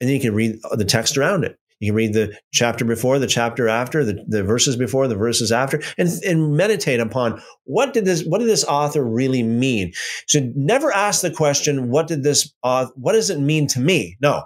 And 0.00 0.08
then 0.08 0.16
you 0.16 0.20
can 0.20 0.34
read 0.34 0.58
the 0.72 0.84
text 0.84 1.16
around 1.16 1.44
it. 1.44 1.58
You 1.80 1.90
can 1.90 1.96
read 1.96 2.14
the 2.14 2.36
chapter 2.52 2.84
before, 2.84 3.18
the 3.18 3.26
chapter 3.26 3.68
after, 3.68 4.04
the, 4.04 4.24
the 4.26 4.42
verses 4.42 4.76
before, 4.76 5.08
the 5.08 5.14
verses 5.14 5.52
after, 5.52 5.82
and, 5.98 6.08
and 6.24 6.56
meditate 6.56 7.00
upon 7.00 7.42
what 7.64 7.92
did 7.92 8.06
this 8.06 8.24
what 8.24 8.38
did 8.38 8.48
this 8.48 8.64
author 8.64 9.04
really 9.04 9.42
mean. 9.42 9.92
So 10.26 10.40
never 10.54 10.92
ask 10.92 11.20
the 11.20 11.30
question, 11.30 11.90
what 11.90 12.08
did 12.08 12.22
this 12.22 12.52
uh, 12.62 12.86
what 12.94 13.12
does 13.12 13.30
it 13.30 13.40
mean 13.40 13.66
to 13.68 13.80
me? 13.80 14.16
No, 14.20 14.44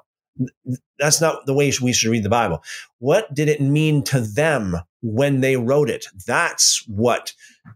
that's 0.98 1.20
not 1.20 1.46
the 1.46 1.54
way 1.54 1.72
we 1.80 1.92
should 1.92 2.10
read 2.10 2.24
the 2.24 2.30
Bible. 2.30 2.62
What 2.98 3.32
did 3.34 3.48
it 3.48 3.60
mean 3.60 4.02
to 4.04 4.20
them 4.20 4.76
when 5.02 5.40
they 5.40 5.56
wrote 5.56 5.90
it? 5.90 6.06
That's 6.26 6.84
what 6.88 7.32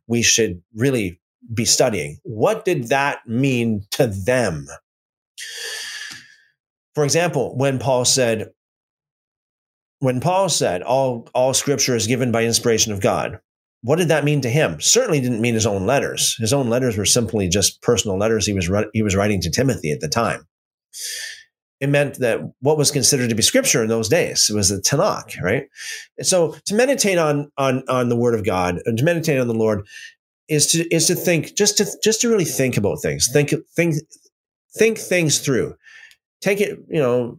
we 0.06 0.22
should 0.22 0.62
really 0.74 1.20
be 1.52 1.64
studying. 1.64 2.18
What 2.22 2.64
did 2.64 2.88
that 2.88 3.26
mean 3.26 3.84
to 3.92 4.06
them? 4.06 4.66
For 6.94 7.04
example, 7.04 7.56
when 7.56 7.78
Paul 7.78 8.04
said, 8.04 8.50
when 9.98 10.20
Paul 10.20 10.48
said 10.48 10.82
all, 10.82 11.28
all 11.34 11.54
scripture 11.54 11.96
is 11.96 12.06
given 12.06 12.30
by 12.30 12.44
inspiration 12.44 12.92
of 12.92 13.00
God, 13.00 13.40
what 13.82 13.96
did 13.96 14.08
that 14.08 14.24
mean 14.24 14.40
to 14.42 14.50
him? 14.50 14.80
Certainly 14.80 15.20
didn't 15.20 15.42
mean 15.42 15.54
his 15.54 15.66
own 15.66 15.86
letters. 15.86 16.36
His 16.38 16.52
own 16.52 16.70
letters 16.70 16.96
were 16.96 17.04
simply 17.04 17.48
just 17.48 17.82
personal 17.82 18.16
letters 18.16 18.46
he 18.46 18.54
was, 18.54 18.70
he 18.94 19.02
was 19.02 19.16
writing 19.16 19.40
to 19.42 19.50
Timothy 19.50 19.92
at 19.92 20.00
the 20.00 20.08
time. 20.08 20.46
It 21.80 21.88
meant 21.88 22.20
that 22.20 22.40
what 22.60 22.78
was 22.78 22.90
considered 22.90 23.28
to 23.28 23.34
be 23.34 23.42
scripture 23.42 23.82
in 23.82 23.88
those 23.88 24.08
days 24.08 24.50
was 24.54 24.68
the 24.68 24.76
Tanakh, 24.76 25.40
right? 25.42 25.68
And 26.16 26.26
so 26.26 26.56
to 26.66 26.74
meditate 26.74 27.18
on, 27.18 27.50
on, 27.58 27.82
on 27.88 28.08
the 28.08 28.16
word 28.16 28.34
of 28.34 28.44
God 28.44 28.80
and 28.86 28.96
to 28.96 29.04
meditate 29.04 29.38
on 29.38 29.48
the 29.48 29.54
Lord 29.54 29.84
is 30.48 30.66
to 30.68 30.86
is 30.94 31.06
to 31.06 31.14
think 31.14 31.56
just 31.56 31.78
to 31.78 31.86
just 32.02 32.20
to 32.20 32.28
really 32.28 32.44
think 32.44 32.76
about 32.76 33.00
things 33.00 33.28
think 33.32 33.54
think 33.74 33.96
think 34.76 34.98
things 34.98 35.38
through. 35.38 35.74
Take 36.40 36.60
it 36.60 36.78
you 36.88 37.00
know 37.00 37.38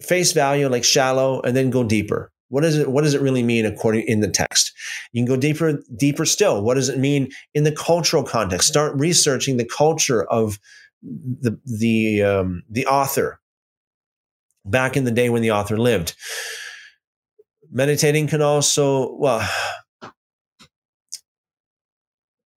face 0.00 0.32
value 0.32 0.68
like 0.68 0.84
shallow 0.84 1.40
and 1.42 1.56
then 1.56 1.70
go 1.70 1.84
deeper. 1.84 2.30
What 2.48 2.64
is 2.64 2.78
it 2.78 2.90
what 2.90 3.04
does 3.04 3.14
it 3.14 3.22
really 3.22 3.42
mean 3.42 3.64
according 3.64 4.06
in 4.06 4.20
the 4.20 4.28
text? 4.28 4.72
You 5.12 5.20
can 5.20 5.34
go 5.34 5.40
deeper 5.40 5.82
deeper 5.96 6.26
still. 6.26 6.62
What 6.62 6.74
does 6.74 6.88
it 6.88 6.98
mean 6.98 7.30
in 7.54 7.64
the 7.64 7.72
cultural 7.72 8.22
context? 8.22 8.68
Start 8.68 8.94
researching 8.96 9.56
the 9.56 9.64
culture 9.64 10.24
of 10.24 10.58
the 11.04 11.58
the 11.64 12.22
um, 12.22 12.62
the 12.70 12.86
author 12.86 13.40
back 14.64 14.96
in 14.96 15.04
the 15.04 15.10
day 15.10 15.28
when 15.28 15.42
the 15.42 15.50
author 15.50 15.76
lived 15.76 16.14
meditating 17.70 18.26
can 18.28 18.40
also 18.40 19.14
well 19.16 19.46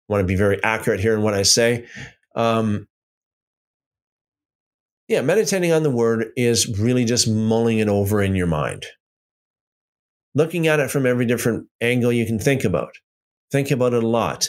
want 0.08 0.22
to 0.22 0.28
be 0.28 0.36
very 0.36 0.64
accurate 0.64 1.02
here 1.02 1.14
in 1.14 1.22
what 1.22 1.34
I 1.34 1.44
say. 1.44 1.86
Um, 2.36 2.88
yeah, 5.10 5.22
meditating 5.22 5.74
on 5.74 5.84
the 5.84 5.90
word 5.90 6.28
is 6.38 6.80
really 6.80 7.04
just 7.04 7.28
mulling 7.28 7.80
it 7.80 7.90
over 7.90 8.22
in 8.22 8.36
your 8.36 8.48
mind, 8.48 8.86
looking 10.36 10.68
at 10.68 10.80
it 10.80 10.92
from 10.92 11.06
every 11.06 11.26
different 11.26 11.68
angle 11.82 12.14
you 12.14 12.26
can 12.26 12.40
think 12.40 12.64
about. 12.64 12.92
Think 13.52 13.72
about 13.72 13.94
it 13.94 14.04
a 14.04 14.08
lot. 14.08 14.48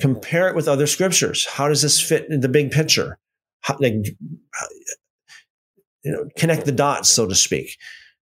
Compare 0.00 0.48
it 0.48 0.54
with 0.54 0.68
other 0.68 0.86
scriptures. 0.86 1.46
How 1.46 1.68
does 1.68 1.82
this 1.82 2.00
fit 2.00 2.30
in 2.30 2.40
the 2.40 2.48
big 2.48 2.70
picture? 2.70 3.18
How, 3.60 3.76
like, 3.80 3.94
you 6.04 6.12
know, 6.12 6.28
connect 6.36 6.66
the 6.66 6.72
dots, 6.72 7.10
so 7.10 7.26
to 7.26 7.34
speak. 7.34 7.76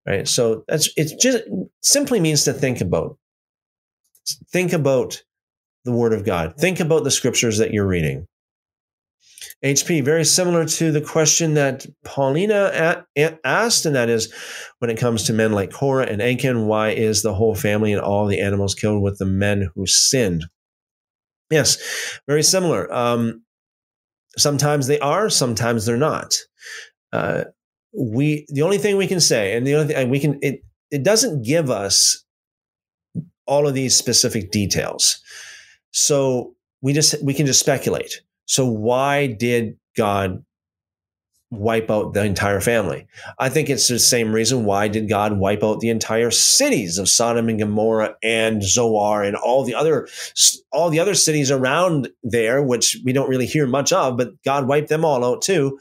Right. 0.06 0.26
So 0.26 0.64
that's 0.68 0.88
it. 0.96 1.20
Just 1.20 1.44
simply 1.82 2.20
means 2.20 2.44
to 2.44 2.52
think 2.52 2.80
about. 2.80 3.18
Think 4.52 4.72
about 4.72 5.22
the 5.84 5.92
Word 5.92 6.12
of 6.12 6.24
God. 6.24 6.54
Think 6.58 6.80
about 6.80 7.04
the 7.04 7.10
scriptures 7.10 7.58
that 7.58 7.72
you're 7.72 7.86
reading. 7.86 8.26
HP, 9.64 10.04
very 10.04 10.24
similar 10.24 10.64
to 10.66 10.92
the 10.92 11.00
question 11.00 11.54
that 11.54 11.86
Paulina 12.04 13.04
asked, 13.44 13.86
and 13.86 13.96
that 13.96 14.08
is 14.08 14.32
when 14.78 14.90
it 14.90 14.98
comes 14.98 15.24
to 15.24 15.32
men 15.32 15.52
like 15.52 15.72
Korah 15.72 16.06
and 16.06 16.20
Achan, 16.20 16.66
why 16.66 16.90
is 16.90 17.22
the 17.22 17.34
whole 17.34 17.54
family 17.54 17.92
and 17.92 18.00
all 18.00 18.26
the 18.26 18.40
animals 18.40 18.74
killed 18.74 19.02
with 19.02 19.18
the 19.18 19.26
men 19.26 19.70
who 19.74 19.86
sinned? 19.86 20.44
Yes, 21.50 21.78
very 22.26 22.42
similar. 22.42 22.92
Um, 22.92 23.42
sometimes 24.36 24.86
they 24.86 24.98
are, 25.00 25.30
sometimes 25.30 25.86
they're 25.86 25.96
not. 25.96 26.36
Uh, 27.12 27.44
we 27.96 28.46
the 28.48 28.62
only 28.62 28.78
thing 28.78 28.96
we 28.96 29.06
can 29.06 29.20
say, 29.20 29.56
and 29.56 29.66
the 29.66 29.74
only 29.74 29.92
thing 29.94 30.10
we 30.10 30.20
can 30.20 30.38
it 30.42 30.60
it 30.90 31.02
doesn't 31.02 31.42
give 31.42 31.70
us 31.70 32.24
all 33.46 33.66
of 33.66 33.74
these 33.74 33.96
specific 33.96 34.50
details. 34.50 35.18
So 35.92 36.54
we 36.82 36.92
just 36.92 37.22
we 37.24 37.34
can 37.34 37.46
just 37.46 37.60
speculate. 37.60 38.20
So 38.46 38.66
why 38.66 39.28
did 39.28 39.76
God 39.96 40.44
wipe 41.50 41.90
out 41.90 42.14
the 42.14 42.24
entire 42.24 42.60
family? 42.60 43.06
I 43.38 43.48
think 43.48 43.70
it's 43.70 43.88
the 43.88 43.98
same 43.98 44.32
reason 44.32 44.64
why 44.64 44.88
did 44.88 45.08
God 45.08 45.38
wipe 45.38 45.62
out 45.62 45.80
the 45.80 45.90
entire 45.90 46.30
cities 46.30 46.98
of 46.98 47.08
Sodom 47.08 47.48
and 47.48 47.58
Gomorrah 47.58 48.16
and 48.22 48.62
Zoar 48.62 49.22
and 49.22 49.36
all 49.36 49.64
the 49.64 49.74
other 49.74 50.08
all 50.72 50.90
the 50.90 51.00
other 51.00 51.14
cities 51.14 51.50
around 51.50 52.08
there 52.22 52.62
which 52.62 52.98
we 53.04 53.12
don't 53.12 53.28
really 53.28 53.46
hear 53.46 53.66
much 53.66 53.92
of, 53.92 54.16
but 54.16 54.42
God 54.42 54.66
wiped 54.66 54.88
them 54.88 55.04
all 55.04 55.24
out 55.24 55.42
too. 55.42 55.78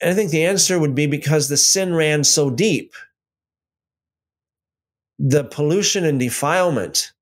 And 0.00 0.10
I 0.10 0.14
think 0.14 0.30
the 0.30 0.44
answer 0.44 0.78
would 0.78 0.94
be 0.94 1.06
because 1.06 1.48
the 1.48 1.56
sin 1.56 1.94
ran 1.94 2.24
so 2.24 2.50
deep. 2.50 2.92
The 5.18 5.44
pollution 5.44 6.04
and 6.04 6.20
defilement, 6.20 7.12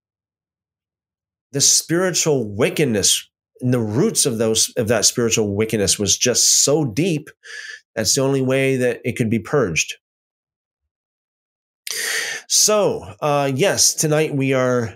the 1.53 1.61
spiritual 1.61 2.45
wickedness 2.49 3.29
and 3.65 3.73
the 3.73 3.81
roots 3.81 4.27
of 4.27 4.39
those 4.39 4.71
of 4.77 4.89
that 4.89 5.07
spiritual 5.07 5.57
wickedness 5.57 5.99
was 5.99 6.17
just 6.17 6.63
so 6.63 6.85
deep 6.85 7.31
that's 7.97 8.15
the 8.15 8.21
only 8.21 8.43
way 8.43 8.77
that 8.77 9.01
it 9.05 9.17
could 9.17 9.31
be 9.31 9.39
purged. 9.39 9.95
So 12.49 13.15
uh, 13.21 13.51
yes 13.55 13.95
tonight 13.95 14.35
we 14.35 14.53
are 14.53 14.95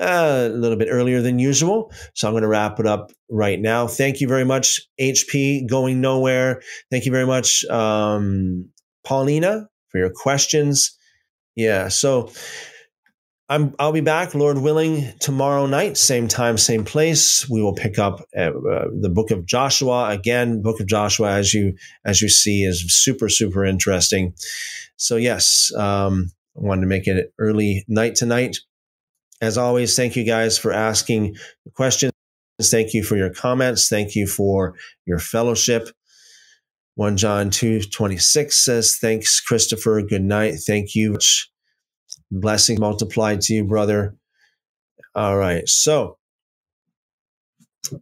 uh, 0.00 0.48
a 0.50 0.56
little 0.56 0.76
bit 0.76 0.88
earlier 0.90 1.20
than 1.20 1.38
usual 1.38 1.92
so 2.14 2.26
i'm 2.26 2.32
going 2.32 2.42
to 2.42 2.48
wrap 2.48 2.78
it 2.80 2.86
up 2.86 3.10
right 3.30 3.60
now. 3.60 3.86
Thank 3.86 4.20
you 4.20 4.28
very 4.28 4.44
much 4.44 4.80
hp 5.00 5.68
going 5.68 6.00
nowhere. 6.00 6.62
Thank 6.90 7.06
you 7.06 7.12
very 7.12 7.26
much 7.26 7.64
um, 7.66 8.68
paulina 9.04 9.68
for 9.88 9.98
your 9.98 10.10
questions. 10.10 10.96
Yeah 11.56 11.88
so 11.88 12.30
I'm, 13.50 13.74
I'll 13.80 13.90
be 13.90 14.00
back, 14.00 14.32
Lord 14.36 14.58
willing, 14.58 15.12
tomorrow 15.18 15.66
night, 15.66 15.96
same 15.96 16.28
time, 16.28 16.56
same 16.56 16.84
place. 16.84 17.50
We 17.50 17.60
will 17.60 17.74
pick 17.74 17.98
up 17.98 18.20
uh, 18.36 18.52
uh, 18.52 18.84
the 19.00 19.10
book 19.12 19.32
of 19.32 19.44
Joshua 19.44 20.08
again. 20.10 20.62
Book 20.62 20.78
of 20.78 20.86
Joshua, 20.86 21.32
as 21.32 21.52
you 21.52 21.74
as 22.04 22.22
you 22.22 22.28
see, 22.28 22.62
is 22.62 22.84
super 23.02 23.28
super 23.28 23.64
interesting. 23.64 24.34
So 24.96 25.16
yes, 25.16 25.72
um, 25.76 26.30
I 26.56 26.60
wanted 26.60 26.82
to 26.82 26.86
make 26.86 27.08
it 27.08 27.34
early 27.40 27.84
night 27.88 28.14
tonight. 28.14 28.58
As 29.40 29.58
always, 29.58 29.96
thank 29.96 30.14
you 30.14 30.24
guys 30.24 30.56
for 30.56 30.72
asking 30.72 31.34
questions. 31.74 32.12
Thank 32.62 32.94
you 32.94 33.02
for 33.02 33.16
your 33.16 33.34
comments. 33.34 33.88
Thank 33.88 34.14
you 34.14 34.28
for 34.28 34.74
your 35.06 35.18
fellowship. 35.18 35.88
1 36.94 37.16
John 37.16 37.50
2 37.50 37.80
26 37.80 38.64
says, 38.64 38.96
Thanks, 39.00 39.40
Christopher. 39.40 40.02
Good 40.02 40.22
night. 40.22 40.56
Thank 40.64 40.94
you. 40.94 41.16
Blessings 42.30 42.80
multiplied 42.80 43.40
to 43.42 43.54
you, 43.54 43.64
brother. 43.64 44.16
All 45.14 45.36
right. 45.36 45.68
So, 45.68 46.18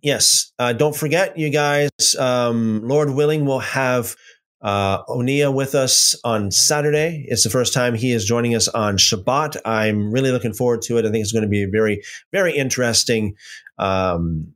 yes, 0.02 0.52
uh, 0.58 0.74
don't 0.74 0.94
forget, 0.94 1.38
you 1.38 1.50
guys, 1.50 1.90
um, 2.18 2.86
Lord 2.86 3.10
willing, 3.10 3.46
we'll 3.46 3.60
have 3.60 4.14
uh, 4.60 5.04
Onia 5.04 5.54
with 5.54 5.74
us 5.74 6.14
on 6.24 6.50
Saturday. 6.50 7.24
It's 7.28 7.44
the 7.44 7.50
first 7.50 7.72
time 7.72 7.94
he 7.94 8.12
is 8.12 8.24
joining 8.24 8.54
us 8.54 8.68
on 8.68 8.96
Shabbat. 8.98 9.56
I'm 9.64 10.12
really 10.12 10.32
looking 10.32 10.52
forward 10.52 10.82
to 10.82 10.98
it. 10.98 11.06
I 11.06 11.10
think 11.10 11.22
it's 11.22 11.32
going 11.32 11.42
to 11.42 11.48
be 11.48 11.62
a 11.62 11.68
very, 11.68 12.02
very 12.32 12.56
interesting, 12.56 13.36
um, 13.78 14.52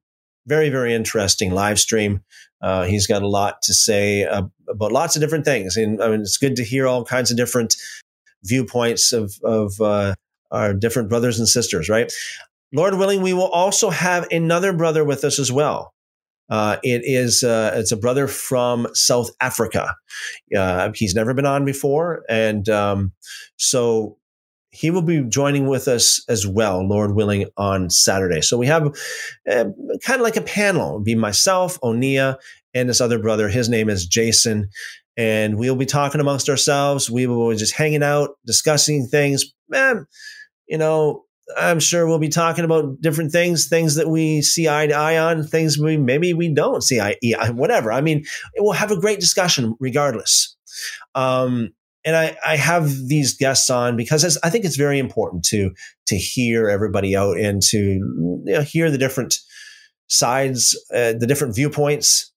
very, 0.46 0.70
very 0.70 0.92
interesting 0.92 1.52
live 1.52 1.78
stream. 1.78 2.22
Uh, 2.60 2.84
he's 2.84 3.06
got 3.06 3.22
a 3.22 3.28
lot 3.28 3.62
to 3.62 3.74
say 3.74 4.24
uh, 4.24 4.42
about 4.68 4.92
lots 4.92 5.16
of 5.16 5.22
different 5.22 5.44
things. 5.44 5.76
And 5.76 6.02
I 6.02 6.08
mean, 6.08 6.20
it's 6.20 6.36
good 6.36 6.56
to 6.56 6.64
hear 6.64 6.86
all 6.86 7.04
kinds 7.04 7.30
of 7.30 7.36
different 7.36 7.76
viewpoints 8.44 9.12
of, 9.12 9.34
of 9.44 9.80
uh, 9.80 10.14
our 10.50 10.74
different 10.74 11.08
brothers 11.08 11.38
and 11.38 11.48
sisters, 11.48 11.88
right? 11.88 12.12
Lord 12.72 12.94
willing, 12.94 13.22
we 13.22 13.32
will 13.32 13.48
also 13.48 13.90
have 13.90 14.26
another 14.30 14.72
brother 14.72 15.04
with 15.04 15.24
us 15.24 15.38
as 15.38 15.52
well. 15.52 15.92
Uh, 16.50 16.76
it 16.82 17.02
is 17.04 17.42
uh, 17.42 17.72
it's 17.74 17.92
a 17.92 17.96
brother 17.96 18.26
from 18.26 18.86
South 18.92 19.30
Africa. 19.40 19.94
Uh, 20.56 20.90
he's 20.94 21.14
never 21.14 21.32
been 21.32 21.46
on 21.46 21.64
before, 21.64 22.24
and 22.28 22.68
um, 22.68 23.12
so 23.56 24.18
he 24.70 24.90
will 24.90 25.02
be 25.02 25.22
joining 25.22 25.66
with 25.66 25.86
us 25.86 26.22
as 26.28 26.46
well, 26.46 26.86
Lord 26.86 27.14
willing, 27.14 27.46
on 27.56 27.90
Saturday. 27.90 28.40
So 28.40 28.58
we 28.58 28.66
have 28.66 28.86
uh, 29.50 29.64
kind 30.04 30.20
of 30.20 30.22
like 30.22 30.36
a 30.36 30.42
panel. 30.42 30.88
It'll 30.88 31.00
be 31.00 31.14
myself, 31.14 31.78
Onia, 31.80 32.36
and 32.74 32.88
this 32.88 33.00
other 33.00 33.18
brother. 33.18 33.48
His 33.48 33.68
name 33.68 33.88
is 33.88 34.06
Jason, 34.06 34.68
and 35.16 35.58
we'll 35.58 35.76
be 35.76 35.86
talking 35.86 36.20
amongst 36.20 36.48
ourselves. 36.48 37.10
We 37.10 37.26
will 37.26 37.50
be 37.50 37.56
just 37.56 37.74
hanging 37.74 38.02
out, 38.02 38.30
discussing 38.46 39.06
things. 39.06 39.44
Man, 39.68 40.06
you 40.66 40.78
know, 40.78 41.24
I'm 41.56 41.80
sure 41.80 42.06
we'll 42.06 42.18
be 42.18 42.28
talking 42.28 42.64
about 42.64 43.00
different 43.00 43.32
things, 43.32 43.68
things 43.68 43.96
that 43.96 44.08
we 44.08 44.42
see 44.42 44.68
eye 44.68 44.86
to 44.86 44.94
eye 44.94 45.18
on, 45.18 45.44
things 45.44 45.78
we 45.78 45.96
maybe 45.96 46.32
we 46.32 46.52
don't 46.52 46.82
see 46.82 47.00
eye, 47.00 47.16
whatever. 47.50 47.92
I 47.92 48.00
mean, 48.00 48.24
we'll 48.56 48.72
have 48.72 48.90
a 48.90 49.00
great 49.00 49.20
discussion 49.20 49.76
regardless. 49.80 50.56
Um, 51.14 51.74
and 52.04 52.16
I, 52.16 52.36
I 52.44 52.56
have 52.56 52.90
these 53.06 53.36
guests 53.36 53.70
on 53.70 53.96
because 53.96 54.38
I 54.42 54.50
think 54.50 54.64
it's 54.64 54.76
very 54.76 54.98
important 54.98 55.44
to 55.46 55.70
to 56.06 56.16
hear 56.16 56.68
everybody 56.68 57.16
out 57.16 57.38
and 57.38 57.62
to 57.62 57.78
you 57.78 58.42
know, 58.44 58.62
hear 58.62 58.90
the 58.90 58.98
different 58.98 59.38
sides, 60.08 60.76
uh, 60.92 61.12
the 61.12 61.26
different 61.26 61.54
viewpoints. 61.54 62.32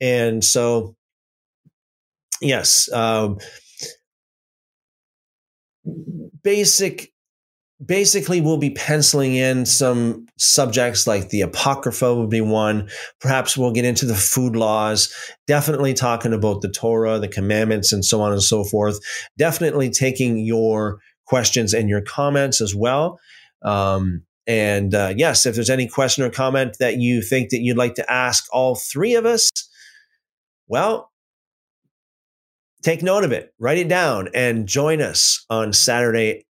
And 0.00 0.42
so 0.42 0.96
yes, 2.40 2.90
um, 2.92 3.38
basic. 6.42 7.12
Basically, 7.84 8.40
we'll 8.40 8.56
be 8.56 8.70
penciling 8.70 9.34
in 9.34 9.66
some 9.66 10.24
subjects 10.38 11.06
like 11.06 11.28
the 11.28 11.42
Apocrypha 11.42 12.14
would 12.14 12.30
be 12.30 12.40
one. 12.40 12.88
Perhaps 13.20 13.54
we'll 13.54 13.72
get 13.72 13.84
into 13.84 14.06
the 14.06 14.14
food 14.14 14.56
laws, 14.56 15.14
definitely 15.46 15.92
talking 15.92 16.32
about 16.32 16.62
the 16.62 16.70
Torah, 16.70 17.18
the 17.18 17.28
commandments, 17.28 17.92
and 17.92 18.02
so 18.02 18.22
on 18.22 18.32
and 18.32 18.42
so 18.42 18.64
forth. 18.64 18.98
Definitely 19.36 19.90
taking 19.90 20.38
your 20.38 21.00
questions 21.26 21.74
and 21.74 21.90
your 21.90 22.00
comments 22.00 22.62
as 22.62 22.74
well. 22.74 23.20
Um, 23.60 24.22
and 24.46 24.94
uh, 24.94 25.12
yes, 25.16 25.44
if 25.44 25.54
there's 25.54 25.70
any 25.70 25.88
question 25.88 26.24
or 26.24 26.30
comment 26.30 26.76
that 26.78 26.98
you 26.98 27.20
think 27.20 27.50
that 27.50 27.60
you'd 27.60 27.76
like 27.76 27.94
to 27.96 28.10
ask 28.10 28.46
all 28.52 28.76
three 28.76 29.14
of 29.14 29.26
us, 29.26 29.50
well, 30.68 31.10
take 32.86 33.02
note 33.02 33.24
of 33.24 33.32
it, 33.32 33.52
write 33.58 33.78
it 33.78 33.88
down, 33.88 34.28
and 34.32 34.68
join 34.68 35.02
us 35.02 35.44
on 35.50 35.72
Saturday. 35.72 36.44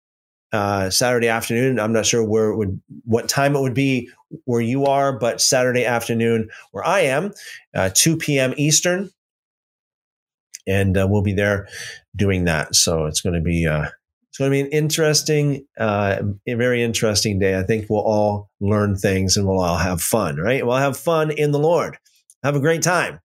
Uh, 0.53 0.89
Saturday 0.89 1.27
afternoon. 1.27 1.81
I'm 1.81 1.93
not 1.93 2.07
sure 2.07 2.23
where 2.23 2.51
it 2.51 2.57
would, 2.57 2.81
what 3.05 3.29
time 3.29 3.57
it 3.57 3.61
would 3.61 3.75
be 3.75 4.09
where 4.45 4.61
you 4.61 4.87
are, 4.87 5.19
but 5.19 5.41
Saturday 5.41 5.85
afternoon 5.85 6.49
where 6.71 6.87
I 6.87 7.01
am, 7.01 7.33
uh, 7.75 7.91
2 7.93 8.17
p.m. 8.19 8.55
Eastern, 8.57 9.11
and 10.65 10.97
uh, 10.97 11.09
we'll 11.11 11.23
be 11.23 11.33
there 11.33 11.67
doing 12.15 12.45
that. 12.45 12.77
So 12.77 13.07
it's 13.07 13.21
going 13.21 13.35
to 13.35 13.41
be 13.41 13.67
uh, 13.67 13.87
it's 14.29 14.39
going 14.39 14.49
to 14.49 14.55
be 14.55 14.61
an 14.61 14.69
interesting, 14.69 15.67
uh, 15.77 16.23
a 16.47 16.55
very 16.55 16.85
interesting 16.85 17.41
day. 17.41 17.59
I 17.59 17.65
think 17.65 17.87
we'll 17.91 18.03
all 18.03 18.49
learn 18.61 18.95
things 18.95 19.37
and 19.37 19.49
we'll 19.49 19.61
all 19.61 19.79
have 19.79 20.01
fun. 20.01 20.37
Right? 20.37 20.65
We'll 20.65 20.77
have 20.77 20.97
fun 20.97 21.33
in 21.33 21.51
the 21.51 21.59
Lord. 21.59 21.99
Have 22.45 22.55
a 22.55 22.61
great 22.61 22.83
time. 22.83 23.19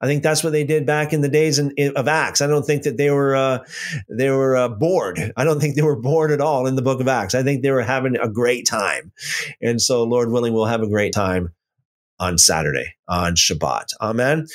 I 0.00 0.06
think 0.06 0.22
that's 0.22 0.42
what 0.44 0.52
they 0.52 0.64
did 0.64 0.86
back 0.86 1.12
in 1.12 1.20
the 1.20 1.28
days 1.28 1.58
in, 1.58 1.72
in, 1.72 1.96
of 1.96 2.08
Acts. 2.08 2.40
I 2.40 2.46
don't 2.46 2.64
think 2.64 2.82
that 2.84 2.96
they 2.96 3.10
were 3.10 3.34
uh, 3.34 3.64
they 4.08 4.30
were 4.30 4.56
uh, 4.56 4.68
bored. 4.68 5.32
I 5.36 5.44
don't 5.44 5.60
think 5.60 5.76
they 5.76 5.82
were 5.82 6.00
bored 6.00 6.30
at 6.30 6.40
all 6.40 6.66
in 6.66 6.76
the 6.76 6.82
book 6.82 7.00
of 7.00 7.08
Acts. 7.08 7.34
I 7.34 7.42
think 7.42 7.62
they 7.62 7.70
were 7.70 7.82
having 7.82 8.16
a 8.16 8.28
great 8.28 8.66
time, 8.66 9.12
and 9.60 9.80
so 9.80 10.04
Lord 10.04 10.30
willing, 10.30 10.52
we'll 10.52 10.66
have 10.66 10.82
a 10.82 10.88
great 10.88 11.12
time 11.12 11.54
on 12.18 12.38
Saturday 12.38 12.94
on 13.08 13.34
Shabbat. 13.34 13.92
Amen. 14.00 14.46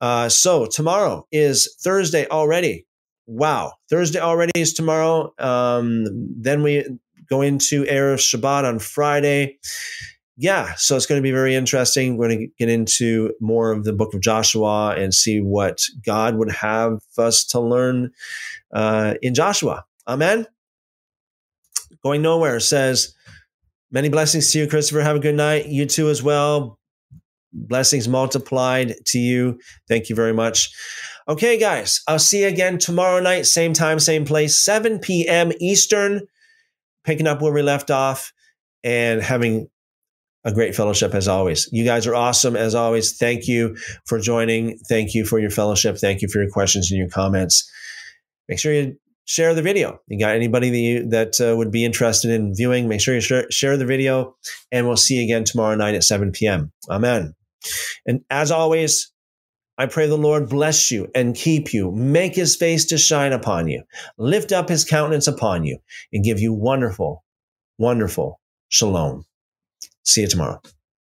Uh, 0.00 0.28
so 0.28 0.66
tomorrow 0.66 1.26
is 1.32 1.74
Thursday 1.80 2.26
already. 2.28 2.86
Wow, 3.26 3.72
Thursday 3.90 4.20
already 4.20 4.52
is 4.54 4.72
tomorrow. 4.72 5.34
Um, 5.38 6.04
then 6.36 6.62
we 6.62 6.84
go 7.28 7.42
into 7.42 7.84
Erev 7.84 8.18
Shabbat 8.18 8.64
on 8.64 8.78
Friday 8.78 9.58
yeah, 10.36 10.74
so 10.74 10.96
it's 10.96 11.06
going 11.06 11.18
to 11.18 11.22
be 11.22 11.32
very 11.32 11.54
interesting. 11.54 12.16
We're 12.16 12.28
going 12.28 12.38
to 12.40 12.48
get 12.58 12.68
into 12.68 13.32
more 13.40 13.72
of 13.72 13.84
the 13.84 13.94
book 13.94 14.12
of 14.12 14.20
Joshua 14.20 14.94
and 14.96 15.14
see 15.14 15.40
what 15.40 15.80
God 16.04 16.36
would 16.36 16.52
have 16.52 16.98
us 17.16 17.44
to 17.46 17.60
learn 17.60 18.10
uh, 18.72 19.14
in 19.22 19.34
Joshua. 19.34 19.84
Amen. 20.06 20.46
Going 22.02 22.20
nowhere 22.20 22.60
says, 22.60 23.14
many 23.90 24.10
blessings 24.10 24.52
to 24.52 24.58
you, 24.58 24.66
Christopher. 24.66 25.00
Have 25.00 25.16
a 25.16 25.20
good 25.20 25.34
night. 25.34 25.66
You 25.66 25.86
too 25.86 26.10
as 26.10 26.22
well. 26.22 26.78
blessings 27.52 28.06
multiplied 28.06 28.94
to 29.06 29.18
you. 29.18 29.58
Thank 29.88 30.10
you 30.10 30.14
very 30.14 30.34
much. 30.34 30.70
Okay, 31.28 31.58
guys, 31.58 32.02
I'll 32.06 32.18
see 32.18 32.42
you 32.42 32.48
again 32.48 32.76
tomorrow 32.76 33.20
night, 33.20 33.46
same 33.46 33.72
time, 33.72 33.98
same 33.98 34.26
place, 34.26 34.54
7 34.54 34.98
p.m. 34.98 35.50
Eastern, 35.58 36.28
picking 37.04 37.26
up 37.26 37.40
where 37.40 37.52
we 37.52 37.62
left 37.62 37.90
off 37.90 38.32
and 38.84 39.22
having 39.22 39.68
a 40.46 40.52
great 40.52 40.76
fellowship 40.76 41.12
as 41.12 41.26
always. 41.26 41.68
You 41.72 41.84
guys 41.84 42.06
are 42.06 42.14
awesome 42.14 42.54
as 42.54 42.74
always. 42.74 43.18
Thank 43.18 43.48
you 43.48 43.76
for 44.06 44.20
joining. 44.20 44.78
Thank 44.88 45.12
you 45.12 45.26
for 45.26 45.40
your 45.40 45.50
fellowship. 45.50 45.98
Thank 45.98 46.22
you 46.22 46.28
for 46.28 46.40
your 46.40 46.50
questions 46.50 46.90
and 46.90 46.98
your 46.98 47.08
comments. 47.08 47.68
Make 48.48 48.60
sure 48.60 48.72
you 48.72 48.96
share 49.24 49.54
the 49.54 49.62
video. 49.62 49.98
You 50.06 50.20
got 50.20 50.36
anybody 50.36 50.70
that 50.70 50.78
you, 50.78 51.08
that 51.08 51.40
uh, 51.40 51.56
would 51.56 51.72
be 51.72 51.84
interested 51.84 52.30
in 52.30 52.54
viewing? 52.54 52.86
Make 52.86 53.00
sure 53.00 53.16
you 53.16 53.20
share, 53.20 53.50
share 53.50 53.76
the 53.76 53.84
video, 53.84 54.36
and 54.70 54.86
we'll 54.86 54.96
see 54.96 55.16
you 55.16 55.24
again 55.24 55.42
tomorrow 55.42 55.74
night 55.74 55.96
at 55.96 56.04
7 56.04 56.30
p.m. 56.30 56.72
Amen. 56.88 57.34
And 58.06 58.20
as 58.30 58.52
always, 58.52 59.12
I 59.76 59.86
pray 59.86 60.06
the 60.06 60.16
Lord 60.16 60.48
bless 60.48 60.92
you 60.92 61.08
and 61.12 61.34
keep 61.34 61.74
you, 61.74 61.90
make 61.90 62.36
his 62.36 62.54
face 62.54 62.84
to 62.86 62.98
shine 62.98 63.32
upon 63.32 63.66
you, 63.66 63.82
lift 64.16 64.52
up 64.52 64.68
his 64.68 64.84
countenance 64.84 65.26
upon 65.26 65.64
you, 65.64 65.78
and 66.12 66.22
give 66.24 66.38
you 66.38 66.54
wonderful, 66.54 67.24
wonderful 67.78 68.40
shalom. 68.68 69.24
See 70.06 70.20
you 70.22 70.28
tomorrow. 70.28 70.60